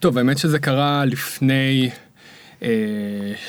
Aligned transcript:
טוב, 0.00 0.18
האמת 0.18 0.38
שזה 0.38 0.58
קרה 0.58 1.04
לפני 1.04 1.90
אה, 2.62 2.68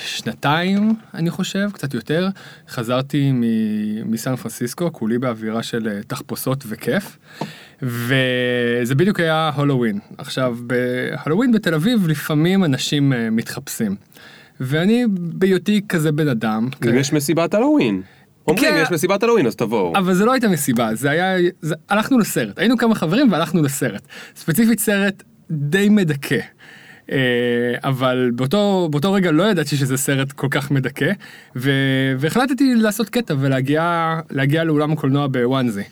שנתיים, 0.05 0.93
אני 1.13 1.29
חושב, 1.29 1.69
קצת 1.73 1.93
יותר. 1.93 2.29
חזרתי 2.69 3.31
מ- 3.31 4.11
מסן 4.11 4.35
פרנסיסקו, 4.35 4.93
כולי 4.93 5.17
באווירה 5.17 5.63
של 5.63 5.87
אה, 5.87 5.99
תחפושות 6.07 6.63
וכיף. 6.67 7.17
וזה 7.81 8.95
בדיוק 8.95 9.19
היה 9.19 9.51
הולווין. 9.55 9.99
עכשיו, 10.17 10.57
בהולווין 10.61 11.51
בתל 11.51 11.73
אביב 11.73 12.07
לפעמים 12.07 12.63
אנשים 12.63 13.13
אה, 13.13 13.29
מתחפשים. 13.29 13.95
ואני 14.59 15.05
בהיותי 15.09 15.81
כזה 15.89 16.11
בן 16.11 16.27
אדם. 16.27 16.69
אם 16.89 16.95
יש 16.97 17.13
מסיבת 17.13 17.53
הלואוין. 17.53 18.01
אומרים 18.47 18.65
כן. 18.73 18.79
יש 18.83 18.91
מסיבת 18.91 19.23
הלואוין 19.23 19.47
אז 19.47 19.55
תבואו. 19.55 19.93
אבל 19.97 20.13
זה 20.13 20.25
לא 20.25 20.31
הייתה 20.31 20.47
מסיבה, 20.47 20.95
זה 20.95 21.09
היה, 21.09 21.49
זה, 21.61 21.75
הלכנו 21.89 22.19
לסרט, 22.19 22.59
היינו 22.59 22.77
כמה 22.77 22.95
חברים 22.95 23.31
והלכנו 23.31 23.63
לסרט. 23.63 24.01
ספציפית 24.35 24.79
סרט 24.79 25.23
די 25.51 25.89
מדכא. 25.89 26.39
אה, 27.11 27.17
אבל 27.83 28.31
באותו, 28.35 28.87
באותו 28.91 29.13
רגע 29.13 29.31
לא 29.31 29.43
ידעתי 29.43 29.77
שזה 29.77 29.97
סרט 29.97 30.31
כל 30.31 30.47
כך 30.51 30.71
מדכא, 30.71 31.11
ו, 31.55 31.71
והחלטתי 32.19 32.75
לעשות 32.75 33.09
קטע 33.09 33.35
ולהגיע 33.39 34.15
להגיע 34.29 34.63
לאולם 34.63 34.91
הקולנוע 34.91 35.27
בוואנזי. 35.27 35.83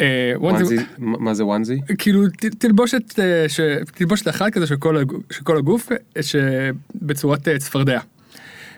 אה, 0.00 0.32
וואנזי, 0.36 0.76
מה 0.98 1.34
זה 1.34 1.44
וואנזי? 1.44 1.80
כאילו 1.98 2.22
תלבושת, 2.58 3.18
אה, 3.18 3.48
ש- 3.48 3.60
תלבושת 3.94 4.28
אחת 4.28 4.52
כזה 4.52 4.66
של 4.66 4.76
כל, 4.76 4.96
הגוף, 4.96 5.22
של 5.32 5.44
כל 5.44 5.56
הגוף 5.56 5.88
שבצורת 6.20 7.48
צפרדע. 7.58 8.00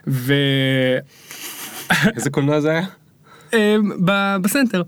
ו... 0.07 0.35
איזה 2.17 2.31
קולנוע 2.31 2.61
זה 2.61 2.71
היה? 2.71 2.87
בסנטר. 4.41 4.83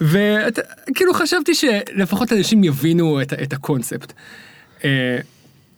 וכאילו 0.00 1.14
חשבתי 1.14 1.54
שלפחות 1.54 2.32
אנשים 2.32 2.64
יבינו 2.64 3.22
את, 3.22 3.32
את 3.32 3.52
הקונספט. 3.52 4.12
אה, 4.84 5.18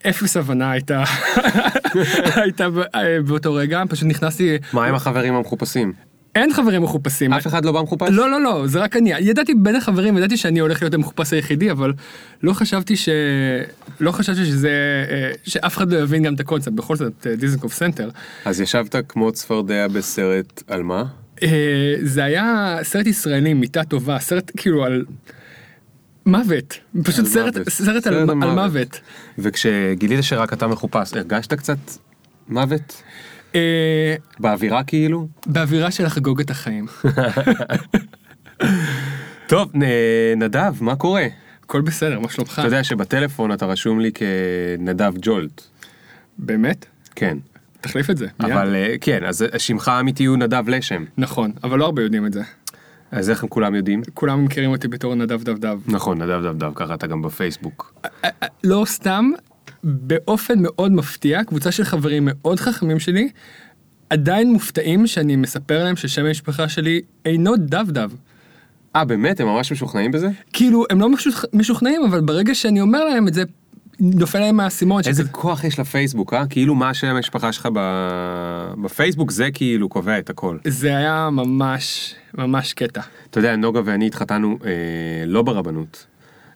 אפס 0.09 0.37
הבנה 0.37 0.71
הייתה 0.71 1.05
הייתה 2.43 2.69
אה, 2.95 3.23
באותו 3.27 3.55
רגע 3.55 3.83
פשוט 3.89 4.09
נכנסתי 4.09 4.59
מה 4.73 4.87
עם 4.87 4.95
החברים 4.95 5.35
המחופשים? 5.35 5.93
אין 6.35 6.53
חברים 6.53 6.83
מחופשים 6.83 7.33
אף 7.33 7.47
אחד 7.47 7.65
לא 7.65 7.73
בא 7.73 7.83
מחופש? 7.83 8.09
לא 8.11 8.31
לא 8.31 8.41
לא 8.41 8.67
זה 8.67 8.81
רק 8.81 8.97
אני 8.97 9.13
ידעתי 9.21 9.55
בין 9.55 9.77
החברים 9.77 10.19
ידעתי 10.19 10.37
שאני 10.37 10.59
הולך 10.59 10.83
להיות 10.83 10.95
המחופש 10.95 11.33
היחידי 11.33 11.71
אבל 11.71 11.93
לא 12.43 12.53
חשבתי 12.53 12.97
ש... 12.97 13.09
לא 14.01 14.13
חשבתי 14.13 14.45
שזה 14.45 14.71
אה, 15.11 15.31
שאף 15.45 15.77
אחד 15.77 15.93
לא 15.93 15.99
יבין 15.99 16.23
גם 16.23 16.35
את 16.35 16.41
הקונספט 16.41 16.73
בכל 16.73 16.97
זאת 16.97 17.27
דיזנגוף 17.39 17.75
סנטר. 17.75 18.11
אז 18.45 18.61
ישבת 18.61 18.97
כמו 19.09 19.33
צפרדע 19.33 19.89
בסרט 19.89 20.63
על 20.69 20.83
מה? 20.83 21.05
אה, 21.43 21.49
זה 22.03 22.25
היה 22.25 22.79
סרט 22.83 23.07
ישראלי 23.07 23.55
מיטה 23.55 23.85
טובה 23.85 24.19
סרט 24.19 24.51
כאילו 24.57 24.85
על 24.85 25.05
מוות 26.27 26.79
פשוט 27.05 27.19
על 27.19 27.27
סרט 27.27 27.57
מוות. 27.57 27.69
סרט 27.69 27.89
על 27.89 28.01
סרט 28.03 28.07
על 28.07 28.15
על 28.15 28.35
מוות. 28.35 28.55
מוות. 28.55 29.01
וכשגילית 29.39 30.25
שרק 30.25 30.53
אתה 30.53 30.67
מחופש 30.67 31.13
הרגשת 31.13 31.55
קצת 31.55 31.79
מוות? 32.49 33.03
אה, 33.55 34.15
באווירה 34.39 34.85
כאילו? 34.85 35.29
באווירה 35.47 35.91
של 35.91 36.05
לחגוג 36.05 36.41
את 36.41 36.51
החיים 36.51 36.87
טוב 39.49 39.71
נדב 40.37 40.75
מה 40.81 40.97
קורה? 40.97 41.27
הכל 41.65 41.81
בסדר 41.81 42.21
מה 42.21 42.29
שלומך 42.29 42.59
אתה 42.59 42.69
יודע 42.69 42.85
שבטלפון 42.85 43.53
אתה 43.53 43.67
רשום 43.67 44.01
לי 44.01 44.11
כנדב 44.13 45.15
ג'ולט. 45.21 45.63
באמת 46.39 46.87
כן. 47.15 47.39
תחליף 47.81 48.11
את 48.11 48.17
זה. 48.17 48.27
אבל 48.41 48.75
אה, 48.75 48.95
כן 49.01 49.25
אז 49.25 49.45
שמך 49.59 49.89
האמיתי 49.89 50.25
הוא 50.25 50.37
נדב 50.37 50.69
לשם. 50.69 51.05
נכון 51.19 51.53
אבל 51.65 51.79
לא 51.79 51.85
הרבה 51.85 52.03
יודעים 52.03 52.27
את 52.27 52.33
זה 52.33 52.43
אז 53.11 53.31
איך 53.31 53.43
הם 53.43 53.49
כולם 53.49 53.75
יודעים? 53.75 54.03
כולם 54.15 54.45
מכירים 54.45 54.71
אותי 54.71 54.89
בתור 54.89 55.15
נדב 55.15 55.43
דבדב 55.43 55.79
נכון 55.87 56.23
נדב 56.23 56.41
דבדב 56.43 56.73
ככה 56.75 56.95
אתה 56.95 57.07
גם 57.07 57.23
בפייסבוק. 57.23 57.95
אה, 58.05 58.31
אה, 58.43 58.49
לא 58.65 58.85
סתם 58.87 59.31
באופן 59.85 60.59
מאוד 60.59 60.93
מפתיע 60.93 61.45
קבוצה 61.45 61.71
של 61.71 61.85
חברים 61.85 62.29
מאוד 62.31 62.61
חכמים 62.61 62.99
שלי 62.99 63.29
עדיין 64.11 64.53
מופתעים 64.53 65.07
שאני 65.07 65.37
מספר 65.37 65.85
להם 65.85 65.97
ששם 65.97 66.25
המשפחה 66.25 66.69
שלי 66.69 67.01
אינו 67.25 67.57
דבדב. 67.57 68.11
אה 68.97 69.05
באמת 69.05 69.41
הם 69.41 69.47
ממש 69.47 69.73
משוכנעים 69.73 70.13
בזה? 70.13 70.29
כאילו 70.53 70.85
הם 70.91 71.01
לא 71.01 71.09
משוכ... 71.09 71.45
משוכנעים 71.53 72.05
אבל 72.05 72.21
ברגע 72.21 72.55
שאני 72.55 72.81
אומר 72.81 73.05
להם 73.05 73.29
את 73.29 73.35
זה 73.35 73.43
נופל 74.01 74.39
להם 74.39 74.61
האסימון 74.61 75.03
איזה 75.07 75.23
שכזה- 75.23 75.33
כוח 75.33 75.65
יש 75.65 75.79
לפייסבוק 75.79 76.35
אה? 76.35 76.47
כאילו 76.47 76.75
מה 76.75 76.95
שם 76.95 77.07
המשפחה 77.07 77.53
שלך 77.53 77.69
ב- 77.73 78.73
בפייסבוק 78.85 79.31
זה 79.31 79.51
כאילו 79.51 79.89
קובע 79.89 80.19
את 80.19 80.31
הכל. 80.31 80.59
זה 80.67 80.97
היה 80.97 81.29
ממש 81.33 82.15
ממש 82.35 82.73
קטע. 82.73 83.01
אתה 83.31 83.39
יודע 83.39 83.57
נוגה 83.57 83.81
ואני 83.85 84.07
התחתנו 84.07 84.59
אה, 84.65 84.71
לא 85.27 85.43
ברבנות 85.43 86.07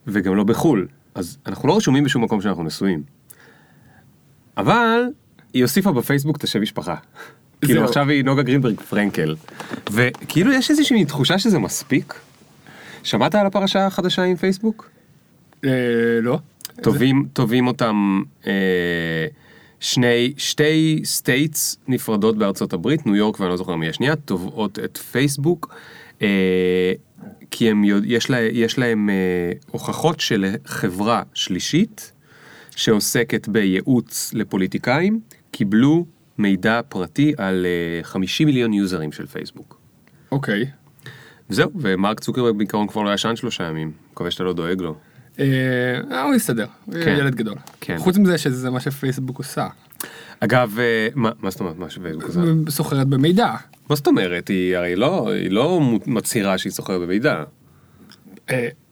וגם 0.07 0.37
לא 0.37 0.45
בחול 0.45 0.89
אז 1.15 1.39
אנחנו 1.47 1.69
לא 1.69 1.77
רשומים 1.77 2.05
בשום 2.05 2.25
מקום 2.25 2.41
שאנחנו 2.41 2.63
נשואים. 2.65 3.03
אבל 4.57 5.01
היא 5.55 5.63
הוסיפה 5.63 5.93
בפייסבוק 5.93 6.37
את 6.37 6.45
השם 6.45 6.63
משפחה. 6.63 6.95
כאילו. 7.65 7.85
עכשיו 7.85 8.09
היא 8.09 8.25
נוגה 8.25 8.43
גרינברג 8.43 8.81
פרנקל 8.81 9.37
וכאילו 9.93 10.53
יש 10.53 10.71
איזושהי 10.71 11.05
תחושה 11.05 11.39
שזה 11.39 11.59
מספיק. 11.59 12.15
שמעת 13.03 13.35
על 13.35 13.47
הפרשה 13.47 13.87
החדשה 13.87 14.23
עם 14.23 14.37
פייסבוק? 14.37 14.91
אה, 15.65 15.71
לא. 16.23 16.39
תובעים, 16.83 17.29
תובעים 17.33 17.67
אותם 17.67 18.23
אה, 18.47 19.27
שני, 19.81 20.33
שתי 20.37 21.01
states 21.05 21.79
נפרדות 21.89 22.39
בארצות 22.39 22.73
הברית, 22.73 23.07
ניו 23.07 23.17
יורק 23.17 23.41
ואני 23.41 23.51
לא 23.51 23.57
זוכר 23.57 23.77
מי 23.77 23.89
השנייה, 23.89 24.17
תובעות 24.17 24.79
את 24.79 24.97
פייסבוק, 24.97 25.75
אה, 26.23 26.93
כי 27.51 27.71
הם, 27.71 27.83
יש, 28.05 28.31
לה, 28.31 28.41
יש 28.41 28.79
להם 28.79 29.11
אה, 29.11 29.53
הוכחות 29.71 30.21
של 30.21 30.55
חברה 30.65 31.23
שלישית 31.35 32.13
שעוסקת 32.77 33.49
בייעוץ 33.49 34.31
לפוליטיקאים, 34.35 35.21
קיבלו 35.51 36.07
מידע 36.39 36.81
פרטי 36.89 37.33
על 37.37 37.67
אה, 37.67 38.03
50 38.03 38.47
מיליון 38.47 38.73
יוזרים 38.73 39.13
של 39.13 39.27
פייסבוק. 39.27 39.81
אוקיי. 40.33 40.67
וזהו, 41.51 41.71
ומרק 41.75 42.21
צוקרברג 42.21 42.57
בעיקרון 42.57 42.87
כבר 42.87 43.03
לא 43.03 43.15
ישן 43.15 43.37
שלושה 43.37 43.65
ימים, 43.65 43.93
מקווה 44.13 44.31
שאתה 44.31 44.45
לא 44.45 44.53
דואג 44.53 44.81
לו. 44.81 44.95
אה, 45.39 45.45
אה, 46.11 46.23
הוא 46.23 46.35
יסתדר. 46.35 46.67
הוא 46.85 46.95
כן. 47.05 47.17
ילד 47.19 47.35
גדול. 47.35 47.55
כן. 47.81 47.99
חוץ 47.99 48.19
מזה 48.19 48.39
שזה 48.39 48.71
מה 48.71 48.81
שפייסבוק 48.81 49.39
עושה. 49.39 49.69
אגב, 50.41 50.77
אה, 50.79 51.09
מה, 51.15 51.31
מה 51.43 51.51
זאת 51.51 51.61
אומרת, 51.61 51.79
מה 51.79 51.91
שפייסבוק 51.91 52.25
עושה? 52.25 52.41
סוחרת 52.69 53.07
במידע. 53.07 53.55
מה 53.91 53.97
זאת 53.97 54.07
אומרת? 54.07 54.49
היא 54.49 54.77
הרי 54.77 54.97
לא, 54.97 55.33
היא 55.33 55.51
לא 55.51 55.81
מצהירה 56.07 56.59
שהיא 56.59 56.73
סוחרת 56.73 57.01
במידע. 57.01 57.43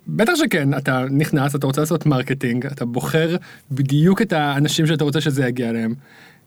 בטח 0.09 0.33
שכן, 0.35 0.75
אתה 0.75 1.05
נכנס, 1.11 1.55
אתה 1.55 1.67
רוצה 1.67 1.81
לעשות 1.81 2.07
marketing, 2.07 2.67
אתה 2.67 2.85
בוחר 2.85 3.37
בדיוק 3.71 4.23
את 4.23 4.33
האנשים 4.33 4.87
שאתה 4.87 5.05
רוצה 5.05 5.21
שזה 5.21 5.47
יגיע 5.47 5.71
אליהם. 5.71 5.95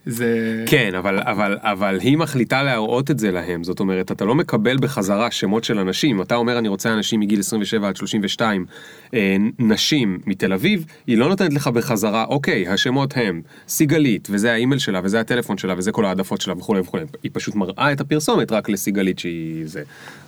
זה... 0.05 0.63
כן, 0.67 0.95
אבל, 0.95 1.19
אבל, 1.19 1.57
אבל 1.61 1.99
היא 1.99 2.17
מחליטה 2.17 2.63
להראות 2.63 3.11
את 3.11 3.19
זה 3.19 3.31
להם, 3.31 3.63
זאת 3.63 3.79
אומרת, 3.79 4.11
אתה 4.11 4.25
לא 4.25 4.35
מקבל 4.35 4.77
בחזרה 4.77 5.31
שמות 5.31 5.63
של 5.63 5.79
אנשים, 5.79 6.21
אתה 6.21 6.35
אומר 6.35 6.57
אני 6.57 6.67
רוצה 6.67 6.93
אנשים 6.93 7.19
מגיל 7.19 7.39
27 7.39 7.87
עד 7.87 7.95
32, 7.95 8.65
אה, 9.13 9.35
נשים 9.59 10.19
מתל 10.25 10.53
אביב, 10.53 10.85
היא 11.07 11.17
לא 11.17 11.29
נותנת 11.29 11.53
לך 11.53 11.67
בחזרה, 11.67 12.25
אוקיי, 12.25 12.67
השמות 12.67 13.13
הם 13.17 13.41
סיגלית, 13.67 14.27
וזה 14.31 14.51
האימייל 14.51 14.79
שלה, 14.79 15.01
וזה 15.03 15.19
הטלפון 15.19 15.57
שלה, 15.57 15.73
וזה 15.77 15.91
כל 15.91 16.05
העדפות 16.05 16.41
שלה 16.41 16.53
וכולי 16.57 16.79
וכולי, 16.79 17.03
היא 17.23 17.31
פשוט 17.33 17.55
מראה 17.55 17.91
את 17.91 18.01
הפרסומת 18.01 18.51
רק 18.51 18.69
לסיגלית 18.69 19.19
שהיא 19.19 19.63
זה, 19.65 19.83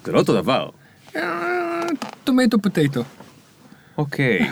זה 0.05 0.11
לא 0.11 0.19
אותו 0.19 0.33
דבר. 0.33 0.69
טומטו 2.23 2.59
פוטטו. 2.61 3.03
אוקיי. 3.97 4.49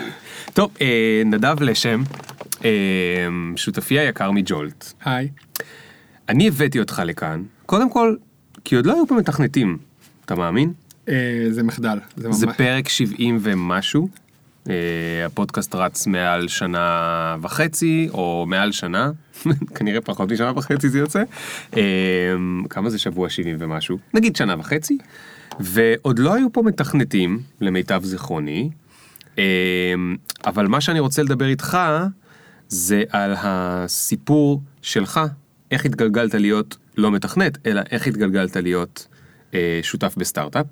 טוב, 0.54 0.70
אה, 0.80 1.22
נדב 1.24 1.62
לשם, 1.62 2.02
אה, 2.02 2.51
שותפי 3.56 3.98
היקר 3.98 4.30
מג'ולט. 4.30 4.92
היי. 5.04 5.28
אני 6.28 6.48
הבאתי 6.48 6.80
אותך 6.80 7.02
לכאן, 7.06 7.42
קודם 7.66 7.90
כל, 7.90 8.16
כי 8.64 8.76
עוד 8.76 8.86
לא 8.86 8.94
היו 8.94 9.06
פה 9.06 9.14
מתכנתים, 9.14 9.78
אתה 10.24 10.34
מאמין? 10.34 10.72
אה, 11.08 11.46
זה 11.50 11.62
מחדל. 11.62 11.98
זה 12.16 12.28
ממש... 12.28 12.36
זה 12.36 12.46
פרק 12.46 12.88
70 12.88 13.38
ומשהו. 13.40 14.08
אה, 14.70 15.26
הפודקאסט 15.26 15.74
רץ 15.74 16.06
מעל 16.06 16.48
שנה 16.48 17.36
וחצי, 17.40 18.08
או 18.12 18.44
מעל 18.48 18.72
שנה, 18.72 19.10
כנראה 19.76 20.00
פחות 20.00 20.32
משנה 20.32 20.52
וחצי 20.56 20.88
זה 20.88 20.98
יוצא. 20.98 21.22
אה, 21.76 21.82
כמה 22.70 22.90
זה 22.90 22.98
שבוע 22.98 23.28
70 23.28 23.56
ומשהו? 23.58 23.98
נגיד 24.14 24.36
שנה 24.36 24.54
וחצי. 24.58 24.98
ועוד 25.60 26.18
לא 26.18 26.34
היו 26.34 26.52
פה 26.52 26.62
מתכנתים, 26.62 27.40
למיטב 27.60 28.00
זיכרוני. 28.04 28.70
אה, 29.38 29.44
אבל 30.46 30.66
מה 30.66 30.80
שאני 30.80 31.00
רוצה 31.00 31.22
לדבר 31.22 31.46
איתך, 31.46 31.78
זה 32.72 33.02
על 33.10 33.34
הסיפור 33.38 34.62
שלך, 34.82 35.20
איך 35.70 35.84
התגלגלת 35.84 36.34
להיות 36.34 36.76
לא 36.96 37.10
מתכנת, 37.10 37.66
אלא 37.66 37.80
איך 37.90 38.06
התגלגלת 38.06 38.56
להיות 38.56 39.06
אה, 39.54 39.80
שותף 39.82 40.14
בסטארט-אפ, 40.16 40.66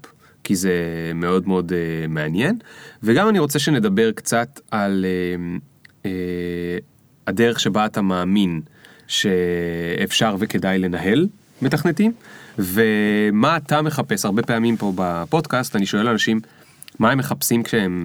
כי 0.44 0.56
זה 0.56 0.72
מאוד 1.14 1.48
מאוד 1.48 1.72
אה, 1.72 2.06
מעניין. 2.08 2.58
וגם 3.02 3.28
אני 3.28 3.38
רוצה 3.38 3.58
שנדבר 3.58 4.12
קצת 4.12 4.60
על 4.70 5.04
אה, 5.04 5.56
אה, 6.06 6.78
הדרך 7.26 7.60
שבה 7.60 7.86
אתה 7.86 8.02
מאמין 8.02 8.60
שאפשר 9.06 10.36
וכדאי 10.38 10.78
לנהל 10.78 11.28
מתכנתים, 11.62 12.12
ומה 12.58 13.56
אתה 13.56 13.82
מחפש 13.82 14.24
הרבה 14.24 14.42
פעמים 14.42 14.76
פה 14.76 14.92
בפודקאסט, 14.96 15.76
אני 15.76 15.86
שואל 15.86 16.08
אנשים 16.08 16.40
מה 16.98 17.10
הם 17.10 17.18
מחפשים 17.18 17.62
כשהם, 17.62 18.04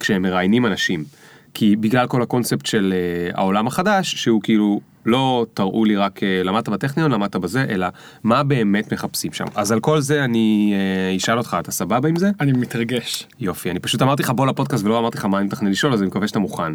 כשהם 0.00 0.22
מראיינים 0.22 0.66
אנשים. 0.66 1.04
כי 1.54 1.76
בגלל 1.76 2.06
כל 2.06 2.22
הקונספט 2.22 2.66
של 2.66 2.94
אה, 2.96 3.38
העולם 3.38 3.66
החדש, 3.66 4.14
שהוא 4.14 4.40
כאילו 4.42 4.80
לא 5.06 5.46
תראו 5.54 5.84
לי 5.84 5.96
רק 5.96 6.22
אה, 6.22 6.42
למדת 6.44 6.68
בטכניון, 6.68 7.10
למדת 7.10 7.36
בזה, 7.36 7.64
אלא 7.68 7.86
מה 8.24 8.42
באמת 8.42 8.92
מחפשים 8.92 9.32
שם. 9.32 9.44
אז 9.54 9.72
על 9.72 9.80
כל 9.80 10.00
זה 10.00 10.24
אני 10.24 10.74
אה, 11.10 11.16
אשאל 11.16 11.38
אותך, 11.38 11.56
אתה 11.60 11.72
סבבה 11.72 12.08
עם 12.08 12.16
זה? 12.16 12.30
אני 12.40 12.52
מתרגש. 12.52 13.26
יופי, 13.40 13.70
אני 13.70 13.78
פשוט 13.78 14.02
אמרתי 14.02 14.22
לך 14.22 14.30
בוא 14.30 14.46
לפודקאסט 14.46 14.84
ולא 14.84 14.98
אמרתי 14.98 15.18
לך 15.18 15.24
מה 15.24 15.38
אני 15.38 15.46
מתכנן 15.46 15.70
לשאול, 15.70 15.92
אז 15.92 16.00
אני 16.00 16.08
מקווה 16.08 16.28
שאתה 16.28 16.38
מוכן. 16.38 16.72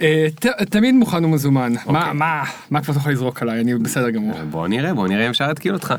אה, 0.00 0.26
ת- 0.40 0.46
תמיד 0.46 0.94
מוכן 0.94 1.24
ומזומן. 1.24 1.72
אוקיי. 1.86 1.92
מה, 1.92 2.12
מה, 2.12 2.42
מה 2.70 2.80
כבר 2.82 2.94
תוכל 2.94 3.10
לזרוק 3.10 3.42
עליי? 3.42 3.60
אני 3.60 3.74
בסדר 3.74 4.10
גמור. 4.10 4.38
בוא 4.50 4.68
נראה, 4.68 4.94
בוא 4.94 5.08
נראה 5.08 5.24
אם 5.24 5.30
אפשר 5.30 5.48
להתקיל 5.48 5.74
אותך. 5.74 5.94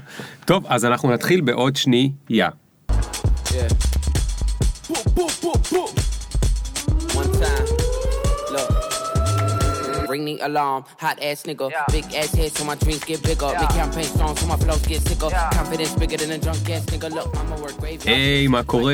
טוב, 0.46 0.66
אז 0.68 0.86
אנחנו 0.86 1.12
נתחיל 1.12 1.42
בעוד 1.42 1.76
שנייה. 1.76 2.50
Yeah. 2.90 2.94
Boom, 4.90 5.16
boom, 5.16 5.74
boom. 5.74 7.79
Ring 10.10 10.26
the 10.26 10.40
alarm, 10.48 10.82
hot 11.04 11.18
ass 11.22 11.44
nigga. 11.44 11.68
Big 11.92 12.06
ass 12.22 12.32
head 12.34 12.52
so 12.58 12.64
my 12.66 12.76
dreams 12.84 13.04
get 13.10 13.22
bigger. 13.30 13.52
Make 13.62 13.74
campaign 13.82 14.08
strong 14.16 14.36
so 14.40 14.46
my 14.48 14.58
flows 14.64 14.84
get 14.92 15.02
sicker. 15.08 15.30
Confidence 15.60 15.94
bigger 16.02 16.18
than 16.18 16.32
a 16.32 16.40
drunk 16.46 16.70
ass 16.76 16.86
nigga. 16.92 17.10
Look, 17.18 17.30
I'ma 17.40 17.56
work 17.64 17.78
graveyard. 17.82 18.08
היי, 18.08 18.48
מה 18.48 18.64
קורה? 18.64 18.94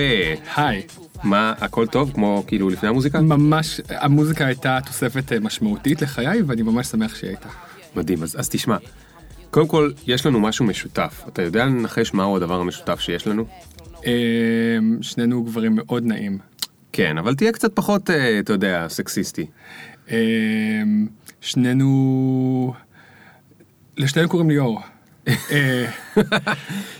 היי. 0.55 0.83
מה, 1.23 1.53
הכל 1.57 1.87
טוב? 1.87 2.11
כמו 2.13 2.43
כאילו 2.47 2.69
לפני 2.69 2.89
המוזיקה? 2.89 3.21
ממש, 3.21 3.81
המוזיקה 3.89 4.45
הייתה 4.45 4.79
תוספת 4.85 5.31
אה, 5.31 5.39
משמעותית 5.39 6.01
לחיי, 6.01 6.41
ואני 6.41 6.61
ממש 6.61 6.87
שמח 6.87 7.15
שהיא 7.15 7.29
הייתה. 7.29 7.49
מדהים, 7.95 8.23
אז, 8.23 8.35
אז 8.39 8.49
תשמע. 8.49 8.77
קודם 9.51 9.67
כל, 9.67 9.91
יש 10.07 10.25
לנו 10.25 10.39
משהו 10.39 10.65
משותף. 10.65 11.23
אתה 11.27 11.41
יודע 11.41 11.65
לנחש 11.65 12.13
מהו 12.13 12.35
הדבר 12.35 12.59
המשותף 12.59 12.99
שיש 12.99 13.27
לנו? 13.27 13.45
אה, 14.05 14.11
שנינו 15.01 15.43
גברים 15.43 15.75
מאוד 15.75 16.03
נעים. 16.05 16.37
כן, 16.91 17.17
אבל 17.17 17.35
תהיה 17.35 17.51
קצת 17.51 17.75
פחות, 17.75 18.09
אה, 18.09 18.39
אתה 18.39 18.53
יודע, 18.53 18.85
סקסיסטי. 18.89 19.45
אה, 20.11 20.17
שנינו... 21.41 22.73
לשנינו 23.97 24.29
קוראים 24.29 24.49
לי 24.49 24.57
אור. 24.57 24.81
אה, 25.27 25.85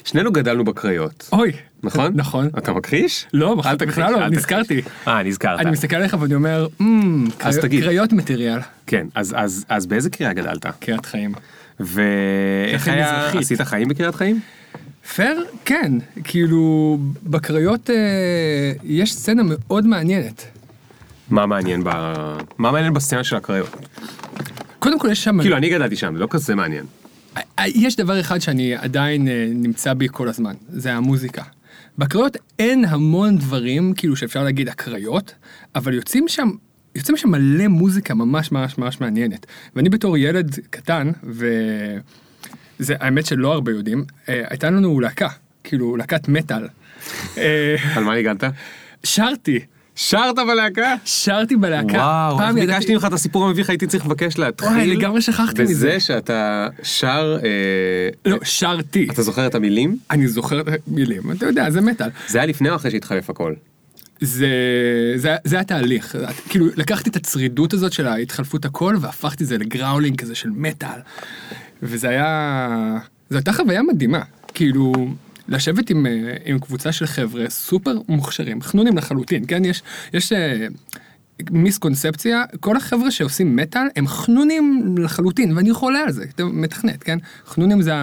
שנינו 0.06 0.32
גדלנו 0.32 0.64
בקריות, 0.64 1.30
אוי. 1.34 1.52
נכון? 1.84 2.12
נכון. 2.16 2.50
אתה 2.58 2.74
מכחיש? 2.74 3.26
לא, 3.34 3.56
בכלל 3.86 4.12
לא. 4.12 4.28
נזכרתי. 4.28 4.82
אה, 5.08 5.24
נזכרת. 5.24 5.60
אני 5.60 5.72
מסתכל 5.72 5.96
עליך 5.96 6.18
ואני 6.20 6.36
אומר, 6.36 6.68
"אמ, 6.82 7.26
אז 7.40 7.56
קרי- 7.58 7.62
תגיד. 7.62 7.84
קריות 7.84 8.14
מטריאל. 8.14 8.60
כן, 8.88 9.08
אז, 9.16 9.36
באיזה 9.88 10.10
קריה 10.10 10.34
גדלת? 10.34 10.66
קריית 10.80 11.06
חיים. 11.06 11.34
ואיך 11.80 12.88
היה. 12.88 13.30
עשית 13.30 13.62
חיים 13.62 13.88
בקריית 13.88 14.16
חיים? 14.16 14.40
פייר, 15.16 15.46
כן, 15.66 15.92
כאילו, 16.24 16.98
בקריות 17.24 17.90
אה, 17.90 17.96
יש 18.84 19.14
סצנה 19.14 19.42
מאוד 19.46 19.88
מעניינת. 19.88 20.46
מה 21.30 21.46
מעניין 21.46 21.84
ב... 21.84 21.90
מה 22.58 22.72
מעניין 22.72 22.94
בסצנה 22.94 23.24
של 23.24 23.36
הקריות? 23.36 23.70
קודם 24.80 25.00
כל 25.00 25.08
יש 25.12 25.24
שם, 25.24 25.42
כאילו, 25.42 25.58
אני 25.58 25.70
גדלתי 25.70 25.96
שם, 25.96 26.14
זה 26.14 26.20
לא 26.20 26.28
כזה 26.30 26.56
מעניין. 26.56 26.86
יש 27.68 27.96
דבר 27.96 28.20
אחד 28.20 28.40
שאני 28.40 28.76
עדיין 28.76 29.28
אה, 29.28 29.48
נמצא 29.54 29.94
בי 29.94 30.08
כל 30.12 30.28
הזמן, 30.30 30.54
זה 30.70 30.94
המוזיקה. 30.94 31.44
בקריות 31.98 32.38
אין 32.60 32.86
המון 32.86 33.38
דברים, 33.38 33.94
כאילו 33.94 34.16
שאפשר 34.16 34.44
להגיד 34.44 34.70
הקריות, 34.70 35.34
אבל 35.76 35.94
יוצאים 35.94 36.28
שם, 36.28 36.50
יוצאים 36.96 37.18
שם 37.18 37.30
מלא 37.30 37.68
מוזיקה 37.68 38.14
ממש 38.14 38.52
ממש 38.52 38.78
ממש 38.78 39.02
מעניינת. 39.02 39.46
ואני 39.76 39.90
בתור 39.90 40.18
ילד 40.18 40.56
קטן, 40.70 41.12
וזה 41.24 42.96
האמת 43.00 43.26
שלא 43.26 43.54
הרבה 43.54 43.72
יודעים, 43.72 44.06
אה, 44.30 44.44
הייתה 44.50 44.70
לנו 44.70 45.00
להקה, 45.00 45.30
כאילו 45.64 45.96
להקת 45.96 46.28
מטאל. 46.28 46.68
אה, 47.38 47.76
על 47.96 48.04
מה 48.04 48.16
ניגנת? 48.16 48.44
שרתי, 49.04 49.60
שרת 49.96 50.36
בלהקה? 50.48 50.96
שרתי 51.06 51.56
בלהקה. 51.56 51.98
וואו, 51.98 52.38
פעם 52.38 52.58
ידעתי- 52.58 52.72
ביקשתי 52.74 52.94
ממך 52.94 53.06
את 53.06 53.14
הסיפור 53.14 53.46
המביך, 53.46 53.70
הייתי 53.70 53.88
צריך 53.88 54.06
לבקש 54.06 54.38
להתחיל. 54.38 54.70
וואי, 54.70 54.88
לגמרי 54.96 55.22
שכחתי 55.22 55.62
מזה. 55.64 55.74
בזה 55.74 56.00
שאתה 56.00 56.68
שר, 56.84 57.38
אה, 57.44 57.50
לא, 58.32 58.38
שרתי. 58.44 59.08
אתה 59.12 59.22
זוכר 59.22 59.48
את 59.48 59.56
המילים? 59.56 59.98
אני 60.12 60.28
זוכר 60.28 60.60
את 60.62 60.66
המילים, 60.88 61.32
אתה 61.32 61.46
יודע, 61.46 61.70
זה 61.70 61.82
מטאל. 61.82 62.10
זה 62.28 62.38
היה 62.38 62.48
לפני 62.48 62.70
או 62.70 62.76
אחרי 62.76 62.92
שהתחלף 62.92 63.30
הכל? 63.30 63.54
זה, 64.22 64.48
זה, 65.16 65.36
זה 65.44 65.60
התהליך, 65.60 66.16
כאילו 66.50 66.66
לקחתי 66.76 67.10
את 67.10 67.16
הצרידות 67.16 67.74
הזאת 67.74 67.94
של 67.94 68.08
ההתחלפות 68.08 68.66
הקול 68.66 68.98
והפכתי 69.02 69.44
את 69.44 69.50
זה 69.50 69.58
לגראולינג 69.58 70.22
כזה 70.22 70.36
של 70.36 70.50
מטאל. 70.50 71.00
וזה 71.84 72.10
היה, 72.10 72.98
זו 73.30 73.38
הייתה 73.38 73.54
חוויה 73.54 73.82
מדהימה, 73.84 74.22
כאילו 74.54 74.94
לשבת 75.48 75.90
עם, 75.90 76.06
אה, 76.06 76.36
עם 76.46 76.60
קבוצה 76.60 76.92
של 76.92 77.06
חבר'ה 77.06 77.50
סופר 77.50 77.98
מוכשרים, 78.08 78.62
חנונים 78.62 78.98
לחלוטין, 78.98 79.44
כן? 79.48 79.66
יש, 79.66 79.84
יש 80.14 80.34
אה, 80.34 80.68
מיסקונספציה, 81.52 82.44
כל 82.60 82.78
החבר'ה 82.78 83.12
שעושים 83.12 83.56
מטאל 83.56 83.88
הם 83.96 84.08
חנונים 84.08 84.96
לחלוטין, 84.98 85.58
ואני 85.58 85.74
חולה 85.74 86.00
על 86.00 86.12
זה, 86.12 86.24
אתה 86.36 86.46
מתכנת, 86.46 87.04
כן? 87.04 87.18
חנונים 87.46 87.82
זה, 87.82 87.94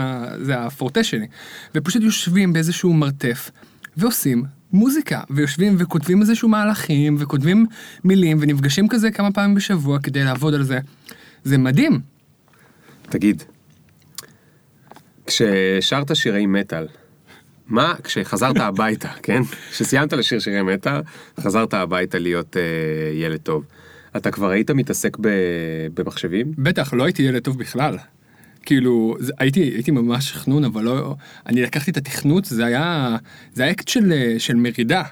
זה 0.43 0.59
הפורטה 0.59 1.05
שלי. 1.05 1.27
ופשוט 1.75 2.03
יושבים 2.03 2.53
באיזשהו 2.53 2.93
מרתף 2.93 3.51
ועושים 3.97 4.45
מוזיקה, 4.73 5.21
ויושבים 5.31 5.77
וכותבים 5.79 6.21
איזשהו 6.21 6.49
מהלכים, 6.49 7.17
וכותבים 7.19 7.67
מילים, 8.05 8.39
ונפגשים 8.41 8.89
כזה 8.89 9.11
כמה 9.11 9.33
פעמים 9.33 9.55
בשבוע 9.55 9.99
כדי 9.99 10.25
לעבוד 10.25 10.55
על 10.55 10.63
זה. 10.63 10.79
זה 11.45 11.59
מדהים. 11.59 12.01
תגיד, 13.03 13.43
כששרת 15.27 16.17
שירי 16.17 16.47
מטאל, 16.47 16.87
מה, 17.73 17.95
כשחזרת 18.05 18.57
הביתה, 18.57 19.09
כן? 19.23 19.43
כשסיימת 19.71 20.13
לשיר 20.13 20.39
שירי 20.39 20.63
מטאל, 20.63 21.01
חזרת 21.41 21.75
הביתה 21.75 22.19
להיות 22.19 22.57
אה, 22.57 22.63
ילד 23.15 23.41
טוב. 23.41 23.65
אתה 24.17 24.31
כבר 24.31 24.51
היית 24.51 24.71
מתעסק 24.71 25.17
ב, 25.21 25.29
במחשבים? 25.95 26.53
בטח, 26.59 26.95
לא 26.95 27.05
הייתי 27.05 27.23
ילד 27.23 27.43
טוב 27.43 27.59
בכלל. 27.59 27.99
כאילו, 28.63 29.17
זה, 29.19 29.33
הייתי, 29.39 29.61
הייתי 29.61 29.91
ממש 29.91 30.33
חנון, 30.33 30.65
אבל 30.65 30.85
לא... 30.85 31.15
אני 31.47 31.63
לקחתי 31.63 31.91
את 31.91 31.97
התכנות, 31.97 32.45
זה 32.45 32.65
היה... 32.65 33.17
זה 33.55 33.63
היה 33.63 33.73
אקט 33.73 33.89
של, 33.89 34.13
אה, 34.13 34.35
של 34.39 34.55
מרידה. 34.55 35.03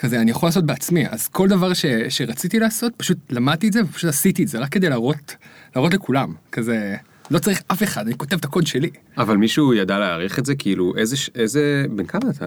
כזה, 0.00 0.20
אני 0.20 0.30
יכול 0.30 0.46
לעשות 0.46 0.66
בעצמי. 0.66 1.08
אז 1.08 1.28
כל 1.28 1.48
דבר 1.48 1.74
ש, 1.74 1.86
שרציתי 2.08 2.58
לעשות, 2.58 2.92
פשוט 2.96 3.18
למדתי 3.30 3.68
את 3.68 3.72
זה 3.72 3.84
ופשוט 3.84 4.08
עשיתי 4.08 4.42
את 4.42 4.48
זה, 4.48 4.58
רק 4.58 4.68
כדי 4.68 4.88
להראות, 4.88 5.36
להראות 5.76 5.94
לכולם. 5.94 6.34
כזה, 6.52 6.96
לא 7.32 7.38
צריך 7.38 7.62
אף 7.72 7.82
אחד, 7.82 8.06
אני 8.06 8.18
כותב 8.18 8.36
את 8.36 8.44
הקוד 8.44 8.66
שלי. 8.66 8.90
אבל 9.18 9.36
מישהו 9.36 9.74
ידע 9.74 9.98
להעריך 9.98 10.38
את 10.38 10.46
זה? 10.46 10.54
כאילו, 10.54 10.92
איזה, 10.96 11.16
איזה, 11.34 11.84
בן 11.90 12.06
כמה 12.06 12.30
אתה? 12.30 12.46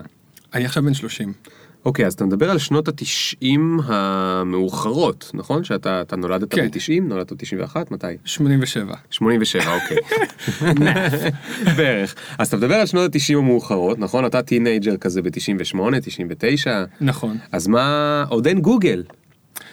אני 0.53 0.65
עכשיו 0.65 0.83
בן 0.83 0.93
30. 0.93 1.33
אוקיי, 1.85 2.05
אז 2.05 2.13
אתה 2.13 2.25
מדבר 2.25 2.51
על 2.51 2.57
שנות 2.57 2.87
התשעים 2.87 3.79
המאוחרות, 3.85 5.31
נכון? 5.33 5.63
שאתה 5.63 6.01
אתה 6.01 6.15
נולדת 6.15 6.53
כן. 6.53 6.67
ב-90, 6.67 7.01
נולדת 7.01 7.33
ב-91, 7.33 7.75
מתי? 7.91 8.07
87. 8.25 8.95
87, 9.11 9.63
אוקיי. 9.73 9.97
בערך. 11.77 12.15
אז 12.37 12.47
אתה 12.47 12.57
מדבר 12.57 12.75
על 12.75 12.85
שנות 12.85 13.15
ה-90 13.15 13.37
המאוחרות, 13.37 13.99
נכון? 13.99 14.25
אתה 14.25 14.41
teenager 14.41 14.97
כזה 14.97 15.21
ב-98, 15.21 15.99
99, 16.01 16.83
נכון. 17.01 17.37
אז 17.51 17.67
מה, 17.67 18.23
עוד 18.29 18.47
אין 18.47 18.61
גוגל, 18.61 19.03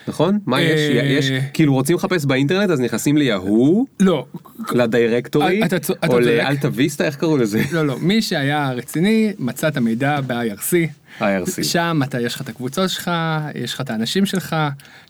נכון? 0.09 0.38
מה 0.47 0.61
יש? 0.61 0.80
אה, 0.80 1.04
יש, 1.04 1.30
כאילו 1.52 1.75
רוצים 1.75 1.97
לחפש 1.97 2.25
באינטרנט 2.25 2.71
אז 2.71 2.80
נכנסים 2.80 3.16
ליאהו, 3.16 3.87
לא, 4.00 4.26
ל 4.72 4.80
directory, 4.80 5.61
או. 6.09 6.21
לאלטה 6.21 6.68
ויסטה, 6.73 7.04
איך 7.04 7.16
קראו 7.16 7.37
לזה? 7.37 7.62
לא, 7.73 7.87
לא, 7.87 7.99
מי 7.99 8.23
שהיה 8.23 8.73
רציני, 8.73 9.32
מצא 9.38 9.68
את 9.68 9.76
המידע 9.76 10.21
ב-IRC. 10.21 10.73
IRC. 11.21 11.62
שם 11.62 12.00
אתה, 12.04 12.21
יש 12.21 12.35
לך 12.35 12.40
את 12.40 12.49
הקבוצות 12.49 12.90
שלך, 12.90 13.11
יש 13.54 13.75
לך 13.75 13.80
את 13.80 13.90
האנשים 13.90 14.26
שלך, 14.26 14.56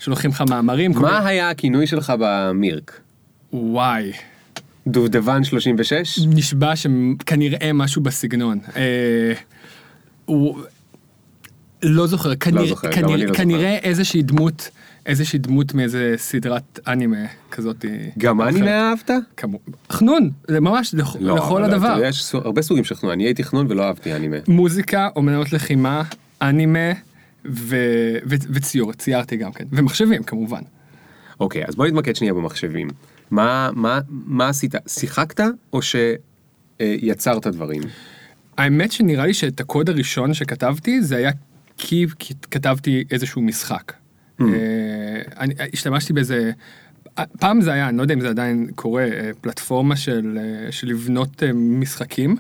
שולחים 0.01 0.31
לך 0.31 0.45
מאמרים. 0.51 0.93
מה 0.93 1.27
היה 1.27 1.51
הכינוי 1.51 1.87
שלך 1.87 2.13
במירק? 2.19 3.01
וואי, 3.53 4.13
דובדבן 4.87 5.45
36? 5.45 6.19
נשבע 6.27 6.73
שכנראה 6.77 7.71
משהו 7.73 8.03
בסגנון. 8.03 8.59
אה, 8.77 9.33
הוא... 10.25 10.59
לא 11.83 12.07
זוכר, 12.07 12.35
כנראה, 12.35 12.67
זוכר, 12.67 12.89
לא 13.17 13.35
כנראה 13.35 13.79
איזושהי 13.83 14.23
דמות, 14.23 14.71
איזושהי 15.07 15.39
דמות 15.39 15.75
מאיזה 15.75 16.15
סדרת 16.17 16.81
אנימה 16.89 17.17
כזאת. 17.51 17.85
גם 18.19 18.41
אחרת. 18.41 18.57
אני 18.57 18.73
אהבת? 18.73 19.11
כמו... 19.37 19.59
חנון, 19.91 20.31
זה 20.49 20.61
ממש. 20.61 20.95
לא, 21.21 21.37
לכל 21.37 21.65
הדבר. 21.65 21.87
אתה 21.87 21.97
יודע, 21.97 22.09
יש 22.09 22.35
הרבה 22.35 22.63
סוגים 22.63 22.85
של 22.85 22.95
חנון, 22.95 23.13
אני 23.13 23.25
הייתי 23.25 23.45
חנון 23.45 23.67
ולא 23.69 23.83
אהבתי 23.83 24.17
אנימה. 24.17 24.37
מוזיקה, 24.49 25.09
אומנות 25.17 25.53
לחימה, 25.53 26.03
אנימה 26.43 26.93
ו... 27.45 27.77
ו... 28.27 28.35
וציור, 28.51 28.93
ציירתי 28.93 29.37
גם 29.37 29.53
כן, 29.53 29.65
ומחשבים 29.73 30.23
כמובן. 30.23 30.63
אוקיי, 31.41 31.65
אז 31.69 31.75
בוא 31.75 31.87
נתמקד 31.87 32.17
שנייה 32.17 32.35
במחשבים. 32.35 32.89
מה, 33.31 33.71
מה, 33.75 34.01
מה 34.09 34.49
עשית? 34.49 34.75
שיחקת 34.87 35.45
או 35.73 35.81
שיצרת 35.83 37.47
דברים? 37.47 37.83
האמת 38.59 38.93
שנראה 38.93 39.27
לי 39.27 39.35
שאת 39.35 39.61
הקוד 39.61 39.91
הראשון 39.91 40.35
שכתבתי 40.35 41.03
זה 41.03 41.17
היה 41.17 41.31
כי 41.77 42.07
כתבתי 42.51 43.05
איזשהו 43.11 43.43
משחק. 43.43 43.93
Hmm. 43.93 44.45
אני 45.39 45.55
השתמשתי 45.73 46.13
באיזה, 46.13 46.51
פעם 47.39 47.61
זה 47.61 47.73
היה, 47.73 47.89
אני 47.89 47.97
לא 47.97 48.03
יודע 48.03 48.15
אם 48.15 48.21
זה 48.21 48.29
עדיין 48.29 48.67
קורה, 48.75 49.03
אה, 49.05 49.31
פלטפורמה 49.41 49.97
של, 49.97 50.39
אה, 50.41 50.73
של 50.73 50.87
לבנות 50.89 51.43
אה, 51.43 51.53
משחקים, 51.53 52.37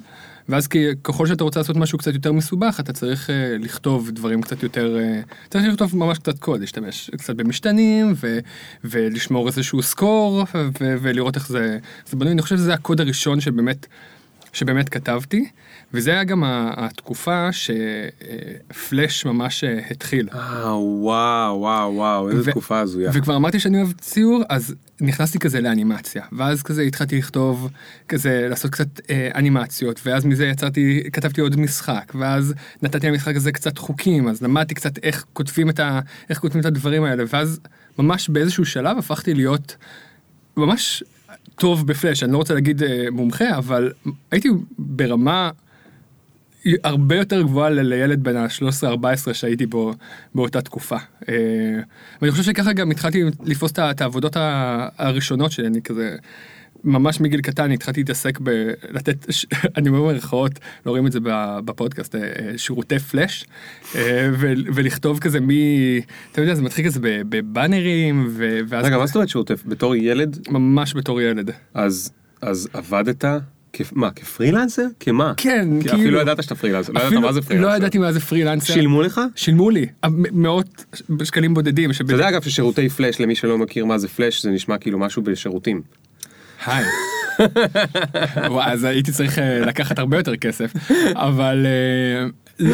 ואז 0.48 0.68
כ- 0.68 0.76
ככל 1.04 1.26
שאתה 1.26 1.44
רוצה 1.44 1.60
לעשות 1.60 1.76
משהו 1.76 1.98
קצת 1.98 2.14
יותר 2.14 2.32
מסובך, 2.32 2.80
אתה 2.80 2.92
צריך 2.92 3.30
אה, 3.30 3.56
לכתוב 3.58 4.10
דברים 4.10 4.42
קצת 4.42 4.62
יותר, 4.62 4.96
אה, 4.98 5.20
צריך 5.50 5.64
לכתוב 5.64 5.96
ממש 5.96 6.18
קצת 6.18 6.38
קוד, 6.38 6.60
להשתמש 6.60 7.10
קצת 7.18 7.36
במשתנים, 7.36 8.12
ו, 8.16 8.38
ולשמור 8.84 9.46
איזשהו 9.46 9.82
סקור, 9.82 10.44
ו, 10.54 10.94
ולראות 11.02 11.36
איך 11.36 11.48
זה, 11.48 11.78
זה 12.06 12.16
בנוי. 12.16 12.32
אני 12.32 12.42
חושב 12.42 12.56
שזה 12.56 12.74
הקוד 12.74 13.00
הראשון 13.00 13.40
שבאמת, 13.40 13.86
שבאמת 14.52 14.88
כתבתי, 14.88 15.48
וזה 15.94 16.10
היה 16.10 16.24
גם 16.24 16.42
התקופה 16.76 17.48
שפלאש 17.52 19.24
ממש 19.24 19.64
אה, 19.64 19.80
התחיל. 19.90 20.28
אה, 20.32 20.76
וואו, 20.76 21.58
וואו, 21.60 21.94
וואו, 21.94 22.30
איזה 22.30 22.40
ו- 22.40 22.50
תקופה 22.50 22.80
הזויה. 22.80 23.10
וכבר 23.14 23.36
אמרתי 23.36 23.60
שאני 23.60 23.78
אוהב 23.78 23.92
ציור, 23.92 24.42
אז 24.48 24.74
נכנסתי 25.00 25.38
כזה 25.38 25.60
לאנימציה, 25.60 26.22
ואז 26.32 26.62
כזה 26.62 26.82
התחלתי 26.82 27.18
לכתוב, 27.18 27.70
כזה 28.08 28.46
לעשות 28.50 28.70
קצת 28.70 29.10
אה, 29.10 29.28
אנימציות, 29.34 30.00
ואז 30.04 30.24
מזה 30.24 30.46
יצרתי, 30.46 31.02
כתבתי 31.12 31.40
עוד 31.40 31.56
משחק, 31.56 32.12
ואז 32.14 32.54
נתתי 32.82 33.06
למשחק 33.08 33.36
הזה 33.36 33.52
קצת 33.52 33.78
חוקים, 33.78 34.28
אז 34.28 34.42
למדתי 34.42 34.74
קצת 34.74 34.98
איך 35.02 35.24
כותבים 35.32 35.70
את, 35.70 35.80
ה, 35.80 36.00
איך 36.30 36.38
כותבים 36.38 36.60
את 36.60 36.66
הדברים 36.66 37.04
האלה, 37.04 37.24
ואז 37.28 37.60
ממש 37.98 38.28
באיזשהו 38.28 38.64
שלב 38.64 38.98
הפכתי 38.98 39.34
להיות 39.34 39.76
ממש 40.56 41.04
טוב 41.54 41.86
בפלאש, 41.86 42.22
אני 42.22 42.32
לא 42.32 42.36
רוצה 42.36 42.54
להגיד 42.54 42.82
אה, 42.82 43.06
מומחה, 43.10 43.56
אבל 43.58 43.92
הייתי 44.30 44.48
ברמה 44.78 45.50
הרבה 46.84 47.16
יותר 47.16 47.42
גבוהה 47.42 47.70
לילד 47.70 48.22
בן 48.22 48.36
ה-13-14 48.36 49.34
שהייתי 49.34 49.66
בו 49.66 49.94
באותה 50.34 50.60
תקופה. 50.60 50.96
אה, 51.28 51.34
ואני 52.22 52.30
חושב 52.30 52.42
שככה 52.42 52.72
גם 52.72 52.90
התחלתי 52.90 53.22
לתפוס 53.44 53.72
את 53.72 54.00
העבודות 54.00 54.36
הראשונות 54.98 55.52
שלי, 55.52 55.66
אני 55.66 55.82
כזה, 55.82 56.16
ממש 56.84 57.20
מגיל 57.20 57.40
קטן 57.40 57.70
התחלתי 57.70 58.00
להתעסק 58.00 58.38
בלתת, 58.40 59.26
אני 59.76 59.88
אומר 59.88 60.00
במרכאות, 60.02 60.52
לא 60.86 60.90
רואים 60.90 61.06
את 61.06 61.12
זה 61.12 61.18
בפודקאסט, 61.64 62.14
אה, 62.14 62.20
אה, 62.20 62.58
שירותי 62.58 62.98
פלאש, 62.98 63.44
אה, 63.94 64.30
ולכתוב 64.74 65.18
כזה 65.18 65.40
מ... 65.40 65.48
אתה 66.32 66.40
יודע, 66.40 66.54
זה 66.54 66.62
מתחיל 66.62 66.86
כזה 66.86 67.00
בבאנרים, 67.02 68.28
ואז 68.68 68.84
רגע, 68.86 68.98
מה 68.98 69.06
זאת 69.06 69.14
אומרת 69.16 69.28
שירותי, 69.28 69.52
בתור 69.66 69.96
ילד, 69.96 70.38
ממש 70.50 70.94
בתור 70.94 71.20
ילד. 71.20 71.50
אז 71.74 72.12
אז 72.42 72.68
עבדת, 72.72 73.24
כ- 73.72 73.92
מה, 73.92 74.10
כפרילנסר? 74.10 74.86
כמה? 75.00 75.32
כן, 75.36 75.68
כי 75.80 75.88
כאילו... 75.88 76.02
אפילו 76.02 76.16
לא 76.16 76.20
ידעת 76.20 76.42
שאתה 76.42 76.54
פרילנסר, 76.54 76.92
לא 76.92 77.00
ידעת 77.00 77.12
מה 77.12 77.32
זה 77.32 77.42
פרילנסר. 77.42 77.68
לא 77.70 77.76
ידעתי 77.76 77.98
מה 77.98 78.12
זה 78.12 78.20
פרילנסר. 78.20 78.72
שילמו 78.74 79.02
לך? 79.02 79.20
שילמו 79.34 79.70
לי 79.70 79.86
מאות 80.32 80.84
שקלים 81.24 81.54
בודדים. 81.54 81.90
אתה 81.90 82.12
יודע 82.12 82.28
אגב 82.28 82.42
ששירותי 82.42 82.88
פלאש, 82.88 83.20
למי 83.20 83.34
שלא 83.34 83.58
מכיר 83.58 83.84
מה 83.84 83.98
זה 83.98 84.08
פלאש, 84.08 84.42
זה 84.42 84.50
נשמע 84.50 84.78
כאילו 84.78 84.98
משהו 84.98 85.22
בשירותים. 85.22 85.82
היי. 86.66 86.84
וואי, 88.50 88.72
אז 88.72 88.84
הייתי 88.84 89.12
צריך 89.12 89.38
אה, 89.38 89.58
לקחת 89.60 89.98
הרבה 89.98 90.16
יותר 90.16 90.36
כסף, 90.36 90.72
אבל 91.14 91.66
אה, 91.66 92.26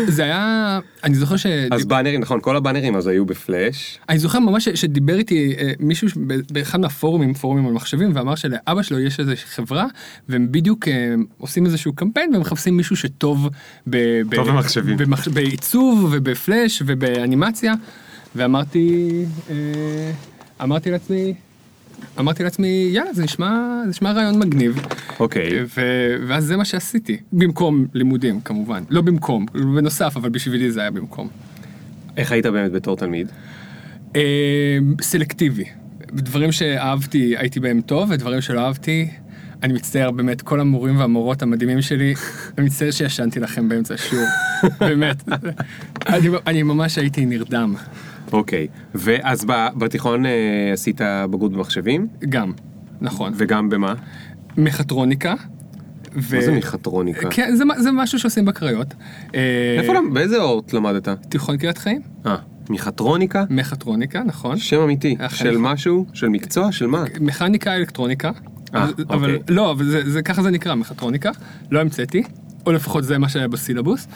זה 0.07 0.23
היה, 0.25 0.79
אני 1.05 1.15
זוכר 1.15 1.37
ש... 1.37 1.47
אז 1.71 1.85
באנרים, 1.85 2.21
נכון, 2.21 2.41
כל 2.41 2.57
הבאנרים 2.57 2.97
אז 2.97 3.07
היו 3.07 3.25
בפלאש. 3.27 3.99
אני 4.09 4.19
זוכר 4.19 4.39
ממש 4.39 4.69
שדיבר 4.69 5.19
איתי 5.19 5.55
אה, 5.59 5.73
מישהו 5.81 6.09
באחד 6.51 6.81
מהפורומים, 6.81 7.35
פורומים 7.35 7.67
על 7.67 7.73
מחשבים, 7.73 8.11
ואמר 8.15 8.35
שלאבא 8.35 8.83
שלו 8.83 8.99
יש 9.01 9.21
איזו 9.21 9.33
חברה, 9.45 9.87
והם 10.29 10.53
בדיוק 10.53 10.85
עושים 11.39 11.67
איזשהו 11.67 11.93
קמפיין, 11.93 12.31
והם 12.33 12.41
מחפשים 12.41 12.77
מישהו 12.77 12.97
שטוב 12.97 13.49
ב- 13.91 14.35
טוב 14.35 14.49
במחשבים. 14.49 14.97
במח- 14.97 15.29
בעיצוב 15.29 16.09
ובפלאש 16.13 16.83
ובאנימציה, 16.87 17.75
ואמרתי, 18.37 19.11
אמרתי 20.63 20.91
לעצמי, 20.91 21.35
אמרתי 22.19 22.45
לעצמי, 22.45 22.91
יאללה, 22.93 23.13
זה 23.13 23.25
נשמע, 23.25 23.81
זה 23.85 23.91
נשמע 23.91 24.13
רעיון 24.13 24.39
מגניב. 24.39 24.87
אוקיי. 25.21 25.51
ו- 25.77 26.17
ואז 26.27 26.45
זה 26.45 26.57
מה 26.57 26.65
שעשיתי, 26.65 27.17
במקום 27.33 27.87
לימודים 27.95 28.41
כמובן, 28.41 28.83
לא 28.91 29.01
במקום, 29.01 29.47
בנוסף, 29.77 30.13
אבל 30.17 30.29
בשבילי 30.29 30.71
זה 30.71 30.81
היה 30.81 30.91
במקום. 30.91 31.29
איך 32.17 32.33
היית 32.33 32.47
באמת 32.47 32.73
בתור 32.73 32.97
תלמיד? 32.97 33.29
אה, 34.17 34.79
סלקטיבי. 35.01 35.65
דברים 36.13 36.53
שאהבתי 36.53 37.35
הייתי 37.37 37.61
בהם 37.61 37.81
טוב, 37.81 38.11
ודברים 38.11 38.41
שלא 38.41 38.61
אהבתי, 38.61 39.09
אני 39.63 39.73
מצטער 39.73 40.11
באמת, 40.11 40.43
כל 40.43 40.61
המורים 40.61 40.99
והמורות 40.99 41.43
המדהימים 41.43 41.83
שלי, 41.83 42.15
אני 42.59 42.67
מצטער 42.67 42.91
שישנתי 42.91 43.41
לכם 43.41 43.69
באמצע 43.69 43.95
השיעור, 43.95 44.27
באמת. 44.81 45.29
אני, 46.07 46.29
אני 46.47 46.63
ממש 46.63 46.99
הייתי 46.99 47.27
נרדם, 47.27 47.75
אוקיי. 48.33 48.67
ואז 48.95 49.45
בתיכון 49.79 50.27
אה, 50.27 50.31
עשית 50.73 51.01
בגרות 51.31 51.53
במחשבים? 51.53 52.07
גם, 52.29 52.53
נכון. 53.01 53.33
וגם 53.37 53.69
במה? 53.69 53.95
מחטרוניקה. 54.57 55.35
ו... 56.15 56.37
מה 56.37 56.43
זה 56.43 56.53
מחטרוניקה? 56.53 57.29
כן, 57.31 57.55
זה, 57.57 57.65
זה 57.79 57.93
משהו 57.93 58.19
שעושים 58.19 58.45
בקריות. 58.45 58.95
אה, 59.35 59.77
איפה 59.81 59.93
למד? 59.93 60.15
באיזה 60.15 60.37
אורט 60.43 60.73
למדת? 60.73 61.09
תיכון 61.09 61.57
קריית 61.57 61.79
חיים? 61.79 62.03
אה, 62.27 62.37
מחטרוניקה? 62.71 63.45
מחטרוניקה, 63.51 64.23
נכון. 64.25 64.57
שם 64.59 64.81
אמיתי. 64.81 65.17
אכן. 65.19 65.37
של 65.45 65.57
משהו? 65.59 66.07
של 66.13 66.29
מקצוע? 66.29 66.73
של 66.73 66.87
מה? 66.87 67.05
מכניקה 67.21 67.75
אלקטרוניקה. 67.77 68.31
אה, 68.75 68.83
אבל- 68.85 68.93
אבל 69.11 69.35
אוקיי. 69.37 69.55
לא, 69.57 69.71
אבל 69.71 69.85
זה, 69.85 70.11
זה 70.11 70.23
ככה 70.23 70.43
זה 70.43 70.51
נקרא 70.51 70.75
מחטרוניקה, 70.75 71.31
לא 71.71 71.81
המצאתי, 71.81 72.23
או 72.69 72.73
לפחות 72.73 73.05
זה 73.05 73.19
מה 73.19 73.29
שהיה 73.29 73.49
בסילבוס. 73.49 74.09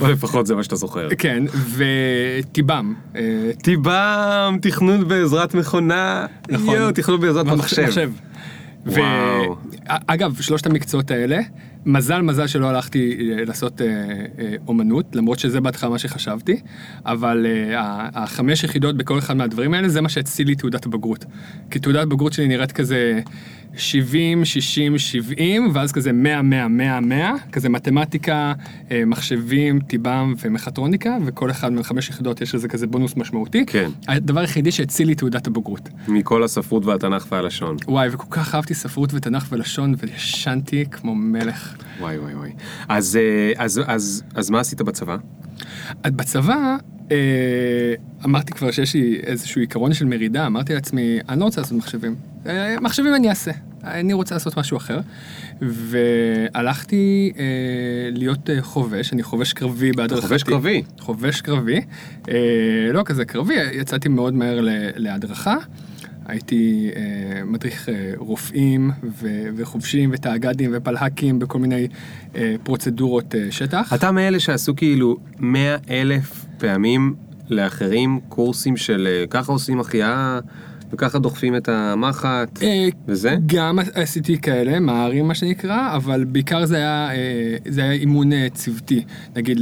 או 0.00 0.06
לפחות 0.06 0.46
זה 0.46 0.54
מה 0.54 0.62
שאתה 0.62 0.76
זוכר. 0.76 1.08
כן, 1.18 1.44
וטיבם. 1.76 2.94
אה, 3.16 3.50
טיבם, 3.62 4.58
תכנון 4.62 5.08
בעזרת 5.08 5.54
מכונה. 5.54 6.26
נכון. 6.48 6.74
יואו, 6.74 6.92
תכנון 6.92 7.20
בעזרת 7.20 7.46
מחשב. 7.46 8.10
וואו. 8.86 9.56
אגב, 9.86 10.40
שלושת 10.40 10.66
המקצועות 10.66 11.10
האלה, 11.10 11.40
מזל 11.86 12.20
מזל 12.20 12.46
שלא 12.46 12.66
הלכתי 12.68 13.32
אה, 13.38 13.44
לעשות 13.44 13.80
אה, 13.80 13.86
אה, 14.38 14.54
אומנות, 14.68 15.16
למרות 15.16 15.38
שזה 15.38 15.60
בהתחלה 15.60 15.90
מה 15.90 15.98
שחשבתי, 15.98 16.60
אבל 17.06 17.46
אה, 17.46 18.08
החמש 18.14 18.64
יחידות 18.64 18.96
בכל 18.96 19.18
אחד 19.18 19.36
מהדברים 19.36 19.74
האלה, 19.74 19.88
זה 19.88 20.00
מה 20.00 20.08
שהציל 20.08 20.46
לי 20.46 20.54
תעודת 20.54 20.86
הבגרות. 20.86 21.24
כי 21.70 21.78
תעודת 21.78 22.08
בגרות 22.08 22.32
שלי 22.32 22.48
נראית 22.48 22.72
כזה 22.72 23.20
70, 23.76 24.44
60, 24.44 24.98
70, 24.98 25.70
ואז 25.72 25.92
כזה 25.92 26.12
100, 26.12 26.42
100, 26.42 26.68
100, 26.68 27.00
100, 27.00 27.34
כזה 27.52 27.68
מתמטיקה, 27.68 28.52
אה, 28.90 29.02
מחשבים, 29.06 29.80
טיבם 29.80 30.34
ומכטרוניקה, 30.42 31.16
וכל 31.24 31.50
אחד 31.50 31.72
מהחמש 31.72 32.08
יחידות 32.08 32.40
יש 32.40 32.54
לזה 32.54 32.68
כזה 32.68 32.86
בונוס 32.86 33.16
משמעותי. 33.16 33.64
כן. 33.66 33.90
הדבר 34.08 34.40
היחידי 34.40 34.72
שהציל 34.72 35.06
לי 35.06 35.14
תעודת 35.14 35.46
הבגרות. 35.46 35.88
מכל 36.08 36.44
הספרות 36.44 36.84
והתנ"ך 36.86 37.26
והלשון. 37.30 37.76
וואי, 37.88 38.08
וכל 38.12 38.26
כך 38.30 38.54
אהבתי 38.54 38.74
ספרות 38.74 39.14
ותנ"ך 39.14 39.46
ולשון, 39.50 39.94
וישנתי 39.98 40.84
כמו 40.90 41.14
מלך. 41.14 41.69
וואי 42.00 42.18
וואי 42.18 42.34
וואי. 42.34 42.50
אז, 42.88 43.16
אה, 43.16 43.64
אז, 43.64 43.80
אז, 43.86 44.22
אז 44.34 44.50
מה 44.50 44.60
עשית 44.60 44.82
בצבא? 44.82 45.16
בצבא, 46.02 46.76
אה, 47.10 47.94
אמרתי 48.24 48.52
כבר 48.52 48.70
שיש 48.70 48.94
לי 48.94 49.20
איזשהו 49.22 49.60
עיקרון 49.60 49.92
של 49.94 50.04
מרידה, 50.04 50.46
אמרתי 50.46 50.74
לעצמי, 50.74 51.18
אני 51.28 51.40
לא 51.40 51.44
רוצה 51.44 51.60
לעשות 51.60 51.78
מחשבים. 51.78 52.14
אה, 52.46 52.80
מחשבים 52.80 53.14
אני 53.14 53.28
אעשה, 53.28 53.50
אני 53.84 54.12
רוצה 54.12 54.34
לעשות 54.34 54.56
משהו 54.56 54.76
אחר. 54.76 55.00
והלכתי 55.62 57.32
אה, 57.38 57.44
להיות 58.12 58.50
אה, 58.50 58.62
חובש, 58.62 59.12
אני 59.12 59.22
חובש 59.22 59.52
קרבי 59.52 59.92
בהדרכתי. 59.92 60.26
חובש 60.26 60.42
קרבי? 60.42 60.82
חובש 60.98 61.40
קרבי. 61.40 61.80
אה, 62.28 62.34
לא 62.92 63.02
כזה 63.06 63.24
קרבי, 63.24 63.54
יצאתי 63.72 64.08
מאוד 64.08 64.34
מהר 64.34 64.60
להדרכה. 64.96 65.56
הייתי 66.30 66.90
אה, 66.96 67.44
מדריך 67.44 67.88
אה, 67.88 68.12
רופאים 68.16 68.90
ו- 69.22 69.48
וחובשים 69.56 70.10
ותאג"דים 70.12 70.70
ופלהקים 70.74 71.38
בכל 71.38 71.58
מיני 71.58 71.88
אה, 72.36 72.54
פרוצדורות 72.62 73.34
אה, 73.34 73.46
שטח. 73.50 73.92
אתה 73.94 74.12
מאלה 74.12 74.40
שעשו 74.40 74.76
כאילו 74.76 75.16
מאה 75.38 75.76
אלף 75.90 76.44
פעמים 76.58 77.14
לאחרים 77.48 78.20
קורסים 78.28 78.76
של 78.76 79.08
אה, 79.10 79.24
ככה 79.30 79.52
עושים 79.52 79.80
החייאה 79.80 80.40
וככה 80.92 81.18
דוחפים 81.18 81.56
את 81.56 81.68
המחט 81.68 82.62
אה, 82.62 82.88
וזה? 83.08 83.36
גם 83.46 83.78
עשיתי 83.94 84.38
כאלה, 84.38 84.80
מהרים 84.80 85.28
מה 85.28 85.34
שנקרא, 85.34 85.96
אבל 85.96 86.24
בעיקר 86.24 86.64
זה 86.64 86.76
היה, 86.76 87.10
אה, 87.12 87.56
זה 87.68 87.82
היה 87.82 87.92
אימון 87.92 88.32
אה, 88.32 88.46
צוותי. 88.54 89.04
נגיד, 89.36 89.58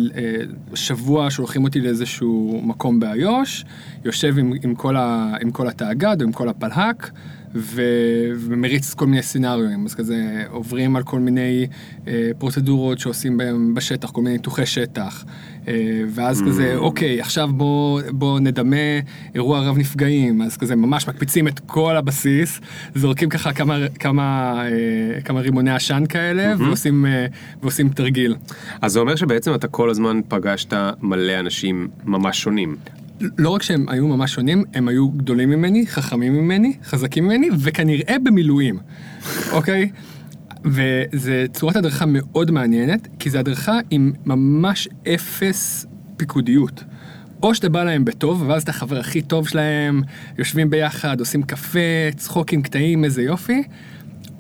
שבוע 0.75 1.30
שולחים 1.30 1.64
אותי 1.64 1.80
לאיזשהו 1.80 2.61
מקום 2.64 3.00
באיו"ש, 3.00 3.64
יושב 4.04 4.38
עם, 4.38 4.52
עם, 4.62 4.75
כל, 4.75 4.97
ה, 4.97 5.35
עם 5.40 5.50
כל 5.50 5.68
התאג"ד 5.68 6.16
או 6.20 6.26
עם 6.26 6.32
כל 6.32 6.49
הפלהק, 6.49 7.11
ו, 7.55 7.83
ומריץ 8.38 8.95
כל 8.95 9.07
מיני 9.07 9.23
סצנריונים. 9.23 9.85
אז 9.87 9.95
כזה 9.95 10.45
עוברים 10.50 10.97
על 10.97 11.02
כל 11.02 11.19
מיני 11.19 11.67
אה, 12.09 12.31
פרוצדורות 12.38 12.99
שעושים 12.99 13.37
בהם 13.37 13.75
בשטח, 13.75 14.11
כל 14.11 14.23
מיני 14.23 14.37
ניתוחי 14.37 14.67
שטח. 14.67 15.25
אה, 15.69 16.02
ואז 16.09 16.43
כזה, 16.47 16.76
אוקיי, 16.76 17.21
עכשיו 17.21 17.49
בוא, 17.52 18.00
בוא 18.11 18.40
נדמה 18.40 18.76
אירוע 19.35 19.61
רב 19.61 19.78
נפגעים, 19.78 20.43
אז 20.43 20.57
כזה 20.57 20.76
ממש 20.76 21.09
מקפיצים 21.09 21.49
את 21.49 21.61
כל 21.67 21.97
הבסיס, 21.97 22.61
זורקים 22.95 23.28
ככה 23.28 23.52
כמה, 23.52 23.78
כמה, 23.99 24.55
אה, 24.64 25.21
כמה 25.21 25.40
רימוני 25.40 25.71
עשן 25.71 26.05
כאלה, 26.09 26.55
ועושים, 26.59 27.07
אה, 27.07 27.26
ועושים 27.62 27.88
תרגיל. 27.88 28.35
אז 28.83 28.93
זה 28.93 29.00
אומר 29.00 29.17
שבעצם 29.17 29.55
אתה 29.55 29.69
כל 29.69 29.90
הזמן 29.90 30.21
פגשת 30.28 30.75
מלא 31.02 31.40
אנשים 31.40 31.88
ממש 32.05 32.40
שונים. 32.40 32.76
לא 33.39 33.51
רק 33.51 33.63
שהם 33.63 33.89
היו 33.89 34.09
ממש 34.09 34.35
שונים, 34.35 34.65
הם 34.75 34.89
היו 34.89 35.09
גדולים 35.09 35.51
ממני, 35.51 35.87
חכמים 35.87 36.35
ממני, 36.35 36.77
חזקים 36.85 37.25
ממני, 37.25 37.49
וכנראה 37.59 38.17
במילואים, 38.25 38.79
אוקיי? 39.57 39.91
וזה 40.65 41.47
צורת 41.53 41.77
הדרכה 41.77 42.05
מאוד 42.09 42.51
מעניינת, 42.51 43.09
כי 43.19 43.31
זו 43.31 43.39
הדרכה 43.39 43.79
עם 43.91 44.13
ממש 44.27 44.89
אפס 45.15 45.87
פיקודיות. 46.17 46.85
או 47.43 47.55
שאתה 47.55 47.69
בא 47.69 47.85
להם 47.85 48.05
בטוב, 48.05 48.45
ואז 48.49 48.63
אתה 48.63 48.71
החבר 48.71 48.99
הכי 48.99 49.23
טוב 49.23 49.49
שלהם, 49.49 50.03
יושבים 50.39 50.71
ביחד, 50.71 51.21
עושים 51.21 51.43
קפה, 51.43 51.79
צחוקים, 52.17 52.63
קטעים, 52.63 53.05
איזה 53.05 53.23
יופי, 53.23 53.63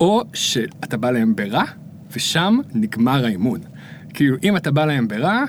או 0.00 0.22
שאתה 0.34 0.96
בא 0.96 1.10
להם 1.10 1.36
ברע, 1.36 1.64
ושם 2.12 2.58
נגמר 2.74 3.24
האימון. 3.24 3.60
כאילו, 4.14 4.36
אם 4.42 4.56
אתה 4.56 4.70
בא 4.70 4.84
להם 4.84 5.08
ברע, 5.08 5.44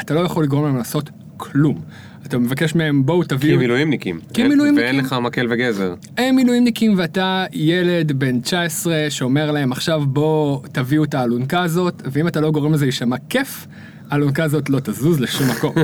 אתה 0.00 0.14
לא 0.14 0.20
יכול 0.20 0.44
לגרום 0.44 0.64
להם 0.64 0.76
לעשות 0.76 1.10
כלום. 1.36 1.80
אתה 2.26 2.38
מבקש 2.38 2.74
מהם, 2.74 3.06
בואו 3.06 3.22
כי 3.22 3.28
תביאו... 3.28 3.54
הם 3.54 3.58
מילואימניקים. 3.58 4.20
כי 4.34 4.42
מילואימניקים. 4.42 4.84
ואין 4.84 4.96
לך 4.96 5.16
מקל 5.22 5.46
וגזר. 5.50 5.94
הם 6.16 6.36
מילואימניקים 6.36 6.94
ואתה 6.96 7.44
ילד 7.52 8.12
בן 8.12 8.40
19 8.40 9.06
שאומר 9.08 9.50
להם 9.50 9.72
עכשיו 9.72 10.02
בוא 10.06 10.60
תביאו 10.72 11.04
את 11.04 11.14
האלונקה 11.14 11.62
הזאת 11.62 12.02
ואם 12.12 12.28
אתה 12.28 12.40
לא 12.40 12.50
גורם 12.50 12.72
לזה 12.72 12.84
להישמע 12.84 13.16
כיף, 13.28 13.66
האלונקה 14.10 14.44
הזאת 14.44 14.70
לא 14.70 14.80
תזוז 14.80 15.20
לשום 15.20 15.48
מקום. 15.50 15.74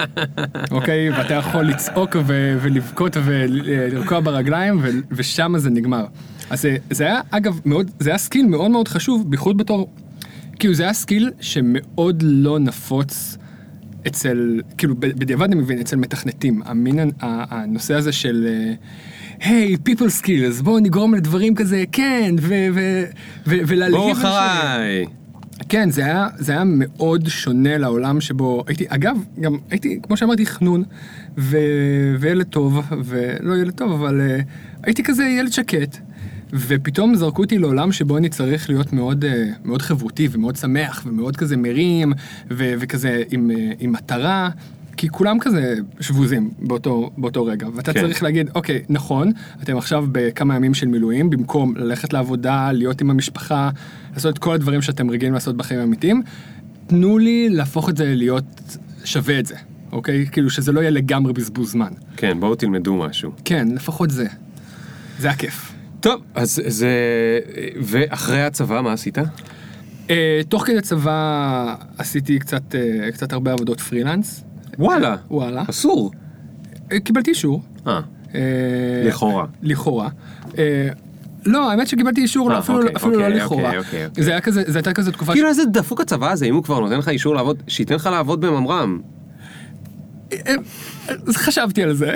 אוקיי? 0.70 1.10
ואתה 1.10 1.34
יכול 1.34 1.62
לצעוק 1.62 2.16
ו- 2.26 2.58
ולבכות 2.62 3.16
ולרקוע 3.24 4.20
ברגליים 4.20 4.78
ו- 4.82 4.88
ושם 5.10 5.54
זה 5.56 5.70
נגמר. 5.70 6.06
אז 6.50 6.62
זה, 6.62 6.76
זה 6.90 7.04
היה 7.04 7.20
אגב 7.30 7.60
מאוד, 7.64 7.90
זה 7.98 8.10
היה 8.10 8.18
סקיל 8.18 8.46
מאוד 8.46 8.70
מאוד 8.70 8.88
חשוב, 8.88 9.30
בייחוד 9.30 9.58
בתור, 9.58 9.92
כאילו 10.58 10.74
זה 10.74 10.82
היה 10.82 10.92
סקיל 10.92 11.30
שמאוד 11.40 12.22
לא 12.26 12.58
נפוץ. 12.58 13.38
אצל, 14.06 14.60
כאילו 14.78 14.94
בדיעבד 14.98 15.44
אני 15.44 15.54
מבין, 15.54 15.78
אצל 15.78 15.96
מתכנתים, 15.96 16.62
המין, 16.64 17.10
הנושא 17.20 17.94
הזה 17.94 18.12
של 18.12 18.48
היי, 19.40 19.76
people 19.88 20.22
skills, 20.22 20.62
בואו 20.62 20.78
נגרום 20.78 21.14
לדברים 21.14 21.54
כזה, 21.54 21.84
כן, 21.92 22.34
ו- 22.40 22.66
ו- 22.74 23.04
ו- 23.46 23.60
ולהלהיב 23.66 24.02
בואו. 24.02 24.12
אחריי. 24.12 25.06
כן, 25.68 25.90
זה 25.90 26.04
היה, 26.04 26.28
זה 26.36 26.52
היה 26.52 26.62
מאוד 26.66 27.28
שונה 27.28 27.78
לעולם 27.78 28.20
שבו 28.20 28.64
הייתי, 28.66 28.84
אגב, 28.88 29.16
גם 29.40 29.56
הייתי, 29.70 29.98
כמו 30.02 30.16
שאמרתי, 30.16 30.46
חנון, 30.46 30.84
ו, 31.38 31.58
וילד 32.20 32.46
טוב, 32.46 32.80
ולא 33.04 33.56
ילד 33.56 33.72
טוב, 33.72 33.92
אבל 33.92 34.20
uh, 34.20 34.42
הייתי 34.82 35.02
כזה 35.02 35.24
ילד 35.24 35.52
שקט, 35.52 35.98
ופתאום 36.52 37.14
זרקו 37.14 37.42
אותי 37.42 37.58
לעולם 37.58 37.92
שבו 37.92 38.16
אני 38.16 38.28
צריך 38.28 38.68
להיות 38.68 38.92
מאוד, 38.92 39.24
uh, 39.24 39.28
מאוד 39.64 39.82
חברותי 39.82 40.28
ומאוד 40.30 40.56
שמח, 40.56 41.02
ומאוד 41.06 41.36
כזה 41.36 41.56
מרים, 41.56 42.12
ו, 42.50 42.74
וכזה 42.80 43.22
עם, 43.30 43.50
uh, 43.50 43.74
עם 43.80 43.92
מטרה. 43.92 44.50
כי 44.98 45.08
כולם 45.08 45.38
כזה 45.38 45.74
שבוזים 46.00 46.50
באותו, 46.58 47.10
באותו 47.18 47.44
רגע, 47.44 47.68
ואתה. 47.74 47.92
כן. 47.92 48.00
צריך 48.00 48.22
להגיד, 48.22 48.50
אוקיי, 48.54 48.82
נכון, 48.88 49.32
אתם 49.62 49.76
עכשיו 49.76 50.06
בכמה 50.12 50.56
ימים 50.56 50.74
של 50.74 50.86
מילואים, 50.86 51.30
במקום 51.30 51.76
ללכת 51.76 52.12
לעבודה, 52.12 52.72
להיות 52.72 53.00
עם 53.00 53.10
המשפחה, 53.10 53.70
לעשות 54.14 54.34
את 54.34 54.38
כל 54.38 54.54
הדברים 54.54 54.82
שאתם 54.82 55.10
רגילים 55.10 55.34
לעשות 55.34 55.56
בחיים 55.56 55.80
האמיתיים, 55.80 56.22
תנו 56.86 57.18
לי 57.18 57.48
להפוך 57.48 57.88
את 57.88 57.96
זה 57.96 58.14
להיות 58.14 58.76
שווה 59.04 59.38
את 59.38 59.46
זה, 59.46 59.54
אוקיי? 59.92 60.26
כאילו 60.32 60.50
שזה 60.50 60.72
לא 60.72 60.80
יהיה 60.80 60.90
לגמרי 60.90 61.32
בזבוז 61.32 61.70
זמן. 61.70 61.92
כן, 62.16 62.40
בואו 62.40 62.54
תלמדו 62.54 62.96
משהו. 62.96 63.32
כן, 63.44 63.68
לפחות 63.74 64.10
זה. 64.10 64.26
זה 65.18 65.30
הכיף. 65.30 65.77
טוב, 66.00 66.22
אז 66.34 66.62
זה... 66.66 66.90
ואחרי 67.82 68.42
הצבא, 68.42 68.80
מה 68.80 68.92
עשית? 68.92 69.18
Uh, 69.18 70.10
תוך 70.48 70.66
כדי 70.66 70.80
צבא 70.80 71.74
עשיתי 71.98 72.38
קצת, 72.38 72.62
uh, 72.74 73.12
קצת 73.12 73.32
הרבה 73.32 73.52
עבודות 73.52 73.80
פרילנס. 73.80 74.44
וואלה. 74.78 75.16
וואלה. 75.30 75.62
אסור. 75.70 76.10
Uh, 76.90 77.00
קיבלתי 77.04 77.30
אישור. 77.30 77.62
אה, 77.86 78.00
אה, 78.34 78.40
לכאורה. 79.04 79.46
לכאורה. 79.62 80.08
אה, 80.58 80.88
לא, 81.46 81.70
האמת 81.70 81.88
שקיבלתי 81.88 82.20
אישור, 82.20 82.50
לא, 82.50 82.58
אפילו, 82.58 82.78
אוקיי, 82.78 82.96
אפילו 82.96 83.14
אוקיי, 83.14 83.30
לא 83.30 83.36
לכאורה. 83.36 83.64
אוקיי, 83.64 83.78
אוקיי, 83.78 84.06
אוקיי. 84.06 84.24
זה 84.24 84.30
היה 84.30 84.40
כזה, 84.40 84.62
זה 84.66 84.78
הייתה 84.78 84.92
כזה 84.92 85.12
תקופה 85.12 85.32
כאילו 85.32 85.48
איזה 85.48 85.64
דפוק 85.64 86.00
הצבא 86.00 86.30
הזה, 86.30 86.46
אם 86.46 86.54
הוא 86.54 86.64
כבר 86.64 86.80
נותן 86.80 86.98
לך 86.98 87.08
אישור 87.08 87.34
לעבוד, 87.34 87.62
שייתן 87.68 87.94
לך 87.94 88.06
לעבוד 88.06 88.40
בממר"ם. 88.40 89.00
חשבתי 91.32 91.82
על 91.82 91.94
זה. 91.94 92.14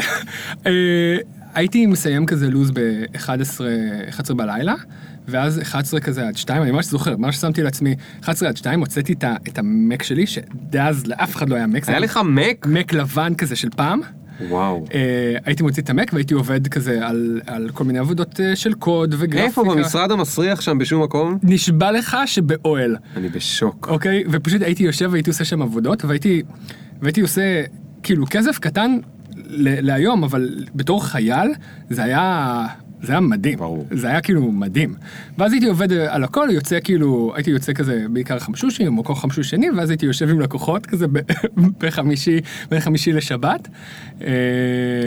הייתי 1.55 1.87
מסיים 1.87 2.27
כזה 2.27 2.51
לוז 2.51 2.71
ב-11 2.71 3.61
11 4.09 4.37
בלילה, 4.37 4.75
ואז 5.29 5.61
11 5.61 6.01
כזה 6.01 6.29
עד 6.29 6.37
2, 6.37 6.63
אני 6.63 6.71
ממש 6.71 6.87
זוכר, 6.87 7.17
ממש 7.17 7.37
שמתי 7.37 7.63
לעצמי 7.63 7.95
11 8.25 8.49
עד 8.49 8.57
2, 8.57 8.81
הוצאתי 8.81 9.13
את 9.13 9.25
את 9.49 9.59
המק 9.59 10.03
שלי, 10.03 10.27
שדאז 10.27 11.07
לאף 11.07 11.37
אחד 11.37 11.49
לא 11.49 11.57
היה 11.57 11.67
מק. 11.67 11.89
היה 11.89 11.99
לך 11.99 12.21
מק? 12.25 12.67
מק 12.67 12.93
לבן 12.93 13.35
כזה 13.35 13.57
של 13.57 13.69
פעם. 13.77 14.01
וואו. 14.49 14.87
אה, 14.95 15.37
הייתי 15.45 15.63
מוציא 15.63 15.83
את 15.83 15.91
המק 15.91 16.11
והייתי 16.13 16.35
עובד 16.35 16.69
כזה 16.69 17.07
על, 17.07 17.41
על 17.47 17.71
כל 17.75 17.85
מיני 17.85 17.99
עבודות 17.99 18.41
אה, 18.41 18.57
של 18.57 18.75
קוד 18.75 19.15
וגרפיקה. 19.19 19.45
איפה 19.45 19.65
במשרד 19.65 20.11
המסריח 20.11 20.61
שם 20.61 20.79
בשום 20.79 21.03
מקום? 21.03 21.39
נשבע 21.43 21.93
לך 21.93 22.17
שבאוהל. 22.27 22.97
אני 23.17 23.29
בשוק. 23.29 23.89
אוקיי? 23.89 24.25
ופשוט 24.31 24.63
הייתי 24.63 24.83
יושב 24.83 25.09
והייתי 25.13 25.31
עושה 25.31 25.45
שם 25.45 25.63
עבודות, 25.63 26.05
והייתי, 26.05 26.43
והייתי 27.03 27.21
עושה 27.21 27.63
כאילו 28.03 28.27
כסף 28.31 28.59
קטן 28.59 28.99
להיום, 29.57 30.25
אבל 30.25 30.65
בתור 30.75 31.05
חייל 31.07 31.49
זה 31.91 32.03
היה, 32.03 32.67
זה 33.03 33.13
היה 33.13 33.21
מדהים. 33.21 33.59
ברור. 33.59 33.87
זה 33.91 34.09
היה 34.09 34.21
כאילו 34.21 34.53
מדהים. 34.53 34.95
ואז 35.39 35.53
הייתי 35.53 35.67
עובד 35.67 35.93
על 35.93 36.25
הכל, 36.25 36.49
יוצא 36.53 36.79
כאילו, 36.85 37.33
הייתי 37.35 37.51
יוצא 37.51 37.73
כזה 37.73 38.07
בעיקר 38.11 38.39
חמשושים 38.39 38.99
או 38.99 39.05
כל 39.05 39.15
חמשוש 39.15 39.51
שני, 39.51 39.71
ואז 39.71 39.91
הייתי 39.91 40.07
יושב 40.07 40.29
עם 40.29 40.41
לקוחות 40.41 40.87
כזה 40.87 41.07
בחמישי, 41.81 42.41
בין 42.71 42.81
חמישי 42.81 43.13
לשבת. 43.13 43.69
אה, 44.23 44.29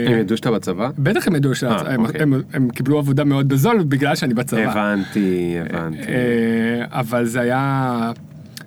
הם 0.06 0.18
ידעו 0.18 0.36
שאתה 0.36 0.50
בצבא? 0.50 0.90
בטח 0.98 1.26
הם 1.26 1.36
ידעו 1.36 1.54
שהם 1.54 2.04
אוקיי. 2.04 2.22
הם, 2.22 2.34
הם 2.52 2.70
קיבלו 2.70 2.98
עבודה 2.98 3.24
מאוד 3.24 3.48
בזול 3.48 3.82
בגלל 3.82 4.14
שאני 4.14 4.34
בצבא. 4.34 4.60
הבנתי, 4.60 5.56
הבנתי. 5.60 5.98
אה, 5.98 6.84
אבל 7.00 7.24
זה 7.24 7.40
היה, 7.40 8.12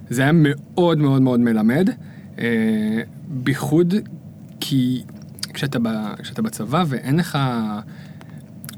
זה 0.09 0.21
היה 0.21 0.31
מאוד 0.33 0.97
מאוד 0.97 1.21
מאוד 1.21 1.39
מלמד, 1.39 1.89
אה, 2.39 2.45
בייחוד 3.27 3.93
כי 4.59 5.03
כשאתה, 5.59 5.79
ב, 5.79 5.87
כשאתה 6.21 6.41
בצבא 6.41 6.83
ואין 6.87 7.17
לך, 7.19 7.37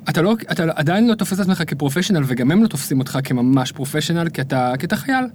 אתה, 0.09 0.21
לא, 0.21 0.35
אתה 0.51 0.63
עדיין 0.75 1.07
לא 1.07 1.15
תופס 1.15 1.33
את 1.33 1.39
עצמך 1.39 1.63
כפרופשיונל 1.67 2.23
וגם 2.27 2.51
הם 2.51 2.63
לא 2.63 2.67
תופסים 2.67 2.99
אותך 2.99 3.19
כממש 3.23 3.71
פרופשיונל 3.71 4.29
כי 4.29 4.41
אתה, 4.41 4.73
כי 4.79 4.85
אתה 4.85 4.95
חייל. 4.95 5.25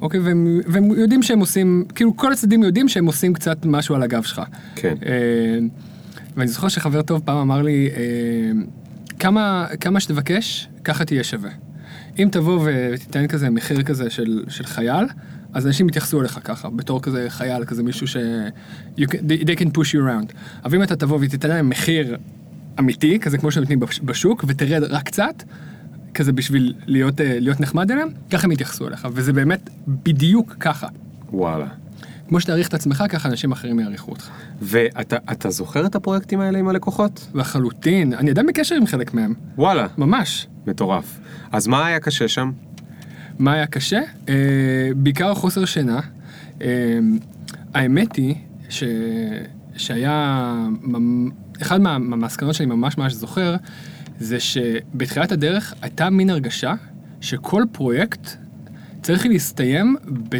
אוקיי, 0.00 0.20
והם, 0.20 0.60
והם 0.66 0.90
יודעים 0.90 1.22
שהם 1.22 1.40
עושים, 1.40 1.84
כאילו 1.94 2.16
כל 2.16 2.32
הצדדים 2.32 2.62
יודעים 2.62 2.88
שהם 2.88 3.06
עושים 3.06 3.34
קצת 3.34 3.66
משהו 3.66 3.94
על 3.94 4.02
הגב 4.02 4.22
שלך. 4.22 4.42
כן. 4.74 4.94
אה, 5.06 5.58
ואני 6.36 6.48
זוכר 6.48 6.68
שחבר 6.68 7.02
טוב 7.02 7.22
פעם 7.24 7.36
אמר 7.36 7.62
לי, 7.62 7.88
אה, 7.96 8.00
כמה, 9.18 9.66
כמה 9.80 10.00
שתבקש, 10.00 10.68
ככה 10.84 11.04
תהיה 11.04 11.24
שווה. 11.24 11.50
אם 12.18 12.28
תבוא 12.32 12.60
ותיתן 12.64 13.26
כזה 13.26 13.50
מחיר 13.50 13.82
כזה 13.82 14.10
של, 14.10 14.44
של 14.48 14.64
חייל, 14.64 15.04
אז 15.54 15.66
אנשים 15.66 15.88
יתייחסו 15.88 16.20
אליך 16.20 16.38
ככה, 16.44 16.70
בתור 16.70 17.02
כזה 17.02 17.26
חייל, 17.28 17.64
כזה 17.64 17.82
מישהו 17.82 18.06
ש... 18.06 18.16
You 18.98 19.04
can, 19.04 19.12
they, 19.12 19.46
they 19.46 19.58
can 19.60 19.66
push 19.78 19.90
you 19.92 19.98
around. 19.98 20.34
אבל 20.64 20.76
אם 20.76 20.82
אתה 20.82 20.96
תבוא 20.96 21.18
ותיתן 21.20 21.48
להם 21.48 21.68
מחיר 21.68 22.16
אמיתי, 22.78 23.18
כזה 23.20 23.38
כמו 23.38 23.50
שנותנים 23.50 23.80
בש- 23.80 24.00
בשוק, 24.04 24.44
ותרד 24.48 24.82
רק 24.82 25.02
קצת, 25.02 25.42
כזה 26.14 26.32
בשביל 26.32 26.74
להיות, 26.86 27.20
אה, 27.20 27.38
להיות 27.40 27.60
נחמד 27.60 27.90
אליהם, 27.90 28.08
ככה 28.30 28.44
הם 28.44 28.52
יתייחסו 28.52 28.88
אליך, 28.88 29.08
וזה 29.12 29.32
באמת 29.32 29.70
בדיוק 29.88 30.56
ככה. 30.60 30.86
וואלה. 31.32 31.66
כמו 32.28 32.40
שתעריך 32.40 32.68
את 32.68 32.74
עצמך, 32.74 33.04
ככה 33.08 33.28
אנשים 33.28 33.52
אחרים 33.52 33.80
יעריכו 33.80 34.10
אותך. 34.10 34.28
ואתה 34.62 35.16
אתה 35.32 35.50
זוכר 35.50 35.86
את 35.86 35.94
הפרויקטים 35.94 36.40
האלה 36.40 36.58
עם 36.58 36.68
הלקוחות? 36.68 37.26
לחלוטין, 37.34 38.14
אני 38.14 38.30
עדיין 38.30 38.46
בקשר 38.46 38.74
עם 38.74 38.86
חלק 38.86 39.14
מהם, 39.14 39.34
וואלה. 39.58 39.86
ממש. 39.98 40.46
מטורף. 40.66 41.18
אז 41.52 41.66
מה 41.66 41.86
היה 41.86 42.00
קשה 42.00 42.28
שם? 42.28 42.52
מה 43.38 43.52
היה 43.52 43.66
קשה? 43.66 44.00
אה, 44.28 44.34
בעיקר 44.96 45.34
חוסר 45.34 45.64
שינה. 45.64 46.00
אה, 46.62 46.98
האמת 47.74 48.16
היא 48.16 48.34
ש... 48.68 48.84
שהיה... 49.76 50.66
אחד 51.62 51.80
מה- 51.80 51.98
מהמסקנות 51.98 52.54
שאני 52.54 52.66
ממש 52.68 52.98
ממש 52.98 53.12
זוכר, 53.12 53.56
זה 54.18 54.40
שבתחילת 54.40 55.32
הדרך 55.32 55.74
הייתה 55.82 56.10
מין 56.10 56.30
הרגשה 56.30 56.74
שכל 57.20 57.64
פרויקט 57.72 58.30
צריך 59.02 59.26
להסתיים 59.26 59.96
ב... 60.28 60.36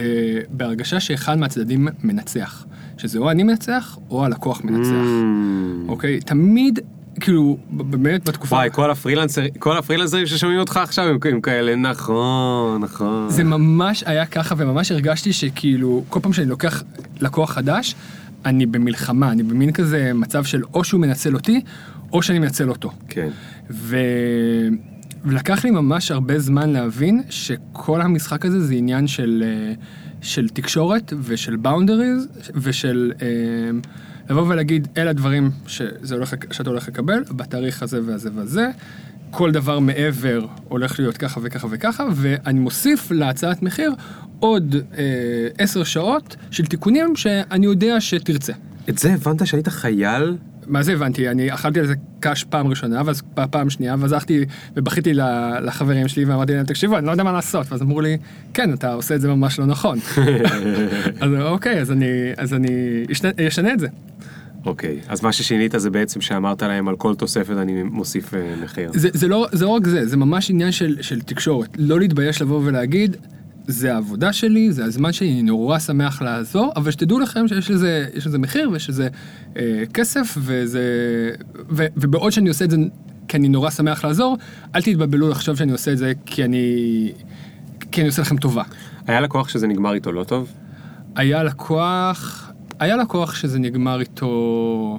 בהרגשה 0.50 1.00
שאחד 1.00 1.38
מהצדדים 1.38 1.88
מנצח. 2.04 2.66
שזה 2.98 3.18
או 3.18 3.30
אני 3.30 3.42
מנצח 3.42 3.98
או 4.11 4.24
הלקוח 4.24 4.64
מנצח. 4.64 4.90
Mm. 4.90 5.88
אוקיי? 5.88 6.20
תמיד, 6.20 6.78
כאילו, 7.20 7.59
באמת 7.70 8.29
בתקופה... 8.29 8.57
וואי, 8.57 8.68
כל 8.72 8.90
הפרילנסרים, 8.90 9.50
כל 9.59 9.77
הפרילנסרים 9.77 10.27
ששומעים 10.27 10.61
אותך 10.61 10.77
עכשיו 10.77 11.05
הם 11.05 11.18
הם 11.33 11.40
כאלה, 11.40 11.77
נכון, 11.77 12.81
נכון. 12.81 13.31
זה 13.31 13.44
ממש 13.44 14.05
היה 14.07 14.27
ככה, 14.27 14.55
וממש 14.59 14.92
הרגשתי 14.92 15.33
שכאילו, 15.33 16.05
כל 16.09 16.20
פעם 16.20 16.33
שאני 16.33 16.48
לוקח 16.48 16.83
לקוח 17.20 17.53
חדש, 17.53 17.94
אני 18.44 18.66
במלחמה, 18.66 19.33
אני 19.33 19.42
במין 19.42 19.72
כזה 19.72 20.12
מצב 20.14 20.44
של 20.44 20.62
או 20.74 20.85
שהוא 20.85 21.00
מנצל 21.00 21.35
אותי, 21.35 21.61
או 22.12 22.22
שאני 22.22 22.38
מנצל 22.38 22.68
אותו. 22.68 22.90
כן. 23.09 23.29
ו... 23.70 23.96
ולקח 25.24 25.64
לי 25.64 25.70
ממש 25.70 26.11
הרבה 26.11 26.38
זמן 26.38 26.70
להבין 26.70 27.22
שכל 27.31 28.00
המשחק 28.00 28.46
הזה 28.46 28.61
זה 28.61 28.74
עניין 28.74 29.07
של, 29.07 29.44
אה, 29.46 29.74
של 30.22 30.48
תקשורת 30.48 31.12
ושל 31.22 31.57
באונדריז 31.57 32.29
ושל 32.55 33.12
אה, 33.22 33.27
לבוא 34.30 34.42
ולהגיד 34.48 34.88
אלה 34.96 35.10
הדברים 35.10 35.50
שזה 35.66 36.14
הולך, 36.14 36.34
שאתה 36.50 36.70
הולך 36.70 36.88
לקבל 36.88 37.24
בתאריך 37.30 37.82
הזה 37.82 38.00
והזה 38.06 38.30
והזה. 38.34 38.68
כל 39.30 39.50
דבר 39.50 39.78
מעבר 39.78 40.46
הולך 40.68 40.98
להיות 40.98 41.16
ככה 41.16 41.40
וככה 41.42 41.66
וככה, 41.70 42.06
ואני 42.14 42.58
מוסיף 42.58 43.10
להצעת 43.10 43.62
מחיר 43.62 43.92
עוד 44.40 44.76
אה, 44.98 45.04
עשר 45.58 45.84
שעות 45.84 46.37
של 46.50 46.66
תיקונים 46.66 47.16
שאני 47.16 47.66
יודע 47.66 48.00
שתרצה. 48.00 48.52
את 48.88 48.98
זה 48.98 49.14
הבנת 49.14 49.46
שהיית 49.46 49.68
חייל? 49.68 50.37
מה 50.66 50.82
זה 50.82 50.92
הבנתי? 50.92 51.28
אני 51.28 51.54
אכלתי 51.54 51.80
על 51.80 51.87
זה 51.87 51.94
קש 52.20 52.44
פעם 52.44 52.66
ראשונה, 52.66 53.02
ואז 53.04 53.22
פעם 53.50 53.70
שנייה, 53.70 53.94
ואז 53.98 54.12
הלכתי 54.12 54.44
ובכיתי 54.76 55.14
לחברים 55.62 56.08
שלי 56.08 56.24
ואמרתי 56.24 56.54
להם, 56.54 56.66
תקשיבו, 56.66 56.98
אני 56.98 57.06
לא 57.06 57.10
יודע 57.10 57.22
מה 57.22 57.32
לעשות. 57.32 57.72
ואז 57.72 57.82
אמרו 57.82 58.00
לי, 58.00 58.18
כן, 58.54 58.72
אתה 58.72 58.92
עושה 58.92 59.14
את 59.14 59.20
זה 59.20 59.28
ממש 59.28 59.58
לא 59.58 59.66
נכון. 59.66 59.98
אז 61.20 61.30
אוקיי, 61.40 61.80
אז 61.80 61.92
אני, 61.92 62.06
אז 62.37 62.54
אני 62.54 63.04
אשנה, 63.12 63.30
אשנה 63.48 63.72
את 63.72 63.80
זה. 63.80 63.88
אוקיי, 64.66 65.00
אז 65.09 65.22
מה 65.22 65.33
ששינית 65.33 65.74
זה 65.77 65.90
בעצם 65.90 66.20
שאמרת 66.20 66.62
להם 66.62 66.88
על 66.88 66.96
כל 66.96 67.14
תוספת 67.14 67.57
אני 67.57 67.83
מוסיף 67.83 68.35
אה, 68.35 68.55
מחיר. 68.62 68.90
זה, 68.94 69.09
זה, 69.12 69.29
לא, 69.29 69.46
זה 69.53 69.64
לא 69.64 69.70
רק 69.70 69.87
זה, 69.87 70.07
זה 70.07 70.16
ממש 70.16 70.50
עניין 70.50 70.72
של, 70.72 70.96
של 71.03 71.20
תקשורת. 71.20 71.68
לא 71.79 72.00
להתבייש 72.00 72.42
לבוא 72.42 72.61
ולהגיד, 72.64 73.16
זה 73.66 73.94
העבודה 73.94 74.33
שלי, 74.33 74.72
זה 74.72 74.85
הזמן 74.85 75.12
שלי, 75.12 75.33
אני 75.33 75.42
נורא 75.42 75.79
שמח 75.79 76.22
לעזור, 76.22 76.72
אבל 76.77 76.90
שתדעו 76.90 77.18
לכם 77.18 77.48
שיש 77.48 77.70
לזה, 77.70 78.07
יש 78.14 78.27
לזה 78.27 78.38
מחיר 78.38 78.70
ויש 78.70 78.90
לזה 78.90 79.09
אה, 79.57 79.83
כסף, 79.94 80.38
וזה, 80.38 80.83
ו, 81.70 81.87
ובעוד 81.96 82.33
שאני 82.33 82.48
עושה 82.48 82.64
את 82.64 82.70
זה 82.70 82.77
כי 83.29 83.37
אני 83.37 83.48
נורא 83.48 83.70
שמח 83.70 84.05
לעזור, 84.05 84.37
אל 84.74 84.83
תתבלבלו 84.83 85.29
לחשוב 85.29 85.57
שאני 85.57 85.72
עושה 85.72 85.92
את 85.92 85.98
זה 85.98 86.12
כי 86.27 86.44
אני, 86.44 87.12
כי 87.92 88.00
אני 88.00 88.09
עושה 88.09 88.22
לכם 88.22 88.37
טובה. 88.37 88.62
היה 89.07 89.20
לקוח 89.20 89.48
שזה 89.48 89.66
נגמר 89.66 89.94
איתו 89.94 90.12
לא 90.12 90.24
טוב? 90.24 90.53
היה 91.16 91.42
לקוח, 91.42 92.43
היה 92.78 92.96
לקוח 92.96 93.34
שזה 93.34 93.58
נגמר 93.58 94.00
איתו 94.00 94.98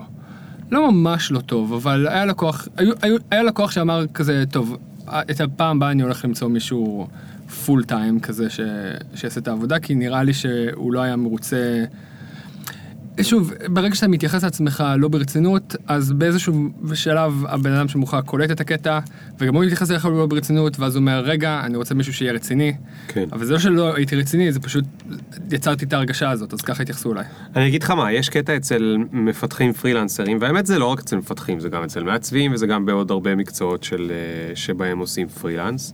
לא 0.72 0.92
ממש 0.92 1.32
לא 1.32 1.40
טוב, 1.40 1.74
אבל 1.74 2.08
היה 2.08 2.26
לקוח, 2.26 2.68
היו, 2.78 2.94
היו, 3.02 3.18
היה 3.32 3.44
לקוח 3.44 3.72
שאמר 3.72 4.06
כזה, 4.14 4.44
טוב, 4.52 4.78
את 5.10 5.42
הפעם 5.42 5.78
הבאה 5.78 5.92
אני 5.92 6.04
הולך 6.04 6.26
למצוא 6.26 6.48
מישהו 6.48 7.08
פול 7.66 7.84
טיים 7.84 8.20
כזה 8.20 8.50
ש, 8.50 8.60
שיעשה 9.16 9.40
את 9.40 9.48
העבודה, 9.48 9.80
כי 9.80 9.96
נראה 9.96 10.24
לי 10.24 10.34
שהוא 10.34 10.94
לא 10.94 11.02
היה 11.02 11.16
מרוצה. 11.16 11.86
שוב, 13.22 13.54
ברגע 13.70 13.96
שאתה 13.96 14.08
מתייחס 14.08 14.44
לעצמך 14.44 14.84
לא 14.98 15.08
ברצינות, 15.08 15.76
אז 15.88 16.12
באיזשהו 16.12 16.70
שלב 16.94 17.44
הבן 17.48 17.72
אדם 17.72 17.88
שמולך 17.88 18.18
קולט 18.26 18.52
את 18.52 18.62
הקטע, 18.62 19.00
וגם 19.40 19.56
הוא 19.56 19.64
מתייחס 19.64 19.92
אליך 19.92 20.06
לא 20.06 20.26
ברצינות, 20.26 20.80
ואז 20.80 20.96
הוא 20.96 21.02
אומר, 21.02 21.20
רגע, 21.26 21.62
אני 21.64 21.78
רוצה 21.78 21.96
מישהו 21.96 22.14
שיהיה 22.14 22.34
רציני. 22.34 22.74
כן. 23.08 23.26
אבל 23.32 23.46
זה 23.46 23.54
לא 23.54 23.60
שלא 23.60 23.96
הייתי 23.96 24.16
רציני, 24.16 24.52
זה 24.52 24.60
פשוט 24.60 24.86
יצרתי 25.52 25.86
את 25.86 25.94
ההרגשה 25.94 26.30
הזאת, 26.30 26.54
אז 26.54 26.62
ככה 26.62 26.84
התייחסו 26.84 27.14
אליי. 27.14 27.26
אני 27.56 27.68
אגיד 27.68 27.84
לך 27.84 27.92
מה, 27.92 28.12
יש 28.12 28.30
קטע 28.30 28.56
אצל 28.56 28.98
מפתחים 29.12 29.74
פרילנסרים, 29.74 30.38
והאמת 30.42 30.66
זה 30.66 30.80
לא 30.80 30.86
רק 30.86 31.00
אצל 31.00 31.18
מפתחים, 31.18 31.60
זה 31.60 31.70
גם 31.70 31.84
אצל 31.84 32.04
מעצבים 32.04 32.54
וזה 32.54 32.68
גם 32.68 32.86
בעוד 32.86 33.12
הרבה 33.12 33.36
מקצועות 33.36 33.84
של, 33.84 34.12
אה, 34.12 34.56
שבהם 34.56 35.00
עושים 35.00 35.28
פרילנס, 35.28 35.94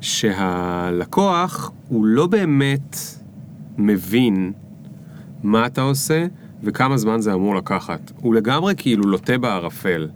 שהלקוח 0.00 1.70
הוא 1.88 2.06
לא 2.06 2.26
באמת 2.26 2.96
מבין 3.78 4.52
מה 5.42 5.66
אתה 5.66 5.80
עושה 5.80 6.26
וכמה 6.62 6.96
זמן 6.96 7.20
זה 7.20 7.34
אמור 7.34 7.54
לקחת. 7.54 8.12
הוא 8.16 8.34
לגמרי 8.34 8.74
כאילו 8.76 9.04
לוטה 9.04 9.38
בערפל. 9.38 10.08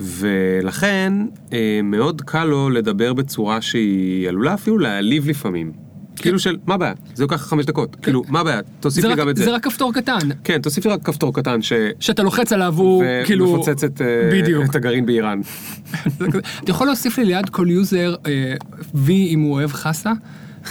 ולכן 0.00 1.12
אה, 1.52 1.80
מאוד 1.84 2.22
קל 2.22 2.44
לו 2.44 2.70
לדבר 2.70 3.12
בצורה 3.12 3.60
שהיא 3.60 4.28
עלולה 4.28 4.54
אפילו 4.54 4.78
להעליב 4.78 5.28
לפעמים. 5.28 5.72
כאילו 6.16 6.38
של, 6.38 6.56
מה 6.66 6.74
הבעיה? 6.74 6.92
זה 7.14 7.22
לוקח 7.22 7.36
חמש 7.36 7.64
דקות. 7.64 7.96
כאילו, 8.02 8.22
מה 8.28 8.40
הבעיה? 8.40 8.60
תוסיף 8.80 9.04
לי 9.04 9.10
רק, 9.10 9.18
גם 9.18 9.28
את 9.28 9.36
זה. 9.36 9.44
זה 9.44 9.54
רק 9.54 9.64
כפתור 9.64 9.94
קטן, 9.94 10.18
כן, 10.44 10.62
תוסיף 10.62 10.86
לי 10.86 10.92
רק 10.92 11.02
כפתור 11.02 11.34
קטן 11.34 11.62
ש... 11.62 11.72
שאתה 12.00 12.22
לוחץ 12.22 12.52
עליו 12.52 12.74
הוא 12.76 13.04
כאילו... 13.24 13.48
ומפוצץ 13.48 13.84
את, 13.84 14.02
אה, 14.02 14.30
בדיוק. 14.32 14.64
את 14.70 14.74
הגרעין 14.74 15.06
באיראן. 15.06 15.40
אתה 16.64 16.70
יכול 16.70 16.86
להוסיף 16.86 17.18
לי 17.18 17.24
ליד 17.24 17.48
כל 17.48 17.66
user 17.70 18.14
אה, 18.26 18.54
וי 18.94 19.28
אם 19.28 19.40
הוא 19.40 19.52
אוהב 19.52 19.72
חסה? 19.72 20.12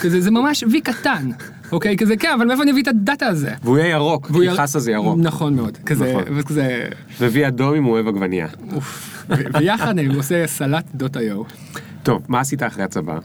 כזה, 0.01 0.21
זה 0.21 0.31
ממש 0.31 0.63
וי 0.71 0.81
קטן, 0.81 1.29
אוקיי? 1.71 1.97
כזה, 1.97 2.17
כן, 2.17 2.29
אבל 2.35 2.45
מאיפה 2.45 2.63
אני 2.63 2.71
אביא 2.71 2.83
את 2.83 2.87
ה 2.87 2.95
data 2.95 3.27
הזה? 3.27 3.51
והוא 3.63 3.77
יהיה 3.77 3.89
ירוק, 3.89 4.31
כי 4.31 4.51
חסה 4.51 4.79
זה 4.79 4.91
ירוק. 4.91 5.19
נכון 5.21 5.55
מאוד. 5.55 5.77
כזה, 5.85 6.13
נכון. 6.13 6.23
וכזה, 6.35 6.87
ווי 7.19 7.47
אדום 7.47 7.75
אם 7.75 7.83
הוא 7.83 7.93
אוהב 7.93 8.07
עגבנייה. 8.07 8.47
ויחד 9.53 9.87
אני 9.87 10.15
עושה 10.15 10.47
סלט 10.47 10.85
דוט 10.95 11.17
איו. 11.17 11.43
טוב, 12.03 12.21
מה 12.27 12.39
עשית 12.39 12.63
אחרי 12.63 12.83
הצבא? 12.83 13.19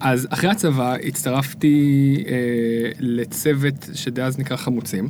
אז 0.00 0.26
אחרי 0.30 0.50
הצבא 0.50 0.94
הצטרפתי 1.06 2.16
אה, 2.28 2.34
לצוות 3.00 3.88
שדאז 3.94 4.38
נקרא 4.38 4.56
חמוצים. 4.56 5.08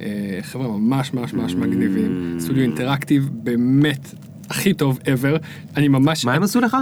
אה, 0.00 0.38
חבר'ה 0.42 0.68
ממש 0.68 1.14
ממש 1.14 1.34
ממש 1.34 1.54
מגניבים. 1.54 2.36
סטודיו 2.40 2.62
אינטראקטיב 2.62 3.28
באמת 3.32 4.14
הכי 4.50 4.74
טוב 4.74 4.98
ever. 4.98 5.38
אני 5.76 5.88
ממש... 5.88 6.24
מה 6.24 6.34
הם 6.34 6.42
עשו 6.42 6.60
לך? 6.60 6.76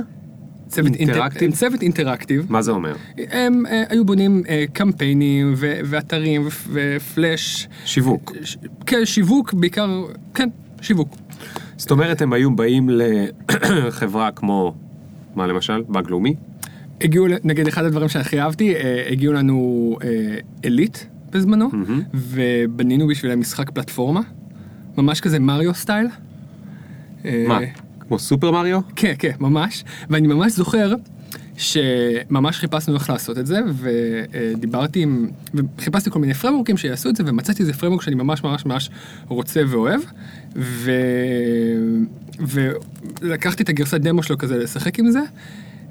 צוות 0.72 0.86
אינטר- 0.86 1.00
אינטראקטיב? 1.00 1.50
צוות 1.54 1.82
אינטראקטיב. 1.82 2.46
מה 2.48 2.62
זה 2.62 2.70
אומר? 2.70 2.94
הם 3.30 3.66
אה, 3.66 3.82
היו 3.88 4.04
בונים 4.04 4.42
אה, 4.48 4.64
קמפיינים 4.72 5.54
ו- 5.56 5.80
ואתרים 5.84 6.42
ו- 6.42 6.48
ופלאש. 6.72 7.68
שיווק. 7.84 8.32
ש- 8.42 8.56
כן, 8.86 9.04
שיווק 9.04 9.54
בעיקר, 9.54 10.02
כן, 10.34 10.48
שיווק. 10.80 11.16
זאת 11.76 11.90
אומרת, 11.90 12.22
הם 12.22 12.32
היו 12.32 12.56
באים 12.56 12.88
לחברה 13.70 14.30
כמו, 14.30 14.74
מה 15.34 15.46
למשל? 15.46 15.82
בנק 15.88 16.10
לאומי? 16.10 16.34
הגיעו, 17.00 17.26
נגיד 17.44 17.66
אחד 17.68 17.84
הדברים 17.84 18.08
שהכי 18.08 18.40
אהבתי, 18.40 18.74
אה, 18.74 19.04
הגיעו 19.10 19.32
לנו 19.32 19.96
אה, 20.04 20.08
אליט 20.64 20.98
בזמנו, 21.32 21.70
ובנינו 22.14 23.06
בשבילם 23.06 23.40
משחק 23.40 23.70
פלטפורמה, 23.70 24.20
ממש 24.98 25.20
כזה 25.20 25.38
מריו 25.38 25.74
סטייל. 25.74 26.06
אה, 27.24 27.44
מה? 27.48 27.58
כמו 28.12 28.18
סופר 28.18 28.50
מריו? 28.50 28.80
כן, 28.96 29.14
כן, 29.18 29.30
ממש. 29.40 29.84
ואני 30.10 30.26
ממש 30.26 30.52
זוכר 30.52 30.94
שממש 31.56 32.58
חיפשנו 32.58 32.94
איך 32.94 33.10
לעשות 33.10 33.38
את 33.38 33.46
זה, 33.46 33.60
ודיברתי 33.74 35.02
עם, 35.02 35.28
וחיפשתי 35.54 36.10
כל 36.10 36.18
מיני 36.18 36.34
פרמורקים 36.34 36.76
שיעשו 36.76 37.08
את 37.08 37.16
זה, 37.16 37.22
ומצאתי 37.26 37.62
איזה 37.62 37.72
פרמורק 37.72 38.02
שאני 38.02 38.16
ממש 38.16 38.42
ממש 38.44 38.66
ממש 38.66 38.90
רוצה 39.28 39.60
ואוהב, 39.68 40.00
ו... 40.56 40.90
ולקחתי 42.40 43.62
את 43.62 43.68
הגרסת 43.68 44.00
דמו 44.00 44.22
שלו 44.22 44.38
כזה 44.38 44.58
לשחק 44.58 44.98
עם 44.98 45.10
זה, 45.10 45.20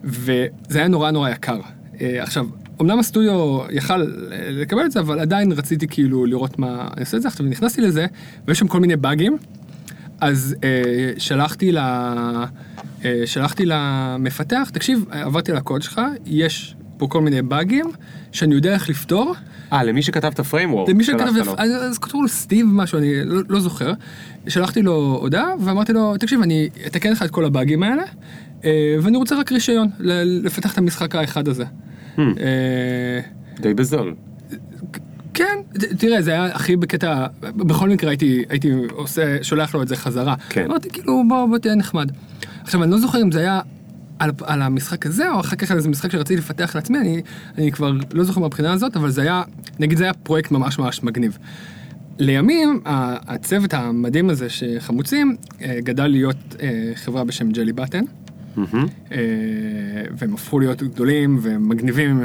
וזה 0.03 0.79
היה 0.79 0.87
נורא 0.87 1.11
נורא 1.11 1.29
יקר. 1.29 1.59
אה, 2.01 2.23
עכשיו, 2.23 2.45
אמנם 2.81 2.99
הסטודיו 2.99 3.59
יכל 3.69 4.01
אה, 4.01 4.05
לקבל 4.51 4.85
את 4.85 4.91
זה, 4.91 4.99
אבל 4.99 5.19
עדיין 5.19 5.51
רציתי 5.51 5.87
כאילו 5.87 6.25
לראות 6.25 6.59
מה 6.59 6.87
אני 6.93 7.01
עושה 7.01 7.17
את 7.17 7.21
זה. 7.21 7.27
עכשיו 7.27 7.45
נכנסתי 7.45 7.81
לזה, 7.81 8.05
ויש 8.47 8.59
שם 8.59 8.67
כל 8.67 8.79
מיני 8.79 8.95
באגים, 8.95 9.37
אז 10.21 10.55
אה, 10.63 11.11
שלחתי 11.17 11.71
ל... 11.71 11.77
אה, 11.77 13.21
שלחתי 13.25 13.63
למפתח, 13.65 14.69
תקשיב, 14.73 15.05
עברתי 15.11 15.51
על 15.51 15.57
הקוד 15.57 15.81
שלך, 15.81 16.01
יש 16.25 16.75
פה 16.97 17.07
כל 17.07 17.21
מיני 17.21 17.41
באגים 17.41 17.85
שאני 18.31 18.55
יודע 18.55 18.73
איך 18.73 18.89
לפתור. 18.89 19.35
אה, 19.73 19.83
למי 19.83 20.01
שכתב 20.01 20.27
את 20.33 20.39
ה 20.39 20.44
framework. 20.44 20.89
למי 20.89 21.03
שכתב, 21.03 21.25
לו. 21.45 21.55
אז, 21.57 21.71
אז 21.71 21.97
כתבו 21.97 22.21
לו 22.21 22.27
סטיב 22.27 22.67
משהו, 22.69 22.97
אני 22.97 23.25
לא, 23.25 23.41
לא 23.49 23.59
זוכר. 23.59 23.93
שלחתי 24.47 24.81
לו 24.81 25.17
הודעה 25.21 25.53
ואמרתי 25.59 25.93
לו, 25.93 26.17
תקשיב, 26.17 26.41
אני 26.41 26.69
אתקן 26.87 27.11
לך 27.11 27.23
את 27.23 27.31
כל 27.31 27.45
הבאגים 27.45 27.83
האלה, 27.83 28.03
אה, 28.65 28.95
ואני 29.01 29.17
רוצה 29.17 29.39
רק 29.39 29.51
רישיון 29.51 29.87
לפתח 29.99 30.73
את 30.73 30.77
המשחק 30.77 31.15
האחד 31.15 31.47
הזה. 31.47 31.63
Hmm. 32.17 32.19
אה, 32.19 33.19
די 33.59 33.73
בזול. 33.73 34.15
כן, 35.33 35.57
תראה, 35.97 36.21
זה 36.21 36.31
היה 36.31 36.45
הכי 36.45 36.75
בקטע, 36.75 37.25
בכל 37.41 37.89
מקרה 37.89 38.09
הייתי, 38.09 38.43
הייתי 38.49 38.71
עושה, 38.91 39.43
שולח 39.43 39.75
לו 39.75 39.81
את 39.81 39.87
זה 39.87 39.95
חזרה. 39.95 40.35
כן. 40.49 40.65
אמרתי, 40.65 40.89
כאילו, 40.89 41.23
בוא, 41.27 41.45
בוא 41.45 41.57
תהיה 41.57 41.75
נחמד. 41.75 42.11
עכשיו, 42.61 42.83
אני 42.83 42.91
לא 42.91 42.97
זוכר 42.97 43.21
אם 43.21 43.31
זה 43.31 43.39
היה 43.39 43.59
על, 44.19 44.31
על 44.41 44.61
המשחק 44.61 45.05
הזה, 45.05 45.29
או 45.29 45.39
אחר 45.39 45.55
כך 45.55 45.71
על 45.71 45.77
איזה 45.77 45.89
משחק 45.89 46.11
שרציתי 46.11 46.37
לפתח 46.37 46.75
לעצמי, 46.75 46.97
אני, 46.97 47.21
אני 47.57 47.71
כבר 47.71 47.91
לא 48.13 48.23
זוכר 48.23 48.41
מהבחינה 48.41 48.73
הזאת, 48.73 48.97
אבל 48.97 49.09
זה 49.09 49.21
היה, 49.21 49.43
נגיד 49.79 49.97
זה 49.97 50.03
היה 50.03 50.13
פרויקט 50.13 50.51
ממש 50.51 50.79
ממש 50.79 51.03
מגניב. 51.03 51.37
לימים, 52.19 52.81
הצוות 52.85 53.73
המדהים 53.73 54.29
הזה 54.29 54.49
שחמוצים, 54.49 55.35
אה, 55.61 55.77
גדל 55.83 56.07
להיות 56.07 56.55
אה, 56.61 56.91
חברה 56.95 57.23
בשם 57.23 57.51
Jelly 57.51 57.73
Button, 57.73 58.03
מהמם. 58.55 58.87
אה, 59.11 59.17
והם 60.17 60.33
הפכו 60.33 60.59
להיות 60.59 60.83
גדולים 60.83 61.39
ומגניבים 61.41 62.21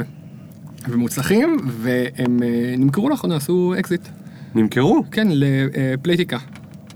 ומוצלחים, 0.89 1.57
והם 1.67 2.43
אה, 2.43 2.75
נמכרו 2.77 3.09
לאחרונה, 3.09 3.35
עשו 3.35 3.73
אקזיט. 3.79 4.07
נמכרו? 4.55 5.03
כן, 5.11 5.27
לפלייטיקה. 5.31 6.37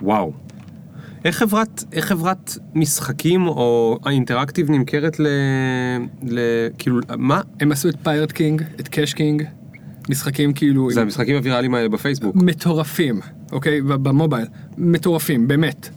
וואו. 0.01 0.33
איך 1.25 1.37
חברת, 1.37 1.83
איך 1.93 2.05
חברת 2.05 2.57
משחקים 2.75 3.47
או 3.47 3.99
אינטראקטיב 4.05 4.71
נמכרת 4.71 5.19
ל... 5.19 5.27
ל... 6.23 6.39
כאילו, 6.77 6.99
מה? 7.17 7.41
הם 7.59 7.71
עשו 7.71 7.89
את 7.89 7.95
Pirate 8.03 8.31
Kings, 8.31 8.63
את 8.79 8.87
קאש 8.87 9.13
קינג, 9.13 9.43
משחקים 10.09 10.53
כאילו 10.53 10.91
זה 10.91 10.99
עם- 11.01 11.07
המשחקים 11.07 11.35
הוויראליים 11.35 11.75
האלה 11.75 11.89
בפייסבוק. 11.89 12.35
מטורפים, 12.35 13.19
אוקיי? 13.51 13.81
במובייל, 13.81 14.45
מטורפים, 14.77 15.47
באמת. 15.47 15.89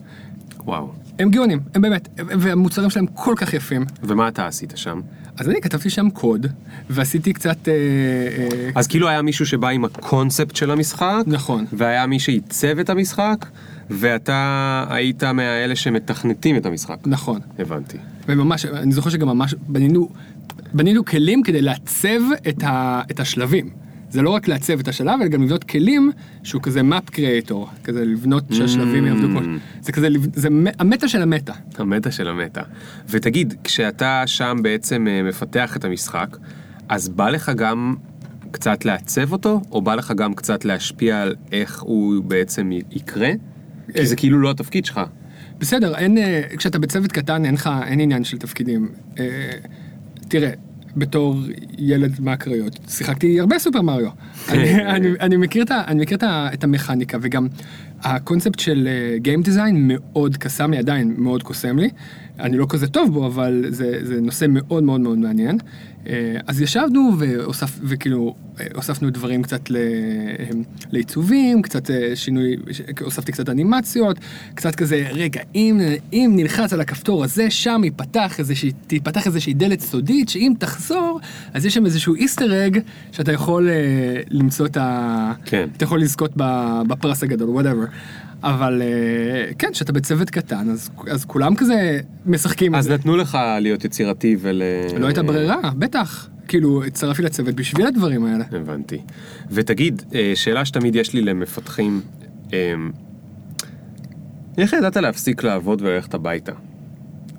וואו. 0.65 0.91
הם 1.19 1.29
גאונים, 1.29 1.59
הם 1.75 1.81
באמת, 1.81 2.09
והמוצרים 2.17 2.89
שלהם 2.89 3.05
כל 3.07 3.33
כך 3.37 3.53
יפים. 3.53 3.85
ומה 4.03 4.27
אתה 4.27 4.47
עשית 4.47 4.73
שם? 4.75 5.01
אז 5.37 5.49
אני 5.49 5.61
כתבתי 5.61 5.89
שם 5.89 6.09
קוד, 6.09 6.47
ועשיתי 6.89 7.33
קצת... 7.33 7.67
אה, 7.67 7.73
אה, 7.73 8.69
אז 8.75 8.87
כאילו 8.87 9.09
היה 9.09 9.21
מישהו 9.21 9.45
שבא 9.45 9.67
עם 9.67 9.85
הקונספט 9.85 10.55
של 10.55 10.71
המשחק, 10.71 11.23
נכון. 11.27 11.65
והיה 11.73 12.05
מי 12.05 12.19
שעיצב 12.19 12.79
את 12.79 12.89
המשחק, 12.89 13.45
ואתה 13.89 14.85
היית 14.89 15.23
מהאלה 15.23 15.75
שמתכנתים 15.75 16.57
את 16.57 16.65
המשחק. 16.65 16.97
נכון. 17.05 17.39
הבנתי. 17.59 17.97
וממש, 18.27 18.65
אני 18.65 18.91
זוכר 18.91 19.09
שגם 19.09 19.27
ממש 19.27 19.55
בנינו, 19.67 20.09
בנינו 20.73 21.05
כלים 21.05 21.43
כדי 21.43 21.61
לעצב 21.61 22.21
את, 22.49 22.63
ה, 22.63 23.01
את 23.11 23.19
השלבים. 23.19 23.84
זה 24.15 24.21
לא 24.21 24.29
רק 24.29 24.47
לעצב 24.47 24.79
את 24.79 24.87
השלב, 24.87 25.21
אלא 25.21 25.27
גם 25.27 25.43
לבנות 25.43 25.63
כלים 25.63 26.11
שהוא 26.43 26.61
כזה 26.61 26.81
map 26.81 27.15
creator, 27.15 27.83
כזה 27.83 28.05
לבנות 28.05 28.43
שהשלבים 28.51 29.05
יעבדו 29.05 29.27
כמו... 29.27 29.39
זה 29.81 29.91
כזה, 29.91 30.07
זה 30.33 30.49
המטה 30.79 31.07
של 31.07 31.21
המטה. 31.21 31.53
המטה 31.77 32.11
של 32.11 32.27
המטה. 32.27 32.61
ותגיד, 33.09 33.53
כשאתה 33.63 34.23
שם 34.25 34.57
בעצם 34.61 35.07
אה, 35.07 35.23
מפתח 35.23 35.77
את 35.77 35.85
המשחק, 35.85 36.37
אז 36.89 37.09
בא 37.09 37.29
לך 37.29 37.51
גם 37.55 37.95
קצת 38.51 38.85
לעצב 38.85 39.31
אותו, 39.31 39.61
או 39.71 39.81
בא 39.81 39.95
לך 39.95 40.13
גם 40.17 40.33
קצת 40.33 40.65
להשפיע 40.65 41.21
על 41.21 41.35
איך 41.51 41.81
הוא 41.81 42.23
בעצם 42.23 42.71
יקרה? 42.91 43.29
כי 43.93 44.05
זה 44.05 44.15
כאילו 44.15 44.39
לא 44.39 44.51
התפקיד 44.51 44.85
שלך. 44.85 45.01
בסדר, 45.59 45.95
אין, 45.95 46.17
אה, 46.17 46.41
כשאתה 46.57 46.79
בצוות 46.79 47.11
קטן 47.11 47.45
אין 47.45 47.53
לך, 47.53 47.69
אין 47.87 47.99
עניין 47.99 48.23
של 48.23 48.37
תפקידים. 48.37 48.89
אה, 49.19 49.51
תראה, 50.27 50.51
בתור 50.97 51.35
ילד 51.77 52.11
מהקריות, 52.19 52.79
שיחקתי 52.87 53.39
הרבה 53.39 53.59
סופר 53.59 53.81
מריו. 53.81 54.09
אני, 54.49 54.85
אני, 54.85 55.07
אני 55.19 55.37
מכיר, 55.37 55.63
את, 55.63 55.71
ה- 55.71 55.83
אני 55.87 56.01
מכיר 56.01 56.17
את, 56.23 56.63
המכניקה, 56.63 57.17
וגם 57.21 57.47
הקונספט 58.01 58.59
של 58.59 58.87
גיים 59.17 59.41
דיזיין 59.41 59.75
מאוד 59.87 60.37
קסם 60.37 60.71
לי, 60.71 60.77
עדיין 60.77 61.15
מאוד 61.17 61.43
קוסם 61.43 61.77
לי. 61.79 61.89
אני 62.39 62.57
לא 62.57 62.65
כזה 62.69 62.87
טוב 62.87 63.13
בו, 63.13 63.25
אבל 63.25 63.65
זה, 63.69 63.99
זה 64.05 64.21
נושא 64.21 64.45
מאוד 64.49 64.83
מאוד 64.83 65.01
מאוד 65.01 65.17
מעניין. 65.17 65.57
אה, 66.09 66.37
אז 66.47 66.61
ישבנו 66.61 67.11
והוסף, 67.19 67.79
וכאילו 67.83 68.35
אה, 68.59 68.65
הוספנו 68.75 69.09
דברים 69.09 69.43
קצת 69.43 69.71
אה, 69.71 69.75
לעיצובים, 70.91 71.61
קצת 71.61 71.89
שינוי, 72.15 72.55
הוספתי 73.01 73.31
קצת 73.31 73.49
אנימציות, 73.49 74.19
קצת 74.55 74.75
כזה, 74.75 75.07
רגע, 75.11 75.41
אם, 75.55 75.79
אם 76.13 76.31
נלחץ 76.35 76.73
על 76.73 76.81
הכפתור 76.81 77.23
הזה, 77.23 77.49
שם 77.49 77.81
ייפתח 77.83 78.39
איזושהי, 78.39 78.71
תיפתח 78.87 79.27
איזושהי 79.27 79.53
דלת 79.53 79.79
סודית, 79.79 80.29
שאם 80.29 80.53
תחזור, 80.59 81.19
אז 81.53 81.65
יש 81.65 81.73
שם 81.73 81.85
איזשהו 81.85 82.15
Easter 82.15 82.67
egg, 82.67 82.79
שאתה 83.11 83.31
יכול 83.31 83.69
למצוא 84.29 84.65
את 84.65 84.77
ה... 84.77 85.33
כן. 85.45 85.67
אתה 85.77 85.83
יכול 85.83 86.01
לזכות 86.01 86.31
בפרס 86.87 87.23
הגדול, 87.23 87.49
whatever. 87.49 87.85
אבל 88.45 88.81
אה, 88.81 89.53
כן, 89.59 89.67
כשאתה 89.71 89.93
בצוות 89.93 90.29
קטן, 90.29 90.69
אז, 90.69 90.89
אז 91.11 91.25
כולם 91.25 91.55
כזה 91.55 91.99
משחקים. 92.25 92.75
אז. 92.75 92.89
נתנו 92.91 93.17
לך 93.17 93.37
להיות 93.59 93.85
יצירתי 93.85 94.35
ול... 94.39 94.61
לא 94.97 95.05
הייתה 95.05 95.23
ברירה, 95.23 95.71
בטח. 95.77 96.29
כאילו, 96.47 96.83
הצטרפתי 96.83 97.21
לצוות 97.21 97.55
בשביל 97.55 97.87
הדברים 97.87 98.25
האלה. 98.25 98.43
הבנתי. 98.51 99.01
ותגיד, 99.51 100.03
אה, 100.15 100.31
שאלה 100.35 100.65
שתמיד 100.65 100.95
יש 100.95 101.13
לי 101.13 101.21
למפתחים, 101.21 102.01
אה, 102.53 102.73
איך 104.57 104.73
ידעת 104.73 104.97
להפסיק 104.97 105.43
לעבוד 105.43 105.81
וללכת 105.81 106.13
הביתה? 106.13 106.51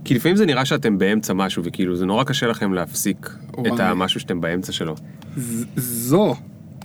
כי 0.05 0.15
לפעמים 0.15 0.37
זה 0.37 0.47
נראה 0.47 0.65
שאתם 0.65 0.99
באמצע 0.99 1.33
משהו, 1.33 1.63
וכאילו 1.65 1.97
זה 1.97 2.07
נורא 2.07 2.25
קשה 2.25 2.47
לכם 2.47 2.73
להפסיק 2.73 3.31
וואי. 3.55 3.75
את 3.75 3.81
המשהו 3.81 4.21
שאתם 4.21 4.41
באמצע 4.41 4.73
שלו. 4.73 4.95
ז- 5.37 5.65
זו, 5.77 6.35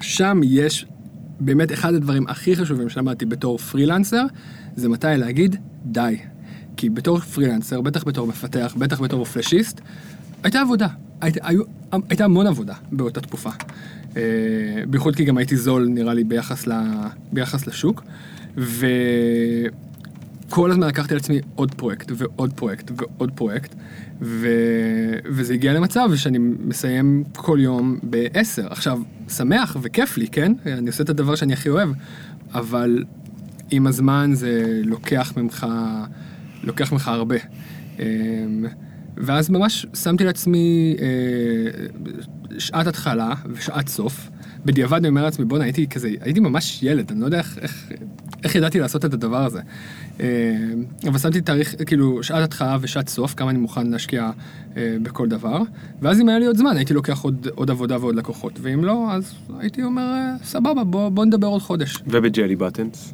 שם 0.01 0.41
יש 0.43 0.85
באמת 1.41 1.71
אחד 1.71 1.93
הדברים 1.93 2.27
הכי 2.27 2.55
חשובים 2.55 2.89
שלמדתי 2.89 3.25
בתור 3.25 3.57
פרילנסר, 3.57 4.25
זה 4.75 4.89
מתי 4.89 5.07
להגיד 5.17 5.55
די. 5.85 6.17
כי 6.77 6.89
בתור 6.89 7.19
פרילנסר, 7.19 7.81
בטח 7.81 8.03
בתור 8.03 8.27
מפתח, 8.27 8.75
בטח 8.77 9.01
בתור 9.01 9.25
פלאשיסט, 9.25 9.81
הייתה 10.43 10.61
עבודה. 10.61 10.87
היית, 11.21 11.37
היו, 11.41 11.63
הייתה 12.09 12.25
המון 12.25 12.47
עבודה 12.47 12.73
באותה 12.91 13.21
תקופה. 13.21 13.49
אה, 14.17 14.21
בייחוד 14.87 15.15
כי 15.15 15.23
גם 15.23 15.37
הייתי 15.37 15.57
זול, 15.57 15.87
נראה 15.89 16.13
לי, 16.13 16.23
ביחס, 16.23 16.67
ל, 16.67 16.71
ביחס 17.31 17.67
לשוק. 17.67 18.03
וכל 18.57 19.71
הזמן 20.71 20.87
לקחתי 20.87 21.13
על 21.13 21.19
עצמי 21.19 21.39
עוד 21.55 21.75
פרויקט 21.75 22.11
ועוד 22.15 22.53
פרויקט 22.53 22.91
ועוד 22.95 23.31
פרויקט, 23.35 23.75
ו... 24.21 24.47
וזה 25.25 25.53
הגיע 25.53 25.73
למצב 25.73 26.15
שאני 26.15 26.37
מסיים 26.39 27.23
כל 27.35 27.57
יום 27.61 27.99
ב-10. 28.09 28.65
עכשיו, 28.69 28.99
שמח 29.29 29.77
וכיף 29.81 30.17
לי, 30.17 30.27
כן? 30.27 30.53
אני 30.65 30.87
עושה 30.87 31.03
את 31.03 31.09
הדבר 31.09 31.35
שאני 31.35 31.53
הכי 31.53 31.69
אוהב, 31.69 31.89
אבל 32.53 33.03
עם 33.71 33.87
הזמן 33.87 34.31
זה 34.33 34.81
לוקח 34.83 35.33
ממך, 35.37 35.67
לוקח 36.63 36.91
ממך 36.91 37.07
הרבה. 37.07 37.35
אמ, 37.99 38.65
ואז 39.17 39.49
ממש 39.49 39.85
שמתי 39.93 40.23
לעצמי 40.23 40.95
אה, 40.99 41.87
שעת 42.59 42.87
התחלה 42.87 43.33
ושעת 43.45 43.87
סוף. 43.87 44.29
בדיעבד 44.65 44.97
אני 44.97 45.07
אומר 45.07 45.23
לעצמי, 45.23 45.45
בואנה, 45.45 45.63
הייתי 45.63 45.87
כזה, 45.87 46.09
הייתי 46.21 46.39
ממש 46.39 46.83
ילד, 46.83 47.11
אני 47.11 47.19
לא 47.19 47.25
יודע 47.25 47.37
איך, 47.37 47.57
איך, 47.61 47.91
איך 48.43 48.55
ידעתי 48.55 48.79
לעשות 48.79 49.05
את 49.05 49.13
הדבר 49.13 49.45
הזה. 49.45 49.61
אה, 50.21 50.27
אבל 51.07 51.17
שמתי 51.17 51.41
תאריך, 51.41 51.75
כאילו, 51.85 52.23
שעת 52.23 52.43
התחלה 52.43 52.77
ושעת 52.81 53.09
סוף, 53.09 53.33
כמה 53.33 53.49
אני 53.49 53.59
מוכן 53.59 53.87
להשקיע 53.87 54.31
אה, 54.77 54.95
בכל 55.01 55.27
דבר. 55.27 55.61
ואז 56.01 56.21
אם 56.21 56.29
היה 56.29 56.39
לי 56.39 56.45
עוד 56.45 56.57
זמן, 56.57 56.77
הייתי 56.77 56.93
לוקח 56.93 57.21
עוד, 57.21 57.47
עוד 57.55 57.71
עבודה 57.71 57.97
ועוד 57.99 58.15
לקוחות. 58.15 58.59
ואם 58.61 58.83
לא, 58.83 59.11
אז 59.11 59.33
הייתי 59.59 59.83
אומר, 59.83 60.13
אה, 60.13 60.35
סבבה, 60.43 60.83
בוא, 60.83 61.09
בוא 61.09 61.25
נדבר 61.25 61.47
עוד 61.47 61.61
חודש. 61.61 62.03
ובג'לי 62.07 62.55
בטנס? 62.55 63.13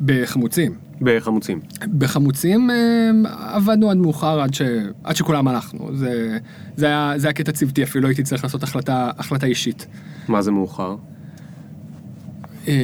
בחמוצים. 0.00 0.74
בחמוצים. 1.00 1.60
בחמוצים 1.98 2.70
עבדנו 3.38 3.90
עד 3.90 3.96
מאוחר, 3.96 4.40
עד, 4.40 4.54
ש... 4.54 4.62
עד 5.04 5.16
שכולם 5.16 5.48
הלכנו. 5.48 5.96
זה, 5.96 6.38
זה, 6.76 6.86
היה, 6.86 7.12
זה 7.16 7.26
היה 7.26 7.34
קטע 7.34 7.52
צוותי, 7.52 7.82
אפילו 7.82 8.02
לא 8.02 8.08
הייתי 8.08 8.22
צריך 8.22 8.44
לעשות 8.44 8.62
החלטה, 8.62 9.10
החלטה 9.18 9.46
אישית. 9.46 9.86
מה 10.28 10.42
זה 10.42 10.50
מאוחר? 10.50 10.96
אה, 12.68 12.74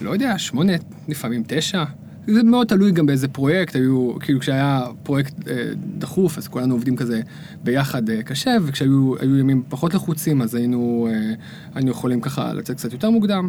לא 0.00 0.10
יודע, 0.10 0.38
שמונה, 0.38 0.72
לפעמים 1.08 1.42
תשע. 1.46 1.84
זה 2.26 2.42
מאוד 2.42 2.66
תלוי 2.66 2.92
גם 2.92 3.06
באיזה 3.06 3.28
פרויקט, 3.28 3.76
היו, 3.76 4.12
כאילו 4.20 4.40
כשהיה 4.40 4.82
פרויקט 5.02 5.48
אה, 5.48 5.70
דחוף, 5.98 6.38
אז 6.38 6.48
כולנו 6.48 6.74
עובדים 6.74 6.96
כזה 6.96 7.20
ביחד 7.64 8.10
אה, 8.10 8.22
קשה, 8.22 8.56
וכשהיו 8.62 9.12
היו 9.20 9.38
ימים 9.38 9.62
פחות 9.68 9.94
לחוצים, 9.94 10.42
אז 10.42 10.54
היינו, 10.54 11.08
אה, 11.10 11.34
היינו 11.74 11.90
יכולים 11.90 12.20
ככה 12.20 12.52
לצאת 12.52 12.76
קצת 12.76 12.92
יותר 12.92 13.10
מוקדם. 13.10 13.48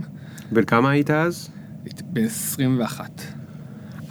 בן 0.51 0.63
כמה 0.63 0.91
היית 0.91 1.09
אז? 1.09 1.49
בן 2.05 2.23
21. 2.23 3.21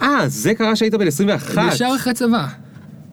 אה, 0.01 0.27
זה 0.27 0.53
קרה 0.53 0.75
שהיית 0.75 0.93
בן 0.93 1.07
21. 1.07 1.63
ישר 1.73 1.89
אחרי 1.95 2.13
צבא. 2.13 2.47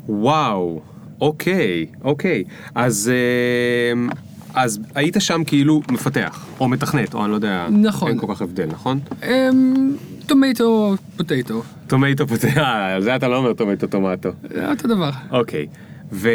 וואו, 0.08 0.80
אוקיי, 1.20 1.86
אוקיי. 2.04 2.44
אז, 2.74 3.10
אה, 3.14 4.14
אז 4.54 4.80
היית 4.94 5.16
שם 5.18 5.44
כאילו 5.46 5.82
מפתח, 5.90 6.46
או 6.60 6.68
מתכנת, 6.68 7.14
או 7.14 7.22
אני 7.24 7.30
לא 7.30 7.34
יודע, 7.34 7.66
נכון. 7.70 8.08
אין 8.08 8.18
כל 8.18 8.26
כך 8.34 8.42
הבדל, 8.42 8.66
נכון? 8.66 9.00
אמ, 9.22 9.96
טומטו, 10.26 10.96
פוטטו, 11.16 11.62
טומטו 11.86 12.28
פתח, 12.28 12.56
אה, 12.56 12.94
על 12.94 13.02
זה 13.02 13.16
אתה 13.16 13.28
לא 13.28 13.36
אומר 13.36 13.52
טומטו 13.52 13.86
טומטו. 13.86 14.30
זה 14.54 14.70
אותו 14.70 14.88
דבר. 14.88 15.10
אוקיי, 15.30 15.66
ו... 16.12 16.28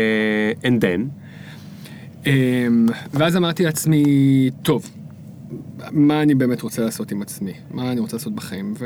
and 0.64 0.82
then? 0.82 1.02
אמ, 2.26 2.86
ואז 3.14 3.38
אמרתי 3.38 3.64
לעצמי, 3.64 4.04
טוב, 4.62 4.90
מה 5.92 6.22
אני 6.22 6.36
באמת 6.36 6.62
רוצה 6.62 6.82
לעשות 6.82 7.12
עם 7.12 7.22
עצמי? 7.22 7.54
מה 7.72 7.92
אני 7.92 8.00
רוצה 8.00 8.18
לעשות 8.18 8.36
בחיים? 8.36 8.74
ו... 8.80 8.86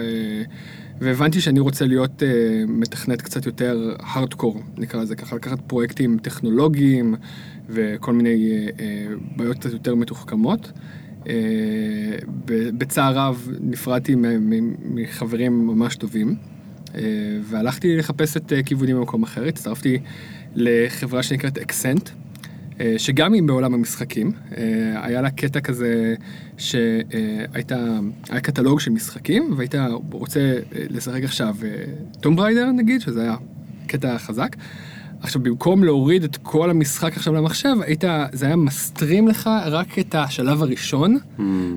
והבנתי 1.02 1.42
שאני 1.42 1.60
רוצה 1.60 1.86
להיות 1.86 2.22
uh, 2.22 2.26
מתכנת 2.68 3.22
קצת 3.22 3.46
יותר 3.46 3.96
הארדקור, 4.00 4.62
נקרא 4.78 5.02
לזה 5.02 5.16
ככה, 5.16 5.36
לקחת 5.36 5.60
פרויקטים 5.68 6.18
טכנולוגיים 6.18 7.16
וכל 7.72 8.14
מיני 8.14 8.68
uh, 8.68 8.78
uh, 8.78 8.82
בעיות 9.38 9.58
קצת 9.58 9.72
יותר 9.72 9.96
מתוחכמות. 9.96 10.72
ב- 12.46 12.70
בצער 12.78 13.14
רב 13.18 13.50
נפרדתי 13.60 14.16
מחברים 14.84 15.68
ממש 15.68 15.96
טובים, 15.96 16.36
והלכתי 17.44 17.98
לחפש 17.98 18.38
את 18.38 18.52
uh, 18.52 18.66
כיווני 18.66 18.94
במקום 18.94 19.24
אחר, 19.24 19.44
הצטרפתי 19.44 19.98
לחברה 20.56 21.24
שנקראת 21.24 21.58
אקסנט. 21.58 22.10
אה, 22.82 22.94
שגם 22.98 23.34
היא 23.34 23.44
בעולם 23.44 23.74
המשחקים, 23.74 24.32
אה, 24.58 25.06
היה 25.06 25.22
לה 25.22 25.32
קטע 25.32 25.60
כזה 25.60 26.16
שהייתה, 26.58 28.00
היה 28.30 28.42
קטלוג 28.42 28.80
של 28.80 28.92
משחקים 28.92 29.54
והיית 29.58 29.76
רוצה 30.12 30.40
אה, 30.40 30.84
לשחק 30.90 31.24
עכשיו 31.24 31.56
טום 32.20 32.36
בריידר 32.36 32.72
נגיד, 32.72 33.02
שזה 33.02 33.22
היה 33.22 33.36
קטע 33.88 34.18
חזק. 34.18 34.56
עכשיו 35.22 35.44
במקום 35.44 35.84
להוריד 35.84 36.24
את 36.24 36.38
כל 36.38 36.70
המשחק 36.70 37.18
עכשיו 37.18 37.34
למחשב, 37.34 37.76
היית, 37.82 38.04
זה 38.32 38.46
היה 38.46 38.56
מסטרים 38.56 39.28
לך 39.28 39.50
רק 39.66 40.00
את 40.00 40.16
השלב 40.16 40.62
הראשון, 40.62 41.18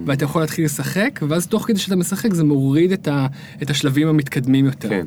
ואתה 0.07 0.24
יכול 0.24 0.42
להתחיל 0.42 0.64
לשחק, 0.64 1.20
ואז 1.28 1.46
תוך 1.46 1.66
כדי 1.66 1.78
שאתה 1.78 1.96
משחק 1.96 2.33
זה 2.33 2.44
מוריד 2.44 2.92
את, 2.92 3.09
ה, 3.09 3.26
את 3.62 3.70
השלבים 3.70 4.09
המתקדמים 4.09 4.64
יותר. 4.64 4.88
כן. 4.88 5.07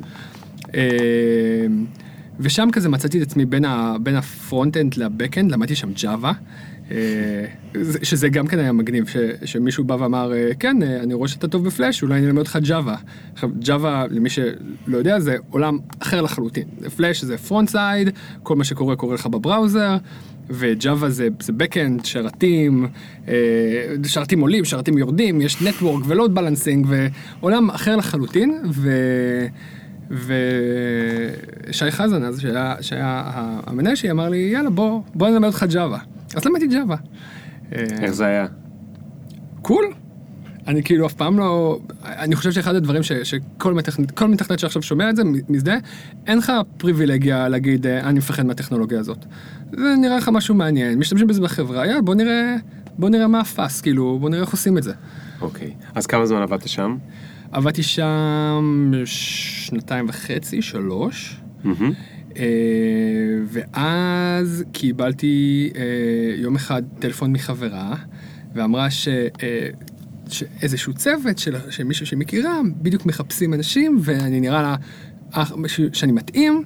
אה, 0.74 1.66
ושם 2.40 2.68
כזה 2.72 2.88
מצאתי 2.88 3.22
את 3.22 3.26
עצמי 3.26 3.44
בין, 3.44 3.64
ה, 3.64 3.96
בין 4.02 4.16
ה 4.16 4.24
front-end 4.24 4.96
ל 4.96 5.02
back-end, 5.02 5.52
למדתי 5.52 5.74
שם 5.74 5.90
ג'אווה, 6.02 6.32
שזה 8.02 8.28
גם 8.28 8.46
כן 8.46 8.58
היה 8.58 8.72
מגניב, 8.72 9.08
ש, 9.08 9.16
שמישהו 9.44 9.84
בא 9.84 9.96
ואמר, 10.00 10.32
אה, 10.32 10.50
כן, 10.58 10.82
אה, 10.82 11.02
אני 11.02 11.14
רואה 11.14 11.28
שאתה 11.28 11.48
טוב 11.48 11.64
בפלאש, 11.64 12.02
אולי 12.02 12.18
אני 12.18 12.26
אלמד 12.26 12.38
אותך 12.38 12.58
ג'אווה. 12.62 12.96
עכשיו, 13.34 13.50
ג'אווה, 13.58 14.06
למי 14.10 14.30
שלא 14.30 14.96
יודע, 14.98 15.20
זה 15.20 15.36
עולם 15.50 15.78
אחר 15.98 16.22
לחלוטין. 16.22 16.64
פלאש 16.96 17.24
זה 17.24 17.38
front 17.38 17.68
side, 17.68 18.10
כל 18.42 18.56
מה 18.56 18.64
שקורה 18.64 18.96
קורה 18.96 19.14
לך 19.14 19.26
ב 19.26 19.34
browser, 19.34 19.96
וג'אווה 20.50 21.10
זה, 21.10 21.28
זה 21.40 21.52
backend, 21.52 22.04
שרתים, 22.04 22.86
אה, 23.28 23.34
שרתים 24.04 24.40
עולים, 24.40 24.64
שרתים 24.64 24.98
יורדים, 24.98 25.40
יש 25.40 25.62
נטוורק 25.62 26.04
ולוד 26.06 26.34
בלנסינג, 26.34 26.86
ועולם 26.88 27.70
אחר 27.70 27.96
לחלוטין, 27.96 28.58
ו... 28.70 28.90
ושי 31.70 31.90
חזן 31.90 32.22
אז, 32.22 32.40
שהיה, 32.40 32.74
שהיה 32.80 33.22
המנהל 33.66 33.94
שלי, 33.94 34.10
אמר 34.10 34.28
לי, 34.28 34.50
יאללה, 34.52 34.70
בוא, 34.70 35.02
בוא 35.14 35.28
נלמד 35.28 35.46
אותך 35.46 35.66
ג'אווה. 35.70 35.98
אז 36.36 36.44
למדתי 36.44 36.66
ג'אווה. 36.66 36.96
איך 37.72 38.10
זה 38.10 38.26
היה? 38.26 38.46
קול. 39.62 39.84
אני 40.66 40.82
כאילו 40.82 41.06
אף 41.06 41.12
פעם 41.12 41.38
לא... 41.38 41.78
אני 42.04 42.36
חושב 42.36 42.52
שאחד 42.52 42.74
הדברים 42.74 43.02
ש, 43.02 43.12
שכל 43.12 43.74
מתכנת, 43.74 44.22
מתכנת 44.22 44.58
שעכשיו 44.58 44.82
שומע 44.82 45.10
את 45.10 45.16
זה, 45.16 45.22
מזדהה, 45.48 45.76
אין 46.26 46.38
לך 46.38 46.52
פריבילגיה 46.76 47.48
להגיד, 47.48 47.86
"אה, 47.86 48.08
אני 48.08 48.18
מפחד 48.18 48.46
מהטכנולוגיה 48.46 49.00
הזאת. 49.00 49.24
זה 49.72 49.94
נראה 50.00 50.16
לך 50.16 50.28
משהו 50.32 50.54
מעניין, 50.54 50.98
משתמשים 50.98 51.26
בזה 51.26 51.40
בחברה, 51.40 51.86
יאללה, 51.86 52.02
בוא 52.02 52.14
נראה, 52.14 52.56
בוא 52.98 53.08
נראה 53.10 53.26
מה 53.26 53.40
הפאס, 53.40 53.80
כאילו, 53.80 54.18
בוא 54.20 54.30
נראה 54.30 54.42
איך 54.42 54.50
עושים 54.50 54.78
את 54.78 54.82
זה. 54.82 54.92
אוקיי. 55.40 55.74
אז 55.94 56.06
כמה 56.06 56.26
זמן 56.26 56.42
עבדת 56.42 56.68
שם? 56.68 56.96
עבדתי 57.52 57.82
שם 57.82 58.92
שנתיים 59.04 60.06
וחצי, 60.08 60.62
שלוש. 60.62 61.40
מהמם. 61.64 61.92
אה, 62.38 62.44
ואז 63.46 64.64
קיבלתי 64.72 65.70
אה, 65.76 65.82
יום 66.36 66.56
אחד 66.56 66.82
טלפון 66.98 67.32
מחברה, 67.32 67.96
ואמרה 68.54 68.90
ש... 68.90 69.08
אה, 69.08 69.68
שאיזשהו 70.30 70.94
צוות 70.94 71.38
של, 71.38 71.54
של 71.70 71.84
מישהו 71.84 72.06
שמכירה, 72.06 72.60
בדיוק 72.82 73.06
מחפשים 73.06 73.54
אנשים, 73.54 73.98
ואני 74.02 74.40
נראה 74.40 74.62
לה 74.62 74.76
אח- 75.30 75.52
ש- 75.66 75.80
שאני 75.92 76.12
מתאים, 76.12 76.62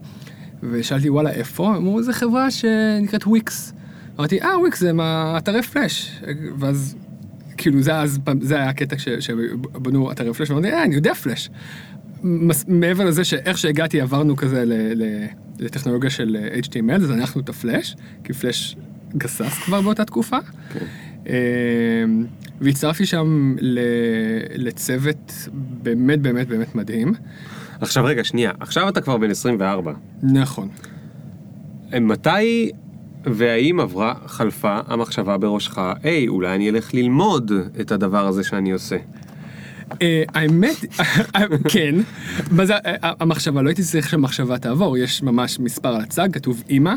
ושאלתי 0.63 1.11
וואלה 1.11 1.31
איפה? 1.31 1.77
אמרו 1.77 2.03
זו 2.03 2.13
חברה 2.13 2.51
שנקראת 2.51 3.27
וויקס. 3.27 3.73
אמרתי 4.19 4.43
אה 4.43 4.59
וויקס 4.59 4.81
זה 4.81 4.93
מאתרי 4.93 5.63
פלאש, 5.63 6.23
ואז 6.59 6.97
כאילו 7.57 7.83
זה 7.83 7.97
אז, 7.99 8.19
זה 8.41 8.55
היה 8.57 8.69
הקטע 8.69 8.97
שבנו 9.21 10.13
אתרי 10.13 10.35
פלאש, 10.35 10.51
ואמרתי 10.51 10.73
אה 10.73 10.83
אני 10.85 10.95
יודע 10.95 11.15
פלאש. 11.15 11.51
מעבר 12.69 13.05
לזה 13.05 13.25
שאיך 13.25 13.59
שהגעתי 13.59 14.01
עברנו 14.01 14.37
כזה 14.37 14.65
לטכנולוגיה 15.59 16.11
של 16.11 16.37
אה, 16.41 16.59
HTML, 16.59 17.03
אז 17.03 17.11
אנחנו 17.11 17.41
את 17.41 17.49
הפלאש, 17.49 17.97
כי 18.25 18.33
פלאש 18.33 18.77
גסס 19.17 19.59
כבר 19.65 19.81
באותה 19.81 20.05
תקופה. 20.05 20.39
אה, 21.27 21.35
והצטרפתי 22.61 23.07
שם 23.07 23.57
לצוות 24.55 25.49
באמת 25.83 26.21
באמת 26.21 26.49
באמת 26.49 26.75
מדהים. 26.75 27.13
עכשיו 27.81 28.05
רגע, 28.05 28.25
שנייה. 28.25 28.51
עכשיו 28.61 28.89
אתה 28.89 29.01
כבר 29.01 29.17
בן 29.17 29.31
24. 29.31 29.93
נכון. 30.23 30.69
מתי 32.01 32.71
והאם 33.25 33.81
עברה, 33.81 34.15
חלפה 34.27 34.79
המחשבה 34.87 35.39
בראשך, 35.39 35.79
היי, 36.03 36.29
אולי 36.29 36.55
אני 36.55 36.71
אלך 36.71 36.95
ללמוד 36.95 37.53
את 37.81 37.93
הדבר 37.93 38.27
הזה 38.27 38.45
שאני 38.45 38.73
עושה. 38.73 38.97
אה, 40.03 40.23
האמת, 40.35 40.77
כן, 41.73 41.95
מה 42.51 42.67
זה, 42.67 42.75
אה, 42.75 43.13
המחשבה, 43.21 43.63
לא 43.63 43.69
הייתי 43.69 43.83
צריך 43.83 44.09
שהמחשבה 44.09 44.59
תעבור, 44.59 44.99
יש 44.99 45.23
ממש 45.23 45.61
מספר 45.61 45.89
על 45.89 46.01
הצג, 46.01 46.29
כתוב 46.33 46.63
אימא, 46.69 46.91
אה, 46.91 46.97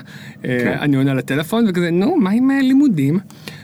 כן. 0.64 0.78
אני 0.82 0.98
עונה 0.98 1.14
לטלפון 1.14 1.66
וכזה, 1.70 1.92
נו, 1.92 2.18
מה 2.18 2.30
עם 2.30 2.50
לימודים? 2.52 3.20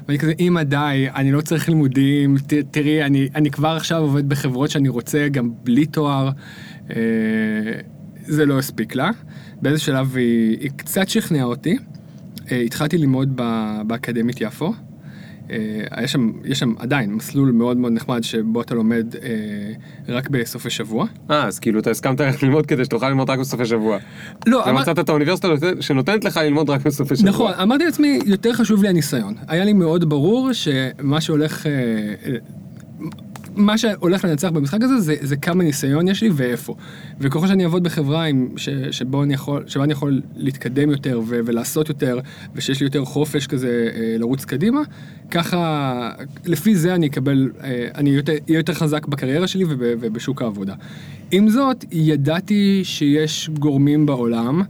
ואני 0.07 0.19
כזה, 0.19 0.33
אימא 0.39 0.63
די, 0.63 1.07
אני 1.15 1.31
לא 1.31 1.41
צריך 1.41 1.69
לימודים, 1.69 2.37
תראי, 2.71 3.03
אני, 3.03 3.51
כבר 3.51 3.67
עכשיו 3.69 4.01
עובד 4.01 4.29
בחברות 4.29 4.69
שאני 4.69 4.89
רוצה, 4.89 5.27
גם 5.27 5.49
בלי 5.63 5.85
תואר, 5.85 6.29
זה 8.25 8.45
לא 8.45 8.59
הספיק 8.59 8.95
לה. 8.95 9.09
באיזה 9.61 9.79
שלב 9.79 10.15
היא, 10.15 10.57
היא 10.59 10.71
קצת 10.75 11.09
שכנעה 11.09 11.43
אותי, 11.43 11.77
התחלתי 12.51 12.97
ללמוד 12.97 13.41
באקדמית 13.87 14.41
יפו. 14.41 14.73
אה, 15.51 15.57
יש 16.03 16.11
שם, 16.11 16.31
יש 16.45 16.59
שם 16.59 16.73
עדיין 16.79 17.13
מסלול 17.13 17.51
מאוד 17.51 17.77
מאוד 17.77 17.91
נחמד 17.93 18.23
שבו 18.23 18.61
אתה 18.61 18.75
לומד 18.75 19.15
אה, 19.23 19.29
רק 20.15 20.29
בסופי 20.29 20.69
שבוע. 20.69 21.05
אה, 21.31 21.47
אז 21.47 21.59
כאילו 21.59 21.79
אתה 21.79 21.89
הסכמת 21.89 22.21
ללמוד 22.43 22.65
כדי 22.65 22.85
שתוכל 22.85 23.09
ללמוד 23.09 23.29
רק 23.29 23.39
בסופי 23.39 23.65
שבוע. 23.65 23.97
לא, 24.45 24.69
אמר- 24.69 24.77
ומצאת 24.79 24.99
את 24.99 25.09
האוניברסיטה 25.09 25.47
נותנת- 25.47 25.81
שנותנת 25.81 26.23
לך 26.25 26.37
ללמוד 26.37 26.69
רק 26.69 26.81
בסופי 26.85 27.15
שבוע. 27.15 27.29
נכון, 27.29 27.51
אמרתי 27.61 27.85
לעצמי, 27.85 28.19
יותר 28.25 28.53
חשוב 28.53 28.83
לי 28.83 28.89
הניסיון. 28.89 29.33
היה 29.47 29.65
לי 29.65 29.73
מאוד 29.73 30.09
ברור 30.09 30.49
שמה 30.53 31.21
שהולך... 31.21 31.67
אה, 31.67 31.71
אה, 32.25 32.35
מה 33.55 33.77
שהולך 33.77 34.25
לנצח 34.25 34.49
במשחק 34.49 34.79
הזה 34.81 34.99
זה, 34.99 35.15
זה 35.21 35.35
כמה 35.35 35.63
ניסיון 35.63 36.07
יש 36.07 36.23
לי 36.23 36.29
ואיפה. 36.33 36.75
וככל 37.19 37.47
שאני 37.47 37.63
אעבוד 37.63 37.83
בחברה 37.83 38.23
עם, 38.25 38.47
ש, 38.57 38.69
שבו 38.91 39.23
אני 39.23 39.33
יכול, 39.33 39.63
שבה 39.67 39.83
אני 39.83 39.93
יכול 39.93 40.21
להתקדם 40.35 40.91
יותר 40.91 41.21
ו, 41.27 41.39
ולעשות 41.45 41.89
יותר, 41.89 42.19
ושיש 42.55 42.79
לי 42.79 42.85
יותר 42.85 43.05
חופש 43.05 43.47
כזה 43.47 43.89
אה, 43.95 44.15
לרוץ 44.19 44.45
קדימה, 44.45 44.81
ככה, 45.31 46.11
לפי 46.45 46.75
זה 46.75 46.95
אני 46.95 47.07
אקבל, 47.07 47.51
אה, 47.63 47.87
אני 47.95 48.09
יותר- 48.09 48.31
אהיה 48.49 48.59
יותר 48.59 48.73
חזק 48.73 49.05
בקריירה 49.05 49.47
שלי 49.47 49.63
וב, 49.63 49.77
ובשוק 49.79 50.41
העבודה. 50.41 50.73
עם 51.31 51.49
זאת, 51.49 51.85
ידעתי 51.91 52.81
שיש 52.83 53.49
גורמים 53.59 54.05
בעולם 54.05 54.61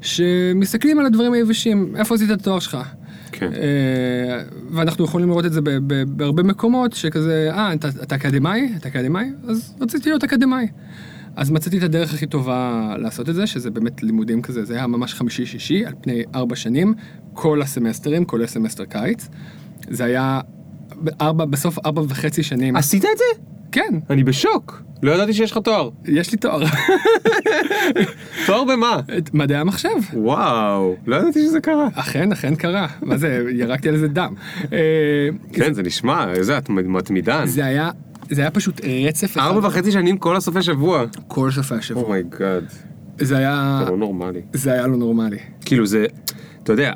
שמסתכלים 0.00 0.98
על 0.98 1.06
הדברים 1.06 1.32
היבשים, 1.32 1.92
איפה 1.96 2.14
עשית 2.14 2.30
את 2.30 2.40
התואר 2.40 2.58
שלך? 2.58 2.76
כן. 3.38 3.52
אה, 3.52 4.42
ואנחנו 4.70 5.04
יכולים 5.04 5.28
לראות 5.28 5.44
את 5.44 5.52
זה 5.52 5.60
בהרבה 6.06 6.42
מקומות, 6.42 6.92
שכזה, 6.92 7.50
אה, 7.52 7.72
אתה, 7.72 7.88
אתה 8.02 8.14
אקדמאי? 8.14 8.72
אתה 8.76 8.88
אקדמאי? 8.88 9.30
אז 9.48 9.74
רציתי 9.80 10.08
להיות 10.08 10.24
אקדמאי. 10.24 10.66
אז 11.36 11.50
מצאתי 11.50 11.78
את 11.78 11.82
הדרך 11.82 12.14
הכי 12.14 12.26
טובה 12.26 12.94
לעשות 12.98 13.28
את 13.28 13.34
זה, 13.34 13.46
שזה 13.46 13.70
באמת 13.70 14.02
לימודים 14.02 14.42
כזה, 14.42 14.64
זה 14.64 14.74
היה 14.74 14.86
ממש 14.86 15.14
חמישי-שישי, 15.14 15.86
על 15.86 15.92
פני 16.00 16.22
ארבע 16.34 16.56
שנים, 16.56 16.94
כל 17.32 17.62
הסמסטרים, 17.62 18.24
כולל 18.24 18.46
סמסטר 18.46 18.84
קיץ. 18.84 19.28
זה 19.90 20.04
היה 20.04 20.40
בארבע, 20.94 21.44
בסוף 21.44 21.78
ארבע 21.86 22.02
וחצי 22.08 22.42
שנים. 22.42 22.76
עשית 22.76 23.04
את 23.04 23.18
זה? 23.18 23.55
כן, 23.72 23.94
אני 24.10 24.24
בשוק. 24.24 24.82
לא 25.02 25.12
ידעתי 25.12 25.32
שיש 25.32 25.52
לך 25.52 25.58
תואר. 25.58 25.90
יש 26.04 26.32
לי 26.32 26.38
תואר. 26.38 26.62
תואר 28.46 28.64
במה? 28.64 29.00
מדעי 29.32 29.58
המחשב. 29.58 29.88
וואו, 30.12 30.96
לא 31.06 31.16
ידעתי 31.16 31.42
שזה 31.46 31.60
קרה. 31.60 31.88
אכן, 31.94 32.32
אכן 32.32 32.54
קרה. 32.54 32.86
מה 33.02 33.16
זה, 33.16 33.42
ירקתי 33.50 33.88
על 33.88 33.96
זה 33.96 34.08
דם. 34.08 34.34
אה, 34.72 34.78
כן, 35.52 35.72
זה 35.72 35.82
נשמע, 35.82 36.32
איזה 36.32 36.58
אתה 36.58 36.68
מתמיד. 36.68 37.46
זה 37.46 37.64
היה, 37.64 37.90
זה 38.30 38.40
היה 38.40 38.50
פשוט 38.50 38.80
רצף 39.08 39.32
אחד. 39.32 39.40
ארבע 39.40 39.68
וחצי 39.68 39.92
שנים 39.92 40.18
כל 40.18 40.36
הסופי 40.36 40.62
שבוע. 40.62 41.04
כל 41.28 41.50
סופי 41.50 41.74
השבוע. 41.74 42.02
oh 42.02 42.17
my 42.17 42.33
god, 42.33 42.64
זה 43.18 43.36
היה, 43.36 43.82
זה 43.84 43.90
לא 43.90 43.96
נורמלי. 43.96 44.42
זה 44.52 44.72
היה 44.72 44.86
לא 44.86 44.96
נורמלי. 44.96 45.38
כאילו 45.64 45.86
זה, 45.86 46.06
אתה 46.62 46.72
יודע, 46.72 46.92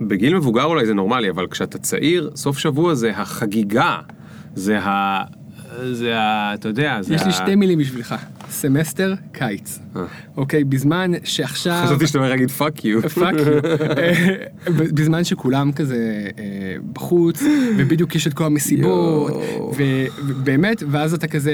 בגיל 0.00 0.36
מבוגר 0.36 0.64
אולי 0.64 0.86
זה 0.86 0.94
נורמלי, 0.94 1.30
אבל 1.30 1.46
כשאתה 1.50 1.78
צעיר, 1.78 2.30
סוף 2.34 2.58
שבוע 2.58 2.94
זה 2.94 3.10
החגיגה. 3.10 3.96
זה 4.54 4.78
ה... 4.80 5.22
זה 5.92 6.18
ה... 6.18 6.54
אתה 6.54 6.68
יודע, 6.68 7.02
זה 7.02 7.14
יש 7.14 7.22
ה... 7.22 7.26
לי 7.26 7.32
שתי 7.32 7.54
מילים 7.54 7.78
בשבילך, 7.78 8.14
סמסטר 8.50 9.14
קיץ. 9.32 9.78
אה. 9.96 10.02
אוקיי, 10.36 10.64
בזמן 10.64 11.12
שעכשיו... 11.24 11.82
חשבתי 11.86 12.06
שאתה 12.06 12.18
אומר 12.18 12.30
להגיד 12.30 12.50
fuck 12.50 12.84
you. 12.84 13.02
Fuck 13.08 13.34
you. 13.34 13.60
בזמן 14.94 15.24
שכולם 15.24 15.72
כזה 15.72 16.30
אה, 16.38 16.44
בחוץ, 16.92 17.42
ובדיוק 17.78 18.14
יש 18.14 18.26
את 18.26 18.34
כל 18.34 18.44
המסיבות, 18.44 19.32
ובאמת, 19.76 20.82
ואז 20.90 21.14
אתה 21.14 21.28
כזה, 21.28 21.52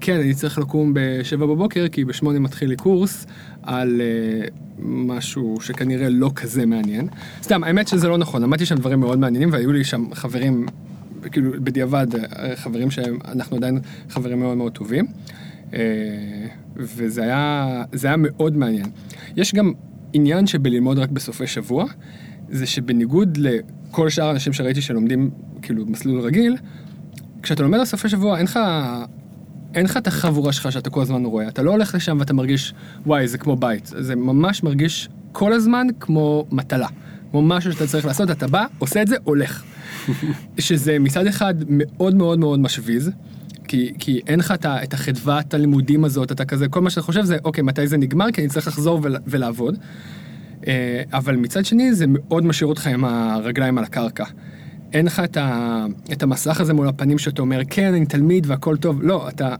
כן, 0.00 0.20
אני 0.20 0.34
צריך 0.34 0.58
לקום 0.58 0.92
בשבע 0.94 1.46
בבוקר, 1.46 1.88
כי 1.88 2.04
בשמונה 2.04 2.38
מתחיל 2.38 2.68
לי 2.68 2.76
קורס 2.76 3.26
על 3.62 4.00
אה, 4.00 4.46
משהו 4.78 5.58
שכנראה 5.60 6.08
לא 6.08 6.30
כזה 6.34 6.66
מעניין. 6.66 7.08
סתם, 7.42 7.64
האמת 7.64 7.88
שזה 7.88 8.08
לא 8.08 8.18
נכון, 8.18 8.42
למדתי 8.42 8.66
שם 8.66 8.74
דברים 8.74 9.00
מאוד 9.00 9.18
מעניינים, 9.18 9.52
והיו 9.52 9.72
לי 9.72 9.84
שם 9.84 10.14
חברים, 10.14 10.66
כאילו, 11.32 11.50
בדיעבד, 11.62 12.06
אה, 12.14 12.56
חברים 12.56 12.90
שאנחנו 12.90 13.56
עדיין 13.56 13.78
חברים 14.08 14.40
מאוד 14.40 14.56
מאוד 14.56 14.72
טובים. 14.72 15.06
אה, 15.74 15.80
וזה 16.76 17.22
היה, 17.22 17.84
זה 17.92 18.06
היה 18.06 18.16
מאוד 18.18 18.56
מעניין. 18.56 18.86
יש 19.36 19.54
גם 19.54 19.72
עניין 20.12 20.46
שבללמוד 20.46 20.98
רק 20.98 21.10
בסופי 21.10 21.46
שבוע, 21.46 21.84
זה 22.50 22.66
שבניגוד 22.66 23.36
לכל 23.36 24.10
שאר 24.10 24.24
האנשים 24.24 24.52
שראיתי 24.52 24.80
שלומדים 24.80 25.30
כאילו 25.62 25.86
מסלול 25.86 26.20
רגיל, 26.20 26.56
כשאתה 27.42 27.62
לומד 27.62 27.78
על 27.78 27.84
סופי 27.84 28.08
שבוע 28.08 28.36
אין 28.38 28.44
לך, 28.44 28.58
אין 29.74 29.84
לך 29.84 29.96
את 29.96 30.06
החבורה 30.06 30.52
שלך 30.52 30.72
שאתה 30.72 30.90
כל 30.90 31.02
הזמן 31.02 31.24
רואה, 31.24 31.48
אתה 31.48 31.62
לא 31.62 31.70
הולך 31.70 31.94
לשם 31.94 32.16
ואתה 32.20 32.34
מרגיש, 32.34 32.74
וואי, 33.06 33.28
זה 33.28 33.38
כמו 33.38 33.56
בית, 33.56 33.90
זה 33.98 34.16
ממש 34.16 34.62
מרגיש 34.62 35.08
כל 35.32 35.52
הזמן 35.52 35.86
כמו 36.00 36.46
מטלה, 36.50 36.88
כמו 37.30 37.42
משהו 37.42 37.72
שאתה 37.72 37.86
צריך 37.86 38.06
לעשות, 38.06 38.30
אתה 38.30 38.46
בא, 38.46 38.66
עושה 38.78 39.02
את 39.02 39.08
זה, 39.08 39.16
הולך. 39.24 39.64
שזה 40.58 40.98
מצד 40.98 41.26
אחד 41.26 41.54
מאוד 41.68 42.14
מאוד 42.14 42.38
מאוד 42.38 42.60
משוויז, 42.60 43.10
כי, 43.68 43.92
כי 43.98 44.20
אין 44.26 44.38
לך 44.38 44.50
את 44.52 44.66
את 44.66 44.94
החדוות 44.94 45.54
הלימודים 45.54 46.04
הזאת, 46.04 46.32
אתה 46.32 46.44
כזה, 46.44 46.68
כל 46.68 46.80
מה 46.80 46.90
שאתה 46.90 47.02
חושב 47.02 47.24
זה, 47.24 47.36
אוקיי, 47.44 47.62
מתי 47.62 47.86
זה 47.86 47.96
נגמר? 47.96 48.32
כי 48.32 48.40
אני 48.40 48.48
צריך 48.48 48.66
לחזור 48.66 49.00
ול, 49.02 49.16
ולעבוד. 49.26 49.78
אה, 50.66 51.02
אבל 51.12 51.36
מצד 51.36 51.64
שני 51.64 51.94
זה 51.94 52.04
מאוד 52.08 52.44
משאיר 52.44 52.68
אותך 52.68 52.86
עם 52.86 53.04
הרגליים 53.04 53.78
על 53.78 53.84
הקרקע. 53.84 54.24
אין 54.92 55.06
לך 55.06 55.20
את, 55.20 55.36
ה, 55.36 55.86
את 56.12 56.22
המסך 56.22 56.60
הזה 56.60 56.72
מול 56.72 56.88
הפנים 56.88 57.18
שאתה 57.18 57.42
אומר, 57.42 57.60
כן, 57.70 57.94
אני 57.94 58.06
תלמיד 58.06 58.46
והכל 58.46 58.76
טוב. 58.76 59.02
לא, 59.02 59.28
אתה, 59.28 59.54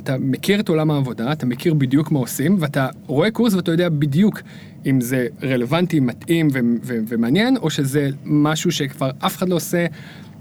אתה 0.00 0.16
מכיר 0.18 0.60
את 0.60 0.68
עולם 0.68 0.90
העבודה, 0.90 1.32
אתה 1.32 1.46
מכיר 1.46 1.74
בדיוק 1.74 2.10
מה 2.10 2.18
עושים, 2.18 2.56
ואתה 2.60 2.88
רואה 3.06 3.30
קורס 3.30 3.54
ואתה 3.54 3.70
יודע 3.70 3.88
בדיוק 3.88 4.40
אם 4.86 5.00
זה 5.00 5.26
רלוונטי, 5.42 6.00
מתאים 6.00 6.48
ו- 6.52 6.58
ו- 6.82 6.98
ומעניין, 7.08 7.56
או 7.56 7.70
שזה 7.70 8.10
משהו 8.24 8.72
שכבר 8.72 9.10
אף 9.18 9.36
אחד 9.36 9.48
לא 9.48 9.54
עושה, 9.54 9.86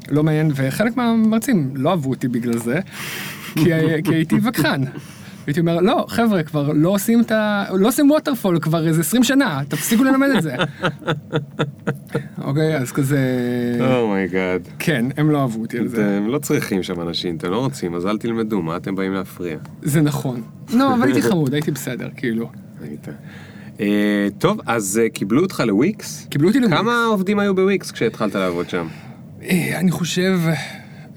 לא 0.09 0.23
מעניין, 0.23 0.51
וחלק 0.55 0.97
מהמרצים 0.97 1.71
לא 1.75 1.89
אהבו 1.89 2.09
אותי 2.09 2.27
בגלל 2.27 2.57
זה, 2.57 2.79
כי, 3.55 3.69
כי 4.03 4.15
הייתי 4.15 4.35
וכחן. 4.43 4.81
הייתי 5.47 5.59
אומר, 5.59 5.81
לא, 5.81 6.05
חבר'ה, 6.09 6.43
כבר 6.43 6.71
לא 6.73 6.89
עושים 6.89 7.21
את 7.21 7.31
ה... 7.31 7.65
לא 7.73 7.87
עושים 7.87 8.11
waterfall 8.11 8.59
כבר 8.59 8.87
איזה 8.87 9.01
20 9.01 9.23
שנה, 9.23 9.61
תפסיקו 9.67 10.03
ללמד 10.03 10.27
את 10.37 10.43
זה. 10.43 10.55
אוקיי, 12.47 12.77
אז 12.77 12.91
כזה... 12.91 13.19
oh 13.79 14.01
my 14.01 14.23
god. 14.23 14.67
כן, 14.79 15.05
הם 15.17 15.31
לא 15.31 15.41
אהבו 15.41 15.61
אותי 15.61 15.77
על 15.77 15.87
זה. 15.87 16.17
אתם 16.17 16.27
לא 16.27 16.39
צריכים 16.39 16.83
שם 16.83 17.01
אנשים, 17.01 17.35
אתם 17.35 17.51
לא 17.51 17.57
רוצים, 17.57 17.95
אז 17.95 18.05
אל 18.05 18.17
תלמדו, 18.17 18.61
מה 18.61 18.77
אתם 18.77 18.95
באים 18.95 19.13
להפריע? 19.13 19.57
זה 19.81 20.01
נכון. 20.01 20.41
לא, 20.73 20.93
אבל 20.93 21.03
הייתי 21.03 21.21
חמוד, 21.21 21.53
הייתי 21.53 21.71
בסדר, 21.71 22.09
כאילו. 22.15 22.49
היית. 22.81 23.07
אה, 23.79 24.27
טוב, 24.37 24.59
אז 24.65 25.01
אה, 25.03 25.09
קיבלו 25.09 25.41
אותך 25.41 25.63
לוויקס? 25.67 26.27
קיבלו 26.29 26.47
אותי 26.47 26.59
לוויקס. 26.59 26.77
כמה 26.77 27.05
עובדים 27.05 27.39
היו 27.39 27.55
בוויקס 27.55 27.91
כשהתחלת 27.91 28.35
לעבוד 28.35 28.69
שם? 28.69 28.87
אה, 29.43 29.79
אני 29.79 29.91
חושב, 29.91 30.39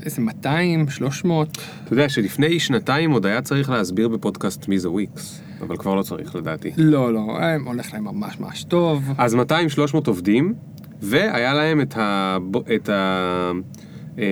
איזה 0.05 0.21
200, 0.23 0.89
300. 0.89 1.59
אתה 1.85 1.93
יודע 1.93 2.09
שלפני 2.09 2.61
שנתיים 2.61 3.11
עוד 3.11 3.27
היה 3.27 3.43
צריך 3.43 3.71
להסביר 3.71 4.09
בפודקאסט 4.09 4.69
מי 4.69 4.79
זה 4.79 4.91
וויקס, 4.91 5.41
אבל 5.61 5.77
כבר 5.77 5.95
לא 5.95 6.03
צריך 6.03 6.37
לדעתי. 6.37 6.71
לא, 6.77 7.13
לא, 7.15 7.39
הם 7.41 7.65
הולך 7.67 7.93
להם 7.95 8.05
ממש 8.05 8.41
ממש 8.41 8.65
טוב. 8.65 9.11
אז 9.19 9.35
200-300 9.35 9.39
עובדים, 10.07 10.55
והיה 11.03 11.55
להם 11.55 11.81
את 11.81 11.97
ה... 11.97 12.37
את 12.75 12.89
ה... 12.89 13.51
אה, 14.19 14.25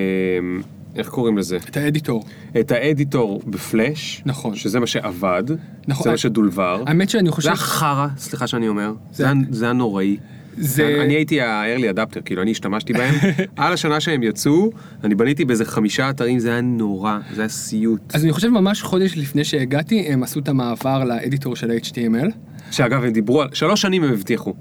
איך 0.97 1.09
קוראים 1.09 1.39
לזה? 1.39 1.57
את 1.57 1.77
האדיטור. 1.77 2.25
את 2.61 2.71
האדיטור 2.73 3.43
בפלאש, 3.47 4.23
נכון. 4.27 4.55
שזה 4.57 4.81
מה 4.81 4.87
שעבד, 4.87 5.43
נכון. 5.89 6.05
זה 6.05 6.11
מה 6.11 6.16
שדולבר. 6.16 6.83
האמת 6.87 7.11
שאני 7.11 7.29
זה 7.29 7.33
חושב... 7.35 7.49
היה 7.49 7.57
חרא, 7.57 8.07
סליחה 8.16 8.47
שאני 8.47 8.68
אומר, 8.68 8.93
זה- 9.12 9.25
זה 9.27 9.33
זה 9.51 9.64
היה 9.64 9.73
נוראי. 9.75 10.16
זה- 10.59 11.01
אני 11.05 11.15
הייתי 11.15 11.41
ה-early 11.41 11.97
adapter, 11.97 12.21
כאילו 12.25 12.43
אני 12.43 12.51
השתמשתי 12.51 12.93
בהם, 12.93 13.15
על 13.57 13.73
השנה 13.73 14.01
שהם 14.01 14.23
יצאו, 14.23 14.71
אני 15.05 15.15
בניתי 15.15 15.45
באיזה 15.45 15.65
חמישה 15.65 16.11
אתרים, 16.11 16.39
זה 16.39 16.51
היה 16.53 16.61
נורא, 16.61 17.19
זה 17.35 17.43
היה 17.43 17.49
סיוט. 17.49 18.01
אז 18.15 18.25
אני 18.25 18.33
חושב 18.33 18.49
ממש 18.49 18.83
חודש 18.83 19.17
לפני 19.19 19.45
שהגעתי, 19.45 20.01
הם 20.09 20.23
עשו 20.23 20.41
את 20.41 20.49
המעבר 20.49 21.05
לאדיטור 21.05 21.57
של 21.57 21.71
ה-HTML. 21.71 22.31
שאגב, 22.71 23.05
הם 23.05 23.13
דיברו 23.13 23.43
על, 23.43 23.49
שלוש 23.53 23.83
שנים 23.83 24.05
הם 24.05 24.13
הבטיחו 24.13 24.55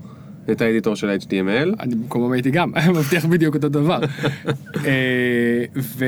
את 0.51 0.61
האדיטור 0.61 0.95
של 0.95 1.09
ה-HTML. 1.09 1.75
אני 1.79 1.95
במקומם 1.95 2.31
הייתי 2.31 2.51
גם, 2.51 2.71
מבטיח 2.95 3.25
בדיוק 3.25 3.55
אותו 3.55 3.69
דבר. 3.69 3.99
אה, 4.85 5.63
ו... 5.75 6.05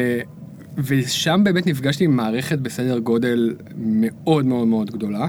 ושם 0.78 1.42
באמת 1.44 1.68
נפגשתי 1.68 2.04
עם 2.04 2.16
מערכת 2.16 2.60
בסדר 2.60 3.00
גודל 3.00 3.56
מאוד 3.78 4.46
מאוד 4.46 4.68
מאוד 4.68 4.92
גדולה. 4.92 5.28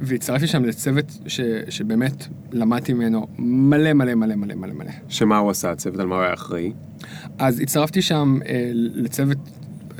והצטרפתי 0.00 0.46
שם 0.46 0.64
לצוות 0.64 1.18
ש- 1.26 1.40
שבאמת 1.68 2.26
למדתי 2.52 2.92
ממנו 2.92 3.26
מלא 3.38 3.92
מלא 3.92 4.14
מלא 4.14 4.34
מלא 4.34 4.54
מלא 4.54 4.72
מלא. 4.74 4.90
שמה 5.08 5.38
הוא 5.38 5.50
עשה, 5.50 5.70
הצוות 5.70 5.98
על 5.98 6.06
מה 6.06 6.14
הוא 6.14 6.22
היה 6.24 6.34
אחראי? 6.34 6.72
אז 7.38 7.60
הצטרפתי 7.60 8.02
שם 8.02 8.38
אה, 8.48 8.70
לצוות 8.74 9.38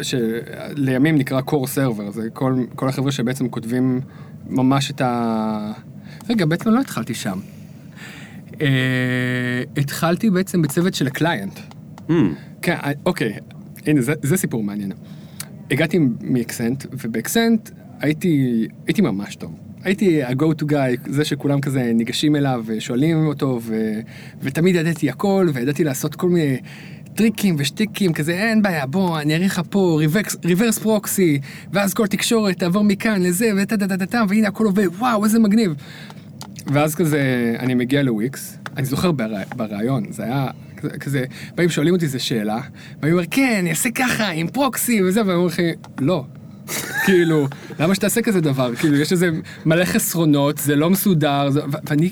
שלימים 0.03 1.19
נקרא 1.19 1.41
core 1.41 1.53
server, 1.77 2.11
זה 2.11 2.31
כל, 2.33 2.55
כל 2.75 2.89
החבר'ה 2.89 3.13
שבעצם 3.13 3.49
כותבים 3.49 4.01
ממש 4.49 4.91
את 4.91 5.01
ה... 5.01 5.73
רגע, 6.31 6.47
בעצם 6.47 6.71
לא 6.71 6.81
התחלתי 6.81 7.15
שם. 7.15 7.39
אה, 8.61 9.63
התחלתי 9.77 10.31
בעצם 10.31 10.63
בצוות 10.63 10.95
של 10.95 11.07
ה 11.07 11.13
client. 11.13 11.59
Hmm, 12.09 12.13
כן, 12.63 12.77
אה, 12.85 12.93
אוקיי, 13.07 13.39
הנה, 13.87 14.03
זה, 14.03 14.13
זה 14.23 14.37
סיפור 14.37 14.63
מעניין. 14.63 14.93
הגעתי 15.71 15.99
מאקסנט, 16.21 16.87
ובאקסנט 16.93 17.71
הייתי, 18.05 18.67
הייתי 18.87 19.03
ממש 19.03 19.37
טוב. 19.37 19.53
הייתי 19.83 20.23
ה-go 20.23 20.63
to 20.63 20.65
guy, 20.65 21.11
זה 21.11 21.25
שכולם 21.25 21.61
כזה 21.61 21.93
ניגשים 21.95 22.37
אליו 22.37 22.63
ושואלים 22.67 23.27
אותו, 23.27 23.61
ו, 23.63 24.01
ותמיד 24.43 24.75
ידעתי 24.75 25.11
הכל, 25.11 25.49
וידעתי 25.55 25.85
לעשות 25.85 26.15
כל 26.15 26.29
מיני 26.29 26.57
טריקים 27.15 27.57
ושטיקים, 27.59 28.13
כזה 28.13 28.33
אין 28.33 28.63
בעיה, 28.63 28.87
בוא, 28.87 29.21
אני 29.21 29.35
אראה 29.35 29.47
לך 29.47 29.63
פה 29.71 30.01
ריברס 30.45 30.79
פרוקסי, 30.79 31.41
ואז 31.73 31.95
כל 31.95 32.07
תקשורת 32.07 32.59
תעבור 32.59 32.85
מכאן 32.85 33.23
לזה, 33.23 33.51
טה 33.69 33.77
טה 33.77 33.97
טה 33.97 34.07
טה, 34.07 34.23
והנה 34.29 34.49
הכל 34.49 34.65
עובד, 34.65 34.87
וואו, 34.99 35.25
איזה 35.25 35.39
מגניב. 35.39 35.75
ואז 36.67 36.95
כזה, 36.95 37.55
אני 37.59 37.75
מגיע 37.75 38.03
לוויקס, 38.03 38.59
אני 38.77 38.87
זוכר 38.87 39.13
בריאיון, 39.57 40.05
זה 40.11 40.25
היה 40.25 40.47
כזה, 41.01 41.25
באים 41.55 41.69
שואלים 41.69 41.95
אותי 41.95 42.05
איזה 42.05 42.19
שאלה, 42.19 42.61
ואני 43.03 43.13
אומר, 43.13 43.25
כן, 43.31 43.57
אני 43.59 43.71
אעשה 43.71 43.91
ככה, 43.91 44.31
עם 44.31 44.49
פרוקסי 44.49 45.03
וזה, 45.03 45.21
והם 45.27 45.39
אומרים 45.39 45.55
לי, 45.59 45.73
לא. 45.99 46.25
כאילו, 47.07 47.49
למה 47.81 47.95
שתעשה 47.95 48.23
כזה 48.23 48.41
דבר? 48.41 48.75
כאילו, 48.75 48.97
יש 48.97 49.13
איזה 49.13 49.31
מלא 49.67 49.85
חסרונות, 49.85 50.59
זה 50.59 50.77
לא 50.77 50.91
מסודר, 50.91 51.51
זה, 51.51 51.61
ואני, 51.89 52.11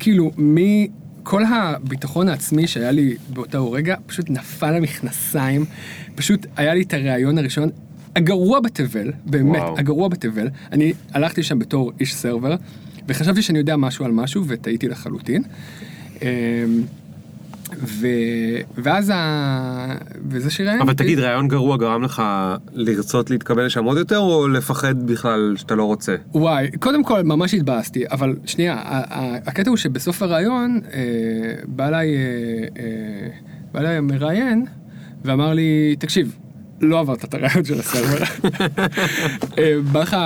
כאילו, 0.00 0.30
מכל 0.36 1.42
הביטחון 1.44 2.28
העצמי 2.28 2.66
שהיה 2.66 2.90
לי 2.90 3.14
באותו 3.28 3.72
רגע, 3.72 3.96
פשוט 4.06 4.30
נפל 4.30 4.70
למכנסיים, 4.70 5.64
פשוט 6.14 6.46
היה 6.56 6.74
לי 6.74 6.82
את 6.82 6.94
הריאיון 6.94 7.38
הראשון. 7.38 7.68
הגרוע 8.16 8.60
בתבל, 8.60 9.12
באמת, 9.26 9.62
וואו. 9.62 9.78
הגרוע 9.78 10.08
בתבל, 10.08 10.48
אני 10.72 10.92
הלכתי 11.12 11.42
שם 11.42 11.58
בתור 11.58 11.92
איש 12.00 12.14
סרבר, 12.14 12.56
וחשבתי 13.08 13.42
שאני 13.42 13.58
יודע 13.58 13.76
משהו 13.76 14.04
על 14.04 14.12
משהו, 14.12 14.44
וטעיתי 14.46 14.88
לחלוטין. 14.88 15.42
ו... 17.78 18.06
ואז 18.76 19.12
ה... 19.14 19.94
וזה 20.28 20.50
שראיין 20.50 20.80
אבל 20.80 20.94
תגיד, 20.94 21.18
רעיון 21.18 21.48
גרוע 21.48 21.76
גרם 21.76 22.02
לך 22.02 22.22
לרצות 22.72 23.30
להתקבל 23.30 23.66
לשם 23.66 23.84
עוד 23.84 23.98
יותר, 23.98 24.18
או 24.18 24.48
לפחד 24.48 25.02
בכלל 25.06 25.54
שאתה 25.56 25.74
לא 25.74 25.84
רוצה? 25.84 26.16
וואי, 26.34 26.70
קודם 26.80 27.04
כל 27.04 27.22
ממש 27.22 27.54
התבאסתי, 27.54 28.04
אבל 28.10 28.36
שנייה, 28.44 28.76
הקטע 29.46 29.70
הוא 29.70 29.76
שבסוף 29.76 30.22
הראיון 30.22 30.80
אה, 30.92 31.00
בא 31.66 31.88
אליי, 31.88 32.16
אה, 32.16 32.22
אה, 32.78 33.28
בא 33.72 33.80
אליי 33.80 33.96
המראיין 33.96 34.66
ואמר 35.24 35.52
לי, 35.52 35.96
תקשיב, 35.98 36.36
לא 36.80 37.00
עברת 37.00 37.24
את 37.24 37.34
הראיון 37.34 37.64
של 37.64 37.80
ה 37.80 37.86
server. 37.86 38.24
בא 39.92 40.02
לך, 40.02 40.16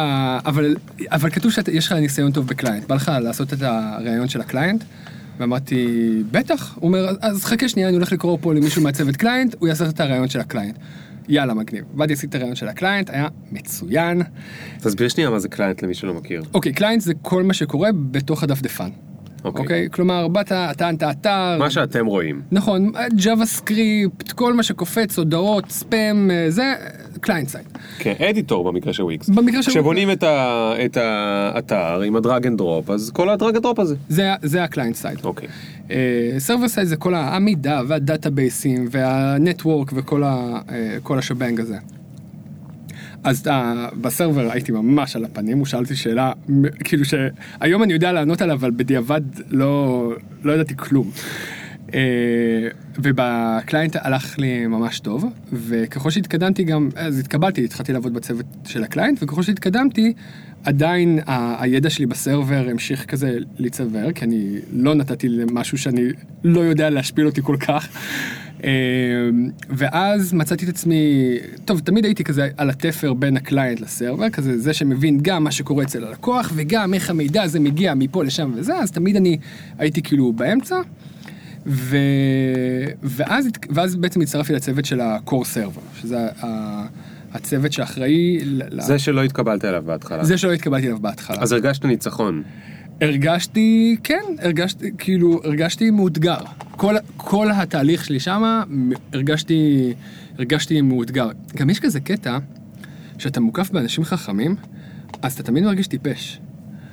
אבל, 0.47 0.77
אבל 1.07 1.31
כתוב 1.31 1.53
שיש 1.53 1.87
לך 1.87 1.93
ניסיון 1.93 2.33
טוב 2.33 2.47
ב 2.47 2.52
client, 2.52 2.89
בא 2.89 2.95
לך 2.95 3.13
לעשות 3.21 3.53
את 3.53 3.63
הראיון 3.63 4.29
של 4.29 4.41
ה 4.41 4.46
client? 4.46 4.85
ואמרתי, 5.39 6.23
בטח. 6.31 6.75
הוא 6.75 6.89
אומר, 6.89 7.09
אז 7.21 7.45
חכה 7.45 7.69
שנייה, 7.69 7.89
אני 7.89 7.97
הולך 7.97 8.13
לקרוא 8.13 8.39
פה 8.41 8.55
למישהו 8.55 8.83
מהצוות 8.83 9.17
client, 9.17 9.55
הוא 9.59 9.69
יעשה 9.69 9.89
את 9.89 10.01
הראיון 10.01 10.29
של 10.29 10.41
ה 10.41 10.45
client. 10.46 10.79
יאללה, 11.29 11.55
מגניב. 11.55 11.85
באתי 11.95 12.13
עשיתי 12.13 12.27
את 12.27 12.35
הראיון 12.35 12.57
של 12.57 12.69
ה 12.69 12.74
client, 12.74 13.11
היה 13.11 13.29
מצוין. 13.53 14.23
תסביר 14.81 15.09
שנייה 15.09 15.31
מה 15.31 15.39
זה 15.39 15.49
client 15.49 15.83
למי 15.83 15.95
שלא 15.95 16.15
מכיר. 16.15 16.43
אוקיי, 16.55 16.73
client 16.73 17.03
זה 17.03 17.15
כל 17.23 17.43
מה 17.43 17.55
שקורה 17.55 17.91
בתוך 18.11 18.43
הדפדפן. 18.43 18.89
אוקיי. 19.47 19.63
אוקיי? 19.63 19.89
כלומר, 19.93 20.29
באת, 20.29 20.53
טענת 20.77 21.03
אתר. 21.03 21.57
מה 21.59 21.71
שאתם 21.71 22.07
רואים. 22.07 22.43
נכון, 22.53 22.93
JavaScript, 23.25 24.33
כל 24.33 24.55
מה 24.55 24.63
שקופץ, 24.63 25.19
הודעות, 25.19 25.71
ספאם, 25.71 26.31
אה, 26.31 26.47
זה 26.51 26.73
client 27.21 27.49
side. 27.49 27.67
כן, 27.99 28.13
editor 28.31 28.65
במקרה 28.65 28.93
של 28.93 29.03
וויקס. 29.03 29.29
במקרה 29.29 29.63
של 29.63 29.71
כשבונים 29.71 30.11
את 30.11 30.23
ה- 30.23 30.73
את 30.85 30.97
האתר 31.01 32.01
עם 32.01 32.17
ה 32.17 32.23
drag 32.23 32.47
and 32.47 32.59
drop, 32.59 32.91
אז 32.91 33.11
כל 33.11 33.31
הדרג 33.31 33.55
אנד 33.55 33.63
דרופ 33.63 33.79
הזה. 33.79 33.95
זה, 34.09 34.31
זה 34.43 34.65
ה 34.65 34.69
client 34.69 34.97
side. 34.97 35.25
אוקיי. 35.25 35.49
server 36.39 36.69
side 36.69 36.89
זה 36.89 36.97
כל 36.97 37.15
העמידה 37.15 37.81
והדאטאבייסים 37.89 38.89
וה 38.91 39.13
network 39.13 39.91
וכל 39.95 40.23
ה, 40.25 40.59
אה, 40.71 41.19
ה 41.19 41.24
shebang 41.24 41.61
הזה. 41.61 41.77
אז 43.27 43.49
אה, 43.49 43.89
ב 44.01 44.08
server 44.08 44.51
הייתי 44.51 44.73
ממש 44.73 45.17
על 45.17 45.25
הפנים, 45.25 45.59
הוא 45.59 45.67
שאל 45.67 45.83
אותי 45.83 45.97
שאלה, 45.97 46.33
כאילו 46.85 47.05
שהיום 47.05 47.83
אני 47.83 47.93
יודע 47.93 48.13
לענות 48.13 48.43
עליה, 48.43 48.55
אבל 48.55 48.71
בדיעבד 48.71 49.21
לא, 49.51 50.13
לא 50.45 50.53
ידעתי 50.53 50.77
כלום. 50.77 51.11
אה, 51.95 52.01
וב 52.99 53.23
client 53.23 53.97
הלך 54.01 54.39
לי 54.39 54.67
ממש 54.67 55.01
טוב, 55.01 55.25
וככל 55.53 56.11
שהתקדמתי 56.11 56.65
גם, 56.65 56.89
אז 56.97 57.19
התקבלתי, 57.19 57.65
התחלתי 57.65 57.93
לעבוד 57.93 58.15
בצוות 58.15 58.47
של 58.65 58.85
ה 58.85 58.89
client, 58.90 59.23
וככל 59.23 59.43
שהתקדמתי, 59.43 60.13
עדיין 60.65 61.19
ה- 61.27 61.63
הידע 61.63 61.91
שלי 61.91 62.07
ב 62.07 62.15
server 62.15 62.67
המשיך 62.71 63.05
כזה 63.05 63.39
להיצבר, 63.59 64.13
כי 64.13 64.25
אני 64.25 64.59
לא 64.73 64.95
נתתי 64.95 65.29
למשהו 65.29 65.79
שאני 65.79 66.03
לא 66.45 66.61
יודע 66.61 66.91
להשפיל 66.91 67.27
אותי 67.27 67.41
כל 67.43 67.57
כך. 67.61 67.89
אה, 68.67 68.73
ואז 69.71 70.33
מצאתי 70.33 70.65
את 70.65 70.71
עצמי, 70.71 71.35
טוב, 71.65 71.81
תמיד 71.81 72.05
הייתי 72.05 72.25
כזה 72.25 72.49
על 72.57 72.71
התפר 72.71 73.13
בין 73.15 73.37
ה 73.37 73.43
client 73.43 73.81
ל 73.81 73.87
server, 73.87 74.31
כזה 74.31 74.59
זה 74.59 74.73
שמבין 74.75 75.19
גם 75.23 75.45
מה 75.45 75.51
שקורה 75.51 75.85
אצל 75.85 76.05
הלקוח, 76.05 76.53
וגם 76.55 76.95
איך 76.95 77.11
המידע 77.11 77.43
הזה 77.43 77.61
מגיע 77.61 77.95
מפה 77.95 78.25
לשם 78.25 78.53
וזה, 78.55 78.75
אז 78.79 78.91
תמיד 78.91 79.17
אני 79.17 79.37
הייתי 79.79 80.03
כאילו 80.03 80.33
באמצע. 80.33 80.77
ו... 81.67 81.97
ואז, 83.03 83.47
ואז 83.71 83.97
בעצם 83.97 84.21
הצטרפתי 84.21 84.53
לצוות 84.53 84.85
של 84.85 85.01
ה-core 85.01 85.31
server, 85.55 86.01
שזה 86.01 86.19
ה- 86.43 86.87
הצוות 87.33 87.73
שאחראי, 87.73 88.39
ל- 88.45 88.63
ל- 88.71 88.81
זה 88.81 88.99
שלא 88.99 89.25
התקבלת 89.25 89.65
אליו 89.65 89.83
בהתחלה. 89.87 90.25
זה 90.25 90.39
שלא 90.39 90.53
התקבלתי 90.53 90.87
אליו 90.87 90.99
בהתחלה. 90.99 91.37
אז 91.41 91.53
הרגשת 91.53 91.85
ניצחון. 91.85 92.43
הרגשתי, 93.01 93.97
כן, 94.05 94.23
הרגשתי, 94.39 94.91
כאילו, 94.99 95.41
הרגשתי 95.45 95.91
מאותגר. 95.91 96.39
כל, 96.71 96.95
כל 97.17 97.51
התהליך 97.51 98.05
שלי 98.05 98.21
שמה, 98.21 98.63
הרגשתי, 99.13 99.93
הרגשתי 100.39 100.81
מאותגר. 100.81 101.29
גם 101.57 101.71
יש 101.71 101.81
כזה 101.81 102.01
קטע, 102.01 102.39
שאתה 103.19 103.41
מוקף 103.41 103.71
באנשים 103.71 104.05
חכמים, 104.05 104.57
אז 105.23 105.33
אתה 105.33 105.43
תמיד 105.43 105.65
מרגיש 105.65 105.87
טיפש. 105.87 106.41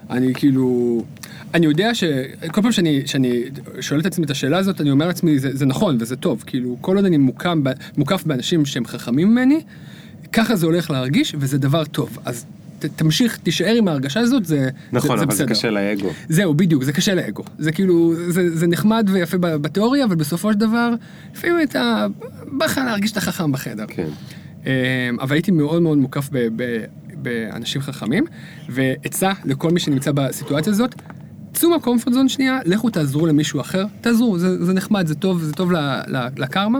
אני 0.09 0.33
כאילו, 0.33 1.03
אני 1.53 1.65
יודע 1.65 1.95
שכל 1.95 2.61
פעם 2.61 2.71
שאני, 2.71 3.01
שאני 3.05 3.43
שואל 3.79 3.99
את 3.99 4.05
עצמי 4.05 4.25
את 4.25 4.31
השאלה 4.31 4.57
הזאת, 4.57 4.81
אני 4.81 4.91
אומר 4.91 5.07
לעצמי, 5.07 5.39
זה, 5.39 5.55
זה 5.55 5.65
נכון 5.65 5.97
וזה 5.99 6.15
טוב, 6.15 6.43
כאילו, 6.47 6.77
כל 6.81 6.95
עוד 6.95 7.05
אני 7.05 7.17
מוקם, 7.17 7.63
מוקף 7.97 8.23
באנשים 8.25 8.65
שהם 8.65 8.85
חכמים 8.85 9.29
ממני, 9.31 9.61
ככה 10.33 10.55
זה 10.55 10.65
הולך 10.65 10.91
להרגיש, 10.91 11.35
וזה 11.39 11.57
דבר 11.57 11.85
טוב. 11.85 12.17
אז 12.25 12.45
ת, 12.85 12.95
תמשיך, 12.95 13.37
תישאר 13.37 13.75
עם 13.77 13.87
ההרגשה 13.87 14.19
הזאת, 14.19 14.45
זה, 14.45 14.69
נכון, 14.91 15.09
זה, 15.09 15.17
זה 15.17 15.23
אבל 15.23 15.35
זה 15.35 15.43
בסדר. 15.45 15.55
קשה 15.55 15.69
לאגו. 15.69 16.09
זהו, 16.29 16.53
בדיוק, 16.53 16.83
זה 16.83 16.93
קשה 16.93 17.15
לאגו. 17.15 17.43
זה 17.59 17.71
כאילו, 17.71 18.13
זה, 18.29 18.57
זה 18.57 18.67
נחמד 18.67 19.09
ויפה 19.11 19.37
בתיאוריה, 19.37 20.05
אבל 20.05 20.15
בסופו 20.15 20.53
של 20.53 20.59
דבר, 20.59 20.93
לפעמים 21.33 21.55
אתה, 21.63 22.07
בא 22.51 22.65
לך 22.65 22.81
להרגיש 22.85 23.11
את 23.11 23.17
החכם 23.17 23.51
בחדר. 23.51 23.85
כן. 23.87 24.07
אמ, 24.65 24.69
אבל 25.21 25.35
הייתי 25.35 25.51
מאוד 25.51 25.81
מאוד 25.81 25.97
מוקף 25.97 26.29
ב- 26.31 26.47
ב- 26.55 26.83
באנשים 27.15 27.81
חכמים, 27.81 28.23
ועצה 28.69 29.31
לכל 29.45 29.71
מי 29.71 29.79
שנמצא 29.79 30.11
בסיטואציה 30.11 30.73
הזאת, 30.73 30.95
צאו 31.53 31.69
מהקומפורט 31.69 32.13
זון 32.13 32.29
שנייה, 32.29 32.59
לכו 32.65 32.89
תעזרו 32.89 33.25
למישהו 33.25 33.61
אחר, 33.61 33.85
תעזרו, 34.01 34.39
זה, 34.39 34.65
זה 34.65 34.73
נחמד, 34.73 35.07
זה 35.07 35.15
טוב, 35.15 35.41
זה 35.43 35.53
טוב 35.53 35.71
ל- 35.71 35.77
ל- 36.07 36.27
לקרמה. 36.37 36.79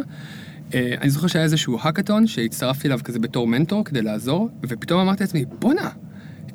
אה, 0.74 0.96
אני 1.02 1.10
זוכר 1.10 1.28
שהיה 1.28 1.44
איזשהו 1.44 1.78
האקתון 1.82 2.28
שהצטרפתי 2.28 2.88
אליו 2.88 3.00
כזה 3.04 3.20
בתור 3.20 3.48
מנטור 3.48 3.84
כדי 3.84 4.02
לעזור, 4.02 4.50
ופתאום 4.64 5.00
אמרתי 5.00 5.24
לעצמי, 5.24 5.46
בואנה, 5.60 5.90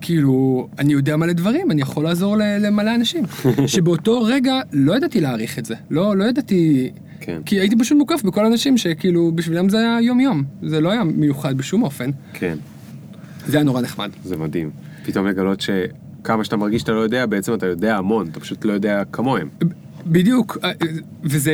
כאילו, 0.01 0.69
אני 0.79 0.93
יודע 0.93 1.17
מלא 1.17 1.33
דברים, 1.33 1.71
אני 1.71 1.83
יכול 1.83 2.05
לעזור 2.05 2.37
למלא 2.37 2.95
אנשים. 2.95 3.25
שבאותו 3.67 4.23
רגע 4.23 4.61
לא 4.73 4.97
ידעתי 4.97 5.21
להעריך 5.21 5.59
את 5.59 5.65
זה, 5.65 5.75
לא, 5.91 6.17
לא 6.17 6.25
ידעתי... 6.25 6.91
כן. 7.21 7.41
כי 7.47 7.61
הייתי 7.61 7.77
פשוט 7.79 7.99
מוקף 7.99 8.23
בכל 8.23 8.47
אנשים 8.47 8.79
שכאילו, 8.79 9.33
בשבילם 9.35 9.69
זה 9.69 9.79
היה 9.79 10.01
יום-יום. 10.01 10.45
זה 10.63 10.81
לא 10.81 10.91
היה 10.91 11.05
מיוחד 11.05 11.57
בשום 11.57 11.83
אופן. 11.83 12.11
כן, 12.33 12.57
זה 13.47 13.57
היה 13.57 13.65
נורא 13.65 13.81
נחמד. 13.81 14.11
זה 14.25 14.37
מדהים. 14.37 14.71
פתאום 15.05 15.27
לגלות 15.27 15.61
שכמה 15.61 16.45
שאתה 16.45 16.57
מרגיש 16.57 16.81
שאתה 16.81 16.93
לא 16.93 17.01
יודע, 17.01 17.27
בעצם 17.27 17.55
אתה 17.55 17.67
יודע 17.67 17.97
המון, 17.97 18.29
אתה 18.29 18.41
פשוט 18.41 18.65
לא 18.65 18.73
יודע 18.73 19.03
כמוהם. 19.13 19.49
בדיוק, 20.07 20.59
אה, 20.65 20.71
וזה... 21.25 21.53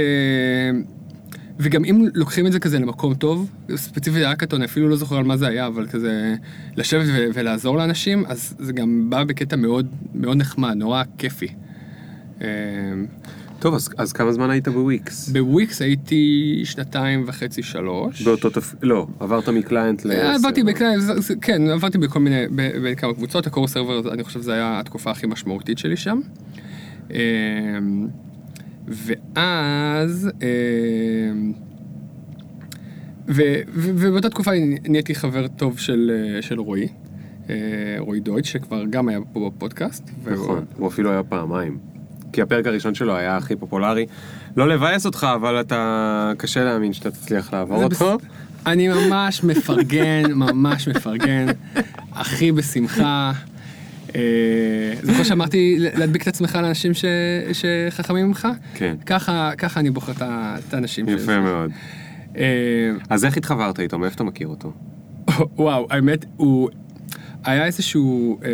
וגם 1.59 1.85
אם 1.85 2.07
לוקחים 2.15 2.47
את 2.47 2.53
זה 2.53 2.59
כזה 2.61 2.79
למקום 2.79 3.15
טוב, 3.15 3.51
ספציפית 3.77 4.23
האקתון, 4.23 4.61
אני 4.61 4.67
אפילו 4.67 4.89
לא 4.89 4.97
זוכר 4.97 5.17
על 5.17 5.25
מה 5.25 5.37
זה 5.37 5.47
היה, 5.47 5.67
אבל 5.67 5.87
כזה 5.87 6.35
לשבת 6.77 7.05
ו- 7.07 7.27
ולעזור 7.35 7.77
לאנשים, 7.77 8.25
אז 8.27 8.55
זה 8.59 8.73
גם 8.73 9.11
בא 9.11 9.25
בקטע 9.25 9.57
מאוד, 9.57 9.87
מאוד 10.15 10.37
נחמד, 10.37 10.75
נורא 10.77 11.03
כיפי. 11.19 11.47
אה, 12.43 12.47
טוב, 13.59 13.75
אז, 13.75 13.89
אז 13.97 14.13
כמה 14.13 14.33
זמן 14.33 14.51
היית 14.51 14.69
בוויקס? 14.69 15.29
בוויקס 15.29 15.83
הייתי 15.83 16.23
שנתיים 16.65 17.25
וחצי, 17.27 17.63
שלוש. 17.63 18.23
באותו 18.23 18.51
תפ... 18.51 18.75
לא, 18.83 19.07
עברת 19.21 19.49
מקליינט 19.49 20.05
ל... 20.05 20.11
אה, 20.13 20.35
עברתי 20.35 20.63
בכלל, 20.63 21.01
זה- 21.01 21.21
זה- 21.21 21.35
כן, 21.41 21.71
עברתי 21.71 21.99
בכל 21.99 22.21
מיני, 22.21 22.45
בכמה 22.83 23.15
קבוצות, 23.15 23.47
הקור 23.47 23.69
סרבר, 23.69 24.13
אני 24.13 24.25
חושב 24.25 24.41
שזו 24.41 24.53
הייתה 24.53 24.81
התקופה 24.81 25.11
הכי 25.11 25.27
משמעותית 25.27 25.79
שלי 25.79 25.97
שם. 25.97 26.21
ואז, 28.89 30.31
אמ, 30.43 31.53
ו- 33.29 33.33
ו- 33.75 33.91
ובאותה 33.97 34.31
תקופה 34.31 34.51
נהייתי 34.89 35.15
חבר 35.15 35.49
טוב 35.49 35.79
של, 35.79 36.11
אה, 36.37 36.43
של 36.43 36.61
רועי, 36.61 36.89
אה, 37.51 37.55
רועי 37.99 38.21
דויטש, 38.21 38.53
שכבר 38.53 38.85
גם 38.91 39.09
היה 39.09 39.19
פה 39.33 39.51
בפודקאסט. 39.57 40.11
והוא- 40.23 40.35
נכון, 40.45 40.65
הוא 40.77 40.89
אפילו 40.89 41.11
היה 41.11 41.23
פעמיים. 41.23 41.79
כי 42.33 42.43
הפרק 42.43 42.67
הראשון 42.67 42.95
שלו 42.95 43.17
היה 43.17 43.37
הכי 43.37 43.57
פופולרי. 43.57 44.07
לא 44.57 44.69
לבאס 44.69 45.07
אותך, 45.07 45.27
אבל 45.35 45.61
אתה... 45.61 46.33
קשה 46.39 46.65
להאמין 46.65 46.93
שאתה 46.93 47.11
תצליח 47.11 47.53
לעבור 47.53 47.85
אותו. 47.85 48.19
בס- 48.19 48.25
אני 48.67 48.89
ממש 48.89 49.45
מפרגן, 49.45 50.23
ממש 50.35 50.89
מפרגן, 50.89 51.47
הכי 52.13 52.53
בשמחה. 52.53 53.33
אה, 54.15 54.21
זוכר 55.03 55.23
שאמרתי 55.23 55.77
להדביק 55.79 56.23
את 56.23 56.29
עצמך 56.29 56.59
לאנשים 56.63 56.93
שחכמים 57.53 58.27
ממך? 58.27 58.49
כן. 58.75 58.97
ככה, 59.07 59.51
אני 59.77 59.91
בוחר 59.91 60.13
את 60.69 60.75
האנשים. 60.75 61.09
יפה 61.09 61.19
שזה. 61.19 61.41
מאוד. 61.41 61.71
אה, 62.37 62.43
אז 63.11 63.25
איך 63.25 63.37
התחברת 63.37 63.81
איתו? 63.81 63.99
מאיפה 63.99 64.15
אתה 64.15 64.25
מכיר 64.25 64.49
אותו? 64.49 64.73
וואו, 65.57 65.87
האמת, 65.91 66.25
הוא 66.37 66.69
היה 67.45 67.67
איזשהו, 67.67 68.39
אה, 68.45 68.51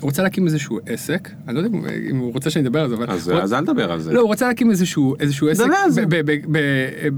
הוא 0.00 0.10
רצה 0.10 0.22
להקים 0.22 0.46
איזשהו 0.46 0.78
עסק, 0.86 1.28
אני 1.48 1.54
לא 1.54 1.60
יודע 1.60 1.78
אם- 2.10 2.16
הוא 2.18 2.32
רוצה 2.32 2.50
שאני 2.50 2.66
אדבר 2.68 2.80
על 2.80 2.88
זה, 2.88 2.94
אבל... 2.94 3.10
אז 3.10 3.28
הוא- 3.28 3.40
אז 3.40 3.52
אל 3.52 3.64
תדבר 3.64 3.92
על 3.92 4.00
זה. 4.00 4.12
לא, 4.12 4.20
הוא 4.20 4.32
רצה 4.32 4.46
להקים 4.48 4.70
איזשהו, 4.70 5.14
איזשהו 5.20 5.48
עסק, 5.48 5.64
זה. 5.88 6.06
ב- 6.06 6.14
ב- 6.14 6.30
ב- 6.32 6.58
ב- 6.58 7.08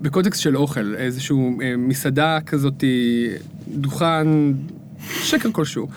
בקונטקסט 0.00 0.40
של 0.40 0.56
אוכל, 0.56 0.94
איזשהו 0.96 1.58
אה, 1.62 1.74
מסעדה 1.76 2.38
כזאת, 2.46 2.84
דוכן, 3.68 4.26
שקר 5.08 5.48
כלשהו. 5.52 5.88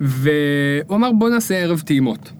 והוא 0.00 0.96
אמר 0.96 1.12
בוא 1.12 1.30
נעשה 1.30 1.58
ערב 1.58 1.80
טעימות. 1.80 2.32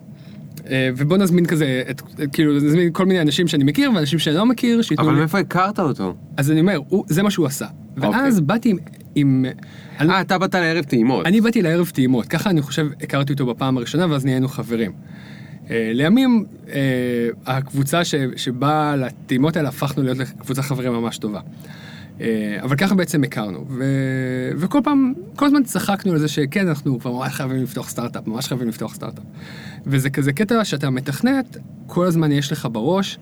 אה, 0.71 0.91
ובוא 0.97 1.17
נזמין 1.17 1.47
כזה, 1.47 1.83
את, 1.91 2.03
כאילו 2.33 2.55
נזמין 2.57 2.93
כל 2.93 3.07
מיני 3.07 3.21
אנשים 3.21 3.49
שאני 3.49 3.65
מכיר 3.65 3.93
ואנשים 3.95 4.19
שאני 4.19 4.37
לא 4.37 4.47
מכיר, 4.47 4.81
אבל 4.99 5.13
לי. 5.13 5.19
מאיפה 5.19 5.39
הכרת 5.39 5.79
אותו? 5.79 6.15
אז 6.37 6.51
אני 6.51 6.61
אומר, 6.61 6.79
הוא, 6.89 7.05
זה 7.09 7.23
מה 7.23 7.31
שהוא 7.31 7.47
עשה. 7.47 7.67
ואז 7.97 8.35
אוקיי. 8.35 8.47
באתי 8.47 8.71
עם... 8.71 8.77
עם 9.15 9.45
אני, 10.01 10.13
אה, 10.13 10.21
אתה 10.21 10.39
באת 10.39 10.55
לערב 10.55 10.85
טעימות. 10.85 11.27
אני 11.27 11.41
באתי 11.41 11.63
לערב 11.63 11.91
טעימות, 11.95 12.27
ככה 12.27 12.51
אני 12.51 12.63
חושב 12.63 12.87
הכרתי 13.03 13.33
אותו 13.33 13.47
בפעם 13.47 13.77
הראשונה 13.77 14.07
ואז 14.11 14.25
נהיינו 14.25 14.49
חברים. 14.49 14.93
אה, 15.71 15.91
לימים 15.95 16.45
אה, 16.69 17.29
הקבוצה 17.47 18.05
ש, 18.05 18.15
שבאה 18.37 18.97
לטעימות 18.97 19.57
האלה 19.57 19.69
הפכנו 19.69 20.03
להיות 20.03 20.19
לקבוצה 20.19 20.63
חברים 20.63 20.93
ממש 20.93 21.19
טובה. 21.19 21.41
אה, 22.21 22.59
אבל 22.63 22.77
ככה 22.77 22.95
בעצם 22.95 23.25
הכרנו, 23.25 23.65
ו... 23.69 23.85
וכל 24.57 24.79
פעם, 24.85 25.13
כל 25.37 25.47
הזמן 25.47 25.63
צחקנו 25.63 26.13
על 26.13 26.19
זה 26.19 26.29
שכן, 26.29 26.69
אנחנו 26.69 27.01
כבר 27.01 27.13
ממש 27.13 27.33
חייבים 27.33 27.63
לפתוח 27.63 27.89
סטארט-אפ, 27.89 28.27
ממש 28.27 28.47
חייבים 28.47 28.69
לפתוח 28.69 28.95
סטארט-אפ. 28.95 29.25
וזה 29.87 30.11
כזה 30.11 30.33
קטע 30.33 30.65
שאתה 30.65 30.91
מתכנת, 30.91 31.57
כל 31.87 32.07
הזמן 32.07 32.33
יש 32.33 32.53
לך 32.53 32.69
בראש, 32.73 33.19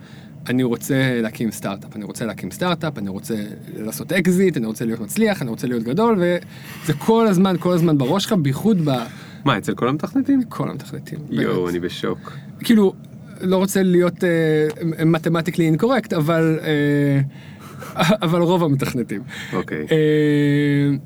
אני 0.49 0.62
רוצה 0.62 1.20
להקים 1.22 1.51
סטארט-אפ, 1.51 1.97
אני 1.97 2.05
רוצה 2.05 2.26
להקים 2.26 2.51
סטארט-אפ, 2.51 2.99
אני 2.99 3.09
רוצה 3.09 3.34
לעשות 3.76 4.12
אקזיט, 4.12 4.57
אני 4.57 4.66
רוצה 4.66 4.84
להיות 4.84 5.01
מצליח, 5.01 5.42
אני 5.42 5.51
רוצה 5.51 5.66
להיות 5.66 5.82
גדול, 5.82 6.18
וזה 6.18 6.92
כל 6.99 7.26
הזמן, 7.26 7.57
כל 7.59 7.72
הזמן 7.72 7.99
בראש 7.99 8.24
שלך, 8.24 8.32
בייחוד 8.32 8.88
מה, 9.44 9.59
אצל 9.59 9.74
כל 9.74 9.88
המתכנתים? 9.88 10.40
בכל 10.40 10.70
המתכנתים. 10.70 11.18
יואו. 11.30 11.68
אני 11.68 11.80
בשוק. 11.80 12.32
כאילו, 12.64 12.92
לא 13.40 13.57
רוצה 13.57 13.82
להיות 13.82 14.24
mathematically 15.07 15.64
incorrect, 15.64 16.12
אבל, 16.12 16.59
אה, 16.62 17.20
אבל 17.95 18.41
רוב 18.41 18.64
המתכנתים. 18.64 19.22
אוקיי. 19.53 19.87
אה, 19.93 20.97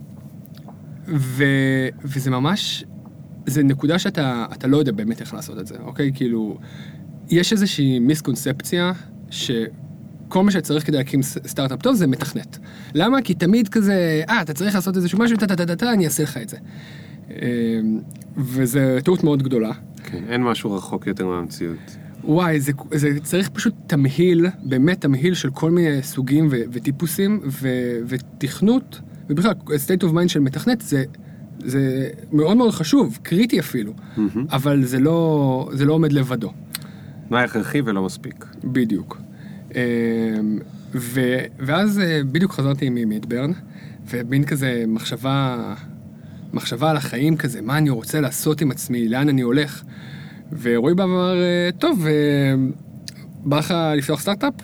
ו, 1.08 1.44
וזה 2.04 2.30
ממש, 2.30 2.84
זה 3.46 3.62
נקודה 3.62 3.98
שאתה 3.98 4.46
אתה 4.52 4.66
לא 4.66 4.76
יודע 4.76 4.92
באמת 4.92 5.20
איך 5.20 5.34
לעשות 5.34 5.58
את 5.58 5.66
זה, 5.66 5.74
אוקיי? 5.84 6.10
כאילו, 6.14 6.58
יש 7.30 7.52
איזושהי 7.52 7.98
מיסקונספציה 7.98 8.92
שכל 9.30 10.42
מה 10.42 10.50
שצריך 10.50 10.86
כדי 10.86 10.96
להקים 10.96 11.22
סטארט-אפ 11.22 11.82
טוב 11.82 11.94
זה 11.94 12.06
מתכנת. 12.06 12.58
למה? 12.94 13.22
כי 13.22 13.34
תמיד 13.34 13.68
כזה, 13.68 14.22
אה, 14.28 14.42
אתה 14.42 14.52
צריך 14.52 14.74
לעשות 14.74 14.96
איזשהו 14.96 15.18
משהו, 15.18 15.36
טה-טה-טה-טה, 15.36 15.92
אני 15.92 16.04
אעשה 16.04 16.22
לך 16.22 16.36
את 16.36 16.48
זה. 16.48 16.56
אה, 17.30 17.36
וזה 18.36 18.98
טעות 19.04 19.24
מאוד 19.24 19.42
גדולה. 19.42 19.72
כן, 20.04 20.22
אין 20.28 20.42
משהו 20.42 20.72
רחוק 20.72 21.06
יותר 21.06 21.26
מהמציאות. 21.26 21.96
וואי, 22.24 22.60
זה, 22.60 22.72
זה 22.94 23.20
צריך 23.22 23.48
פשוט 23.48 23.74
תמהיל, 23.86 24.46
באמת 24.62 25.00
תמהיל 25.00 25.34
של 25.34 25.50
כל 25.50 25.70
מיני 25.70 26.02
סוגים 26.02 26.48
ו, 26.50 26.56
וטיפוסים, 26.72 27.40
ו, 27.44 27.68
ותכנות, 28.06 29.00
ובכלל, 29.30 29.52
state 29.66 30.04
of 30.04 30.12
mind 30.12 30.28
של 30.28 30.40
מתכנת 30.40 30.80
זה, 30.80 31.04
זה 31.58 32.08
מאוד 32.32 32.56
מאוד 32.56 32.70
חשוב, 32.70 33.18
קריטי 33.22 33.60
אפילו, 33.60 33.92
מהמם. 34.16 34.46
אבל 34.52 34.84
זה 34.84 35.00
לא, 35.00 35.70
זה 35.72 35.84
לא 35.84 35.92
עומד 35.92 36.12
לבדו, 36.12 36.52
תנאי 37.28 37.44
הכרחי 37.44 37.80
ולא 37.80 38.02
מספיק. 38.02 38.44
בדיוק. 38.64 39.20
אמ, 39.74 39.78
ו, 40.94 41.20
ואז 41.58 42.00
אה, 42.00 42.20
בדיוק 42.32 42.52
חזרתי 42.52 42.88
ממידברן, 42.90 43.52
ומין 44.10 44.44
כזה 44.44 44.84
מחשבה, 44.88 45.74
מחשבה 46.52 46.90
על 46.90 46.96
החיים 46.96 47.36
כזה, 47.36 47.62
מה 47.62 47.78
אני 47.78 47.90
רוצה 47.90 48.20
לעשות 48.20 48.60
עם 48.60 48.70
עצמי, 48.70 49.08
לאן 49.08 49.28
אני 49.28 49.42
הולך. 49.42 49.82
ורועי 50.60 50.94
בא 50.94 51.02
ואמר, 51.02 51.42
אה, 51.42 51.70
טוב, 51.78 52.06
אה, 52.06 52.54
בא 53.44 53.58
לך 53.58 53.74
לפתוח 53.96 54.20
סטארט-אפ? 54.20 54.54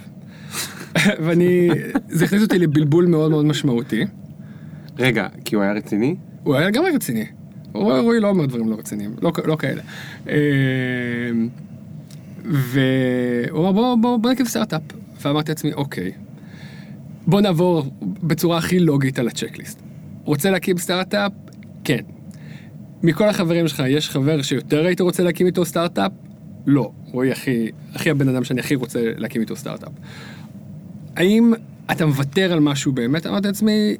ואני, 1.25 1.69
זה 2.09 2.25
הכניס 2.25 2.43
אותי 2.43 2.59
לבלבול 2.59 3.07
מאוד 3.07 3.31
מאוד 3.31 3.45
משמעותי. 3.45 4.05
רגע, 4.99 5.27
כי 5.45 5.55
הוא 5.55 5.63
היה 5.63 5.73
רציני? 5.73 6.17
הוא 6.43 6.55
היה 6.55 6.67
לגמרי 6.67 6.91
רציני. 6.91 7.27
רועי 7.73 8.21
לא 8.21 8.29
אומר 8.29 8.47
דברים 8.47 8.69
לא 8.69 8.77
רציניים, 8.77 9.15
לא, 9.23 9.33
לא 9.45 9.57
כאלה. 9.57 9.83
אה, 10.29 10.35
והוא 12.45 13.61
אמר, 13.61 13.73
בוא, 13.73 13.97
בוא, 13.97 14.17
בוא 14.17 14.31
נקים 14.31 14.47
סטארט-אפ. 14.47 14.83
ואמרתי 15.23 15.51
לעצמי, 15.51 15.73
אוקיי, 15.73 16.13
בוא 17.27 17.41
נעבור 17.41 17.83
בצורה 18.03 18.59
הכי 18.59 18.79
לוגית 18.81 19.19
על 19.19 19.29
הצ'קליסט. 19.29 19.83
רוצה 20.25 20.51
להקים 20.51 20.79
סטארט-אפ? 20.79 21.33
כן. 21.85 22.16
מכל 23.03 23.29
החברים 23.29 23.69
שלך, 23.69 23.83
יש 23.89 24.11
חבר 24.11 24.43
שיותר 24.43 24.87
היית 24.87 25.01
רוצה 25.01 25.23
להקים 25.23 25.47
איתו 25.47 25.65
סטארט-אפ? 25.65 26.13
לא, 26.67 26.91
רועי 27.13 27.33
הכי, 27.33 27.71
הכי 27.95 28.11
הבן 28.11 28.29
אדם 28.29 28.45
שאני 28.45 28.61
הכי 28.61 28.75
רוצה 28.75 29.01
להקים 29.17 29.41
איתו 29.41 29.57
סטארט-אפ. 29.57 29.93
האם 31.17 31.53
אתה 31.91 32.07
מוותר 32.07 32.53
על 32.53 32.61
משהו 32.61 32.93
באמת? 32.93 33.27
אמרתי 33.27 33.47
לעצמי, 33.47 33.97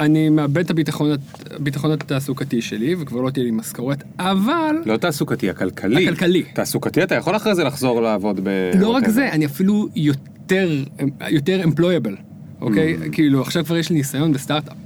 אני 0.00 0.28
מאבד 0.28 0.58
את 0.58 0.70
הביטחון, 0.70 1.10
הביטחון 1.50 1.90
התעסוקתי 1.90 2.62
שלי, 2.62 2.94
וכבר 2.98 3.20
לא 3.20 3.30
תהיה 3.30 3.44
לי 3.44 3.50
משכורת, 3.50 4.04
אבל... 4.18 4.76
לא 4.86 4.96
תעסוקתי, 4.96 5.50
הכלכלי. 5.50 6.04
הכלכלי. 6.08 6.42
תעסוקתי, 6.54 7.02
אתה 7.02 7.14
יכול 7.14 7.36
אחרי 7.36 7.54
זה 7.54 7.64
לחזור 7.64 8.02
לעבוד 8.02 8.40
ב... 8.44 8.70
לא 8.80 8.88
רק. 8.88 9.08
זה, 9.08 9.32
אני 9.32 9.46
אפילו 9.46 9.88
יותר, 9.96 10.82
יותר 11.28 11.62
employable, 11.64 12.20
אוקיי? 12.60 12.96
Mm. 12.96 13.12
כאילו, 13.12 13.42
עכשיו 13.42 13.64
כבר 13.64 13.76
יש 13.76 13.90
לי 13.90 13.96
ניסיון 13.96 14.32
בסטארט-אפ. 14.32 14.76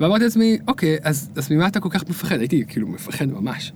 ואמרתי 0.00 0.24
לעצמי, 0.24 0.58
אוקיי, 0.68 0.96
אז, 1.02 1.30
אז 1.36 1.50
ממה 1.50 1.66
אתה 1.66 1.80
כל 1.80 1.88
כך 1.88 2.08
מפחד? 2.08 2.38
הייתי 2.38 2.64
כאילו 2.68 2.88
מפחד 2.88 3.26
ממש. 3.26 3.72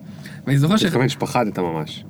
ואני 0.46 0.58
זוכר 0.58 0.76
ש... 0.76 0.82
אני 0.82 0.88
מתכוון 0.88 1.08
שפחדת 1.08 1.58
ממש. 1.58 2.04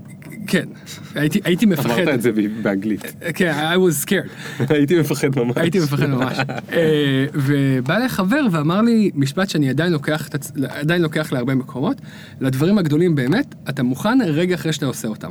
כן, 0.47 0.69
הייתי, 1.15 1.41
הייתי 1.45 1.67
מפחד. 1.67 1.91
אמרת 1.91 2.09
את 2.09 2.23
זה 2.23 2.31
באנגלית. 2.63 3.15
כן, 3.35 3.53
I 3.75 3.77
was 3.77 4.07
scared. 4.07 4.31
הייתי 4.75 5.01
מפחד 5.01 5.39
ממש. 5.39 5.57
הייתי 5.57 5.79
מפחד 5.79 6.07
ממש. 6.07 6.39
אה, 6.73 7.27
ובא 7.35 7.97
אליי 7.97 8.09
חבר 8.09 8.47
ואמר 8.51 8.83
לי 8.83 9.11
משפט 9.15 9.51
שאני 9.51 9.71
עדיין 9.71 9.93
לוקח, 9.93 10.29
עדיין 10.69 11.03
לוקח 11.03 11.33
להרבה 11.33 11.55
מקומות, 11.55 12.01
לדברים 12.41 12.79
הגדולים 12.79 13.15
באמת, 13.15 13.55
אתה 13.69 13.83
מוכן 13.83 14.19
רגע 14.27 14.55
אחרי 14.55 14.73
שאתה 14.73 14.87
עושה 14.87 15.09
אותם. 15.09 15.31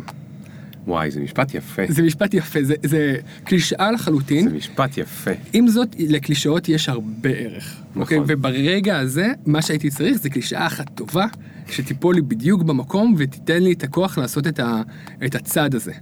וואי, 0.87 1.11
זה 1.11 1.19
משפט 1.19 1.53
יפה. 1.53 1.81
זה 1.89 2.01
משפט 2.01 2.33
יפה, 2.33 2.63
זה, 2.63 2.75
זה 2.83 3.15
קלישאה 3.43 3.91
לחלוטין. 3.91 4.49
זה 4.49 4.55
משפט 4.55 4.97
יפה. 4.97 5.31
עם 5.53 5.67
זאת, 5.67 5.95
לקלישאות 5.99 6.69
יש 6.69 6.89
הרבה 6.89 7.29
ערך. 7.29 7.81
נכון. 7.89 8.01
אוקיי? 8.01 8.19
וברגע 8.27 8.99
הזה, 8.99 9.27
מה 9.45 9.61
שהייתי 9.61 9.89
צריך 9.89 10.17
זה 10.17 10.29
קלישאה 10.29 10.67
אחת 10.67 10.89
טובה, 10.95 11.25
שתיפול 11.69 12.15
לי 12.15 12.21
בדיוק 12.21 12.63
במקום 12.63 13.15
ותיתן 13.17 13.63
לי 13.63 13.73
את 13.73 13.83
הכוח 13.83 14.17
לעשות 14.17 14.47
את, 14.47 14.59
ה, 14.59 14.81
את 15.25 15.35
הצעד 15.35 15.75
הזה. 15.75 15.93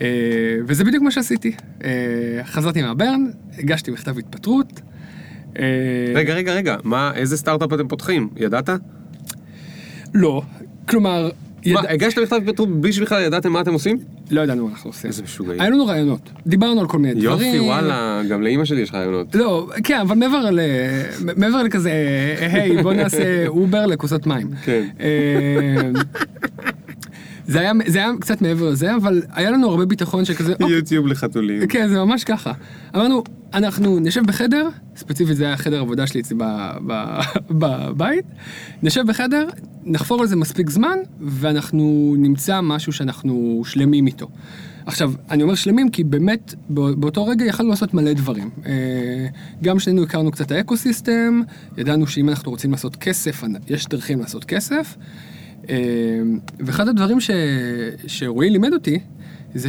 אה, 0.00 0.06
וזה 0.66 0.84
בדיוק 0.84 1.02
מה 1.02 1.10
שעשיתי. 1.10 1.52
אה, 1.84 1.90
חזרתי 2.44 2.82
מה 2.82 2.94
burn, 2.94 3.24
הגשתי 3.58 3.90
מכתב 3.90 4.18
התפטרות. 4.18 4.80
אה, 5.58 5.64
רגע, 6.14 6.34
רגע, 6.34 6.54
רגע, 6.54 6.76
מה, 6.84 7.12
איזה 7.14 7.36
סטארט-אפ 7.36 7.72
אתם 7.72 7.88
פותחים? 7.88 8.28
ידעת? 8.36 8.68
לא, 10.14 10.42
כלומר, 10.88 11.30
הגשת 11.74 12.18
מכתב 12.18 12.36
התפטרות 12.36 12.80
בלי 12.80 12.92
שבכלל 12.92 13.22
ידעתם 13.22 13.52
מה 13.52 13.60
אתם 13.60 13.72
עושים? 13.72 13.98
לא 14.30 14.40
ידענו 14.40 14.64
מה 14.64 14.72
אנחנו 14.72 14.90
עושים. 14.90 15.08
איזה 15.10 15.22
משוגעים. 15.22 15.60
היו 15.60 15.70
לנו 15.70 15.86
רעיונות, 15.86 16.30
דיברנו 16.46 16.80
על 16.80 16.86
כל 16.86 16.98
מיני 16.98 17.20
דברים. 17.20 17.54
יופי, 17.54 17.60
וואלה, 17.60 18.22
גם 18.28 18.42
לאימא 18.42 18.64
שלי 18.64 18.80
יש 18.80 18.94
רעיונות. 18.94 19.34
לא, 19.34 19.68
כן, 19.84 19.98
אבל 20.00 20.16
מעבר, 20.16 20.50
ל... 20.50 20.60
מעבר 21.36 21.62
לכזה, 21.62 21.92
היי, 22.40 22.82
בוא 22.82 22.92
נעשה 22.92 23.46
אובר 23.46 23.86
לכוסות 23.86 24.26
מים. 24.26 24.50
כן. 24.64 24.84
אה, 25.00 25.90
זה 27.46 27.60
היה, 27.60 27.72
זה 27.86 27.98
היה 27.98 28.10
קצת 28.20 28.42
מעבר 28.42 28.70
לזה, 28.70 28.96
אבל 28.96 29.22
היה 29.32 29.50
לנו 29.50 29.70
הרבה 29.70 29.86
ביטחון 29.86 30.24
שכזה, 30.24 30.52
אוקיי, 30.60 30.76
יוטיוב 30.76 31.06
לחתולים. 31.06 31.66
כן, 31.66 31.88
זה 31.88 31.98
ממש 31.98 32.24
ככה. 32.24 32.52
אמרנו, 32.96 33.24
אנחנו 33.56 33.98
נשב 34.00 34.22
בחדר, 34.26 34.68
ספציפית 34.96 35.36
זה 35.36 35.46
היה 35.46 35.56
חדר 35.56 35.80
עבודה 35.80 36.06
שלי 36.06 36.20
אצלי 36.20 36.38
בבית, 37.50 38.24
נשב 38.82 39.02
בחדר, 39.06 39.48
נחפור 39.84 40.20
על 40.20 40.26
זה 40.26 40.36
מספיק 40.36 40.70
זמן, 40.70 40.98
ואנחנו 41.20 42.14
נמצא 42.18 42.60
משהו 42.60 42.92
שאנחנו 42.92 43.62
שלמים 43.64 44.06
איתו. 44.06 44.28
עכשיו, 44.86 45.12
אני 45.30 45.42
אומר 45.42 45.54
שלמים 45.54 45.90
כי 45.90 46.04
באמת 46.04 46.54
בא- 46.68 46.94
באותו 46.94 47.26
רגע 47.26 47.44
יכלנו 47.44 47.70
לעשות 47.70 47.94
מלא 47.94 48.12
דברים. 48.12 48.50
אה, 48.66 48.72
גם 49.62 49.78
שנינו 49.78 50.02
הכרנו 50.02 50.30
קצת 50.30 50.50
האקוסיסטם, 50.50 51.40
ידענו 51.78 52.06
שאם 52.06 52.28
אנחנו 52.28 52.50
רוצים 52.50 52.70
לעשות 52.70 52.96
כסף, 52.96 53.42
יש 53.68 53.86
דרכים 53.86 54.20
לעשות 54.20 54.44
כסף. 54.44 54.96
אה, 55.68 55.76
ואחד 56.60 56.88
הדברים 56.88 57.20
ש... 57.20 57.30
שרועי 58.06 58.50
לימד 58.50 58.72
אותי, 58.72 58.98
זה 59.54 59.68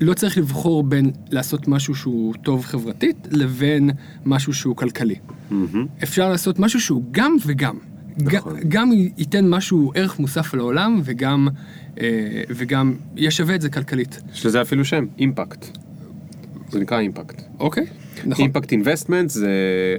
שלא 0.00 0.14
צריך 0.14 0.38
לבחור 0.38 0.82
בין 0.82 1.10
לעשות 1.30 1.68
משהו 1.68 1.94
שהוא 1.94 2.34
טוב 2.42 2.64
חברתית, 2.64 3.16
לבין 3.30 3.90
משהו 4.26 4.52
שהוא 4.54 4.76
כלכלי. 4.76 5.14
מהמם. 5.50 5.86
אפשר 6.02 6.28
לעשות 6.30 6.58
משהו 6.58 6.80
שהוא 6.80 7.02
גם 7.10 7.36
וגם. 7.46 7.76
נכון. 8.18 8.56
ג- 8.60 8.68
גם 8.68 8.90
ייתן 9.16 9.48
משהו 9.48 9.92
ערך 9.94 10.18
מוסף 10.18 10.54
לעולם, 10.54 11.00
וגם, 11.04 11.48
אה, 12.00 12.06
וגם 12.50 12.94
ישווה 13.16 13.54
את 13.54 13.60
זה 13.60 13.68
כלכלית. 13.70 14.20
יש 14.32 14.46
לזה 14.46 14.62
אפילו 14.62 14.84
שם, 14.84 15.06
אימפקט. 15.18 15.78
זה 16.70 16.80
נקרא 16.80 16.98
אימפקט. 16.98 17.42
אוקיי? 17.58 17.86
נכון. 18.26 18.44
אימפקט 18.44 18.72
אינבסטמנט 18.72 19.30
זה 19.30 19.50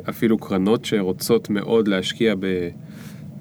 אפילו 0.10 0.38
קרנות 0.38 0.86
שרוצות 0.86 1.50
מאוד 1.50 1.88
להשקיע 1.88 2.36
ב... 2.40 2.46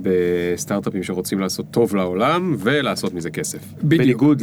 בסטארט-אפים 0.01 1.03
שרוצים 1.03 1.41
לעשות 1.41 1.67
טוב 1.71 1.97
לעולם 1.97 2.57
ולעשות 2.59 3.15
מזה 3.15 3.31
כסף. 3.31 3.59
בדיוק. 3.83 4.03
בניגוד 4.03 4.43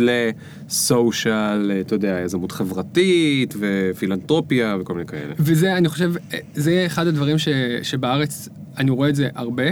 לסושיאל, 0.68 1.72
אתה 1.82 1.96
יודע, 1.96 2.20
יזמות 2.26 2.52
חברתית 2.52 3.54
ופילנטרופיה 3.60 4.78
וכל 4.80 4.94
מיני 4.94 5.06
כאלה. 5.08 5.34
וזה, 5.40 5.78
אני 5.78 5.90
חושב, 5.90 6.14
זה 6.54 6.84
אחד 6.86 7.08
הדברים 7.08 7.38
ש, 7.38 7.48
שבארץ, 7.84 8.50
אני 8.78 8.92
רואה 8.92 9.10
את 9.10 9.16
זה 9.16 9.30
הרבה, 9.36 9.64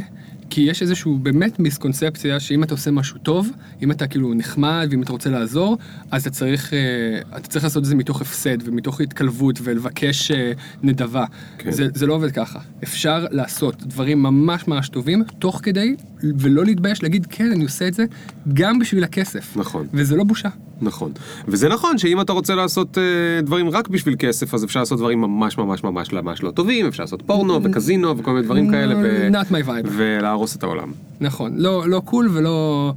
כי 0.54 0.62
יש 0.62 0.82
איזשהו 0.82 1.18
באמת 1.18 1.60
מיסקונספציה 1.60 2.40
שאם 2.40 2.64
אתה 2.64 2.74
עושה 2.74 2.92
משהו 2.92 3.18
טוב, 3.18 3.50
אם 3.82 3.92
אתה 3.92 4.08
כאילו 4.08 4.34
נחמד 4.34 4.88
ואם 4.92 5.02
אתה 5.02 5.12
רוצה 5.12 5.30
לעזור, 5.30 5.78
אז 6.12 6.22
אתה 6.22 6.30
צריך, 6.30 6.74
אה, 6.74 7.38
אתה 7.38 7.48
צריך 7.48 7.64
לעשות 7.64 7.84
את 7.84 7.88
זה 7.88 7.96
מתוך 7.96 8.22
הפסד 8.22 8.58
ומתוך 8.68 9.02
התקלבות 9.02 9.60
ולבקש 9.64 10.32
אה, 10.32 10.52
נדבה. 10.84 11.26
כן. 11.58 11.72
זה, 11.72 11.88
זה 11.94 12.06
לא 12.06 12.14
עובד 12.14 12.32
ככה. 12.32 12.60
אפשר 12.84 13.26
לעשות 13.32 13.84
דברים 13.84 14.24
ממש 14.24 14.68
ממש 14.68 14.90
טובים, 14.90 15.24
תוך 15.40 15.60
כדי, 15.64 15.96
ולא 16.40 16.66
להתבייש 16.66 17.04
להגיד, 17.04 17.28
כן, 17.30 17.52
אני 17.52 17.64
עושה 17.64 17.88
את 17.88 17.94
זה 17.94 18.06
גם 18.54 18.80
בשביל 18.80 19.04
הכסף. 19.04 19.58
נכון. 19.58 19.88
וזה 19.94 20.16
לא 20.16 20.24
בושה. 20.24 20.50
נכון. 20.82 21.12
וזה 21.48 21.70
נכון 21.70 21.98
שאם 21.98 22.22
אתה 22.22 22.34
רוצה 22.34 22.56
לעשות 22.56 22.98
אה, 22.98 23.04
דברים 23.42 23.70
רק 23.70 23.88
בשביל 23.88 24.16
כסף, 24.20 24.54
אז 24.54 24.64
אפשר 24.64 24.80
לעשות 24.80 24.98
דברים 25.00 25.22
ממש 25.22 25.58
ממש 25.58 25.84
ממש 25.84 26.14
ממש 26.14 26.44
לא 26.44 26.52
טובים, 26.52 26.86
אפשר 26.88 27.04
לעשות 27.04 27.22
פורנו 27.22 27.64
וקזינו 27.64 28.18
וכל 28.18 28.32
מיני 28.32 28.46
דברים 28.46 28.72
כאלה, 28.72 28.96
ו- 28.98 29.30
Not 29.32 29.52
my 29.52 29.68
vibe. 29.68 29.88
ולהרוס 29.92 30.56
את 30.56 30.64
העולם. 30.64 30.92
נכון, 31.22 31.54
לא, 31.58 31.90
לא 31.90 32.02
cool 32.06 32.30
ולא, 32.34 32.94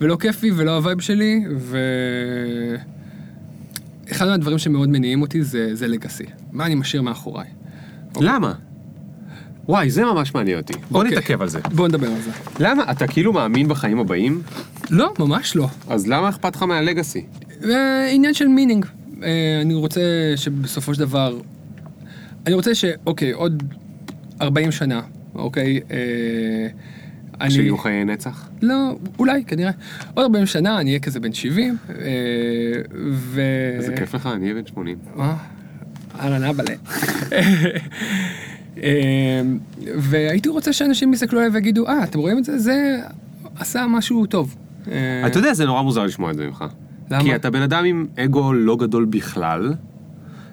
ולא 0.00 0.16
כיפי 0.16 0.50
ולא 0.56 0.70
ה 0.76 0.81
vibe 0.81 1.00
שלי, 1.00 1.44
ו... 1.56 1.78
אחד 4.12 4.26
מהדברים 4.26 4.58
שמאוד 4.58 4.88
מניעים 4.88 5.22
אותי 5.22 5.42
זה, 5.42 5.74
זה 5.74 5.88
legacy. 5.88 6.24
מה 6.52 6.66
אני 6.66 6.74
משאיר 6.74 7.02
מאחוריי. 7.02 7.46
למה? 8.20 8.52
וואי, 9.68 9.90
זה 9.90 10.04
ממש 10.04 10.34
מעניין 10.34 10.58
אותי. 10.58 10.72
בוא 10.90 11.00
אוקיי. 11.00 11.12
נתעכב 11.16 11.42
על 11.42 11.48
זה. 11.48 11.60
בוא 11.74 11.88
נדבר 11.88 12.06
על 12.06 12.20
זה. 12.20 12.30
למה? 12.60 12.90
אתה 12.90 13.06
כאילו 13.06 13.32
מאמין 13.32 13.68
בחיים 13.68 13.98
הבאים? 13.98 14.42
לא, 14.90 15.12
ממש 15.18 15.56
לא. 15.56 15.68
אז 15.88 16.06
למה 16.06 16.28
אכפת 16.28 16.56
לך 16.56 16.62
מה 16.62 16.76
legacy? 16.76 17.24
אה, 17.64 18.08
עניין 18.10 18.34
של 18.34 18.48
meaning. 18.48 18.86
אה, 19.22 19.58
אני 19.62 19.74
רוצה 19.74 20.00
שבסופו 20.36 20.94
של 20.94 21.00
דבר, 21.00 21.38
אני 22.46 22.54
רוצה 22.54 22.74
שאוקיי, 22.74 23.32
עוד 23.32 23.62
40 24.40 24.72
שנה, 24.72 25.00
אוקיי, 25.34 25.80
אה, 25.90 25.96
אני... 27.40 27.50
שיהיו 27.50 27.78
חיי 27.78 28.04
נצח? 28.04 28.48
לא, 28.62 28.96
אולי, 29.18 29.44
כנראה. 29.44 29.70
עוד 30.14 30.24
40 30.24 30.46
שנה 30.46 30.80
אני 30.80 30.90
אהיה 30.90 31.00
כזה 31.00 31.20
בן 31.20 31.32
70, 31.32 31.76
אה, 31.88 31.94
ו... 33.10 33.40
איזה 33.76 33.96
כיף 33.96 34.14
לך, 34.14 34.26
אני 34.26 34.44
אהיה 34.44 34.54
בן 34.54 34.66
80. 34.66 34.98
אה, 35.18 35.36
אהלן 36.20 36.44
אבאלה. 36.44 36.74
אה, 38.82 39.42
והייתי 39.96 40.48
רוצה 40.48 40.72
שאנשים 40.72 41.12
יסתכלו 41.12 41.38
עליי 41.38 41.50
ויגידו, 41.52 41.86
אה, 41.86 42.04
אתם 42.04 42.18
רואים 42.18 42.38
את 42.38 42.44
זה? 42.44 42.58
זה 42.58 43.00
עשה 43.58 43.86
משהו 43.86 44.26
טוב. 44.26 44.56
אתה 45.26 45.38
יודע, 45.38 45.54
זה 45.54 45.64
נורא 45.64 45.82
מוזר 45.82 46.04
לשמוע 46.04 46.30
את 46.30 46.36
זה 46.36 46.46
ממך. 46.46 46.64
למה? 47.10 47.22
כי 47.22 47.34
אתה 47.34 47.50
בן 47.50 47.62
אדם 47.62 47.84
עם 47.84 48.06
אגו 48.18 48.52
לא 48.52 48.76
גדול 48.76 49.04
בכלל, 49.04 49.74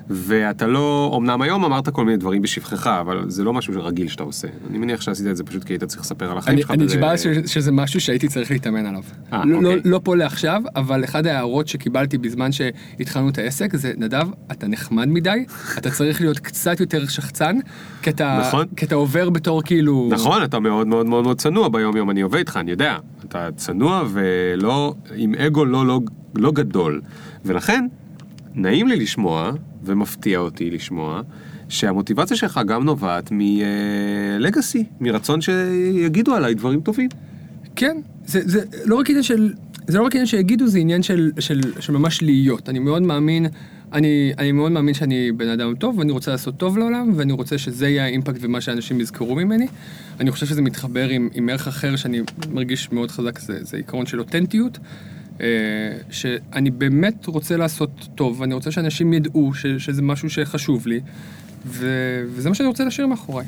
ואתה 0.10 0.68
לא, 0.68 1.14
אמנם 1.18 1.42
היום 1.42 1.66
אמרת 1.66 1.90
כל 1.90 2.06
מיני 2.06 2.18
דברים 2.18 2.42
בשבחך, 2.42 2.88
אבל 2.88 3.30
זה 3.30 3.44
לא 3.44 3.54
משהו 3.54 3.74
רגיל 3.78 4.08
שאתה 4.08 4.24
עושה. 4.24 4.48
אני 4.70 4.78
מניח 4.78 5.02
שעשית 5.02 5.28
את 5.28 5.38
זה 5.38 5.44
פשוט 5.44 5.64
כי 5.64 5.74
היית 5.74 5.84
צריך 5.84 6.02
לספר 6.02 6.32
על 6.32 6.38
החיים 6.38 6.58
שלך. 6.58 6.72
אני 6.72 6.86
וזה- 6.86 6.96
נשבע 6.98 7.18
ש- 7.18 7.28
שזה 7.54 7.72
משהו 7.72 8.02
שהייתי 8.02 8.28
צריך 8.28 8.52
להתאמן 8.52 8.86
עליו. 8.86 9.02
אה, 9.34 9.42
לא- 9.46 9.62
לא- 9.62 9.70
אוקיי. 9.74 9.92
לא 9.92 10.00
פה 10.04 10.16
לעכשיו, 10.16 10.62
אבל 10.76 11.04
אחד 11.04 11.28
ההערות 11.28 11.68
שקיבלתי 11.68 12.18
בזמן 12.18 12.52
שהתחלנו 12.52 13.30
את 13.30 13.38
העסק 13.38 13.76
זה, 13.76 13.94
נדב, 13.98 14.28
אתה 14.52 14.68
נחמד 14.68 15.08
מדי, 15.08 15.46
אתה 15.78 15.92
צריך 15.92 16.22
להיות 16.22 16.40
קצת 16.40 16.80
יותר 16.80 17.08
שחצן, 17.08 17.56
כי 18.02 18.10
אתה 18.10 18.40
נכון. 18.48 18.66
כי 18.76 18.86
אתה 18.86 18.96
עובר 18.96 19.30
בתור 19.30 19.62
כאילו... 19.64 20.10
נכון, 20.12 20.44
אתה 20.44 20.60
מאוד 20.60 20.88
מאוד 20.88 21.06
מאוד 21.06 21.24
מאוד 21.24 21.38
צנוע 21.40 21.70
ביום 21.70 21.98
יום, 21.98 22.10
אני 22.10 22.22
עובד 22.22 22.38
איתך, 22.38 22.58
אני 22.58 22.72
יודע. 22.72 22.98
אתה 23.26 23.50
צנוע 23.56 24.04
ולא, 24.10 24.94
עם 25.16 25.36
אגו 25.36 25.66
לא, 25.66 25.86
לא, 25.86 26.00
לא 26.36 26.52
גדול. 26.52 27.02
ולכן, 27.46 27.86
נעים 28.58 28.88
לי 28.88 28.96
לשמוע, 28.96 29.52
ומפתיע 29.84 30.40
אותי 30.40 30.72
לשמוע, 30.72 31.22
שהמוטיבציה 31.70 32.38
שלך 32.38 32.60
גם 32.68 32.84
נובעת 32.84 33.30
מלגאסי, 33.32 34.84
מרצון 35.00 35.42
שיגידו 35.42 36.36
עליי 36.36 36.54
דברים 36.54 36.82
טובים. 36.82 37.10
כן, 37.76 37.98
זה, 38.26 38.40
זה 38.46 38.64
לא 38.86 38.96
רק 38.96 39.10
עניין 39.10 39.24
של, 39.24 39.54
זה 39.88 39.98
לא 39.98 40.04
רק 40.04 40.12
עניין 40.12 40.26
שיגידו, 40.26 40.68
זה 40.68 40.80
עניין 40.80 41.04
של, 41.04 41.32
של, 41.40 41.62
של 41.80 41.94
ממש 41.94 42.22
להיות. 42.22 42.70
אני 42.70 42.80
מאוד 42.80 43.02
מאמין, 43.02 43.46
אני, 43.94 44.34
אני 44.38 44.52
מאוד 44.52 44.72
מאמין 44.72 44.94
שאני 44.94 45.32
בן 45.32 45.48
אדם 45.48 45.76
טוב, 45.76 45.98
ואני 45.98 46.12
רוצה 46.12 46.32
לעשות 46.32 46.58
טוב 46.58 46.78
לעולם, 46.78 47.12
ואני 47.16 47.34
רוצה 47.34 47.58
שזה 47.58 47.88
יהיה 47.88 48.04
האימפקט 48.04 48.40
ומה 48.42 48.62
שאנשים 48.62 49.00
יזכרו 49.00 49.36
ממני. 49.36 49.68
אני 50.20 50.32
חושב 50.32 50.46
שזה 50.46 50.62
מתחבר 50.62 51.10
עם, 51.10 51.30
עם 51.34 51.50
ערך 51.50 51.68
אחר 51.68 51.96
שאני 51.96 52.22
מרגיש 52.52 52.92
מאוד 52.92 53.12
חזק, 53.12 53.40
זה, 53.40 53.64
זה 53.64 53.78
עיקרון 53.78 54.06
של 54.06 54.20
אותנטיות. 54.20 54.80
אה, 55.42 55.48
שאני 56.10 56.72
באמת 56.72 57.26
רוצה 57.26 57.58
לעשות 57.58 58.08
טוב, 58.16 58.42
ואני 58.42 58.54
רוצה 58.54 58.72
שאנשים 58.72 59.14
ידעו 59.14 59.54
ש, 59.54 59.66
שזה 59.66 60.02
משהו 60.02 60.30
שחשוב 60.30 60.88
לי, 60.88 61.00
ו, 61.66 61.88
וזה 62.28 62.50
מה 62.50 62.56
שאני 62.56 62.68
רוצה 62.68 62.84
להשאיר 62.84 63.08
מאחוריי. 63.08 63.46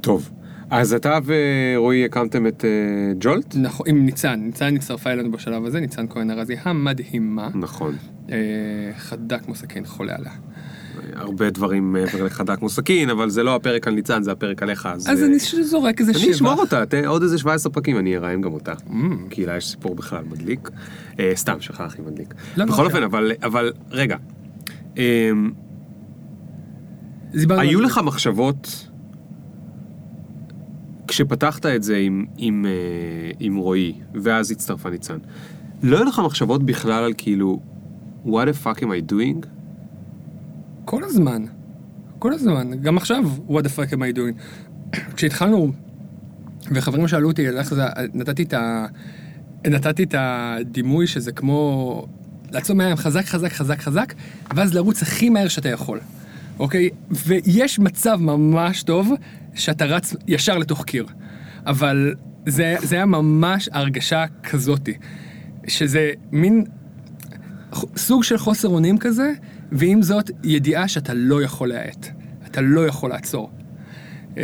טוב. 0.00 0.30
אז 0.70 0.92
אתה 0.92 1.18
ורועי 1.24 2.04
הקמתם 2.04 2.46
את 2.46 2.64
אה, 2.64 3.12
ג'ולט? 3.20 3.54
נכון, 3.54 3.86
עם 3.88 4.06
ניצן, 4.06 4.40
ניצן 4.40 4.76
הצטרפה 4.76 5.10
אלינו 5.10 5.32
בשלב 5.32 5.64
הזה, 5.64 5.80
ניצן 5.80 6.06
כהן 6.08 6.30
ארזי 6.30 6.56
המדהימה, 6.62 7.48
נכון. 7.54 7.96
אה, 8.30 8.36
חדה 8.96 9.38
כמו 9.38 9.54
סכין, 9.54 9.86
חולה 9.86 10.14
עליה. 10.16 10.32
הרבה 11.14 11.50
דברים 11.50 11.92
מעבר 11.92 12.24
לחדה 12.24 12.56
כמו 12.56 12.68
סכין, 12.68 13.10
אבל 13.10 13.30
זה 13.30 13.42
לא 13.42 13.54
הפרק 13.54 13.88
על 13.88 13.94
ניצן, 13.94 14.22
זה 14.22 14.32
הפרק 14.32 14.62
עליך. 14.62 14.86
אז 14.86 15.08
אה, 15.08 15.26
אני 15.26 15.38
זורק 15.62 16.00
איזה 16.00 16.14
שבח. 16.14 16.22
אני 16.24 16.32
אשמור 16.32 16.60
אותה, 16.60 16.86
ת- 16.86 16.94
עוד 17.06 17.22
איזה 17.22 17.38
17 17.38 17.72
פרקים, 17.72 17.98
אני 17.98 18.16
אראיין 18.16 18.40
גם 18.40 18.52
אותה. 18.52 18.72
Mm. 18.72 18.92
כי 19.30 19.46
לה 19.46 19.56
יש 19.56 19.68
סיפור 19.68 19.94
בכלל 19.94 20.24
מדליק. 20.30 20.70
אה, 21.20 21.32
סתם, 21.34 21.60
שלך 21.60 21.80
הכי 21.80 22.02
מדליק. 22.02 22.34
לא, 22.56 22.64
לא, 22.64 22.72
בכל 22.72 22.82
לא. 22.82 22.86
אופן, 22.88 23.02
אבל, 23.02 23.32
אבל, 23.42 23.72
רגע. 23.90 24.16
דיברנו 27.34 27.60
היו. 27.60 27.80
לך 27.80 28.00
מחשבות, 28.04 28.88
כשפתחת 31.08 31.66
את 31.66 31.82
זה 31.82 31.96
עם, 31.96 32.24
עם, 32.36 32.66
אה, 32.66 32.70
עם 33.40 33.56
רועי, 33.56 33.92
ואז 34.14 34.50
הצטרפה 34.50 34.90
ניצן, 34.90 35.18
לא 35.82 35.96
היו 35.96 36.04
לך 36.04 36.18
מחשבות 36.24 36.62
בכלל 36.62 37.04
על 37.04 37.12
כאילו, 37.18 37.60
what 38.26 38.28
the 38.28 38.64
fuck 38.66 38.78
am 38.78 38.84
I 38.84 39.12
doing? 39.12 39.46
כל 40.88 41.04
הזמן. 41.04 41.44
כל 42.18 42.32
הזמן. 42.32 42.70
גם 42.80 42.96
עכשיו, 42.96 43.24
what 43.48 43.62
the 43.62 43.66
fuck 43.66 43.92
am 43.92 43.96
I 43.96 44.16
doing. 44.16 44.40
כשהתחלנו, 45.14 45.72
וחברים 46.70 47.08
שאלו 47.08 47.28
אותי, 47.28 47.48
איך 47.48 47.74
זה, 47.74 47.84
נתתי 48.14 48.42
את 48.42 48.52
ה... 48.54 48.86
נתתי 49.66 50.02
את 50.02 50.14
הדימוי 50.18 51.06
שזה 51.06 51.32
כמו 51.32 52.06
לעצום 52.50 52.78
מהים 52.78 52.96
חזק, 52.96 53.24
חזק, 53.24 53.52
חזק, 53.52 53.78
חזק, 53.78 54.14
ואז 54.54 54.74
לרוץ 54.74 55.02
הכי 55.02 55.28
מהר 55.28 55.48
שאתה 55.48 55.68
יכול, 55.68 56.00
אוקיי? 56.58 56.90
ויש 57.10 57.78
מצב 57.78 58.18
ממש 58.20 58.82
טוב 58.82 59.12
שאתה 59.54 59.84
רץ 59.84 60.14
ישר 60.28 60.58
לתוך 60.58 60.84
קיר. 60.84 61.06
אבל 61.66 62.14
זה, 62.46 62.76
זה 62.82 62.96
היה 62.96 63.06
ממש 63.06 63.68
הרגשה 63.72 64.24
כזאתי, 64.42 64.94
שזה 65.66 66.12
מין 66.32 66.64
סוג 67.96 68.24
של 68.24 68.38
חוסר 68.38 68.68
אונים 68.68 68.98
כזה, 68.98 69.32
ועם 69.72 70.02
זאת, 70.02 70.30
ידיעה 70.44 70.88
שאתה 70.88 71.14
לא 71.14 71.42
יכול 71.42 71.68
להאט. 71.68 72.06
אתה 72.46 72.60
לא 72.60 72.86
יכול 72.86 73.10
לעצור. 73.10 73.50
אמ, 74.36 74.42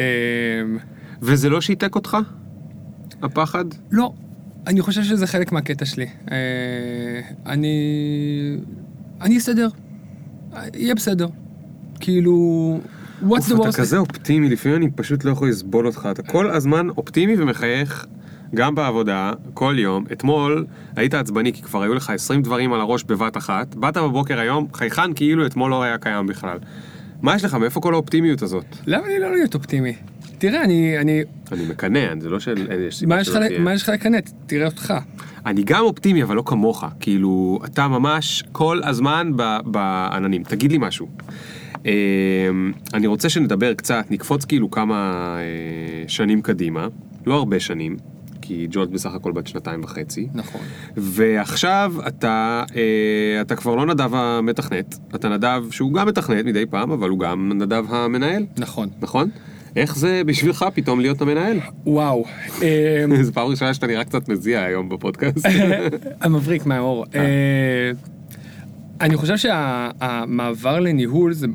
וזה 1.23 1.49
לא 1.49 1.61
שיתק 1.61 1.95
אותך? 1.95 2.17
הפחד? 3.23 3.65
לא, 3.91 4.13
אני 4.67 4.81
חושב 4.81 5.03
שזה 5.03 5.27
חלק 5.27 5.53
מהקטע 5.53 5.85
שלי. 5.85 6.07
אה, 6.31 6.37
אני... 7.47 7.77
אני 9.21 9.39
אסתדר. 9.39 9.69
יהיה 10.75 10.95
בסדר. 10.95 11.29
כאילו... 12.01 12.79
what's 13.23 13.25
the 13.25 13.55
אתה 13.55 13.69
worst? 13.69 13.77
כזה 13.77 13.99
אופטימי, 13.99 14.49
לפעמים 14.49 14.77
אני 14.77 14.91
פשוט 14.91 15.25
לא 15.25 15.31
יכול 15.31 15.49
לסבול 15.49 15.87
אותך. 15.87 16.09
אתה 16.11 16.23
כל 16.23 16.51
הזמן 16.51 16.89
אופטימי 16.89 17.35
ומחייך, 17.39 18.07
גם 18.55 18.75
בעבודה, 18.75 19.33
כל 19.55 19.75
יום. 19.79 20.05
אתמול 20.13 20.67
היית 20.97 21.15
עצבני 21.15 21.53
כי 21.53 21.63
כבר 21.63 21.83
היו 21.83 21.95
לך 21.95 22.11
20 22.11 22.43
דברים 22.43 22.73
על 22.73 22.81
הראש 22.81 23.05
בבת 23.05 23.37
אחת. 23.37 23.75
באת 23.75 23.97
בבוקר 23.97 24.39
היום, 24.39 24.67
חייכן 24.75 25.15
כאילו 25.15 25.47
אתמול 25.47 25.71
לא 25.71 25.83
היה 25.83 25.99
קיים 25.99 26.27
בכלל. 26.27 26.59
מה 27.23 27.35
יש 27.35 27.45
לך? 27.45 27.55
מאיפה 27.55 27.81
כל 27.81 27.95
האופטימיות 27.95 28.43
הזאת? 28.43 28.65
למה 28.87 29.07
אני 29.07 29.19
לא 29.19 29.33
להיות 29.33 29.55
אופטימי? 29.55 29.95
תראה, 30.39 30.65
אני... 30.65 30.99
אני... 30.99 31.23
אני 31.53 31.67
מקנא, 31.67 32.01
זה 32.21 32.31
לא 32.31 32.41
של... 32.41 32.55
מה 33.07 33.21
יש 33.21 33.29
ל-. 33.29 33.59
מה 33.59 33.75
יש 33.75 33.83
לך 33.83 33.89
לקנא? 33.89 34.19
תראה 34.47 34.67
אותך. 34.67 34.95
אני 35.47 35.63
גם 35.65 35.81
אופטימי, 35.81 36.23
אבל 36.23 36.37
לא 36.37 36.43
כמוך. 36.47 36.85
כאילו, 37.01 37.59
אתה 37.65 37.89
ממש 37.89 38.45
כל 38.53 38.81
הזמן 38.85 39.33
בעננים. 39.65 40.43
תגיד 40.43 40.73
לי 40.73 40.79
משהו. 40.79 41.09
אה, 41.87 41.93
אני 42.95 43.07
רוצה 43.07 43.29
שנדבר 43.29 43.75
קצת, 43.75 44.05
נקפוץ 44.11 44.45
כאילו 44.45 44.71
כמה 44.71 44.97
אה, 45.39 46.09
שנים 46.09 46.43
קדימה, 46.43 46.89
לא 47.27 47.35
הרבה 47.35 47.61
שנים, 47.61 47.97
כי 48.47 48.67
ג'ולט 48.71 48.89
בסך 48.89 49.15
הכל 49.15 49.33
בת 49.33 49.47
שנתיים 49.47 49.85
וחצי. 49.85 50.29
נכון. 50.35 50.61
ועכשיו 50.97 51.95
אתה, 52.09 52.65
אה, 52.77 53.41
אתה 53.41 53.57
כבר 53.57 53.75
לא 53.75 53.87
נדב 53.87 54.15
המתכנת, 54.15 54.99
אתה 55.15 55.29
נדב 55.29 55.65
שהוא 55.71 55.93
גם 55.93 56.09
מתכנת 56.09 56.45
מדי 56.45 56.67
פעם, 56.67 56.91
אבל 56.91 57.09
הוא 57.09 57.19
גם 57.19 57.53
נדב 57.55 57.85
המנהל, 57.89 58.47
נכון. 58.59 58.89
נכון? 59.01 59.31
איך 59.77 59.97
זה 59.97 60.23
בשבילך 60.27 60.65
פתאום 60.75 61.01
להיות 61.01 61.23
המנהל? 61.23 61.59
וואו. 61.87 62.25
אמ, 62.63 63.23
זו 63.23 63.33
פעם 63.33 63.47
ראשונה 63.47 63.75
שאתה 63.75 63.87
נראה 63.87 64.05
קצת 64.05 64.29
מזיע 64.29 64.63
היום 64.63 64.89
בפודקאסט. 64.89 65.47
המבריק 66.23 66.67
מהאור. 66.67 67.05
אה, 67.15 67.91
אני 69.01 69.17
חושב 69.17 69.37
שהמעבר 69.37 70.81
לניהול 70.81 71.33
זה... 71.33 71.47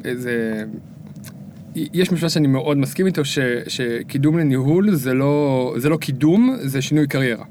יש 1.76 2.11
משפט 2.11 2.30
שאני 2.30 2.47
מאוד 2.47 2.78
מסכים 2.78 3.05
איתו, 3.05 3.26
ש, 3.26 3.39
שקידום 3.67 4.39
לניהול 4.39 4.95
זה 4.95 5.13
לא, 5.13 5.74
זה 5.78 5.89
לא 5.89 5.97
קידום, 5.97 6.55
זה 6.61 6.82
שינוי 6.82 7.07
קריירה. 7.07 7.45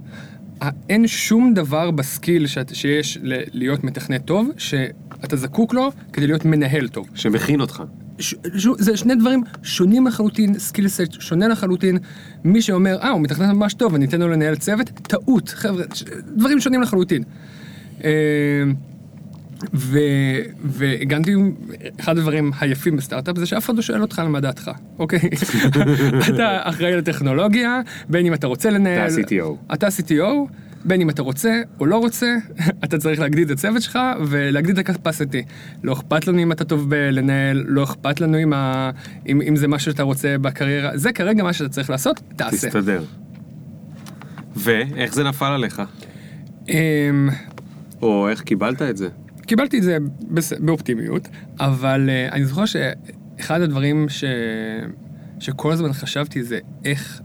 אין 0.89 1.07
שום 1.07 1.55
דבר 1.55 1.91
בסקיל 1.91 2.47
שאת, 2.47 2.75
שיש 2.75 3.19
ל- 3.23 3.43
להיות 3.53 3.85
מתכנת 3.85 4.25
טוב, 4.25 4.51
שאתה 4.57 5.37
זקוק 5.37 5.75
לו 5.75 5.91
כדי 6.13 6.27
להיות 6.27 6.45
מנהל 6.45 6.89
טוב. 6.89 7.09
שמכין 7.15 7.61
אותך. 7.61 7.83
ש, 8.19 8.35
ש, 8.57 8.69
זה 8.79 8.97
שני 8.97 9.15
דברים 9.15 9.43
שונים 9.63 10.07
לחלוטין, 10.07 10.59
skill 10.59 10.89
set 10.89 11.13
שונה 11.21 11.49
לחלוטין. 11.49 11.99
מי 12.45 12.63
שאומר, 12.63 12.99
אה, 13.03 13.11
הוא 13.11 13.21
מתכנן 13.21 13.51
ממש 13.51 13.75
טוב, 13.75 13.95
אני 13.95 14.05
אתן 14.05 14.21
לו 14.21 14.29
לנהל 14.29 14.57
צוות, 14.57 14.87
טעות, 14.89 15.49
חבר'ה, 15.49 15.85
ש, 15.95 16.05
דברים 16.37 16.61
שונים 16.61 16.83
לחלוטין. 16.83 17.23
אה, 18.05 18.11
והבנתי, 20.65 21.35
אחד 22.01 22.19
הדברים 22.19 22.51
היפים 22.61 22.97
בסטארט-אפ 22.97 23.39
זה 23.39 23.47
שאף 23.47 23.65
אחד 23.65 23.77
לא 23.77 23.83
שואל 23.83 24.03
אותך 24.03 24.19
על 24.19 24.29
מה 24.29 24.41
דעתך, 24.41 24.71
אוקיי? 24.99 25.21
אתה 26.29 26.59
אחראי 26.63 26.97
לטכנולוגיה, 26.97 27.81
בין 28.09 28.27
אם 28.27 28.35
אתה 28.35 28.47
רוצה 28.47 28.71
לנהל... 28.71 29.11
אתה 29.11 29.21
ה-CTO. 29.21 29.75
אתה 29.75 29.87
CTO, 29.87 30.53
בין 30.85 31.01
אם 31.01 31.11
אתה 31.11 31.23
רוצה 31.23 31.61
או 31.81 31.87
לא 31.87 31.97
רוצה, 31.97 32.37
אתה 32.85 32.99
צריך 32.99 33.21
להגדיל 33.21 33.47
את 33.47 33.51
הצוות 33.51 33.83
שלך 33.83 33.99
ולהגדיל 34.27 34.81
את 34.81 34.89
ה-capacity. 34.89 35.51
לא 35.83 35.93
אכפת 35.93 36.27
לנו 36.27 36.43
אם 36.43 36.53
אתה 36.53 36.65
טוב 36.65 36.91
בלנהל, 36.91 37.65
לא 37.67 37.85
אכפת 37.85 38.21
לנו 38.21 38.43
אם, 38.43 38.53
ה... 38.53 38.91
אם, 39.29 39.43
אם 39.49 39.57
זה 39.57 39.69
משהו 39.69 39.93
שאתה 39.93 40.03
רוצה 40.03 40.39
בקריירה, 40.39 40.91
זה 40.99 41.13
כרגע 41.13 41.43
מה 41.43 41.53
שאתה 41.53 41.69
צריך 41.69 41.91
לעשות, 41.91 42.21
תעשה. 42.37 42.69
תסתדר. 42.69 43.03
ואיך 44.57 45.15
זה 45.15 45.25
נפל 45.25 45.53
עליך? 45.53 45.83
אמ, 46.69 47.29
או 48.03 48.29
איך 48.29 48.41
קיבלת 48.41 48.83
את 48.83 48.97
זה? 48.97 49.09
קיבלתי 49.49 49.79
את 49.79 49.83
זה. 49.83 49.99
באופטימיות, 50.61 51.29
אבל 51.61 52.09
uh, 52.09 52.33
אני 52.33 52.45
זוכר 52.45 52.65
שאחד 52.67 53.61
הדברים 53.61 54.09
ש... 54.09 54.25
שכל 55.41 55.73
הזמן 55.73 55.93
חשבתי 55.93 56.43
זה 56.43 56.59
איך, 56.85 57.21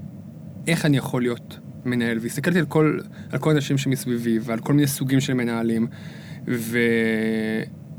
איך 0.68 0.86
אני 0.86 0.98
יכול 0.98 1.22
להיות 1.22 1.60
מנהל, 1.86 2.18
והסתכלתי 2.22 2.60
על 2.60 2.66
כל, 2.66 3.00
על 3.32 3.40
כל 3.40 3.50
האנשים 3.50 3.78
שמסביבי 3.78 4.40
ועל 4.42 4.60
כל 4.60 4.74
מיני 4.74 4.88
סוגים 4.88 5.20
של 5.20 5.34
מנהלים, 5.34 5.88
ו... 6.48 6.78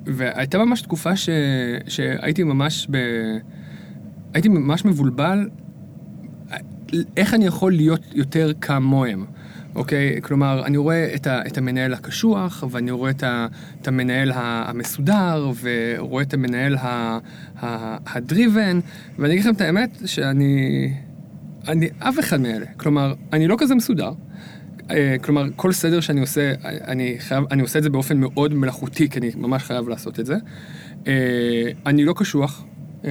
והייתה 0.07 0.59
ממש 0.59 0.83
תקופה 0.83 1.17
ש... 1.17 1.29
שהייתי 1.89 2.43
ממש 2.43 2.87
ב... 2.91 2.97
הייתי 4.35 4.49
ממש 4.49 4.85
מבולבל 4.85 5.49
איך 7.17 7.35
אני 7.35 7.47
יכול 7.47 7.73
להיות 7.73 8.03
יותר 8.15 8.53
כמוהם, 8.61 9.25
אוקיי? 9.75 10.23
כלומר, 10.23 10.67
אני 10.67 10.77
רואה 10.77 11.15
את, 11.15 11.27
ה, 11.27 11.47
את 11.47 11.59
המנהל 11.59 11.95
הקשוח, 11.95 12.65
ואני 12.71 12.91
רואה 12.91 13.11
את, 13.11 13.23
ה, 13.23 13.47
את 13.83 13.89
המנהל 13.89 14.33
המסודר, 14.35 15.51
ורואה 15.63 16.23
את 16.23 16.35
המנהל 16.35 16.77
הדריבן, 18.07 18.81
ואני 19.19 19.33
אגיד 19.33 19.45
לכם 19.45 19.55
את 19.55 19.61
האמת, 19.61 19.99
שאני... 20.07 20.93
אני 21.69 21.89
אף 21.99 22.19
אחד 22.19 22.41
מאלה. 22.41 22.67
כלומר, 22.77 23.15
אני 23.33 23.49
לא 23.49 23.57
כזה 23.59 23.75
מסודר. 23.75 24.13
אה, 24.91 25.17
כלומר, 25.23 25.47
כל 25.57 25.73
סדר 25.73 26.01
שאני 26.01 26.21
עושה, 26.21 26.53
אני, 26.65 27.17
חייב, 27.19 27.45
אני 27.51 27.63
עושה 27.63 27.79
את 27.79 27.83
זה 27.83 27.91
באופן 27.91 28.17
מאוד 28.17 28.55
מלאכותי, 28.55 29.09
כי 29.09 29.19
אני 29.19 29.31
ממש 29.37 29.63
חייב 29.63 29.89
לעשות 29.89 30.21
את 30.21 30.27
זה. 30.27 30.37
אה, 31.07 31.71
אני 31.87 32.05
לא 32.05 32.15
קשוח. 32.17 32.65
אה, 33.05 33.11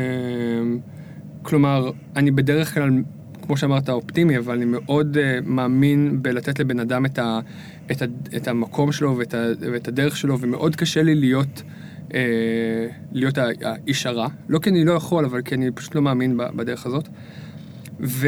כלומר, 1.42 1.92
אני 2.16 2.32
בדרך 2.32 2.74
כלל, 2.74 3.04
כמו 3.46 3.58
שאמרת, 3.58 3.90
אופטימי, 3.90 4.38
אבל 4.38 4.56
אני 4.56 4.66
מאוד 4.66 5.18
uh, 5.18 5.20
מאמין 5.46 6.20
בלתת 6.22 6.60
לבן 6.60 6.80
אדם 6.80 7.06
את, 7.06 7.20
ה, 7.20 7.40
את, 7.92 8.02
ה, 8.02 8.06
את 8.36 8.48
המקום 8.48 8.92
שלו 8.92 9.18
ואת, 9.18 9.34
ה, 9.34 9.48
ואת 9.60 9.88
הדרך 9.88 10.18
שלו, 10.18 10.40
ומאוד 10.40 10.76
קשה 10.76 11.04
לי 11.04 11.16
להיות, 11.16 11.62
uh, 12.10 12.14
להיות 13.12 13.38
האיש 13.38 14.06
הרע. 14.06 14.28
לא 14.50 14.60
כי 14.60 14.70
אני 14.70 14.86
לא 14.86 14.94
יכול, 14.94 15.26
אבל 15.26 15.42
כי 15.42 15.56
אני 15.56 15.72
פשוט 15.72 15.96
לא 15.96 16.02
מאמין 16.02 16.38
בדרך 16.38 16.86
הזאת. 16.86 17.08
ו, 18.00 18.28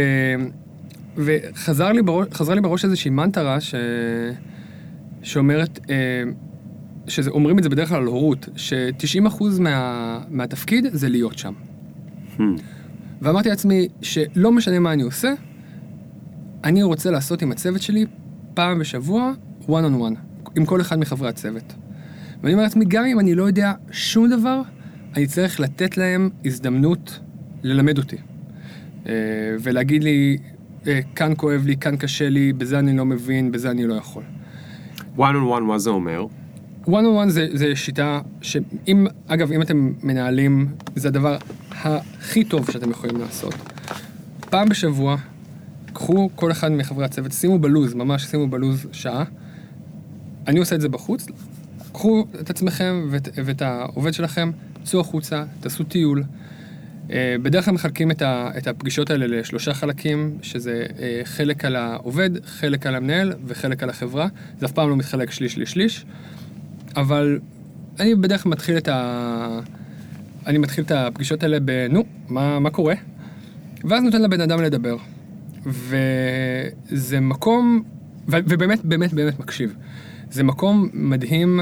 וחזר 1.18 1.92
לי 1.92 2.02
בראש, 2.02 2.28
לי 2.50 2.62
בראש 2.62 2.86
איזושהי 2.86 3.12
מנטרה 3.12 3.62
ש, 3.62 3.76
שאומרת, 5.22 5.78
uh, 5.78 5.90
שזה, 7.08 7.30
אומרים 7.30 7.58
את 7.58 7.64
זה 7.64 7.70
בדרך 7.70 7.90
כלל 7.90 7.98
על 7.98 8.06
הורות, 8.06 8.50
ש-90% 8.56 9.44
מה, 9.60 10.20
מהתפקיד 10.30 10.86
זה 10.92 11.10
להיות 11.10 11.38
שם. 11.38 11.54
Hmm. 12.38 12.42
ואמרתי 13.22 13.50
לעצמי 13.50 13.88
שלא 14.02 14.52
משנה 14.52 14.80
מה 14.80 14.94
אני 14.94 15.04
עושה, 15.04 15.34
אני 16.64 16.84
רוצה 16.84 17.12
לעשות 17.12 17.42
עם 17.42 17.52
הצוות 17.52 17.82
שלי 17.82 18.06
פעם 18.54 18.80
בשבוע 18.80 19.34
one 19.68 19.68
on 19.68 20.02
one. 20.02 20.36
עם 20.56 20.66
כל 20.66 20.82
אחד 20.82 21.00
מחברי 21.00 21.30
הצוות. 21.30 21.74
ואני 22.42 22.54
אומר 22.54 22.64
לעצמי, 22.64 22.86
גם 22.88 23.06
אם 23.06 23.20
אני 23.20 23.36
לא 23.36 23.44
יודע 23.44 23.74
שום 23.92 24.30
דבר, 24.30 24.62
אני 25.16 25.28
צריך 25.28 25.60
לתת 25.60 25.98
להם 25.98 26.30
הזדמנות 26.46 27.20
ללמד 27.64 27.98
אותי. 27.98 28.18
אה, 29.08 29.14
ולהגיד 29.60 30.04
לי, 30.04 30.38
אה, 30.88 31.00
כאן 31.16 31.34
כואב 31.38 31.66
לי, 31.66 31.78
כאן 31.78 31.98
קשה 31.98 32.30
לי, 32.30 32.54
בזה 32.54 32.80
אני 32.80 32.98
לא 32.98 33.06
מבין, 33.06 33.52
בזה 33.52 33.72
אני 33.72 33.88
לא 33.88 33.94
יכול. 33.94 34.24
one 35.18 35.20
on 35.20 35.58
one 35.58 35.62
מה 35.62 35.78
זה 35.78 35.90
אומר? 35.90 36.26
one 36.86 36.90
on 36.90 37.26
one 37.26 37.30
זה, 37.30 37.48
זה 37.54 37.76
שיטה 37.76 38.20
שאם, 38.42 39.08
אגב, 39.28 39.52
אם 39.52 39.62
אתם 39.62 39.94
מנהלים, 40.04 40.68
זה 40.96 41.08
הדבר 41.08 41.38
הכי 41.84 42.44
טוב 42.44 42.72
שאתם 42.72 42.92
יכולים 42.92 43.18
לעשות. 43.18 43.56
פעם 44.40 44.70
בשבוע, 44.70 45.18
קחו 45.94 46.30
כל 46.36 46.52
אחד 46.52 46.72
מחברי 46.72 47.06
הצוות, 47.06 47.32
שימו 47.32 47.60
בלוז, 47.60 47.94
ממש 47.94 48.24
שימו 48.24 48.48
בלוז 48.48 48.88
שעה. 48.92 49.24
אני 50.48 50.60
עושה 50.60 50.76
את 50.76 50.82
זה 50.82 50.90
בחוץ, 50.90 51.26
קחו 51.94 52.26
את 52.42 52.50
עצמכם 52.50 53.08
ואת, 53.12 53.30
ואת 53.46 53.62
העובד 53.62 54.14
שלכם, 54.14 54.52
צאו 54.84 55.00
החוצה, 55.00 55.44
תעשו 55.60 55.84
טיול. 55.84 56.24
אה, 57.12 57.36
בדרך 57.42 57.66
כלל 57.66 57.74
מחלקים 57.74 58.12
את, 58.12 58.22
ה, 58.22 58.50
את 58.58 58.68
הפגישות 58.68 59.10
האלה 59.10 59.28
לשלושה 59.28 59.74
חלקים, 59.74 60.38
שזה 60.42 60.86
אה, 61.00 61.22
חלק 61.24 61.66
על 61.66 61.76
העובד, 61.76 62.46
חלק 62.46 62.86
על 62.86 62.96
המנהל 62.96 63.34
וחלק 63.46 63.84
על 63.84 63.90
החברה. 63.90 64.28
זה 64.60 64.66
אף 64.66 64.72
פעם 64.72 64.90
לא 64.90 64.96
מתחלק 64.96 65.32
שליש 65.32 65.54
שליש 65.54 65.72
שליש, 65.72 66.06
אבל 66.96 67.40
אני 68.00 68.16
בדרך 68.16 68.44
כלל 68.44 68.52
מתחיל 68.52 68.78
את 68.78 68.88
ה... 68.88 69.60
אני 70.46 70.58
מתחיל 70.58 70.84
את 70.84 70.92
הפגישות 70.92 71.44
האלה 71.44 71.58
ב... 71.66 71.88
נו, 71.90 72.04
מה, 72.30 72.60
מה 72.60 72.70
קורה? 72.70 72.96
ואז 73.84 74.04
נותן 74.04 74.22
לבן 74.22 74.42
אדם 74.42 74.62
לדבר. 74.62 74.98
וזה 75.66 77.20
מקום, 77.20 77.84
ו- 78.28 78.38
ובאמת, 78.48 78.86
באמת, 78.86 79.14
באמת 79.14 79.40
מקשיב. 79.40 79.76
זה 80.32 80.44
מקום 80.44 80.90
מדהים 80.94 81.60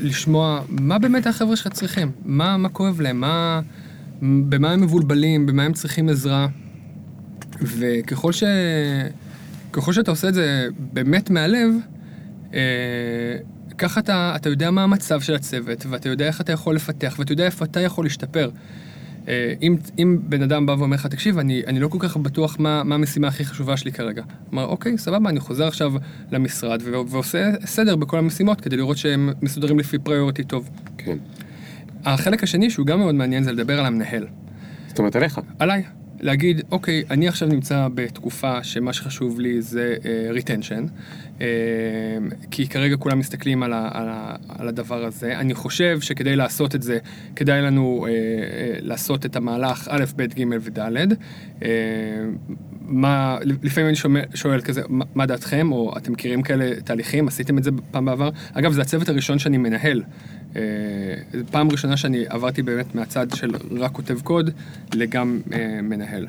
לשמוע 0.00 0.60
מה 0.68 0.98
באמת 0.98 1.26
החבר'ה 1.26 1.56
שלך 1.56 1.68
צריכים, 1.68 2.10
מה, 2.24 2.56
מה 2.56 2.68
כואב 2.68 3.00
להם, 3.00 3.20
מה, 3.20 3.60
במה 4.22 4.70
הם 4.70 4.80
מבולבלים, 4.80 5.46
במה 5.46 5.62
הם 5.62 5.72
צריכים 5.72 6.08
עזרה. 6.08 6.46
וככל 7.62 8.32
ש... 8.32 8.44
ככל 9.72 9.92
שאתה 9.92 10.10
עושה 10.10 10.28
את 10.28 10.34
זה 10.34 10.66
באמת 10.92 11.30
מהלב, 11.30 11.70
אה, 12.54 12.58
ככה 13.78 14.00
אתה, 14.00 14.32
אתה 14.36 14.48
יודע 14.48 14.70
מה 14.70 14.82
המצב 14.82 15.20
של 15.20 15.34
הצוות, 15.34 15.86
ואתה 15.90 16.08
יודע 16.08 16.26
איך 16.26 16.40
אתה 16.40 16.52
יכול 16.52 16.74
לפתח, 16.74 17.14
ואתה 17.18 17.32
יודע 17.32 17.44
איפה 17.44 17.64
אתה 17.64 17.80
יכול 17.80 18.04
להשתפר. 18.04 18.50
אה, 19.28 19.54
אם, 19.62 19.76
אם 19.98 20.18
בן 20.22 20.42
אדם 20.42 20.66
בא 20.66 20.72
ואומר 20.72 20.96
לך, 20.96 21.06
תקשיב, 21.06 21.38
אני, 21.38 21.62
אני 21.66 21.80
לא 21.80 21.88
כל 21.88 21.98
כך 22.00 22.16
בטוח 22.16 22.56
מה, 22.58 22.82
מה 22.84 22.94
המשימה 22.94 23.28
הכי 23.28 23.44
חשובה 23.44 23.76
שלי 23.76 23.92
כרגע. 23.92 24.22
אמר, 24.52 24.64
אוקיי, 24.64 24.98
סבבה, 24.98 25.30
אני 25.30 25.40
חוזר 25.40 25.66
עכשיו 25.66 25.92
למשרד 26.30 26.82
ו- 26.84 27.08
ועושה 27.08 27.50
סדר 27.64 27.96
בכל 27.96 28.18
המשימות 28.18 28.60
כדי 28.60 28.76
לראות 28.76 28.96
שהם 28.96 29.30
מסודרים 29.42 29.78
לפי 29.78 29.98
פריוריטי 29.98 30.44
טוב. 30.44 30.70
כן. 30.98 31.16
החלק 32.04 32.42
השני, 32.42 32.70
שהוא 32.70 32.86
גם 32.86 32.98
מאוד 32.98 33.14
מעניין, 33.14 33.42
זה 33.42 33.52
לדבר 33.52 33.78
על 33.78 33.86
המנהל. 33.86 34.26
זאת 34.88 34.98
אומרת 34.98 35.16
עליך. 35.16 35.40
עליי. 35.58 35.82
להגיד, 36.22 36.62
אוקיי, 36.70 37.04
אני 37.10 37.28
עכשיו 37.28 37.48
נמצא 37.48 37.88
בתקופה 37.94 38.64
שמה 38.64 38.92
שחשוב 38.92 39.40
לי 39.40 39.62
זה 39.62 39.96
uh, 40.00 40.36
retention, 40.38 40.88
uh, 41.38 41.42
כי 42.50 42.68
כרגע 42.68 42.96
כולם 42.96 43.18
מסתכלים 43.18 43.62
על, 43.62 43.72
ה, 43.72 43.88
על, 43.92 44.08
ה, 44.08 44.36
על 44.48 44.68
הדבר 44.68 45.04
הזה. 45.04 45.38
אני 45.38 45.54
חושב 45.54 46.00
שכדי 46.00 46.36
לעשות 46.36 46.74
את 46.74 46.82
זה, 46.82 46.98
כדאי 47.36 47.62
לנו 47.62 48.06
uh, 48.06 48.08
uh, 48.08 48.84
לעשות 48.84 49.26
את 49.26 49.36
המהלך 49.36 49.88
א', 49.90 50.04
ב', 50.16 50.22
ג' 50.22 50.44
וד'. 50.60 51.12
Uh, 51.60 51.64
מה, 52.86 53.38
לפעמים 53.62 53.88
אני 53.88 53.96
שומע, 53.96 54.20
שואל 54.34 54.60
כזה, 54.60 54.82
מה, 54.88 55.04
מה 55.14 55.26
דעתכם, 55.26 55.72
או 55.72 55.94
אתם 55.96 56.12
מכירים 56.12 56.42
כאלה 56.42 56.80
תהליכים, 56.80 57.28
עשיתם 57.28 57.58
את 57.58 57.64
זה 57.64 57.70
פעם 57.90 58.04
בעבר? 58.04 58.30
אגב, 58.52 58.72
זה 58.72 58.82
הצוות 58.82 59.08
הראשון 59.08 59.38
שאני 59.38 59.58
מנהל. 59.58 60.02
Uh, 60.52 60.56
פעם 61.50 61.70
ראשונה 61.70 61.96
שאני 61.96 62.24
עברתי 62.28 62.62
באמת 62.62 62.94
מהצד 62.94 63.26
של 63.34 63.50
רק 63.78 63.92
כותב 63.92 64.20
קוד 64.20 64.50
לגם 64.94 65.40
uh, 65.48 65.54
מנהל. 65.82 66.26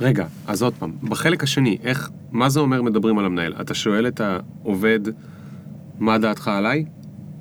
רגע, 0.00 0.26
אז 0.46 0.62
עוד 0.62 0.74
פעם, 0.74 0.92
בחלק 1.02 1.42
השני, 1.42 1.78
איך, 1.82 2.10
מה 2.30 2.48
זה 2.48 2.60
אומר 2.60 2.82
מדברים 2.82 3.18
על 3.18 3.24
המנהל? 3.24 3.54
אתה 3.60 3.74
שואל 3.74 4.06
את 4.06 4.20
העובד, 4.20 5.00
מה 5.98 6.18
דעתך 6.18 6.48
עליי? 6.48 6.84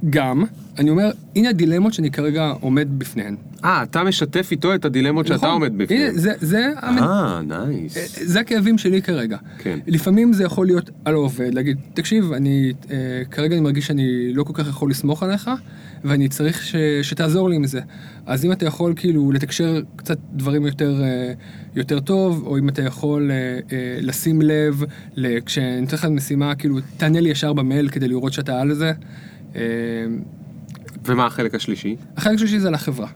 גם, 0.10 0.44
אני 0.78 0.90
אומר, 0.90 1.12
הנה 1.36 1.50
הדילמות 1.50 1.94
שאני 1.94 2.12
כרגע 2.12 2.54
עומד 2.60 2.88
בפניהן. 2.98 3.36
אה, 3.64 3.84
אתה 3.84 4.04
משתף 4.04 4.48
איתו 4.52 4.76
את 4.76 4.86
הדילמות 4.86 5.28
שאתה 5.28 5.36
נכון. 5.38 5.50
עומד 5.50 5.78
בפניהן. 5.78 6.10
הנה, 6.10 6.20
זה, 6.20 6.32
זה, 6.42 6.70
המנ... 6.82 7.04
אה, 7.04 7.42
נייס. 7.42 8.20
זה 8.24 8.40
הכאבים 8.40 8.78
שלי 8.78 9.02
כרגע. 9.02 9.38
כן. 9.58 9.80
לפעמים 9.88 10.34
זה 10.34 10.44
יכול 10.44 10.66
להיות 10.66 10.90
על 11.06 11.14
העובד, 11.14 11.54
להגיד, 11.54 11.78
תקשיב, 11.94 12.34
אני, 12.34 12.74
אה, 12.92 12.96
כרגע 13.32 13.56
אני 13.56 13.62
מרגיש 13.64 13.88
שאני 13.88 14.34
לא 14.34 14.44
כל 14.44 14.54
כך 14.56 14.68
יכול 14.68 14.90
לסמוך 14.92 15.24
עליך, 15.24 15.50
ואני 16.04 16.30
צריך 16.30 16.66
ש, 16.66 16.76
שתעזור 17.02 17.50
לי 17.50 17.56
עם 17.56 17.66
זה. 17.68 17.82
אז 18.26 18.46
אם 18.46 18.52
אתה 18.52 18.66
יכול 18.66 18.94
כאילו 18.96 19.32
לתקשר 19.32 19.82
קצת 19.96 20.18
דברים 20.34 20.66
יותר, 20.66 21.02
אה, 21.04 21.34
יותר 21.76 22.00
טוב, 22.00 22.44
או 22.46 22.58
אם 22.58 22.70
אתה 22.70 22.82
יכול 22.82 23.32
אה, 23.32 23.36
אה, 23.72 23.98
לשים 24.02 24.42
לב, 24.42 24.84
ל- 25.16 25.40
כשאני 25.46 25.82
נותן 25.82 25.96
לך 25.96 26.06
משימה, 26.06 26.56
כאילו, 26.56 26.78
תענה 26.98 27.20
לי 27.20 27.30
ישר 27.30 27.54
במייל 27.54 27.90
כדי 27.90 28.08
לראות 28.08 28.34
שאתה 28.34 28.62
על 28.62 28.74
זה. 28.74 28.92
אה, 29.56 29.62
ומה 31.06 31.26
החלק 31.26 31.56
השלישי? 31.56 31.96
החלק 32.18 32.36
השלישי 32.36 32.60
זה 32.60 32.68
על 32.68 32.74
החברה. 32.74 33.08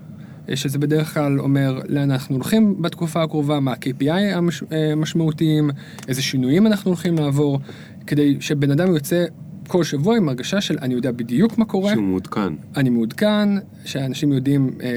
שזה 0.55 0.79
בדרך 0.79 1.13
כלל 1.13 1.39
אומר 1.39 1.79
לאן 1.89 2.11
אנחנו 2.11 2.35
הולכים 2.35 2.81
בתקופה 2.81 3.23
הקרובה, 3.23 3.59
מה 3.59 3.71
ה-KPI 3.71 4.37
המשמעותיים, 4.71 5.69
איזה 6.07 6.21
שינויים 6.21 6.67
אנחנו 6.67 6.91
הולכים 6.91 7.15
לעבור, 7.15 7.59
כדי 8.07 8.37
שבן 8.39 8.71
אדם 8.71 8.87
יוצא 8.93 9.25
כל 9.67 9.83
שבוע 9.83 10.17
עם 10.17 10.29
הרגשה 10.29 10.61
של 10.61 10.77
אני 10.81 10.93
יודע 10.93 11.11
בדיוק 11.11 11.57
מה 11.57 11.65
קורה, 11.65 11.91
שהוא 11.93 12.03
מעודכן. 12.03 12.53
אני 12.77 12.89
מעודכן, 12.89 13.49
שאנשים 13.85 14.31
יודעים 14.33 14.69
אה, 14.81 14.87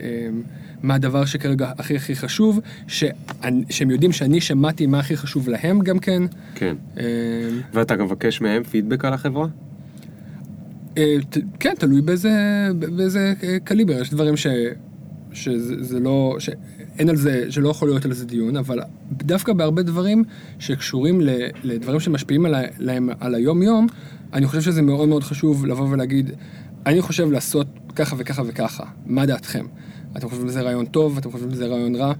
אה, 0.00 0.28
מה 0.82 0.94
הדבר 0.94 1.24
שכרגע 1.24 1.72
הכי 1.78 1.96
הכי 1.96 2.16
חשוב, 2.16 2.60
שאני, 2.86 3.64
שהם 3.70 3.90
יודעים 3.90 4.12
שאני 4.12 4.40
שמעתי 4.40 4.86
מה 4.86 4.98
הכי 4.98 5.16
חשוב 5.16 5.48
להם 5.48 5.80
גם 5.80 5.98
כן. 5.98 6.22
כן. 6.54 6.74
אה, 6.98 7.04
ואתה 7.74 7.96
גם 7.96 8.04
מבקש 8.04 8.40
מהם 8.40 8.62
פידבק 8.62 9.04
על 9.04 9.12
החברה? 9.12 9.46
אה, 10.98 11.16
ת- 11.30 11.38
כן, 11.60 11.72
תלוי 11.78 12.00
באיזה, 12.02 12.30
באיזה 12.96 13.32
אה, 13.42 13.56
קליבר, 13.64 14.00
יש 14.00 14.10
דברים 14.10 14.36
ש, 14.36 14.46
שזה 15.32 15.82
זה 15.84 16.00
לא, 16.00 16.36
שאין 16.38 17.08
על 17.08 17.16
זה, 17.16 17.52
שלא 17.52 17.68
יכול 17.68 17.88
להיות 17.88 18.04
על 18.04 18.12
זה 18.12 18.26
דיון, 18.26 18.56
אבל 18.56 18.80
דווקא 19.12 19.52
בהרבה 19.52 19.82
דברים 19.82 20.24
שקשורים 20.58 21.20
ל, 21.20 21.30
לדברים 21.62 22.00
שמשפיעים 22.00 22.46
על, 22.46 22.54
להם 22.78 23.08
על 23.20 23.34
היום-יום, 23.34 23.86
אני 24.32 24.46
חושב 24.46 24.60
שזה 24.60 24.82
מאוד 24.82 25.08
מאוד 25.08 25.22
חשוב 25.22 25.66
לבוא 25.66 25.88
ולהגיד, 25.88 26.30
אני 26.86 27.02
חושב 27.02 27.30
לעשות 27.30 27.66
ככה 27.96 28.16
וככה 28.18 28.42
וככה, 28.46 28.84
מה 29.06 29.26
דעתכם? 29.26 29.66
אתם 30.16 30.28
חושבים 30.28 30.48
שזה 30.48 30.60
רעיון 30.60 30.86
טוב, 30.86 31.18
אתם 31.18 31.30
חושבים 31.30 31.50
שזה 31.50 31.66
רעיון 31.66 31.94
רע? 31.94 32.12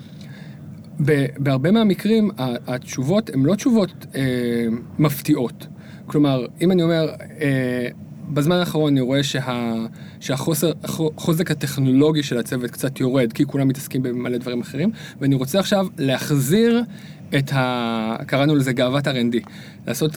בהרבה 1.39 1.71
מהמקרים 1.71 2.31
התשובות 2.39 3.31
הן 3.35 3.43
לא 3.43 3.55
תשובות 3.55 4.07
אה, 4.15 4.67
מפתיעות. 4.99 5.67
כלומר, 6.07 6.47
אם 6.61 6.73
אני 6.73 6.83
אומר, 6.83 7.11
אה, 7.41 7.89
בזמן 8.29 8.57
האחרון 8.57 8.93
אני 8.93 9.01
רואה 9.01 9.23
שה, 9.23 9.75
שהחוסר, 10.23 10.73
החוזק 10.85 11.51
הטכנולוגי 11.51 12.23
של 12.23 12.39
הצוות 12.39 12.71
קצת 12.71 13.01
יורד, 13.01 13.33
כי 13.33 13.45
כולם 13.45 13.69
מתעסקים 13.69 14.03
במלא 14.03 14.39
דברים 14.39 14.61
אחרים, 14.61 14.91
ואני 15.21 15.35
רוצה 15.35 15.59
עכשיו 15.59 15.87
להחזיר 15.99 16.83
את 17.39 17.53
ה... 17.53 18.17
קראנו 18.27 18.55
לזה 18.55 18.73
גאוות 18.73 19.07
R&D, 19.09 19.49
לעשות 19.87 20.17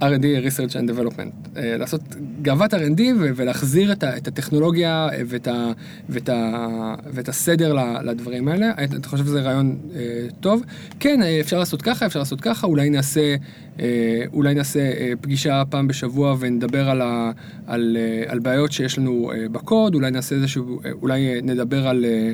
R&D, 0.00 0.24
Research 0.46 0.72
and 0.72 0.90
Development, 0.90 1.56
אה, 1.58 1.76
לעשות 1.76 2.00
גאוות 2.42 2.74
R&D 2.74 3.00
ולהחזיר 3.16 3.92
את, 3.92 4.02
ה- 4.02 4.16
את 4.16 4.28
הטכנולוגיה 4.28 5.08
ואת, 5.26 5.48
ה- 5.48 5.72
ואת, 6.08 6.28
ה- 6.28 6.94
ואת 7.12 7.28
הסדר 7.28 7.74
לדברים 8.04 8.48
האלה. 8.48 8.70
אתה 8.84 9.08
חושב 9.08 9.24
שזה 9.24 9.40
רעיון 9.40 9.78
אה, 9.94 10.00
טוב? 10.40 10.62
כן, 11.00 11.22
אה, 11.22 11.40
אפשר 11.40 11.58
לעשות 11.58 11.82
ככה, 11.82 12.06
אפשר 12.06 12.18
לעשות 12.18 12.40
ככה, 12.40 12.66
אולי 12.66 12.90
נעשה, 12.90 13.34
אה, 13.80 13.86
אולי 14.32 14.54
נעשה 14.54 14.80
פגישה 15.20 15.62
פעם 15.70 15.88
בשבוע 15.88 16.36
ונדבר 16.40 16.88
על, 16.90 17.00
ה- 17.02 17.30
על, 17.66 17.96
על 18.26 18.38
בעיות 18.38 18.72
שיש 18.72 18.98
לנו 18.98 19.32
אה, 19.34 19.41
בקוד, 19.52 19.94
אולי 19.94 20.10
נעשה 20.10 20.34
איזשהו, 20.34 20.80
אה, 20.84 20.90
אולי 21.02 21.42
נדבר 21.42 21.88
על... 21.88 22.04
אה, 22.04 22.32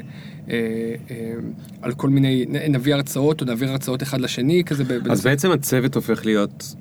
אה, 0.51 0.55
על 1.83 1.93
כל 1.93 2.09
מיני, 2.09 2.47
נביא 2.69 2.95
הרצאות 2.95 3.41
או 3.41 3.47
נעביר 3.47 3.71
הרצאות 3.71 4.03
אחד 4.03 4.21
לשני, 4.21 4.65
כזה 4.65 4.85
אז 5.11 5.25
בעצם 5.25 5.51
הצוות 5.51 5.95
הופך 5.95 6.27
להיות. 6.27 6.75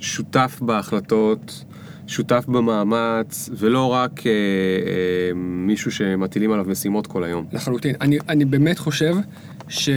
שותף 0.00 0.58
בהחלטות, 0.60 1.64
שותף 2.06 2.44
במאמץ, 2.48 3.50
ולא 3.52 3.92
רק 3.92 4.26
אה, 4.26 4.32
אה, 4.32 5.34
מישהו 5.34 5.92
שמטילים 5.92 6.52
עליו 6.52 6.64
משימות 6.68 7.06
כל 7.06 7.24
היום. 7.24 7.46
לחלוטין. 7.52 7.94
אני, 8.00 8.18
אני 8.28 8.44
באמת 8.44 8.78
חושב 8.78 9.16
ש... 9.68 9.88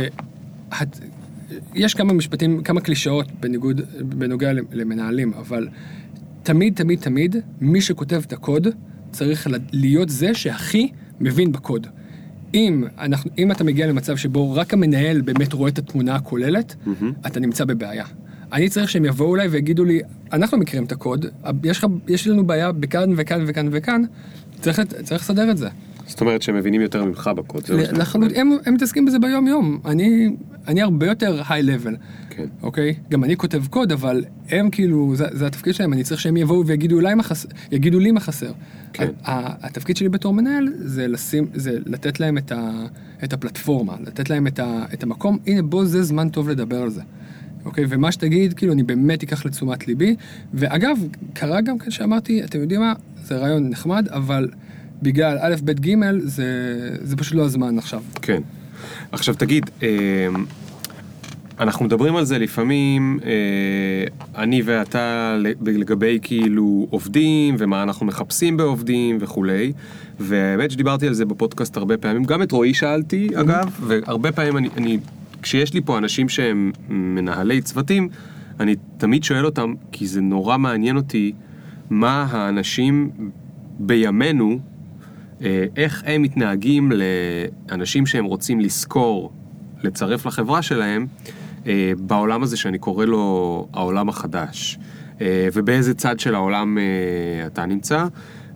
יש 1.76 1.94
כמה 1.94 2.14
משפטים, 2.14 2.64
כמה 2.64 2.82
קלישאות 2.82 3.28
בניגוד, 3.40 3.82
בנוגע 4.00 4.52
למנהלים, 4.72 5.34
אבל 5.34 5.68
תמיד, 6.44 6.76
תמיד, 6.76 7.00
תמיד, 7.00 7.36
מי 7.62 7.82
שכותב 7.82 8.22
את 8.28 8.34
הקוד 8.34 8.68
צריך 9.12 9.48
להיות 9.72 10.10
זה 10.10 10.34
שהכי 10.34 10.92
מבין 11.20 11.52
בקוד. 11.52 11.88
אם, 12.54 12.84
אנחנו, 13.00 13.32
אם 13.38 13.52
אתה 13.52 13.64
מגיע 13.64 13.88
למצב 13.88 14.18
שבו 14.18 14.56
רק 14.56 14.74
המנהל 14.74 15.22
באמת 15.22 15.54
רואה 15.54 15.70
את 15.70 15.78
התמונה 15.78 16.16
הכוללת, 16.16 16.76
מהמם. 16.86 17.14
אתה 17.28 17.40
נמצא 17.40 17.66
בבעיה. 17.66 18.06
אני 18.54 18.70
צריך 18.70 18.90
שהם 18.90 19.06
יבואו 19.06 19.36
אליי 19.36 19.48
ויגידו 19.48 19.86
לי, 19.86 20.02
אנחנו 20.34 20.58
מכירים 20.58 20.86
את 20.86 20.92
הקוד, 20.92 21.26
יש, 21.64 21.78
לך, 21.78 21.86
יש 22.08 22.28
לנו 22.28 22.48
בעיה 22.48 22.72
בכאן 22.72 23.14
וכאן 23.18 23.44
וכאן 23.48 23.70
וכאן, 23.72 24.02
צריך, 24.62 24.82
צריך 25.04 25.22
לסדר 25.22 25.52
את 25.52 25.58
זה. 25.58 25.70
זאת 26.08 26.22
אומרת 26.22 26.42
שהם 26.42 26.56
מבינים 26.56 26.82
יותר 26.82 27.06
ממך 27.06 27.32
בקוד. 27.36 27.66
זה 27.66 27.76
מה 27.76 27.86
שאתה 27.86 27.98
לחלוטין, 27.98 28.52
הם, 28.66 28.74
מתעסקים 28.74 29.06
בזה 29.06 29.20
ביום 29.20 29.48
יום, 29.48 29.80
אני, 29.86 30.36
אני 30.68 30.82
הרבה 30.82 31.06
יותר 31.08 31.42
היי 31.50 31.64
לבל. 31.64 31.96
כן. 32.40 32.48
אוקיי? 32.62 32.96
גם 33.10 33.24
אני 33.24 33.38
כותב 33.38 33.68
קוד, 33.68 33.92
אבל 33.92 34.26
הם 34.50 34.70
כאילו, 34.70 35.16
זה, 35.16 35.26
זה 35.32 35.48
התפקיד 35.48 35.74
שלהם, 35.74 35.94
אני 35.94 36.04
צריך 36.04 36.22
שהם 36.22 36.38
יבואו 36.38 36.66
ויגידו 36.66 37.00
לי 37.00 37.14
מה 37.14 37.24
חסר. 37.24 37.50
יגידו 37.72 38.00
לי 38.00 38.12
מה 38.12 38.20
חסר. 38.20 38.52
כן. 38.94 39.08
התפקיד 39.24 39.98
שלי 39.98 40.10
בתור 40.10 40.34
מנהל 40.34 40.68
זה 40.80 41.08
לשים, 41.08 41.48
זה 41.54 41.78
לתת 41.86 42.20
להם 42.20 42.38
את, 42.38 42.52
ה, 42.52 42.86
את 43.24 43.34
הפלטפורמה, 43.34 43.96
לתת 44.06 44.30
להם 44.30 44.48
את, 44.48 44.60
ה, 44.60 44.86
את 44.94 45.04
המקום, 45.04 45.38
הנה 45.48 45.62
בוא 45.62 45.86
זה 45.86 46.04
זמן 46.04 46.30
טוב 46.30 46.50
לדבר 46.50 46.82
על 46.82 46.90
זה. 46.90 47.02
אוקיי? 47.66 47.86
ומה 47.90 48.12
שתגיד, 48.12 48.54
כאילו, 48.54 48.74
אני 48.74 48.84
באמת 48.84 49.24
אקח 49.24 49.46
לתשומת 49.46 49.88
ליבי. 49.88 50.16
ואגב, 50.54 50.98
קרה 51.34 51.62
גם 51.62 51.80
כן 51.80 51.92
שאמרתי, 51.92 52.44
אתם 52.44 52.62
יודעים 52.62 52.82
מה, 52.82 52.94
זה 53.24 53.38
רעיון 53.38 53.70
נחמד, 53.70 54.08
אבל 54.08 54.48
בגלל 55.02 55.38
א', 55.42 55.56
ב', 55.64 55.72
ג', 55.72 55.96
זה, 56.24 56.46
זה 57.02 57.18
פשוט 57.18 57.34
לא 57.34 57.46
הזמן 57.46 57.78
עכשיו. 57.78 58.04
כן. 58.22 58.42
עכשיו 59.12 59.36
תגיד, 59.36 59.70
אה, 59.84 60.28
אנחנו 61.60 61.86
מדברים 61.86 62.16
על 62.16 62.26
זה 62.26 62.38
לפעמים, 62.38 63.20
אה, 63.26 63.32
אני 64.44 64.62
ואתה, 64.66 65.38
לגבי 65.66 66.20
כאילו 66.22 66.88
עובדים, 66.90 67.56
ומה 67.58 67.84
אנחנו 67.84 68.06
מחפשים 68.06 68.58
בעובדים 68.58 69.18
וכולי, 69.20 69.74
והאמת 70.20 70.72
שדיברתי 70.72 71.08
על 71.08 71.14
זה 71.14 71.26
בפודקאסט 71.26 71.78
הרבה 71.78 71.98
פעמים, 71.98 72.24
גם 72.24 72.42
את 72.42 72.52
רועי 72.52 72.74
שאלתי 72.74 73.30
אגב, 73.36 73.80
והרבה 73.82 74.32
פעמים 74.32 74.58
אני, 74.58 74.70
אני, 74.78 74.98
כשיש 75.42 75.74
לי 75.74 75.82
פה 75.82 75.98
אנשים 75.98 76.30
שהם 76.30 76.72
מנהלי 76.90 77.62
צוותים, 77.62 78.10
אני 78.60 78.76
תמיד 78.98 79.24
שואל 79.24 79.46
אותם, 79.46 79.74
כי 79.92 80.08
זה 80.08 80.22
נורא 80.22 80.58
מעניין 80.58 80.98
אותי, 80.98 81.32
מה 81.90 82.28
האנשים 82.30 83.12
בימינו, 83.80 84.60
אה, 85.42 85.66
איך 85.78 86.04
הם 86.06 86.22
מתנהגים 86.22 86.92
לאנשים 86.92 88.06
שהם 88.06 88.26
רוצים 88.26 88.60
לשכור, 88.60 89.32
לצרף 89.84 90.26
לחברה 90.26 90.62
שלהם, 90.62 91.08
בעולם 91.98 92.44
הזה 92.44 92.58
שאני 92.58 92.78
קורא 92.78 93.06
לו 93.06 93.68
העולם 93.74 94.10
החדש. 94.10 94.80
אה, 95.22 95.48
ובאיזה 95.54 95.94
צד 95.94 96.20
של 96.20 96.36
העולם 96.36 96.78
אה, 96.78 96.84
אתה 97.48 97.66
נמצא. 97.66 98.06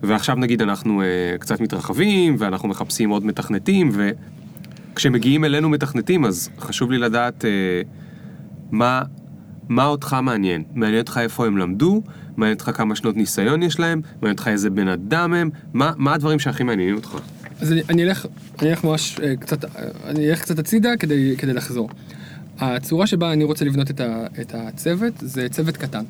ועכשיו 0.02 0.36
נגיד 0.36 0.62
אנחנו 0.62 1.02
אה, 1.02 1.06
קצת 1.38 1.60
מתרחבים, 1.60 2.36
ואנחנו 2.38 2.68
מחפשים 2.68 3.10
עוד 3.10 3.26
מתכנתים, 3.26 3.90
וכשמגיעים 4.92 5.44
אלינו 5.44 5.68
מתכנתים, 5.68 6.24
אז 6.24 6.50
חשוב 6.58 6.90
לי 6.90 6.98
לדעת 6.98 7.44
אה, 7.44 7.50
מה, 8.70 9.02
מה 9.68 9.86
אותך 9.86 10.16
מעניין. 10.22 10.62
מעניין 10.74 11.00
אותך 11.00 11.20
איפה 11.22 11.46
הם 11.46 11.58
למדו, 11.58 12.02
מעניין 12.36 12.54
אותך 12.54 12.70
כמה 12.74 12.96
שנות 12.96 13.16
ניסיון 13.16 13.62
יש 13.62 13.80
להם, 13.80 14.00
מעניין 14.14 14.32
אותך 14.32 14.48
איזה 14.48 14.70
בן 14.70 14.88
אדם 14.88 15.34
הם, 15.34 15.50
מה, 15.72 15.92
מה 15.96 16.14
הדברים 16.14 16.38
שהכי 16.38 16.62
מעניינים 16.62 16.94
אותך? 16.94 17.18
אז 17.60 17.72
אני, 17.72 17.82
אני 17.88 18.04
אלך, 18.04 18.26
אני 18.62 18.70
אלך 18.70 18.84
ממש 18.84 19.20
אה, 19.22 19.36
קצת, 19.36 19.64
אה, 19.64 19.70
אני 20.06 20.30
אלך 20.30 20.42
קצת 20.42 20.58
הצידה 20.58 20.96
כדי, 20.96 21.34
כדי 21.38 21.52
לחזור. 21.52 21.88
הצורה 22.58 23.06
שבה 23.06 23.32
אני 23.32 23.44
רוצה 23.44 23.64
לבנות 23.64 23.90
את, 23.90 24.00
ה, 24.00 24.26
את 24.40 24.54
הצוות 24.54 25.14
זה 25.18 25.48
צוות 25.48 25.76
קטן. 25.76 26.04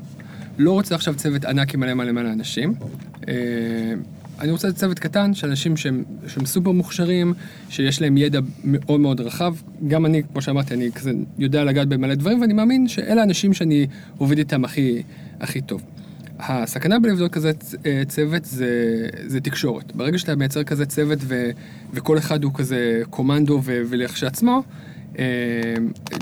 לא 0.59 0.73
רוצה 0.73 0.95
עכשיו 0.95 1.15
צוות 1.15 1.45
ענק 1.45 1.75
עם 1.75 1.81
מלא 1.81 1.95
מלא 1.95 2.13
מלא 2.13 2.33
אנשים. 2.33 2.75
אה, 3.29 3.35
אני 4.41 4.51
רוצה 4.51 4.73
צוות 4.73 4.99
קטן 4.99 5.35
של 5.35 5.49
אנשים 5.49 5.77
שהם, 5.77 6.05
שהם 6.27 6.47
סופר 6.47 6.71
מוכשרים, 6.71 7.35
שיש 7.69 8.03
להם 8.03 8.17
ידע 8.17 8.41
מאוד 8.65 9.01
מאוד 9.01 9.21
רחב. 9.21 9.55
גם 9.89 10.07
אני, 10.07 10.23
כמו 10.33 10.43
שאמרתי, 10.43 10.75
אני 10.75 10.93
כזה 10.93 11.13
יודע 11.39 11.65
לגעת 11.65 11.89
במלא 11.89 12.15
דברים, 12.15 12.41
ואני 12.41 12.53
מאמין 12.53 12.89
שאלה 12.89 13.21
האנשים 13.21 13.55
שאני 13.55 13.87
עובד 14.19 14.39
איתם 14.39 14.65
הכי, 14.65 15.03
הכי 15.41 15.61
טוב. 15.61 15.83
הסכנה 16.39 16.99
בלבדוק 16.99 17.33
כזה 17.33 17.53
אה, 17.87 18.03
צוות 18.09 18.45
זה, 18.45 18.69
זה 19.27 19.41
תקשורת. 19.41 19.97
ברגע 19.97 20.19
שאתה 20.19 20.37
מייצר 20.37 20.65
כזה 20.65 20.87
צוות 20.87 21.19
ו, 21.23 21.51
וכל 21.93 22.19
אחד 22.19 22.45
הוא 22.45 22.53
כזה 22.55 23.03
קומנדו 23.11 23.61
ולכשעצמו, 23.65 24.63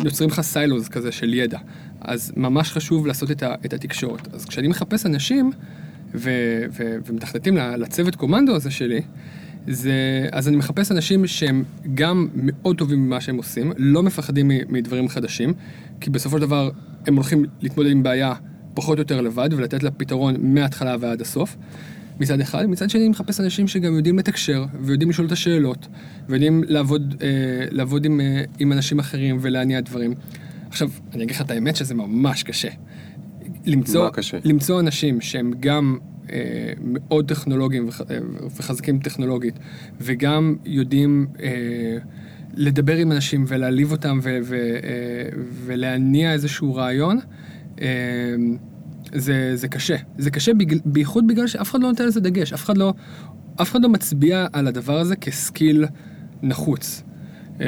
יוצרים 0.05 0.31
לך 0.31 0.41
סיילוז 0.41 0.89
כזה 0.89 1.13
של 1.13 1.35
ידע. 1.35 1.59
אז 2.01 2.33
ממש 2.37 2.73
חשוב 2.73 3.07
לעשות 3.07 3.31
את, 3.31 3.43
ה, 3.43 3.55
את 3.65 3.73
התקשורת. 3.73 4.35
אז 4.35 4.45
כשאני 4.45 4.69
מחפש 4.69 5.07
אנשים 5.07 5.53
ו, 6.15 6.31
ו, 6.71 6.97
ומתכנתים 7.07 7.57
ל- 7.57 7.77
לצוות 7.77 8.17
קומנדו 8.17 8.55
הזה 8.57 8.71
שלי, 8.71 9.01
זה, 9.67 10.29
אז 10.33 10.49
אני 10.49 10.57
מחפש 10.57 10.93
אנשים 10.93 11.27
שהם 11.27 11.65
גם 11.95 12.29
מאוד 12.35 12.79
טובים 12.79 13.07
במה 13.07 13.21
שהם 13.21 13.37
עושים, 13.37 13.73
לא 13.77 14.03
מפחדים 14.03 14.51
מדברים 14.69 15.09
חדשים, 15.09 15.55
כי 16.01 16.11
בסופו 16.11 16.37
של 16.37 16.43
דבר 16.43 16.71
הם 17.07 17.15
הולכים 17.15 17.45
להתמודד 17.61 17.91
עם 17.91 18.03
בעיה 18.03 18.35
פחות 18.75 18.99
או 18.99 19.03
יותר 19.03 19.21
לבד 19.21 19.49
ולתת 19.53 19.83
לה 19.83 19.91
פתרון 19.91 20.35
מההתחלה 20.39 20.97
ועד 21.01 21.21
הסוף. 21.21 21.57
מצד 22.23 22.41
אחד, 22.41 22.67
מצד 22.67 22.91
שני 22.91 23.01
אני 23.01 23.09
מחפש 23.09 23.41
אנשים 23.41 23.69
שגם 23.69 23.97
יודעים 23.97 24.19
לתקשר 24.19 24.65
ויודעים 24.81 25.11
לשאול 25.11 25.27
את 25.27 25.33
השאלות 25.33 25.89
ויודעים 26.29 26.65
לעבוד, 26.67 27.15
אה, 27.23 27.29
לעבוד 27.71 28.05
עם, 28.05 28.21
אה, 28.21 28.45
עם 28.59 28.73
אנשים 28.73 28.99
אחרים 28.99 29.39
ולהניע 29.41 29.81
דברים. 29.81 30.15
עכשיו, 30.69 30.91
אני 31.15 31.25
אגיד 31.25 31.37
לך 31.37 31.43
את 31.43 31.51
האמת 31.51 31.77
שזה 31.77 31.95
ממש 31.95 32.43
קשה. 32.43 32.69
למצוא, 33.67 34.09
קשה? 34.11 34.39
למצוא 34.45 34.81
אנשים 34.81 35.21
שהם 35.21 35.53
גם 35.61 35.99
אה, 36.33 36.73
מאוד 36.81 37.29
טכנולוגיים 37.29 37.89
וח, 37.89 38.01
אה, 38.01 38.19
וחזקים 38.57 38.99
טכנולוגית, 38.99 39.59
וגם 40.01 40.57
יודעים 40.65 41.27
אה, 41.43 41.99
לדבר 42.55 42.97
עם 42.97 43.13
אנשים 43.13 43.45
ולהלהיב 43.49 43.93
אותם 43.93 44.19
ו, 44.23 44.39
ו, 44.45 44.55
אה, 44.55 45.39
ולהניע 45.65 46.33
איזשהו 46.33 46.75
רעיון, 46.75 47.19
אה, 47.81 47.87
זה, 49.15 49.53
זה 49.55 49.69
קשה. 49.69 49.97
זה 50.19 50.31
קשה 50.31 50.55
בגל, 50.55 50.79
בייחוד 50.85 51.27
בגלל 51.27 51.47
שאף 51.47 51.71
אחד 51.71 51.81
לא 51.81 51.89
נותן 51.89 52.07
לזה 52.07 52.21
דגש, 52.21 52.53
אף 52.53 52.65
אחד 52.65 52.79
לא, 52.79 52.95
אף 53.63 53.71
אחד 53.71 53.83
לא 53.83 53.89
מצביע 53.89 54.47
על 54.53 54.67
הדבר 54.67 54.99
הזה 54.99 55.17
כ 55.17 55.37
skill 55.37 55.87
נחוץ. 56.43 57.03
אה, 57.61 57.67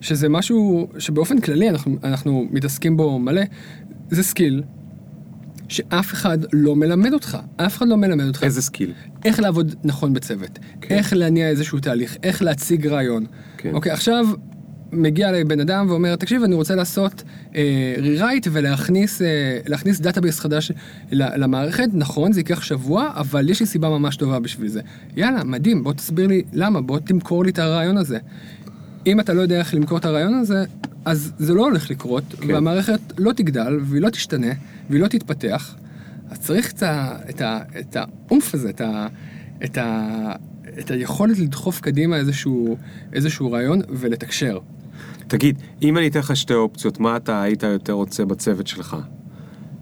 שזה 0.00 0.28
משהו 0.28 0.88
שבאופן 0.98 1.40
כללי 1.40 1.70
אנחנו, 1.70 1.96
אנחנו 2.04 2.48
מתעסקים 2.50 2.96
בו 2.96 3.18
מלא, 3.18 3.42
זה 4.10 4.22
skill 4.22 4.62
שאף 5.68 6.12
אחד 6.12 6.38
לא 6.52 6.76
מלמד 6.76 7.12
אותך, 7.12 7.38
אף 7.56 7.76
אחד 7.76 7.88
לא 7.88 7.96
מלמד 7.96 8.26
אותך 8.26 8.44
איזה 8.44 8.62
skill? 8.62 8.92
איך 9.24 9.40
לעבוד 9.40 9.74
נכון 9.84 10.12
בצוות, 10.12 10.58
כן. 10.80 10.94
איך 10.94 11.12
להניע 11.12 11.48
איזשהו 11.48 11.78
תהליך, 11.78 12.16
איך 12.22 12.42
להציג 12.42 12.86
רעיון. 12.86 13.26
כן. 13.56 13.74
אוקיי, 13.74 13.92
עכשיו 13.92 14.26
מגיע 14.92 15.28
אליי 15.28 15.44
בן 15.44 15.60
אדם 15.60 15.86
ואומר, 15.88 16.16
תקשיב, 16.16 16.42
אני 16.42 16.54
רוצה 16.54 16.74
לעשות 16.74 17.22
אה, 17.56 17.94
rewrite 17.98 18.48
ולהכניס 18.52 19.22
אה, 19.22 19.58
דאטאבייס 20.00 20.40
חדש 20.40 20.72
למערכת, 21.12 21.88
נכון, 21.92 22.32
זה 22.32 22.40
ייקח 22.40 22.62
שבוע, 22.62 23.10
אבל 23.14 23.50
יש 23.50 23.60
לי 23.60 23.66
סיבה 23.66 23.88
ממש 23.88 24.16
טובה 24.16 24.38
בשביל 24.38 24.68
זה. 24.68 24.80
יאללה, 25.16 25.44
מדהים, 25.44 25.84
בוא 25.84 25.92
תסביר 25.92 26.26
לי 26.26 26.42
למה, 26.52 26.80
בוא 26.80 26.98
תמכור 26.98 27.44
לי 27.44 27.50
את 27.50 27.58
הרעיון 27.58 27.96
הזה. 27.96 28.18
אם 29.06 29.20
אתה 29.20 29.32
לא 29.32 29.40
יודע 29.40 29.58
איך 29.58 29.74
למכור 29.74 29.98
את 29.98 30.04
הרעיון 30.04 30.34
הזה, 30.34 30.64
אז 31.04 31.32
זה 31.38 31.54
לא 31.54 31.62
הולך 31.62 31.90
לקרות, 31.90 32.24
כן. 32.40 32.54
והמערכת 32.54 33.00
לא 33.18 33.32
תגדל, 33.32 33.78
והיא 33.82 34.02
לא 34.02 34.10
תשתנה, 34.10 34.52
והיא 34.90 35.02
לא 35.02 35.08
תתפתח. 35.08 35.76
אז 36.30 36.40
צריך 36.40 36.72
את, 36.72 36.82
ה, 36.82 37.16
את, 37.30 37.40
ה, 37.40 37.60
את 37.80 37.96
האומף 37.96 38.54
הזה, 38.54 38.70
את, 38.70 38.80
ה, 38.80 39.06
את, 39.64 39.78
ה, 39.78 40.32
את 40.80 40.90
היכולת 40.90 41.38
לדחוף 41.38 41.80
קדימה 41.80 42.16
איזשהו, 42.16 42.76
איזשהו 43.12 43.52
רעיון 43.52 43.80
ולתקשר. 43.88 44.58
תגיד, 45.26 45.58
אם 45.82 45.98
אני 45.98 46.08
אתן 46.08 46.18
לך 46.18 46.36
שתי 46.36 46.54
אופציות, 46.54 47.00
מה 47.00 47.16
אתה 47.16 47.42
היית 47.42 47.62
יותר 47.62 47.92
רוצה 47.92 48.24
בצוות 48.24 48.66
שלך? 48.66 48.96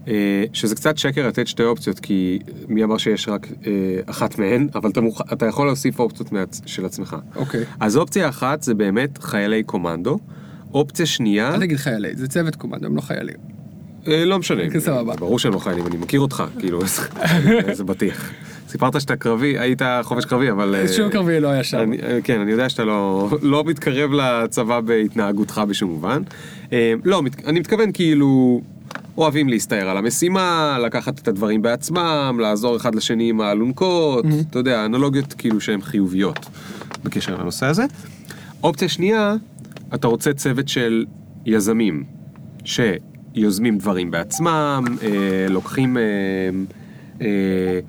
אה, 0.07 0.43
שזה 0.53 0.75
קצת 0.75 0.97
שקר 0.97 1.27
לתת 1.27 1.47
שתי 1.47 1.63
אופציות, 1.63 1.99
כי 1.99 2.39
מי 2.67 2.83
אמר 2.83 2.97
שיש 2.97 3.27
רק 3.27 3.47
אה, 3.67 3.71
אחת 4.05 4.39
מהן, 4.39 4.67
אבל 4.75 4.89
אתה, 4.89 5.01
מוכ... 5.01 5.21
אתה 5.33 5.45
יכול 5.45 5.67
להוסיף 5.67 5.99
אופציות 5.99 6.31
מעצ... 6.31 6.61
של 6.65 6.85
עצמך. 6.85 7.15
אוקיי. 7.35 7.63
אז 7.79 7.97
אופציה 7.97 8.29
אחת 8.29 8.63
זה 8.63 8.73
באמת 8.73 9.17
חיילי 9.17 9.63
קומנדו, 9.63 10.19
אופציה 10.73 11.05
שנייה, 11.05 11.53
אל 11.53 11.59
תגיד 11.59 11.77
חיילי, 11.77 12.15
זה 12.15 12.27
צוות 12.27 12.55
קומנדו, 12.55 12.85
הם 12.85 12.95
לא 12.95 13.01
חיילים. 13.01 13.56
אה, 14.07 14.25
לא 14.25 14.39
משנה, 14.39 14.69
כן, 14.69 14.79
סבבה. 14.79 15.15
ברור 15.15 15.39
שהם 15.39 15.53
לא 15.53 15.59
חיילים, 15.59 15.87
אני 15.87 15.97
מכיר 15.97 16.19
אותך, 16.19 16.43
כאילו, 16.59 16.81
איזה 17.67 17.83
בטיח. 17.89 18.31
סיפרת 18.67 19.01
שאתה 19.01 19.15
קרבי, 19.15 19.59
היית 19.59 19.81
חובש 20.03 20.25
קרבי, 20.25 20.51
אבל... 20.51 20.75
אה, 20.75 20.87
שום 20.87 21.09
קרבי 21.09 21.39
לא 21.39 21.47
היה 21.47 21.63
שם. 21.63 21.93
אה, 22.03 22.19
כן, 22.23 22.39
אני 22.39 22.51
יודע 22.51 22.69
שאתה 22.69 22.85
לא, 22.85 23.29
לא 23.41 23.63
מתקרב 23.63 24.11
לצבא 24.11 24.79
בהתנהגותך 24.79 25.61
בשום 25.67 25.89
מובן. 25.89 26.21
לא, 27.03 27.21
אני 27.45 27.59
מתכוון 27.59 27.91
כאילו, 27.91 28.61
אוהבים 29.17 29.49
להסתער 29.49 29.89
על 29.89 29.97
המשימה, 29.97 30.77
לקחת 30.85 31.19
את 31.19 31.27
הדברים 31.27 31.61
בעצמם, 31.61 32.37
לעזור 32.41 32.75
אחד 32.77 32.95
לשני 32.95 33.29
עם 33.29 33.41
האלונקות, 33.41 34.25
אתה 34.49 34.59
יודע, 34.59 34.85
אנלוגיות 34.85 35.33
כאילו 35.33 35.61
שהן 35.61 35.81
חיוביות 35.81 36.45
בקשר 37.03 37.35
לנושא 37.37 37.65
הזה. 37.65 37.85
אופציה 38.63 38.89
שנייה, 38.89 39.35
אתה 39.93 40.07
רוצה 40.07 40.33
צוות 40.33 40.67
של 40.67 41.05
יזמים, 41.45 42.03
שיוזמים 43.37 43.77
דברים 43.77 44.11
בעצמם, 44.11 44.83
אה, 45.03 45.45
לוקחים... 45.49 45.97
אה, 45.97 46.01
אה, 47.21 47.79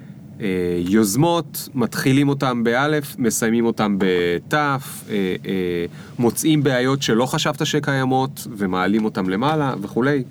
אה, 0.40 0.46
יוזמות, 0.78 1.68
מתחילים 1.74 2.28
אותם 2.28 2.64
באלף, 2.64 3.16
מסיימים 3.18 3.66
אותם 3.66 3.96
בתף, 3.99 5.05
אה, 5.11 5.14
אה, 5.46 5.86
מוצאים 6.18 6.62
בעיות 6.62 7.03
שלא 7.03 7.26
חשבת 7.26 7.66
שקיימות 7.66 8.46
ומעלים 8.57 9.05
אותם 9.05 9.28
למעלה 9.28 9.74
וכולי. 9.80 10.22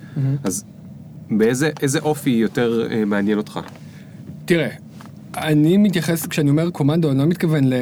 אז 0.44 0.64
באיזה 1.32 1.70
איזה 1.82 2.00
אופי 2.00 2.30
יותר 2.30 2.88
אה, 2.92 3.06
מעניין 3.06 3.38
אותך? 3.38 3.60
תראה, 4.46 4.70
אני 5.38 5.78
מתייחס, 5.78 6.28
כשאני 6.28 6.50
אומר 6.50 6.70
קומנדו, 6.70 7.12
אני 7.12 7.18
לא 7.20 7.26
מתכוון, 7.26 7.64
ל, 7.64 7.74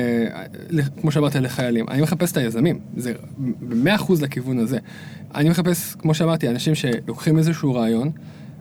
ל, 0.69 0.81
כמו 1.01 1.11
שאמרת, 1.11 1.36
לחיילים. 1.36 1.86
אני 1.89 2.01
מחפש 2.01 2.31
את 2.31 2.38
היזמים, 2.38 2.79
זה 2.97 3.13
במאה 3.61 3.95
אחוז 3.95 4.21
לכיוון 4.21 4.59
הזה. 4.59 4.77
אני 5.36 5.49
מחפש, 5.49 5.95
כמו 5.95 6.13
שאמרתי, 6.13 6.49
אנשים 6.49 6.75
שלוקחים 6.75 7.38
איזשהו 7.38 7.73
רעיון, 7.73 8.11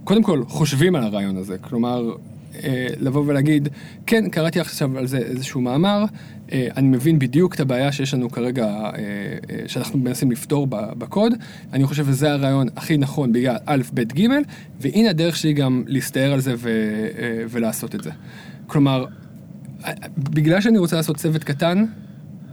קודם 0.05 0.22
כל 0.22 0.43
חושבים 0.49 0.95
על 0.95 1.03
הרעיון 1.05 1.37
הזה, 1.37 1.59
כלומר, 1.59 2.14
אה, 2.64 2.87
לבוא 3.01 3.25
ולהגיד, 3.27 3.68
כן, 4.07 4.29
קראתי 4.29 4.61
עכשיו 4.61 4.99
על 4.99 5.07
זה 5.07 5.18
איזשהו 5.18 5.61
מאמר, 5.61 6.05
אה, 6.53 6.68
אני 6.77 6.89
מבין 6.89 7.18
בדיוק 7.18 7.55
את 7.55 7.61
הבעיה 7.61 7.93
שיש 7.93 8.14
לנו 8.14 8.31
כרגע, 8.31 8.64
אה, 8.66 8.91
אה, 8.95 9.62
שאנחנו 9.66 9.99
מנסים 9.99 10.31
לפתור 10.31 10.66
בקוד, 10.70 11.33
אני 11.72 11.85
חושב 11.85 12.07
שזה 12.07 12.33
הרעיון 12.33 12.68
הכי 12.77 12.97
נכון 12.97 13.33
בגלל 13.33 13.57
א', 13.66 13.83
ב', 13.95 14.01
ג', 14.01 14.29
והנה 14.81 15.11
הדרך 15.11 15.37
שלי 15.37 15.53
גם 15.53 15.83
להסתער 15.87 16.33
על 16.33 16.41
זה 16.41 16.55
ו, 16.59 16.68
אה, 16.68 17.45
ולעשות 17.51 17.95
את 17.95 18.03
זה. 18.03 18.11
כלומר, 18.66 19.07
אה, 19.85 19.93
בגלל 20.18 20.61
שאני 20.61 20.79
רוצה 20.79 20.97
לעשות 20.97 21.16
צוות 21.16 21.45
קטן, 21.45 21.85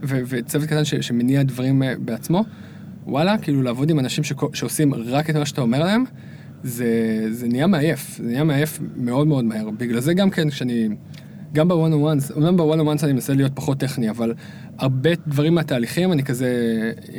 ו- 0.02 0.20
וצוות 0.26 0.66
קטן 0.66 0.84
ש- 0.84 0.94
שמניע 0.94 1.42
דברים 1.42 1.82
אה, 1.82 1.94
בעצמו, 1.98 2.44
וואלה, 3.06 3.38
כאילו 3.38 3.62
לעבוד 3.62 3.90
עם 3.90 3.98
אנשים 3.98 4.24
שכו- 4.24 4.50
שעושים 4.54 4.94
רק 4.94 5.30
את 5.30 5.36
מה 5.36 5.46
שאתה 5.46 5.60
אומר 5.60 5.78
להם, 5.78 6.04
זה, 6.62 6.86
זה 7.30 7.48
נהיה 7.48 7.66
מעייף, 7.66 8.16
זה 8.16 8.22
נהיה 8.22 8.44
מעייף 8.44 8.78
מאוד 8.96 9.26
מאוד 9.26 9.44
מהר. 9.44 9.70
בגלל 9.70 10.00
זה 10.00 10.14
גם 10.14 10.30
כן, 10.30 10.50
כשאני, 10.50 10.88
גם 11.52 11.68
בוואן 11.68 11.92
און 11.92 12.00
וואנס, 12.02 12.30
אומנם 12.30 12.56
בוואן 12.56 12.78
און 12.78 12.86
וואנס 12.86 13.04
אני 13.04 13.12
מנסה 13.12 13.34
להיות 13.34 13.52
פחות 13.54 13.78
טכני, 13.78 14.10
אבל 14.10 14.34
הרבה 14.78 15.10
דברים 15.26 15.54
מהתהליכים, 15.54 16.12
אני 16.12 16.22
כזה 16.22 16.48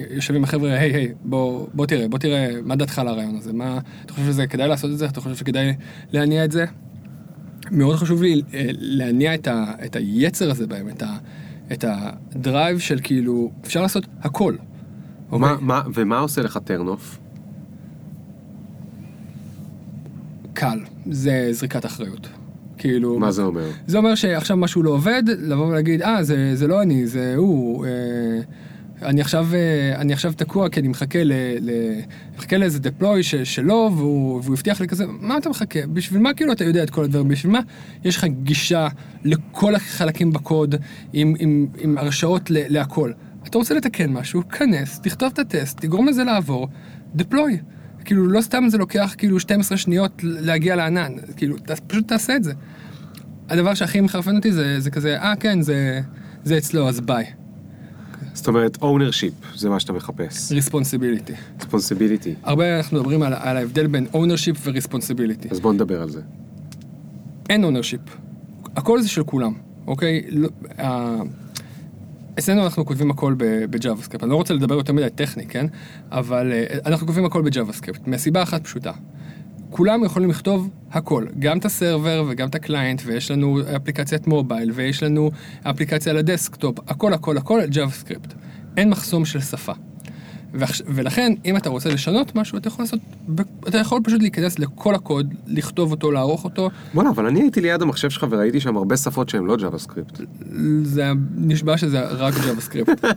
יושב 0.09 0.35
עם 0.35 0.43
החבר'ה, 0.43 0.73
היי, 0.73 0.93
היי, 0.93 1.13
בוא, 1.23 1.67
בוא 1.73 1.85
תראה, 1.85 2.07
בוא 2.07 2.19
תראה, 2.19 2.49
מה 2.63 2.75
דעתך 2.75 2.99
על 2.99 3.07
הרעיון 3.07 3.35
הזה? 3.35 3.53
מה, 3.53 3.79
אתה 4.05 4.13
חושב 4.13 4.25
שזה 4.25 4.47
כדאי 4.47 4.67
לעשות 4.67 4.91
את 4.91 4.97
זה? 4.97 5.05
אתה 5.05 5.21
חושב 5.21 5.35
שכדאי 5.35 5.73
להניע 6.11 6.45
את 6.45 6.51
זה? 6.51 6.65
מאוד 7.71 7.95
חשוב 7.95 8.23
לי 8.23 8.41
אה, 8.53 8.69
להניע 8.73 9.35
את, 9.35 9.47
ה, 9.47 9.65
את 9.85 9.95
היצר 9.95 10.51
הזה 10.51 10.67
בהם, 10.67 10.89
את, 10.89 11.03
ה, 11.03 11.17
את 11.71 11.85
הדרייב 11.87 12.79
של 12.79 12.99
כאילו, 13.03 13.51
אפשר 13.65 13.81
לעשות 13.81 14.07
הכל. 14.21 14.55
מה, 15.39 15.51
אוקיי? 15.51 15.65
מה, 15.67 15.81
ומה 15.93 16.19
עושה 16.19 16.41
לך 16.41 16.59
טרנוף? 16.63 17.17
קל, 20.53 20.79
זה 21.11 21.47
זריקת 21.51 21.85
אחריות. 21.85 22.27
כאילו... 22.77 23.19
מה 23.19 23.31
זה 23.31 23.43
אומר? 23.43 23.69
זה 23.87 23.97
אומר 23.97 24.15
שעכשיו 24.15 24.57
משהו 24.57 24.83
לא 24.83 24.89
עובד, 24.89 25.23
לבוא 25.27 25.65
ולהגיד, 25.65 26.01
אה, 26.01 26.23
זה, 26.23 26.55
זה 26.55 26.67
לא 26.67 26.81
אני, 26.81 27.07
זה 27.07 27.33
הוא. 27.37 27.85
אה, 27.85 27.91
אני 29.01 29.21
עכשיו, 29.21 29.47
אה, 29.53 29.95
אני 30.01 30.13
עכשיו 30.13 30.33
תקוע 30.33 30.69
כי 30.69 30.79
אני 30.79 30.87
מחכה, 30.87 31.23
ל, 31.23 31.33
ל, 31.61 31.71
מחכה 32.37 32.57
לאיזה 32.57 32.79
דפלוי 32.79 33.23
ש, 33.23 33.35
שלו, 33.35 33.91
והוא, 33.95 34.41
והוא 34.43 34.55
הבטיח 34.55 34.81
לי 34.81 34.87
כזה, 34.87 35.05
מה 35.07 35.37
אתה 35.37 35.49
מחכה? 35.49 35.79
בשביל 35.87 36.21
מה 36.21 36.33
כאילו 36.33 36.51
אתה 36.51 36.63
יודע 36.63 36.83
את 36.83 36.89
כל 36.89 37.03
הדברים? 37.03 37.27
בשביל 37.27 37.51
מה 37.51 37.59
יש 38.03 38.17
לך 38.17 38.25
גישה 38.43 38.87
לכל 39.23 39.75
החלקים 39.75 40.33
בקוד 40.33 40.75
עם, 41.13 41.35
עם, 41.39 41.67
עם 41.77 41.97
הרשאות 41.97 42.51
ל, 42.51 42.57
להכל? 42.67 43.11
אתה 43.53 43.59
רוצה 43.59 43.73
לתקן 43.73 44.11
משהו, 44.11 44.49
כנס, 44.49 44.99
תכתוב 44.99 45.29
את 45.33 45.39
הטסט, 45.39 45.79
תגרום 45.79 46.07
לזה 46.07 46.23
לעבור, 46.23 46.67
דפלוי. 47.15 47.57
כאילו, 48.05 48.27
לא 48.27 48.41
סתם 48.41 48.63
זה 48.69 48.77
לוקח 48.77 49.15
כאילו 49.17 49.39
12 49.39 49.77
שניות 49.77 50.11
להגיע 50.23 50.75
לענן, 50.75 51.13
כאילו, 51.37 51.57
ת, 51.57 51.71
פשוט 51.87 52.07
תעשה 52.07 52.35
את 52.35 52.43
זה. 52.43 52.53
הדבר 53.49 53.73
שהכי 53.73 54.01
מחרפן 54.01 54.35
אותי 54.35 54.51
זה, 54.51 54.79
זה 54.79 54.91
כזה, 54.91 55.19
אה 55.19 55.35
כן, 55.35 55.61
זה, 55.61 56.01
זה 56.43 56.57
אצלו, 56.57 56.89
אז 56.89 56.99
ביי. 56.99 57.25
זאת 58.33 58.47
אומרת, 58.47 58.77
ownership, 58.77 59.55
זה 59.55 59.69
מה 59.69 59.79
שאתה 59.79 59.93
מחפש. 59.93 60.51
responsibility. 60.51 61.61
responsibility. 61.61 62.29
הרבה 62.43 62.77
אנחנו 62.77 62.97
מדברים 62.97 63.21
על, 63.21 63.33
על 63.33 63.57
ההבדל 63.57 63.87
בין 63.87 64.07
ownership 64.13 64.57
ו-responsibility. 64.59 65.47
אז 65.51 65.59
בוא 65.59 65.73
נדבר 65.73 66.01
על 66.01 66.09
זה. 66.09 66.21
אין 67.49 67.63
ownership. 67.65 68.09
הכל 68.75 69.01
זה 69.01 69.09
של 69.09 69.23
כולם, 69.23 69.53
אוקיי? 69.87 70.23
לא, 70.29 70.49
אצלנו 72.39 72.63
אנחנו 72.63 72.85
כותבים 72.85 73.11
הכל 73.11 73.35
ב 73.69 73.74
JavaScript. 73.74 74.23
אני 74.23 74.31
לא 74.31 74.35
רוצה 74.35 74.53
לדבר 74.53 74.75
יותר 74.75 74.93
מדי 74.93 75.09
טכני, 75.15 75.45
כן? 75.45 75.65
אבל 76.11 76.51
אה, 76.51 76.77
אנחנו 76.85 77.07
כותבים 77.07 77.25
הכל 77.25 77.41
ב 77.41 77.47
JavaScript, 77.47 78.07
מהסיבה 78.07 78.43
אחת 78.43 78.63
פשוטה. 78.63 78.91
כולם 79.69 80.03
יכולים 80.03 80.29
לכתוב 80.29 80.69
הכל, 80.91 81.25
גם 81.39 81.57
את 81.57 81.65
ה 81.65 81.74
server 81.74 82.25
וגם 82.29 82.47
את 82.47 82.55
ה 82.55 82.61
client, 82.61 83.01
ויש 83.05 83.31
לנו 83.31 83.59
אפליקציית 83.75 84.27
mobile, 84.27 84.71
ויש 84.73 85.03
לנו 85.03 85.31
אפליקציה 85.63 86.13
לדסקטופ, 86.13 86.79
הכל 86.87 87.13
הכל 87.13 87.37
הכל 87.37 87.61
JavaScript. 87.61 88.33
אין 88.77 88.89
מחסום 88.89 89.25
של 89.25 89.41
שפה. 89.41 89.73
ולכן, 90.85 91.33
אם 91.45 91.57
אתה 91.57 91.69
רוצה 91.69 91.89
לשנות 91.89 92.35
משהו, 92.35 92.57
אתה 92.57 92.67
יכול 92.67 92.83
לעשות, 92.85 92.99
אתה 93.67 93.77
יכול 93.77 94.01
פשוט 94.03 94.21
להיכנס 94.21 94.59
לכל 94.59 94.95
הקוד, 94.95 95.33
לכתוב 95.47 95.91
אותו, 95.91 96.11
לערוך 96.11 96.43
אותו, 96.43 96.69
בואנה, 96.93 97.09
אבל 97.09 97.25
אני 97.25 97.41
הייתי 97.41 97.61
ליד 97.61 97.81
המחשב 97.81 98.09
שלך 98.09 98.25
וראיתי 98.29 98.59
שם 98.59 98.77
הרבה 98.77 98.97
שפות 98.97 99.29
שהן 99.29 99.45
לא 99.45 99.57
JavaScript. 99.57 100.21
זה 100.83 101.11
נשבע 101.35 101.77
שזה 101.77 102.01
רק 102.01 102.33
JavaScript. 102.33 103.07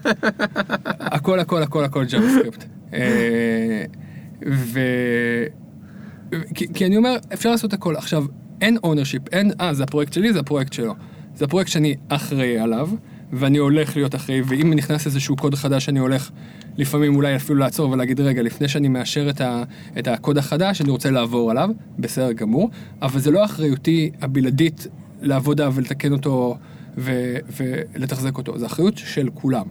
הכל 1.16 1.40
הכל 1.40 1.62
הכל 1.62 1.84
הכל 1.84 2.04
JavaScript. 2.04 2.64
אה, 2.92 3.84
ו... 4.46 4.80
כי, 6.54 6.66
כי 6.74 6.86
אני 6.86 6.96
אומר, 6.96 7.16
אפשר 7.32 7.50
לעשות 7.50 7.72
הכל. 7.72 7.96
עכשיו, 7.96 8.24
אין 8.60 8.76
ownership, 8.76 9.28
אין, 9.32 9.50
אה, 9.60 9.74
זה 9.74 9.82
הפרויקט 9.82 10.12
שלי, 10.12 10.32
זה 10.32 10.40
הפרויקט 10.40 10.72
שלו. 10.72 10.94
זה 11.34 11.44
הפרויקט 11.44 11.70
שאני 11.70 11.94
אחראי 12.08 12.58
עליו, 12.58 12.88
ואני 13.32 13.58
הולך 13.58 13.96
להיות 13.96 14.14
אחראי, 14.14 14.42
ואם 14.46 14.72
נכנס 14.74 15.06
איזשהו 15.06 15.36
קוד 15.36 15.54
חדש, 15.54 15.88
אני 15.88 15.98
הולך 15.98 16.30
לפעמים 16.76 17.16
אולי 17.16 17.36
אפילו 17.36 17.58
לעצור 17.58 17.90
ולהגיד, 17.90 18.20
רגע, 18.20 18.42
לפני 18.42 18.68
שאני 18.68 18.88
מאשר 18.88 19.30
את, 19.30 19.40
ה, 19.40 19.62
את 19.98 20.08
הקוד 20.08 20.38
החדש, 20.38 20.80
אני 20.80 20.90
רוצה 20.90 21.10
לעבור 21.10 21.50
עליו, 21.50 21.70
בסדר 21.98 22.32
גמור, 22.32 22.70
אבל 23.02 23.20
זה 23.20 23.30
לא 23.30 23.44
אחריותי 23.44 24.10
הבלעדית 24.20 24.86
לעבוד 25.22 25.60
עליו 25.60 25.74
ולתקן 25.76 26.12
אותו 26.12 26.56
ו, 26.98 27.36
ולתחזק 27.56 28.38
אותו, 28.38 28.58
זה 28.58 28.66
אחריות 28.66 28.98
של 28.98 29.28
כולם. 29.34 29.66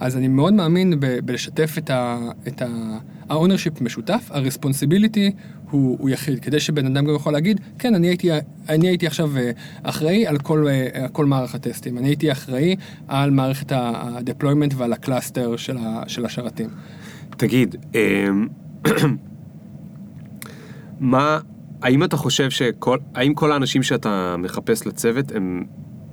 אז 0.00 0.16
אני 0.16 0.28
מאוד 0.28 0.54
מאמין 0.54 1.00
ב- 1.00 1.18
בלשתף 1.24 1.74
את 1.78 1.90
ה... 1.90 2.18
את 2.48 2.62
ה... 2.62 2.66
ה-ownership 3.30 3.84
משותף, 3.84 4.30
ה-responsibility 4.30 5.32
הוא, 5.70 5.96
הוא 6.00 6.10
יחיד, 6.10 6.40
כדי 6.40 6.60
שבן 6.60 6.86
אדם 6.86 7.06
גם 7.06 7.14
יכול 7.14 7.32
להגיד, 7.32 7.60
כן, 7.78 7.94
אני 7.94 8.06
הייתי, 8.06 8.28
אני 8.68 8.88
הייתי 8.88 9.06
עכשיו 9.06 9.36
אה, 9.36 9.50
אחראי 9.82 10.26
על 10.26 10.38
כל, 10.38 10.66
אה, 10.68 11.08
כל 11.08 11.26
מערך 11.26 11.54
הטסטים, 11.54 11.98
אני 11.98 12.08
הייתי 12.08 12.32
אחראי 12.32 12.76
על 13.08 13.30
מערכת 13.30 13.72
ה-deployment 13.72 14.74
ועל 14.76 14.92
ה 14.92 15.00
cluster 15.00 15.56
של, 15.56 15.76
ה, 15.78 16.02
של 16.06 16.24
השרתים. 16.24 16.68
תגיד, 17.30 17.76
אמ, 17.94 18.48
מה, 21.00 21.38
האם 21.82 22.04
אתה 22.04 22.16
חושב 22.16 22.50
שכל, 22.50 22.98
האם 23.14 23.34
כל 23.34 23.52
האנשים 23.52 23.82
שאתה 23.82 24.36
מחפש 24.38 24.86
לצוות 24.86 25.32
הם 25.34 25.64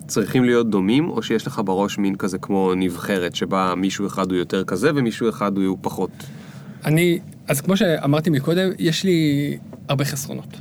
צריכים 0.07 0.43
להיות 0.43 0.69
דומים, 0.69 1.09
או 1.09 1.23
שיש 1.23 1.47
לך 1.47 1.61
בראש 1.65 1.97
מין 1.97 2.15
כזה 2.15 2.37
כמו 2.37 2.73
נבחרת, 2.75 3.35
שבה 3.35 3.73
מישהו 3.77 4.07
אחד 4.07 4.31
הוא 4.31 4.37
יותר 4.37 4.63
כזה 4.63 4.91
ומישהו 4.95 5.29
אחד 5.29 5.57
הוא 5.57 5.77
פחות? 5.81 6.11
אני, 6.85 7.19
אז 7.47 7.61
כמו 7.61 7.77
שאמרתי 7.77 8.29
מקודם, 8.29 8.69
יש 8.79 9.03
לי 9.03 9.57
הרבה 9.87 10.05
חסרונות. 10.05 10.57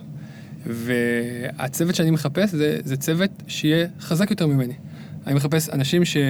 והצוות 0.67 1.95
שאני 1.95 2.11
מחפש 2.11 2.51
זה, 2.51 2.79
זה 2.85 2.97
צוות 2.97 3.31
שיהיה 3.47 3.87
חזק 4.01 4.31
יותר 4.31 4.47
ממני. 4.47 4.75
אני 5.27 5.35
מחפש 5.35 5.69
אנשים 5.71 6.05
ש, 6.05 6.17
אה, 6.17 6.23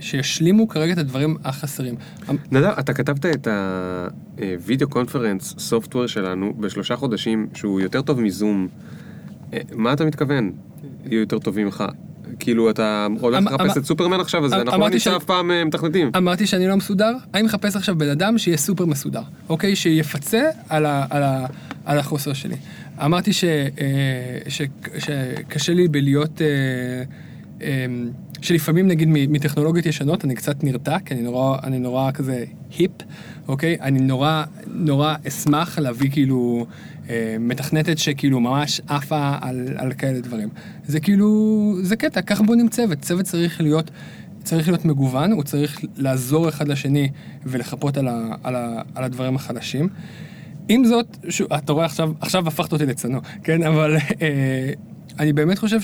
שישלימו 0.00 0.68
כרגע 0.68 0.92
את 0.92 0.98
הדברים 0.98 1.36
החסרים. 1.44 1.94
נדב, 2.52 2.64
אתה 2.78 2.92
כתבת 2.92 3.26
את 3.26 3.48
הווידאו 4.38 4.88
קונפרנס 4.88 5.54
סופטוור 5.58 6.06
שלנו 6.06 6.54
בשלושה 6.60 6.96
חודשים, 6.96 7.48
שהוא 7.54 7.80
יותר 7.80 8.02
טוב 8.02 8.20
מזום. 8.20 8.68
אה, 9.52 9.58
מה 9.72 9.92
אתה 9.92 10.04
מתכוון? 10.04 10.52
יהיו 11.04 11.20
יותר 11.20 11.38
טובים 11.38 11.66
ממך. 11.66 11.84
כאילו 12.40 12.70
אתה 12.70 13.06
הולך 13.20 13.38
אמ- 13.38 13.44
לחפש 13.46 13.76
אמ- 13.76 13.80
את 13.80 13.84
סופרמן 13.84 14.20
עכשיו, 14.20 14.44
אז 14.44 14.52
אמ- 14.52 14.58
אנחנו 14.58 14.78
לא 14.88 14.98
ש- 14.98 15.06
אף 15.08 15.24
פעם 15.24 15.50
אה, 15.50 15.64
מתכנתים. 15.64 16.10
אמרתי 16.16 16.46
שאני 16.46 16.66
לא 16.68 16.76
מסודר, 16.76 17.12
אני 17.34 17.42
מחפש 17.42 17.76
עכשיו 17.76 17.98
בן 17.98 18.08
אדם 18.08 18.38
שיהיה 18.38 18.56
סופר 18.56 18.84
מסודר, 18.84 19.22
אוקיי? 19.48 19.76
שיפצה 19.76 20.42
על, 20.68 20.86
החוסר 21.98 22.32
שלי. 22.32 22.56
אמרתי 23.04 23.30
אה, 23.80 24.50
שקשה 24.98 25.74
לי 25.74 25.88
בלהיות, 25.88 26.42
אה, 27.60 27.66
שלפעמים 28.42 28.88
נגיד 28.88 29.08
מטכנולוגיות 29.10 29.86
ישנות 29.86 30.24
אני 30.24 30.34
קצת 30.34 30.64
נרתע, 30.64 30.96
כי 31.04 31.14
אני 31.14 31.22
נורא, 31.22 31.58
אני 31.64 31.78
נורא 31.78 32.10
כזה 32.10 32.44
היפ, 32.78 32.90
אוקיי? 33.48 33.76
אני 33.80 34.00
נורא, 34.00 34.44
נורא 34.66 35.14
אשמח 35.28 35.78
להביא 35.78 36.10
כאילו 36.10 36.66
מתכנתת 37.40 37.98
שכאילו 37.98 38.40
ממש 38.40 38.80
עפה 38.88 39.36
על, 39.40 39.68
על 39.76 39.92
כאלה 39.92 40.20
דברים. 40.20 40.48
זה 40.86 41.00
כאילו, 41.00 41.74
זה 41.82 41.96
קטע, 41.96 42.22
ככה 42.22 42.42
בונים 42.42 42.68
צוות, 42.68 42.98
צוות 42.98 43.24
צריך 43.24 43.60
להיות... 43.60 43.90
צריך 44.44 44.68
להיות 44.68 44.84
מגוון, 44.84 45.32
הוא 45.32 45.42
צריך 45.42 45.80
לעזור 45.96 46.48
אחד 46.48 46.68
לשני 46.68 47.08
ולחפות 47.46 47.96
על, 47.96 48.08
ה, 48.08 48.34
על, 48.42 48.56
ה, 48.56 48.82
על 48.94 49.04
הדברים 49.04 49.36
החלשים. 49.36 49.88
עם 50.68 50.84
זאת, 50.84 51.16
שוב, 51.28 51.52
אתה 51.52 51.72
רואה 51.72 51.84
עכשיו, 51.84 52.12
עכשיו 52.20 52.48
הפכת 52.48 52.72
אותי 52.72 52.86
לצנוע, 52.86 53.20
כן? 53.42 53.62
אבל 53.62 53.96
אה, 54.22 54.72
אני 55.18 55.32
באמת 55.32 55.58
חושב 55.58 55.80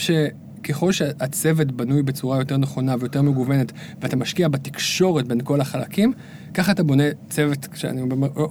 ככל 0.68 0.93
שהצוות 0.93 1.72
בנוי 1.72 2.02
בצורה 2.02 2.38
יותר 2.38 2.56
נכונה 2.56 2.94
ויותר 3.01 3.22
מגוונת, 3.22 3.72
ואתה 4.01 4.16
משקיע 4.16 4.48
בתקשורת 4.48 5.26
בין 5.26 5.40
כל 5.44 5.60
החלקים, 5.60 6.12
ככה 6.55 6.72
אתה 6.72 6.82
בונה 6.82 7.05
צוות, 7.30 7.68
שאני 7.74 8.02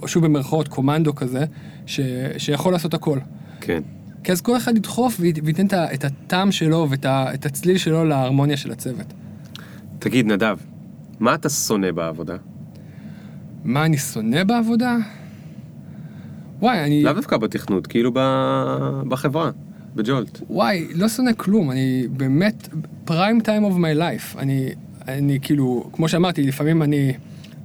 שוב 0.06 0.24
במרכאות, 0.24 0.68
קומנדו 0.68 1.14
כזה, 1.14 1.44
ש, 1.86 2.00
שיכול 2.38 2.72
לעשות 2.72 2.94
הכל. 2.94 3.18
כן. 3.60 3.82
כי 4.24 4.32
אז 4.32 4.40
כל 4.40 4.56
אחד 4.56 4.76
ידחוף 4.76 5.20
וייתן 5.20 5.66
את 5.94 6.04
הטעם 6.04 6.52
שלו 6.52 6.86
ואת 6.90 7.46
הצליל 7.46 7.78
שלו 7.78 8.04
להרמוניה 8.04 8.56
של 8.56 8.72
הצוות. 8.72 9.06
תגיד, 9.98 10.26
נדב, 10.26 10.56
מה 11.20 11.34
אתה 11.34 11.48
שונא 11.48 11.90
בעבודה? 11.90 12.36
מה 13.64 13.84
אני 13.84 13.98
שונא 13.98 14.44
בעבודה? 14.44 14.96
וואי, 16.58 16.84
אני... 16.84 17.02
לאו 17.02 17.12
דווקא 17.12 17.36
בתכנות, 17.36 17.86
כאילו 17.86 18.10
ב- 18.14 19.02
בחברה, 19.08 19.50
בג'ולט. 19.96 20.40
וואי, 20.50 20.86
לא 20.94 21.08
שונא 21.08 21.30
כלום, 21.36 21.70
אני 21.70 22.06
באמת, 22.10 22.68
פריים 23.04 23.40
טיים 23.40 23.64
אוף 23.64 23.76
מי 23.76 23.94
לייף. 23.94 24.36
אני, 24.38 24.68
אני 25.08 25.38
כאילו, 25.42 25.90
כמו 25.92 26.08
שאמרתי, 26.08 26.42
לפעמים 26.42 26.82
אני, 26.82 27.12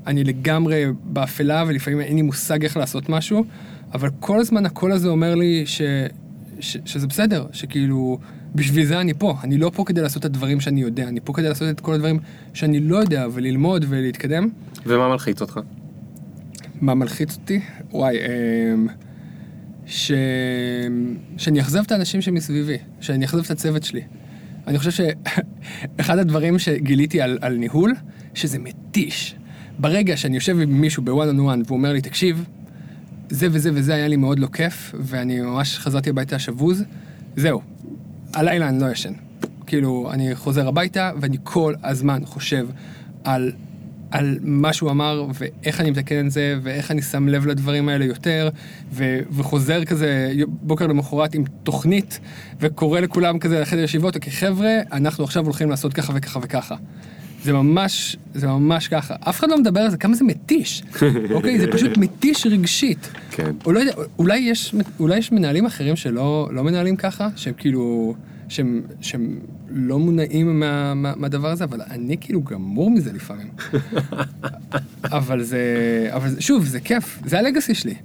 אני 0.07 0.23
לגמרי 0.23 0.85
באפלה 1.03 1.63
ולפעמים 1.67 2.01
אין 2.01 2.15
לי 2.15 2.21
מושג 2.21 2.63
איך 2.63 2.77
לעשות 2.77 3.09
משהו, 3.09 3.45
אבל 3.93 4.09
כל 4.19 4.39
הזמן 4.39 4.65
הקול 4.65 4.91
הזה 4.91 5.07
אומר 5.07 5.35
לי 5.35 5.63
ש, 5.65 5.81
ש, 6.59 6.77
שזה 6.85 7.07
בסדר, 7.07 7.45
שכאילו, 7.53 8.17
בשביל 8.55 8.85
זה 8.85 9.01
אני 9.01 9.13
פה. 9.13 9.35
אני 9.43 9.57
לא 9.57 9.71
פה 9.75 9.83
כדי 9.85 10.01
לעשות 10.01 10.19
את 10.19 10.25
הדברים 10.25 10.59
שאני 10.59 10.81
יודע, 10.81 11.07
אני 11.07 11.19
פה 11.23 11.33
כדי 11.33 11.49
לעשות 11.49 11.69
את 11.69 11.79
כל 11.79 11.93
הדברים 11.93 12.19
שאני 12.53 12.79
לא 12.79 12.97
יודע, 12.97 13.27
וללמוד 13.31 13.85
ולהתקדם. 13.89 14.49
ומה 14.85 15.09
מלחיץ 15.09 15.41
אותך? 15.41 15.59
מה 16.81 16.93
מלחיץ 16.93 17.37
אותי? 17.37 17.59
וואי, 17.91 18.17
אמ, 18.17 18.87
ש... 19.85 20.11
שאני 21.37 21.61
אכזב 21.61 21.79
את 21.79 21.91
האנשים 21.91 22.21
שמסביבי, 22.21 22.77
שאני 23.01 23.25
אכזב 23.25 23.43
את 23.45 23.51
הצוות 23.51 23.83
שלי. 23.83 24.01
אני 24.67 24.77
חושב 24.79 24.91
שאחד 24.91 26.17
הדברים 26.17 26.59
שגיליתי 26.59 27.21
על, 27.21 27.37
על 27.41 27.57
ניהול, 27.57 27.93
שזה 28.33 28.59
מתיש. 28.59 29.35
ברגע 29.79 30.17
שאני 30.17 30.35
יושב 30.35 30.59
עם 30.59 30.81
מישהו 30.81 31.03
בוואן 31.03 31.27
און 31.27 31.39
וואן 31.39 31.61
והוא 31.65 31.77
אומר 31.77 31.93
לי, 31.93 32.01
תקשיב, 32.01 32.45
זה 33.29 33.47
וזה 33.51 33.69
וזה 33.73 33.93
היה 33.93 34.07
לי 34.07 34.15
מאוד 34.15 34.39
לא 34.39 34.47
כיף, 34.47 34.95
ואני 34.99 35.41
ממש 35.41 35.77
חזרתי 35.77 36.09
הביתה 36.09 36.39
שבוז, 36.39 36.83
זהו, 37.35 37.61
הלילה 38.33 38.69
אני 38.69 38.81
לא 38.81 38.91
ישן. 38.91 39.13
כאילו, 39.67 40.09
אני 40.13 40.35
חוזר 40.35 40.67
הביתה 40.67 41.11
ואני 41.21 41.37
כל 41.43 41.73
הזמן 41.83 42.21
חושב 42.25 42.67
על, 43.23 43.51
על 44.11 44.37
מה 44.41 44.73
שהוא 44.73 44.91
אמר 44.91 45.25
ואיך 45.33 45.81
אני 45.81 45.91
מתקן 45.91 46.25
את 46.25 46.31
זה 46.31 46.55
ואיך 46.63 46.91
אני 46.91 47.01
שם 47.01 47.27
לב 47.27 47.47
לדברים 47.47 47.89
האלה 47.89 48.05
יותר 48.05 48.49
ו, 48.91 49.19
וחוזר 49.31 49.85
כזה 49.85 50.33
בוקר 50.47 50.87
למחרת 50.87 51.35
עם 51.35 51.43
תוכנית 51.63 52.19
וקורא 52.59 52.99
לכולם 52.99 53.39
כזה 53.39 53.59
לחדר 53.59 53.83
ישיבות, 53.83 54.15
אוקיי 54.15 54.31
חבר'ה, 54.31 54.77
אנחנו 54.91 55.23
עכשיו 55.23 55.45
הולכים 55.45 55.69
לעשות 55.69 55.93
ככה 55.93 56.13
וככה 56.15 56.39
וככה. 56.43 56.75
זה 57.43 57.53
ממש, 57.53 58.17
זה 58.33 58.47
ממש 58.47 58.87
ככה. 58.87 59.15
אף 59.19 59.39
אחד 59.39 59.49
לא 59.49 59.57
מדבר 59.57 59.79
על 59.79 59.89
זה, 59.89 59.97
כמה 59.97 60.15
זה 60.15 60.23
מתיש. 60.23 60.83
אוקיי? 61.35 61.59
זה 61.59 61.71
פשוט 61.71 61.97
מתיש 61.97 62.45
רגשית. 62.45 63.11
כן. 63.31 63.51
או 63.65 63.71
לא 63.71 63.81
אולי 64.19 64.39
יש, 64.39 64.75
אולי 64.99 65.17
יש 65.17 65.31
מנהלים 65.31 65.65
אחרים 65.65 65.95
שלא 65.95 66.49
לא 66.51 66.63
מנהלים 66.63 66.95
ככה, 66.95 67.27
שהם 67.35 67.53
כאילו, 67.57 68.15
שהם, 68.51 68.81
שהם 69.01 69.39
לא 69.69 69.99
מונעים 69.99 70.59
מה, 70.59 70.93
מה, 70.93 71.13
מהדבר 71.15 71.47
הזה, 71.47 71.63
אבל 71.63 71.81
אני 71.81 72.17
כאילו 72.21 72.41
גמור 72.41 72.91
מזה 72.91 73.13
לפעמים. 73.13 73.47
אבל 75.03 75.43
זה, 75.43 75.59
אבל 76.11 76.39
שוב, 76.39 76.65
זה 76.65 76.79
כיף, 76.79 77.19
זה 77.25 77.39
הלגאסי 77.39 77.75
שלי. 77.75 77.95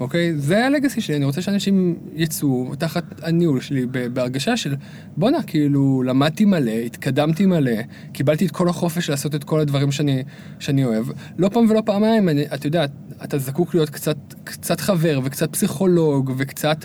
אוקיי? 0.00 0.34
זה 0.36 0.66
הלגאסי 0.66 1.00
שלי, 1.00 1.16
אני 1.16 1.24
רוצה 1.24 1.42
שאנשים 1.42 1.96
יצאו 2.14 2.72
תחת 2.78 3.04
הניהול 3.22 3.60
שלי 3.60 3.86
בהרגשה 3.86 4.56
של 4.56 4.74
בואנה, 5.16 5.42
כאילו, 5.42 6.02
למדתי 6.02 6.44
מלא, 6.44 6.70
התקדמתי 6.70 7.46
מלא, 7.46 7.72
קיבלתי 8.12 8.46
את 8.46 8.50
כל 8.50 8.68
החופש 8.68 9.10
לעשות 9.10 9.34
את 9.34 9.44
כל 9.44 9.60
הדברים 9.60 9.92
שאני, 9.92 10.22
שאני 10.58 10.84
אוהב. 10.84 11.06
לא 11.38 11.48
פעם 11.48 11.70
ולא 11.70 11.82
פעמיים, 11.86 12.28
אני, 12.28 12.44
אתה 12.54 12.66
יודע, 12.66 12.84
אתה 13.24 13.38
זקוק 13.38 13.74
להיות 13.74 13.90
קצת, 13.90 14.16
קצת 14.44 14.80
חבר 14.80 15.20
וקצת 15.24 15.52
פסיכולוג 15.52 16.32
וקצת, 16.36 16.84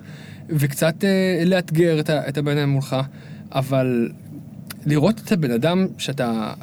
וקצת 0.50 1.04
אה, 1.04 1.44
לאתגר 1.46 2.00
את, 2.00 2.10
את 2.10 2.38
הבן 2.38 2.58
אדם 2.58 2.70
מולך, 2.70 2.96
אבל 3.52 4.10
לראות 4.86 5.22
את 5.26 5.32
הבן 5.32 5.52
אדם 5.52 5.88
שאתה, 5.98 6.54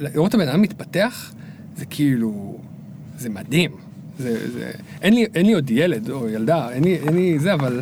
לראות 0.00 0.28
את 0.28 0.34
הבן 0.34 0.48
אדם 0.48 0.62
מתפתח, 0.62 1.32
זה 1.76 1.84
כאילו, 1.86 2.58
זה 3.18 3.28
מדהים. 3.28 3.85
זה, 4.18 4.50
זה, 4.50 4.70
אין 5.02 5.14
לי, 5.14 5.26
אין 5.34 5.46
לי 5.46 5.52
עוד 5.52 5.70
ילד 5.70 6.10
או 6.10 6.28
ילדה, 6.28 6.70
אין 6.70 6.84
לי, 6.84 6.96
אין 6.96 7.14
לי 7.16 7.38
זה, 7.38 7.54
אבל 7.54 7.80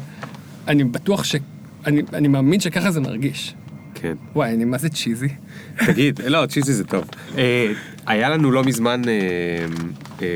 אני 0.69 0.85
בטוח 0.85 1.25
ש... 1.25 1.37
אני, 1.87 2.03
אני 2.13 2.29
מאמין 2.29 2.61
שככה 2.61 2.91
זה 2.91 3.01
מרגיש. 3.01 3.55
כן. 3.95 4.15
וואי, 4.35 4.55
אני 4.55 4.65
מה 4.65 4.79
זה 4.79 4.89
צ'יזי? 4.89 5.29
תגיד, 5.87 6.21
לא, 6.27 6.47
צ'יזי 6.47 6.73
זה 6.73 6.85
טוב. 6.85 7.05
אה, 7.39 7.73
היה 8.07 8.29
לנו 8.29 8.53
לא 8.53 8.65
מזמן 8.65 9.03
אה, 9.09 9.13
אה, 10.23 10.27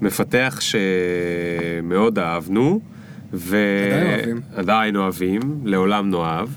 מפתח 0.00 0.60
שמאוד 0.60 2.18
אהבנו, 2.18 2.80
ו... 3.32 3.56
עדיין 3.86 4.06
אוהבים. 4.06 4.40
עדיין 4.54 4.96
אוהבים, 4.96 5.40
לעולם 5.64 6.10
נאהב, 6.10 6.48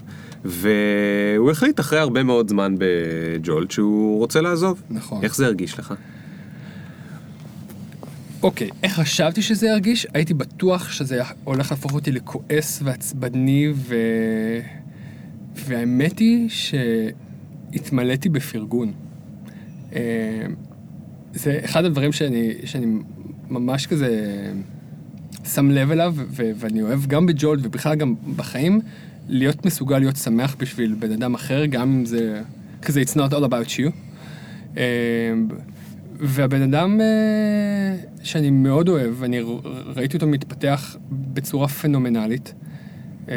והוא 0.45 1.51
החליט 1.51 1.79
אחרי 1.79 1.99
הרבה 1.99 2.23
מאוד 2.23 2.49
זמן 2.49 2.75
בג'ולט 2.77 3.71
שהוא 3.71 4.19
רוצה 4.19 4.41
לעזוב. 4.41 4.81
נכון. 4.89 5.23
איך 5.23 5.35
זה 5.35 5.45
הרגיש 5.45 5.79
לך? 5.79 5.93
אוקיי, 8.43 8.69
איך 8.83 8.93
חשבתי 8.93 9.41
שזה 9.41 9.67
ירגיש? 9.67 10.07
הייתי 10.13 10.33
בטוח 10.33 10.91
שזה 10.91 11.21
הולך 11.43 11.71
להפוך 11.71 11.93
אותי 11.93 12.11
לכועס 12.11 12.79
ועצבני, 12.83 13.67
ו... 13.75 13.95
והאמת 15.55 16.19
היא 16.19 16.49
שהתמלאתי 16.49 18.29
בפרגון. 18.29 18.93
אה, 19.95 20.45
זה 21.33 21.59
אחד 21.65 21.85
הדברים 21.85 22.11
שאני, 22.11 22.53
שאני 22.65 22.85
ממש 23.49 23.87
כזה 23.87 24.09
שם 25.53 25.71
לב 25.71 25.91
אליו, 25.91 26.13
ו- 26.17 26.51
ואני 26.55 26.81
אוהב 26.81 27.05
גם 27.05 27.25
בג'ולט 27.25 27.59
ובכלל 27.63 27.95
גם 27.95 28.15
בחיים, 28.35 28.81
להיות 29.29 29.65
מסוגל 29.65 29.99
להיות 29.99 30.15
שמח 30.15 30.55
בשביל 30.59 30.95
בן 30.99 31.11
אדם 31.11 31.33
אחר, 31.33 31.65
גם 31.65 31.81
אם 31.81 32.05
זה 32.05 32.41
כזה 32.81 33.01
it's 33.01 33.15
not 33.15 33.33
all 33.33 33.43
about 33.49 33.69
you. 33.77 33.91
והבן 36.19 36.61
אדם 36.61 37.01
אה, 37.01 37.95
שאני 38.23 38.49
מאוד 38.49 38.89
אוהב, 38.89 39.23
אני 39.23 39.41
ראיתי 39.95 40.17
אותו 40.17 40.27
מתפתח 40.27 40.95
בצורה 41.11 41.67
פנומנלית. 41.67 42.53
אה, 43.29 43.35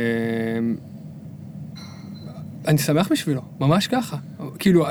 אני 2.68 2.78
שמח 2.78 3.08
בשבילו, 3.12 3.42
ממש 3.60 3.86
ככה. 3.86 4.16
כאילו, 4.58 4.86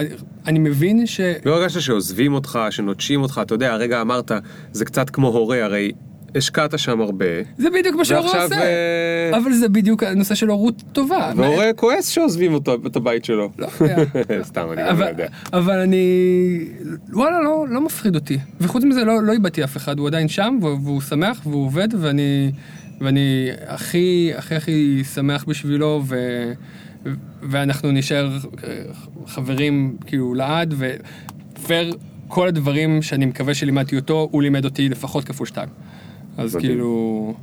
אני 0.46 0.60
מבין 0.60 1.06
ש... 1.06 1.22
לא 1.46 1.56
הרגשת 1.56 1.82
שעוזבים 1.82 2.34
אותך, 2.34 2.60
שנוטשים 2.70 3.22
אותך, 3.22 3.40
אתה 3.44 3.54
יודע, 3.54 3.74
הרגע 3.74 4.02
אמרת, 4.02 4.32
זה 4.72 4.86
קצת 4.86 5.10
כמו 5.10 5.28
הורה, 5.28 5.64
הרי 5.64 5.92
השקעת 6.36 6.80
שם 6.80 7.02
הרבה, 7.02 7.26
זה 7.58 7.70
בדיוק 7.70 7.96
מה 7.96 8.06
שהורה 8.06 8.44
עושה. 8.44 8.62
אה, 8.62 9.38
אבל 9.38 9.54
זה 9.54 9.70
בדיוק 9.70 10.04
הנושא 10.04 10.36
של 10.36 10.48
הורות 10.48 10.84
טובה. 10.94 11.32
והורה 11.36 11.74
כועס 11.74 12.08
שעוזבים 12.08 12.54
אותו, 12.54 12.78
את 12.88 12.96
הבית 12.96 13.26
שלו. 13.26 13.52
לא 13.58 13.68
יודע. 13.82 13.96
סתם, 14.50 14.68
אני 14.72 14.84
לא 14.84 14.90
אבל, 14.90 15.08
יודע. 15.08 15.28
אבל 15.54 15.80
אני... 15.80 16.06
וואלה, 17.14 17.42
לא, 17.42 17.66
לא 17.70 17.82
מפחיד 17.82 18.16
אותי. 18.16 18.38
וחוץ 18.62 18.84
מזה, 18.84 19.04
לא, 19.04 19.24
לא 19.24 19.32
איבדתי 19.32 19.64
אף 19.64 19.78
אחד, 19.78 20.00
הוא 20.00 20.08
עדיין 20.08 20.28
שם, 20.28 20.58
והוא, 20.62 20.80
והוא 20.84 21.02
שמח, 21.02 21.42
והוא 21.46 21.66
עובד, 21.66 21.88
ואני, 22.00 22.52
ואני 23.02 23.50
הכי, 23.68 24.32
הכי 24.36 24.56
הכי 24.56 25.04
שמח 25.14 25.44
בשבילו, 25.44 26.04
ו, 26.06 26.16
ואנחנו 27.42 27.92
נשאר 27.92 28.38
אה, 28.64 28.82
חברים 29.28 29.98
כאילו 30.06 30.34
לעד, 30.34 30.74
ופר 30.78 31.90
כל 32.28 32.48
הדברים 32.48 33.02
שאני 33.02 33.26
מקווה 33.26 33.54
שלימדתי 33.54 33.96
אותו, 33.96 34.28
הוא 34.32 34.42
לימד 34.42 34.66
אותי 34.66 34.90
לפחות 34.90 35.24
כפול 35.24 35.48
שתיים. 35.48 35.70
אז 36.38 36.56
מדהים. 36.56 36.72
כאילו, 36.72 37.34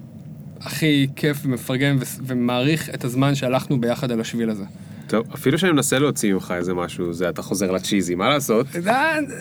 הכי 0.60 1.06
כיף 1.16 1.39
ומפרגן 1.44 1.97
ומעריך 2.27 2.90
את 2.94 3.05
הזמן 3.05 3.35
שהלכנו 3.35 3.81
ביחד 3.81 4.10
על 4.10 4.20
השביל 4.20 4.51
הזה. 4.51 4.64
טוב, 5.06 5.27
אפילו 5.35 5.59
שאני 5.59 5.73
מנסה 5.73 5.98
להוציא 5.98 6.32
ממך 6.32 6.55
איזה 6.56 6.74
משהו, 6.74 7.12
זה 7.12 7.28
אתה 7.28 7.43
חוזר 7.43 7.70
לצ'יזי, 7.70 8.14
מה 8.14 8.28
לעשות? 8.28 8.66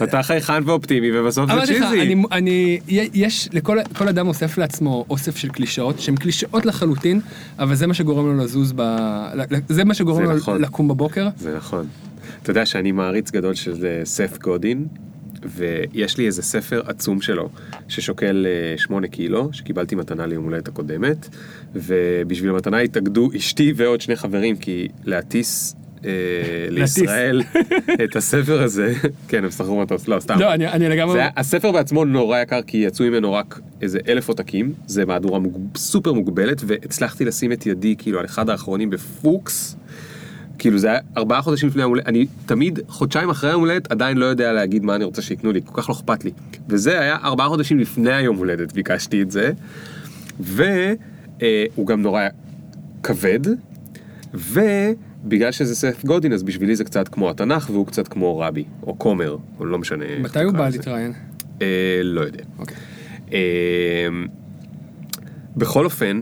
אתה 0.04 0.24
חייכן 0.24 0.64
ואופטימי 0.66 1.20
ובסוף 1.20 1.52
זה 1.52 1.62
צ'יזי. 1.66 2.02
אני, 2.02 2.24
אני, 2.32 2.80
יש, 2.88 3.50
לכל 3.54 3.78
כל 3.98 4.08
אדם 4.08 4.28
אוסף 4.28 4.58
לעצמו 4.58 5.06
אוסף 5.10 5.36
של 5.36 5.50
קלישאות, 5.50 6.00
שהן 6.00 6.16
קלישאות 6.16 6.66
לחלוטין, 6.66 7.22
אבל 7.60 7.76
זה 7.76 7.88
מה 7.88 7.94
שגורם 7.94 8.26
לו 8.26 8.44
לזוז 8.44 8.74
ב... 8.76 8.82
זה 9.70 9.86
מה 9.86 9.94
שגורם 9.94 10.26
זה 10.26 10.32
לו 10.32 10.38
נכון. 10.38 10.62
לקום 10.62 10.88
בבוקר. 10.88 11.28
זה 11.38 11.56
נכון. 11.58 11.88
אתה 12.44 12.52
יודע 12.52 12.66
שאני 12.66 12.92
מעריץ 12.92 13.32
גדול 13.32 13.54
של 13.54 13.86
אה, 13.86 14.06
סף 14.06 14.38
גודין, 14.38 14.88
ויש 15.46 16.18
לי 16.18 16.26
איזה 16.26 16.42
ספר 16.42 16.82
עצום 16.86 17.22
שלו, 17.22 17.50
ששוקל 17.88 18.46
אה, 18.50 18.78
שמונה 18.78 19.08
קילו, 19.08 19.50
שקיבלתי 19.54 19.96
מתנה 19.96 20.26
ליום 20.26 20.44
הולדת 20.44 20.68
הקודמת, 20.68 21.30
ובשביל 21.76 22.50
המתנה 22.50 22.80
התאגדו 22.80 23.30
אשתי 23.38 23.74
ועוד 23.76 24.02
שני 24.02 24.16
חברים, 24.16 24.56
כי 24.56 24.88
להטיס... 25.06 25.76
אה, 26.06 26.12
לישראל 26.70 27.42
את 28.04 28.16
הספר 28.16 28.62
הזה, 28.62 28.94
כן 29.28 29.44
הם 29.44 29.52
שכרו 29.52 29.82
מטוס, 29.82 30.08
לא 30.08 30.20
סתם, 30.20 30.40
לא, 30.40 30.54
אני, 30.54 30.68
אני 30.68 30.90
לגמרי... 30.90 31.14
זה, 31.14 31.24
הספר 31.38 31.72
בעצמו 31.72 32.06
נורא 32.06 32.40
יקר 32.40 32.62
כי 32.62 32.78
יצאו 32.78 33.06
ממנו 33.06 33.34
רק 33.34 33.60
איזה 33.82 34.00
אלף 34.08 34.28
עותקים, 34.28 34.74
זה 34.88 35.06
מהדורה 35.06 35.40
מוג... 35.40 35.78
סופר 35.78 36.14
מוגבלת 36.14 36.62
והצלחתי 36.66 37.26
לשים 37.26 37.52
את 37.52 37.66
ידי 37.66 37.96
כאילו 37.98 38.20
על 38.20 38.26
אחד 38.26 38.50
האחרונים 38.50 38.90
בפוקס, 38.90 39.76
כאילו 40.62 40.78
זה 40.78 40.90
היה 40.90 41.00
ארבעה 41.18 41.42
חודשים 41.42 41.70
לפני 41.70 41.82
היום 41.82 41.92
הולדת, 41.92 42.08
אני 42.08 42.26
תמיד 42.46 42.80
חודשיים 42.88 43.30
אחרי 43.30 43.50
היום 43.50 43.62
הולדת 43.62 43.92
עדיין 43.92 44.18
לא 44.18 44.26
יודע 44.26 44.54
להגיד 44.54 44.84
מה 44.84 44.96
אני 44.96 45.04
רוצה 45.04 45.22
שיקנו 45.22 45.52
לי, 45.52 45.62
כל 45.66 45.82
כך 45.82 45.90
לא 45.90 45.94
אכפת 45.94 46.26
לי. 46.26 46.32
וזה 46.70 47.00
היה 47.00 47.18
ארבעה 47.24 47.48
חודשים 47.48 47.80
לפני 47.80 48.14
היום 48.14 48.38
הולדת 48.38 48.74
ביקשתי 48.74 49.22
את 49.22 49.32
זה. 49.32 49.52
והוא 50.40 51.88
גם 51.88 52.02
נורא 52.02 52.22
כבד, 53.04 53.40
ובגלל 54.34 55.52
שזה 55.52 55.76
סף 55.76 56.06
גודין 56.06 56.34
אז 56.34 56.44
בשבילי 56.44 56.76
זה 56.76 56.84
קצת 56.84 57.08
כמו 57.08 57.30
התנ"ך 57.30 57.70
והוא 57.70 57.88
קצת 57.88 58.08
כמו 58.08 58.40
רבי, 58.40 58.64
או 58.84 59.00
כומר, 59.00 59.38
או 59.60 59.66
לא 59.66 59.80
משנה. 59.80 60.06
מתי 60.20 60.44
הוא 60.44 60.54
בא. 60.54 60.70
להתראיין? 60.70 61.14
אה, 61.62 62.02
לא 62.04 62.22
יודע. 62.22 62.44
אוקיי. 62.60 62.78
אה, 63.34 63.40
בכל 65.58 65.86
אופן, 65.86 66.22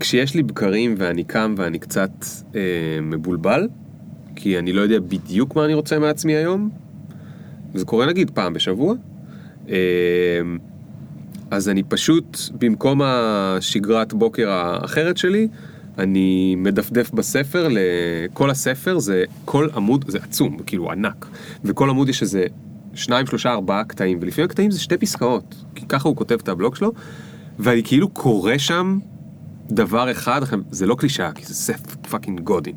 כשיש 0.00 0.34
לי 0.34 0.42
בקרים 0.42 0.94
ואני 0.98 1.24
קם 1.24 1.54
ואני 1.56 1.78
קצת 1.78 2.10
אה, 2.54 2.60
מבולבל, 3.02 3.68
כי 4.36 4.58
אני 4.58 4.72
לא 4.72 4.80
יודע 4.80 4.98
בדיוק 5.00 5.56
מה 5.56 5.64
אני 5.64 5.74
רוצה 5.74 5.98
מעצמי 5.98 6.34
היום, 6.34 6.70
וזה 7.74 7.84
קורה 7.84 8.06
נגיד 8.06 8.30
פעם 8.30 8.52
בשבוע, 8.52 8.94
אה, 9.68 9.76
אז 11.50 11.68
אני 11.68 11.82
פשוט, 11.82 12.38
במקום 12.58 13.02
השגרת 13.02 14.12
בוקר 14.12 14.50
האחרת 14.50 15.16
שלי, 15.16 15.48
אני 15.98 16.54
מדפדף 16.56 17.10
בספר, 17.10 17.68
לכל 17.70 18.50
הספר 18.50 18.98
זה, 18.98 19.24
כל 19.44 19.68
עמוד, 19.76 20.04
זה 20.08 20.18
עצום, 20.22 20.58
כאילו 20.66 20.90
ענק, 20.90 21.26
וכל 21.64 21.90
עמוד 21.90 22.08
יש 22.08 22.22
איזה 22.22 22.44
שניים, 22.94 23.26
שלושה, 23.26 23.52
ארבעה 23.52 23.84
קטעים, 23.84 24.18
ולפעמים 24.20 24.44
הקטעים 24.44 24.70
זה 24.70 24.80
שתי 24.80 24.96
פסקאות, 24.96 25.54
כי 25.74 25.86
ככה 25.86 26.08
הוא 26.08 26.16
כותב 26.16 26.38
את 26.42 26.48
הבלוג 26.48 26.76
שלו, 26.76 26.92
ואני 27.58 27.82
כאילו 27.82 28.08
קורא 28.08 28.58
שם 28.58 28.98
דבר 29.70 30.10
אחד, 30.10 30.40
זה 30.70 30.86
לא 30.86 30.94
קלישאה, 30.94 31.32
כי 31.32 31.46
זה 31.46 31.54
Seth 31.54 31.80
fucking 32.10 32.40
Godin, 32.40 32.74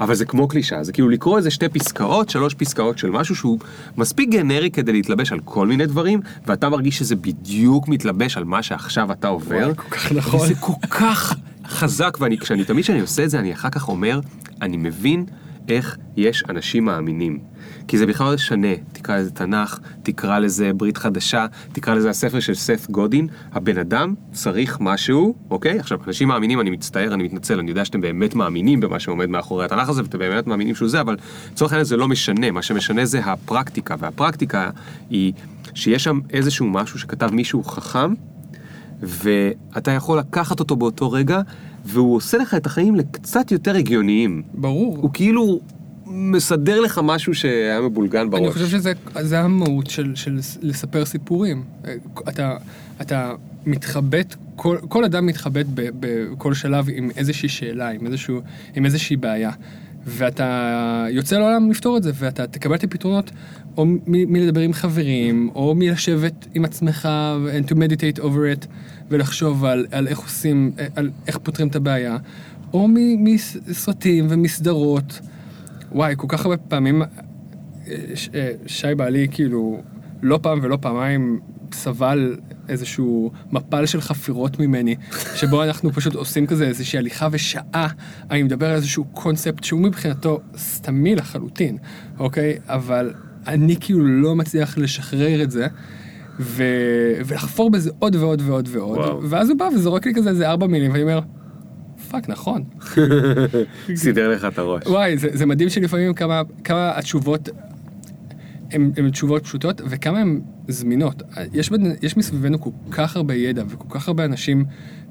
אבל 0.00 0.14
זה 0.14 0.24
כמו 0.24 0.48
קלישאה, 0.48 0.84
זה 0.84 0.92
כאילו 0.92 1.08
לקרוא 1.08 1.38
איזה 1.38 1.50
שתי 1.50 1.68
פסקאות, 1.68 2.30
שלוש 2.30 2.54
פסקאות 2.54 2.98
של 2.98 3.10
משהו 3.10 3.36
שהוא 3.36 3.58
מספיק 3.96 4.28
גנרי 4.28 4.70
כדי 4.70 4.92
להתלבש 4.92 5.32
על 5.32 5.40
כל 5.44 5.66
מיני 5.66 5.86
דברים, 5.86 6.20
ואתה 6.46 6.68
מרגיש 6.68 6.98
שזה 6.98 7.16
בדיוק 7.16 7.88
מתלבש 7.88 8.36
על 8.36 8.44
מה 8.44 8.62
שעכשיו 8.62 9.12
אתה 9.12 9.28
עובר. 9.28 9.56
וואי, 9.56 9.74
כל 9.76 9.90
כך 9.90 10.12
נכון. 10.12 10.40
וזה 10.40 10.54
כל 10.54 10.86
כך 10.90 11.34
חזק, 11.66 12.18
ואני, 12.20 12.38
כשאני, 12.38 12.64
תמיד 12.64 12.84
כשאני 12.84 13.00
עושה 13.00 13.24
את 13.24 13.30
זה, 13.30 13.38
אני 13.38 13.52
אחר 13.52 13.70
כך 13.70 13.88
אומר, 13.88 14.20
אני 14.62 14.76
מבין 14.76 15.24
איך 15.68 15.96
יש 16.16 16.44
אנשים 16.48 16.84
מאמינים. 16.84 17.51
כי 17.88 17.98
זה 17.98 18.06
בכלל 18.06 18.26
לא 18.26 18.34
משנה, 18.34 18.68
תקרא 18.92 19.16
לזה 19.16 19.30
תנ"ך, 19.30 19.78
תקרא 20.02 20.38
לזה 20.38 20.72
ברית 20.72 20.98
חדשה, 20.98 21.46
תקרא 21.72 21.94
לזה 21.94 22.10
הספר 22.10 22.40
של 22.40 22.54
סף 22.54 22.90
גודין, 22.90 23.28
הבן 23.52 23.78
אדם 23.78 24.14
צריך 24.32 24.78
משהו, 24.80 25.34
אוקיי? 25.50 25.78
עכשיו, 25.78 25.98
אנשים 26.06 26.28
מאמינים, 26.28 26.60
אני 26.60 26.70
מצטער, 26.70 27.14
אני 27.14 27.22
מתנצל, 27.22 27.58
אני 27.58 27.70
יודע 27.70 27.84
שאתם 27.84 28.00
באמת 28.00 28.34
מאמינים 28.34 28.80
במה 28.80 29.00
שעומד 29.00 29.28
מאחורי 29.28 29.64
התנ"ך 29.64 29.88
הזה, 29.88 30.02
ואתם 30.02 30.18
באמת 30.18 30.46
מאמינים 30.46 30.74
שהוא 30.74 30.88
זה, 30.88 31.00
אבל 31.00 31.16
לצורך 31.52 31.72
העניין 31.72 31.84
זה 31.84 31.96
לא 31.96 32.08
משנה, 32.08 32.50
מה 32.50 32.62
שמשנה 32.62 33.04
זה 33.04 33.20
הפרקטיקה, 33.24 33.94
והפרקטיקה 33.98 34.70
היא 35.10 35.32
שיש 35.74 36.04
שם 36.04 36.20
איזשהו 36.30 36.66
משהו 36.66 36.98
שכתב 36.98 37.30
מישהו 37.32 37.64
חכם, 37.64 38.14
ואתה 39.02 39.90
יכול 39.90 40.18
לקחת 40.18 40.60
אותו 40.60 40.76
באותו 40.76 41.12
רגע, 41.12 41.40
והוא 41.84 42.16
עושה 42.16 42.38
לך 42.38 42.54
את 42.54 42.66
החיים 42.66 42.94
לקצת 42.94 43.52
יותר 43.52 43.76
הגיוניים. 43.76 44.42
ברור. 44.54 44.98
הוא 45.02 45.10
כאילו 45.12 45.60
מסדר 46.12 46.80
לך 46.80 47.00
משהו 47.04 47.34
שהיה 47.34 47.80
מבולגן 47.80 48.30
בראש. 48.30 48.42
אני 48.42 48.52
חושב 48.52 48.68
שזה 48.68 48.92
זה 49.20 49.40
המהות 49.40 49.90
של, 49.90 50.14
של 50.14 50.38
לספר 50.62 51.04
סיפורים. 51.04 51.64
אתה, 52.28 52.56
אתה 53.00 53.32
מתחבט, 53.66 54.34
כל, 54.56 54.76
כל 54.88 55.04
אדם 55.04 55.26
מתחבט 55.26 55.66
בכל 55.74 56.54
שלב 56.54 56.86
עם 56.94 57.10
איזושהי 57.16 57.48
שאלה, 57.48 57.88
עם, 57.88 58.06
איזשהו, 58.06 58.40
עם 58.74 58.84
איזושהי 58.84 59.16
בעיה. 59.16 59.50
ואתה 60.06 61.06
יוצא 61.10 61.38
לעולם 61.38 61.70
לפתור 61.70 61.96
את 61.96 62.02
זה, 62.02 62.10
ואתה 62.14 62.46
תקבל 62.46 62.74
את 62.74 62.84
הפתרונות 62.84 63.30
או 63.76 63.86
מ- 63.86 63.98
מלדבר 64.06 64.60
עם 64.60 64.72
חברים, 64.72 65.50
או 65.54 65.74
מלשבת 65.74 66.46
עם 66.54 66.64
עצמך 66.64 67.08
and 67.64 67.70
to 67.70 67.74
meditate 67.74 68.20
over 68.20 68.62
it, 68.62 68.66
ולחשוב 69.10 69.64
על, 69.64 69.86
על 69.90 70.08
איך 70.08 70.18
עושים, 70.18 70.72
על 70.96 71.10
איך 71.26 71.38
פותרים 71.38 71.68
את 71.68 71.76
הבעיה, 71.76 72.16
או 72.72 72.88
מסרטים 73.18 74.26
ומסדרות. 74.30 75.20
וואי, 75.94 76.14
כל 76.16 76.26
כך 76.30 76.44
הרבה 76.44 76.56
פעמים, 76.56 77.02
אה, 77.02 77.08
ש- 78.14 78.28
אה, 78.34 78.52
שי 78.66 78.94
בעלי 78.96 79.28
כאילו 79.30 79.82
לא 80.22 80.38
פעם 80.42 80.58
ולא 80.62 80.78
פעמיים 80.80 81.40
סבל 81.72 82.36
איזשהו 82.68 83.30
מפל 83.52 83.86
של 83.86 84.00
חפירות 84.00 84.60
ממני, 84.60 84.96
שבו 85.38 85.64
אנחנו 85.64 85.92
פשוט 85.92 86.14
עושים 86.14 86.46
כזה 86.46 86.66
איזושהי 86.66 86.98
הליכה 86.98 87.28
ושעה, 87.32 87.88
אני 88.30 88.42
מדבר 88.42 88.66
על 88.70 88.74
איזשהו 88.76 89.04
קונספט 89.04 89.64
שהוא 89.64 89.80
מבחינתו 89.80 90.40
סתמי 90.56 91.14
לחלוטין, 91.14 91.78
אוקיי? 92.18 92.58
אבל 92.66 93.12
אני 93.46 93.76
כאילו 93.80 94.06
לא 94.06 94.36
מצליח 94.36 94.78
לשחרר 94.78 95.42
את 95.42 95.50
זה. 95.50 95.66
ו... 96.40 96.64
ולחפור 97.26 97.70
בזה 97.70 97.90
עוד 97.98 98.16
ועוד 98.16 98.42
ועוד 98.46 98.68
ועוד, 98.72 98.98
וואו. 98.98 99.20
ואז 99.30 99.50
הוא 99.50 99.58
בא 99.58 99.68
וזורק 99.74 100.06
לי 100.06 100.14
כזה 100.14 100.30
איזה 100.30 100.48
ארבע 100.48 100.66
מילים, 100.66 100.90
ואני 100.90 101.02
אומר, 101.02 101.20
fuck, 102.12 102.28
נכון. 102.28 102.64
סידר 103.94 104.30
לך 104.30 104.44
את 104.44 104.58
הראש. 104.58 104.82
וואי, 104.86 105.18
זה, 105.18 105.28
זה 105.32 105.46
מדהים 105.46 105.68
שלפעמים 105.68 106.14
כמה, 106.14 106.42
כמה 106.64 106.98
התשובות 106.98 107.48
הן 108.72 109.10
תשובות 109.10 109.44
פשוטות 109.44 109.80
וכמה 109.84 110.18
הן 110.18 110.40
זמינות. 110.68 111.22
יש, 111.52 111.70
יש 112.02 112.16
מסביבנו 112.16 112.60
כל 112.60 112.70
כך 112.90 113.16
הרבה 113.16 113.34
ידע 113.34 113.62
וכל 113.68 113.84
כך 113.90 114.08
הרבה 114.08 114.24
אנשים 114.24 114.64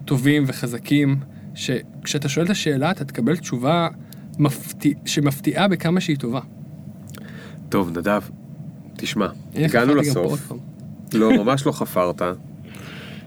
טובים 0.05 0.43
וחזקים, 0.47 1.19
שכשאתה 1.55 2.29
שואל 2.29 2.45
את 2.45 2.51
השאלה 2.51 2.91
אתה 2.91 3.05
תקבל 3.05 3.37
תשובה 3.37 3.87
מפתיע, 4.39 4.93
שמפתיעה 5.05 5.67
בכמה 5.67 6.01
שהיא 6.01 6.17
טובה. 6.17 6.39
טוב, 7.69 7.97
נדב, 7.97 8.21
תשמע, 8.97 9.27
הגענו 9.55 9.95
לסוף. 9.95 10.51
לא, 11.13 11.43
ממש 11.43 11.65
לא 11.65 11.71
חפרת. 11.71 12.21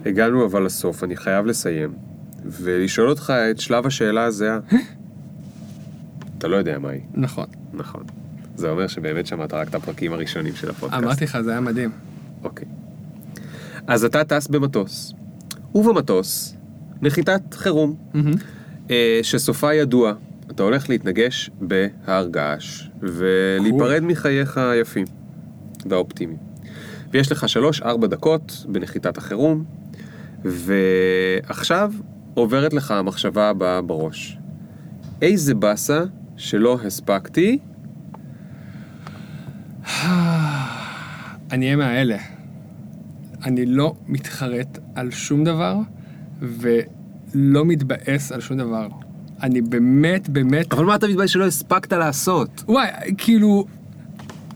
הגענו 0.07 0.47
אבל 0.47 0.65
לסוף, 0.65 1.05
אני 1.05 1.17
חייב 1.17 1.47
לסיים. 1.47 2.14
ולשאול 2.45 3.09
אותך 3.09 3.33
את 3.51 3.61
שלב 3.61 3.87
השאלה 3.87 4.25
הזה, 4.25 4.59
אתה 6.39 6.49
לא 6.49 6.57
יודע 6.57 6.79
מהי. 6.79 7.01
נכון. 7.15 7.47
נכון. 7.73 8.03
זה 8.57 8.71
אומר 8.71 8.87
שבאמת 8.87 9.27
שמעת 9.27 9.55
רק 9.55 9.69
את 9.69 9.75
הפרקים 9.75 10.13
הראשונים 10.13 10.55
של 10.55 10.71
הפודקאסט. 10.71 11.03
אמרתי 11.03 11.25
לך, 11.25 11.41
זה 11.41 11.51
היה 11.51 11.61
מדהים. 11.61 11.91
אוקיי. 12.45 12.67
אז 13.87 14.05
אתה 14.05 14.25
טס 14.25 14.47
במטוס, 14.47 15.15
ובמטוס, 15.75 16.57
נחיתת 17.03 17.55
חירום, 17.55 17.97
אה, 18.91 19.21
שסופה 19.23 19.75
ידוע. 19.75 20.13
אתה 20.51 20.63
הולך 20.63 20.89
להתנגש 20.89 21.51
בהר 21.61 22.29
געש, 22.29 22.89
ולהיפרד 23.01 24.03
מחייך 24.03 24.59
היפים 24.59 25.05
והאופטימיים. 25.87 26.39
ויש 27.11 27.33
לך 27.33 27.49
שלוש-ארבע 27.49 28.07
דקות 28.07 28.67
בנחיתת 28.69 29.19
החירום, 29.19 29.65
ועכשיו 30.45 31.93
עוברת 32.35 32.73
לך 32.73 32.91
המחשבה 32.91 33.51
הבאה 33.51 33.83
בראש. 33.83 34.39
איזה 35.23 35.55
באסה 35.55 36.05
שלא 36.37 36.79
הספקתי 36.87 37.59
אני 41.53 41.67
אהיה 41.67 41.77
מהאלה. 41.77 42.17
אני 43.45 43.67
לא 43.67 43.95
מתחרט 44.07 44.79
על 44.95 45.11
שום 45.11 45.45
דבר, 45.45 45.77
ולא 46.43 47.65
מתבאס 47.65 48.33
על 48.33 48.41
שום 48.41 48.57
דבר. 48.57 48.89
אני 49.43 49.61
באמת, 49.61 50.29
באמת... 50.29 50.73
אבל 50.73 50.85
מה 50.85 50.95
אתה 50.95 51.09
מתבייש 51.09 51.33
שלא 51.33 51.47
הספקת 51.47 51.93
לעשות? 51.93 52.65
וואי, 52.69 52.89
כאילו... 53.19 53.65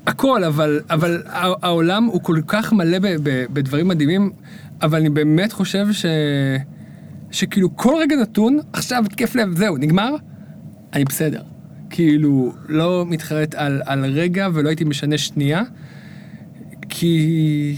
הכל, 0.06 0.44
אבל, 0.44 0.80
אבל 0.90 1.22
הע- 1.26 1.54
העולם 1.62 2.04
הוא 2.04 2.22
כל 2.22 2.40
כך 2.46 2.72
מלא 2.72 2.98
ב, 2.98 3.06
ב, 3.22 3.44
בדברים 3.52 3.88
מדהימים, 3.88 4.30
אבל 4.82 4.98
אני 4.98 5.08
באמת 5.10 5.52
חושב 5.52 5.86
ש... 5.92 6.06
שכאילו 7.30 7.76
כל 7.76 7.94
רגע 8.00 8.16
נתון, 8.16 8.58
עכשיו 8.72 9.02
התקף 9.06 9.34
לב, 9.34 9.56
זהו, 9.58 9.76
נגמר, 9.76 10.14
אני 10.92 11.04
בסדר. 11.04 11.42
כאילו, 11.90 12.52
לא 12.68 13.04
מתחרט 13.08 13.54
על, 13.54 13.82
על 13.86 14.04
רגע 14.04 14.48
ולא 14.54 14.68
הייתי 14.68 14.84
משנה 14.84 15.18
שנייה, 15.18 15.62
כי... 16.88 17.74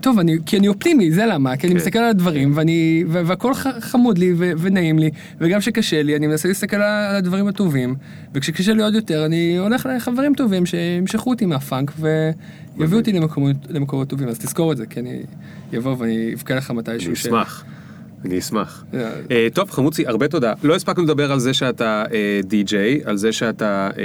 טוב, 0.00 0.18
אני, 0.18 0.36
כי 0.46 0.58
אני 0.58 0.68
אופטימי, 0.68 1.12
זה 1.12 1.26
למה, 1.26 1.56
כי 1.56 1.66
אני 1.66 1.74
כן. 1.74 1.80
מסתכל 1.80 1.98
על 1.98 2.10
הדברים, 2.10 2.52
ואני, 2.54 3.04
ו- 3.08 3.26
והכל 3.26 3.54
ח- 3.54 3.78
חמוד 3.80 4.18
לי 4.18 4.32
ו- 4.36 4.52
ונעים 4.58 4.98
לי, 4.98 5.10
וגם 5.40 5.60
כשקשה 5.60 6.02
לי, 6.02 6.16
אני 6.16 6.26
מנסה 6.26 6.48
להסתכל 6.48 6.76
על 6.76 7.16
הדברים 7.16 7.46
הטובים, 7.46 7.94
וכשקשה 8.34 8.72
לי 8.72 8.82
עוד 8.82 8.94
יותר, 8.94 9.26
אני 9.26 9.56
הולך 9.58 9.88
לחברים 9.96 10.34
טובים 10.34 10.66
שימשכו 10.66 11.30
אותי 11.30 11.46
מהפאנק 11.46 11.92
ויביאו 12.76 12.98
אותי 12.98 13.12
למקומות, 13.12 13.56
למקומות 13.68 14.08
טובים, 14.08 14.28
אז 14.28 14.38
תזכור 14.38 14.72
את 14.72 14.76
זה, 14.76 14.86
כי 14.86 15.00
אני 15.00 15.22
אבוא 15.78 15.96
ואני 15.98 16.34
אבכה 16.34 16.54
לך 16.54 16.70
מתישהו. 16.70 17.08
אני 17.08 17.16
ש- 17.16 17.26
אשמח. 17.26 17.64
אני 18.24 18.38
אשמח. 18.38 18.84
אה. 18.94 19.00
אה, 19.30 19.48
טוב, 19.54 19.70
חמוצי, 19.70 20.06
הרבה 20.06 20.28
תודה. 20.28 20.52
לא 20.62 20.74
הספקנו 20.74 21.04
לדבר 21.04 21.32
על 21.32 21.38
זה 21.38 21.54
שאתה 21.54 22.04
אה, 22.12 22.40
די-ג'יי, 22.44 23.00
על 23.04 23.16
זה 23.16 23.32
שאתה 23.32 23.90
אה, 23.98 24.02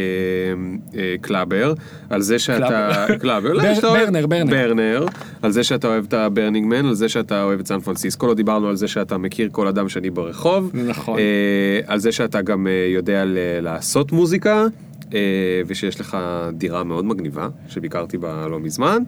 אה, 0.99 1.15
clubber, 1.21 1.73
על 2.09 2.21
זה 2.21 2.39
שאתה... 2.39 3.05
clubber. 3.19 3.53
לא, 3.53 3.75
שאתה 3.75 3.87
אוהב- 3.87 4.05
burner, 4.05 4.27
burner. 4.27 4.51
burner, 4.51 5.05
על 5.41 5.51
זה 5.51 5.63
שאתה 5.63 5.87
אוהב 5.87 6.05
את 6.07 6.13
ה 6.13 6.20
Burning 6.20 6.67
Man, 6.67 6.85
על 6.85 6.93
זה 6.93 7.09
שאתה 7.09 7.43
אוהב 7.43 7.59
את 7.59 7.67
סן 7.67 7.79
פרנסיסקו, 7.79 8.27
לא 8.27 8.33
דיברנו 8.33 8.67
על 8.69 8.75
זה 8.75 8.87
שאתה 8.87 9.17
מכיר 9.17 9.49
כל 9.51 9.67
אדם 9.67 9.89
שני 9.89 10.09
ברחוב. 10.09 10.71
נכון. 10.73 11.19
אה, 11.19 11.23
על 11.87 11.99
זה 11.99 12.11
שאתה 12.11 12.41
גם 12.41 12.67
אה, 12.67 12.71
יודע 12.93 13.23
לעשות 13.61 14.11
מוזיקה. 14.11 14.65
אה, 15.13 15.19
ושיש 15.67 15.99
לך 15.99 16.17
דירה 16.53 16.83
מאוד 16.83 17.05
מגניבה 17.05 17.47
שביקרתי 17.67 18.17
בה 18.17 18.47
לא 18.47 18.59
מזמן 18.59 19.03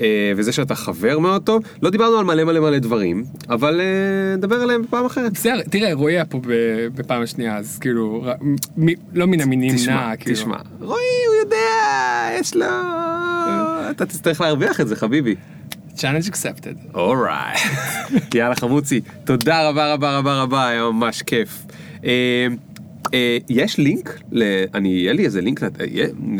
אה, 0.00 0.32
וזה 0.36 0.52
שאתה 0.52 0.74
חבר 0.74 1.18
מאוד 1.18 1.42
טוב 1.42 1.62
לא 1.82 1.90
דיברנו 1.90 2.18
על 2.18 2.24
מלא 2.24 2.44
מלא 2.44 2.60
מלא 2.60 2.78
דברים 2.78 3.24
אבל 3.50 3.80
אה, 3.80 4.36
נדבר 4.36 4.56
עליהם 4.56 4.82
בפעם 4.82 5.04
אחרת. 5.04 5.32
בסדר, 5.32 5.62
תראה, 5.70 5.94
רועי 5.94 6.14
היה 6.14 6.24
פה 6.24 6.40
בפעם 6.94 7.22
השנייה, 7.22 7.56
אז 7.56 7.78
כאילו, 7.78 8.26
לא 9.12 9.26
מן 9.26 9.40
המינים 9.40 9.74
נע, 9.86 10.16
כאילו. 10.16 10.36
תשמע, 10.36 10.56
רועי 10.80 11.02
הוא 11.28 11.34
יודע, 11.44 12.40
יש 12.40 12.56
לו... 12.56 12.66
אתה 13.90 14.06
תצטרך 14.06 14.40
להרוויח 14.40 14.80
את 14.80 14.88
זה 14.88 14.96
חביבי. 14.96 15.34
challenge 15.96 16.28
accepted. 16.28 16.94
אורייט. 16.94 17.58
יאללה 18.34 18.54
חמוצי, 18.54 19.00
תודה 19.24 19.68
רבה 19.68 19.92
רבה 19.92 20.18
רבה 20.18 20.42
רבה, 20.42 20.68
היה 20.68 20.82
ממש 20.82 21.22
כיף. 21.22 21.66
אה, 23.14 23.38
יש 23.48 23.78
לינק? 23.78 24.20
אני, 24.74 24.88
יהיה 24.88 25.12
לי 25.12 25.24
איזה 25.24 25.40
לינק? 25.40 25.62
את 25.62 25.80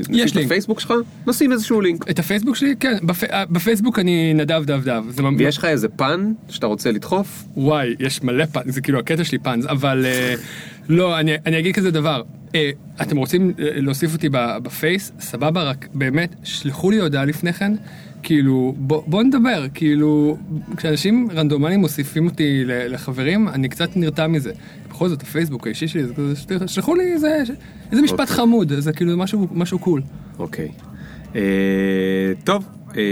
לינק. 0.08 0.36
הפייסבוק 0.36 0.80
שלך? 0.80 0.94
נשים 1.26 1.52
איזשהו 1.52 1.80
לינק. 1.80 2.10
את 2.10 2.18
הפייסבוק 2.18 2.56
שלי? 2.56 2.74
כן, 2.80 2.96
אה, 3.32 3.44
בפייסבוק 3.46 3.98
אני 3.98 4.34
נדב 4.34 4.64
דב 4.64 4.84
דב. 4.84 5.04
ויש 5.38 5.58
לך 5.58 5.64
איזה 5.64 5.88
פן 5.88 6.32
שאתה 6.48 6.66
רוצה 6.66 6.90
לדחוף? 6.90 7.44
וואי, 7.56 7.94
יש 8.00 8.22
מלא 8.22 8.44
פאנז, 8.44 8.74
זה 8.74 8.80
כאילו 8.80 8.98
הקטע 8.98 9.24
שלי 9.24 9.38
פאנז, 9.38 9.66
אבל 9.66 10.06
אה, 10.06 10.34
לא, 10.88 11.20
אני, 11.20 11.32
אני 11.46 11.58
אגיד 11.58 11.74
כזה 11.74 11.90
דבר. 11.90 12.22
אתם 13.02 13.16
רוצים 13.16 13.52
להוסיף 13.58 14.12
אותי 14.12 14.28
בפייס? 14.32 15.12
סבבה, 15.20 15.62
רק 15.62 15.88
באמת, 15.94 16.34
שלחו 16.44 16.90
לי 16.90 16.98
הודעה 16.98 17.24
לפני 17.24 17.52
כן, 17.52 17.72
כאילו, 18.24 18.74
בוא, 18.78 19.02
בוא 19.06 19.22
נדבר, 19.22 19.66
כאילו, 19.74 20.36
כשאנשים 20.76 21.28
רנדומליים 21.34 21.80
מוסיפים 21.80 22.26
אותי 22.26 22.62
לחברים, 22.66 23.48
אני 23.48 23.68
קצת 23.68 23.96
נרתע 23.96 24.26
מזה. 24.26 24.52
בכל 24.94 25.08
זאת, 25.08 25.22
הפייסבוק 25.22 25.66
האישי 25.66 25.88
שלי, 25.88 26.04
זה 26.06 26.14
כזה, 26.14 26.36
שת- 26.36 26.68
שלחו 26.68 26.94
לי 26.94 27.12
איזה, 27.12 27.42
איזה 27.92 28.02
משפט 28.02 28.20
אוקיי. 28.20 28.36
חמוד, 28.36 28.72
זה 28.78 28.92
כאילו 28.92 29.16
משהו, 29.16 29.48
משהו 29.52 29.78
קול. 29.78 30.02
אוקיי. 30.38 30.68
אה, 31.36 31.40
טוב. 32.44 32.64
אה, 32.96 33.02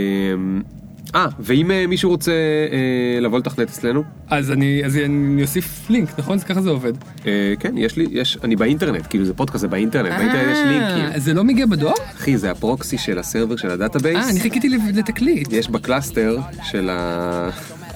אה, 1.15 1.27
ואם 1.41 1.71
אה, 1.71 1.87
מישהו 1.87 2.11
רוצה 2.11 2.33
אה, 2.33 3.21
לבוא 3.21 3.39
לתכנת 3.39 3.69
אצלנו? 3.69 4.03
אז 4.29 4.51
אני, 4.53 4.83
אז 4.85 4.97
אני 4.97 5.43
אוסיף 5.43 5.91
לינק, 5.91 6.09
נכון? 6.19 6.39
זה 6.39 6.45
ככה 6.45 6.61
זה 6.63 6.71
עובד. 6.71 6.93
אה, 7.27 7.55
כן, 7.61 7.79
יש 7.79 7.97
לי, 7.97 8.07
יש, 8.11 8.39
אני 8.45 8.57
באינטרנט, 8.57 9.07
כאילו 9.11 9.25
זה 9.25 9.35
פודקאסט, 9.35 9.61
זה 9.61 9.69
באינטרנט, 9.69 10.13
באינטרנט 10.19 10.49
יש 10.53 10.59
לינקים. 10.67 11.21
זה 11.21 11.35
לא 11.35 11.45
מגיע 11.45 11.67
בדואר? 11.67 11.93
אחי, 12.17 12.37
זה 12.39 12.51
ה 12.51 12.59
proxy 12.59 12.99
של 12.99 13.19
ה 13.19 13.24
server 13.24 13.57
של 13.57 13.71
ה 13.71 13.76
database. 13.76 14.17
אה, 14.25 14.31
אני 14.31 14.41
חיכיתי 14.41 14.69
לתקליט. 14.69 15.53
יש 15.53 15.69
ב 15.71 15.79
cluster 15.79 16.39
של 16.63 16.91
ה... 16.93 17.51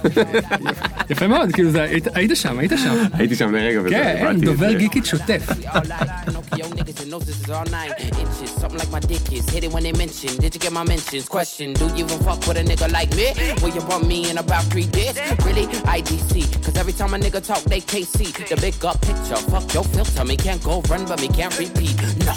יפה 1.09 1.27
מאוד, 1.27 1.51
כאילו 1.51 1.71
זה, 1.71 1.81
היית, 1.83 2.07
היית 2.15 2.31
שם, 2.35 2.59
היית 2.59 2.71
שם. 2.83 2.95
הייתי 3.13 3.35
שם 3.35 3.55
לרגע 3.55 3.79
וזה, 3.79 3.89
כן, 3.89 4.17
הבנתי 4.21 4.39
את 4.39 4.43
דובר 4.45 4.69
זה. 4.71 4.77
גיקית 4.77 5.05
שוטף. 5.05 5.49
all 5.49 5.75
loud. 5.75 6.07
Pinocchio 6.25 6.65
niggas 6.77 6.99
and 7.03 7.11
noses 7.11 7.37
is 7.41 7.49
all 7.49 7.65
nine 7.79 7.91
inches. 7.99 8.49
Something 8.61 8.79
like 8.81 8.91
my 8.97 8.99
dick 9.11 9.25
is. 9.37 9.45
Hit 9.53 9.63
it 9.67 9.71
when 9.75 9.83
they 9.87 9.93
mention. 10.03 10.31
Did 10.43 10.51
you 10.55 10.61
get 10.65 10.73
my 10.79 10.85
mentions? 10.93 11.25
Question. 11.37 11.67
Do 11.79 11.85
you 11.97 12.05
even 12.05 12.19
fuck 12.27 12.39
with 12.47 12.57
a 12.63 12.65
nigga 12.71 12.87
like 12.97 13.11
me? 13.19 13.27
Will 13.61 13.73
you 13.77 13.83
bump 13.89 14.03
me 14.13 14.19
in 14.29 14.35
about 14.45 14.63
three 14.71 14.89
days? 14.99 15.15
Really? 15.47 15.65
IDC. 15.97 16.31
Cause 16.63 16.75
every 16.81 16.95
time 16.99 17.11
a 17.17 17.19
nigga 17.25 17.41
talk, 17.49 17.63
they 17.73 17.81
can't 17.91 18.09
see 18.17 18.29
the 18.51 18.57
big 18.65 18.75
up 18.89 18.97
picture. 19.09 19.39
Fuck 19.53 19.65
your 19.75 19.85
filter. 19.93 20.23
Me 20.31 20.35
can't 20.45 20.61
go 20.69 20.73
run, 20.91 21.03
but 21.09 21.17
me 21.23 21.29
can't 21.39 21.55
repeat. 21.63 21.95
No. 22.27 22.35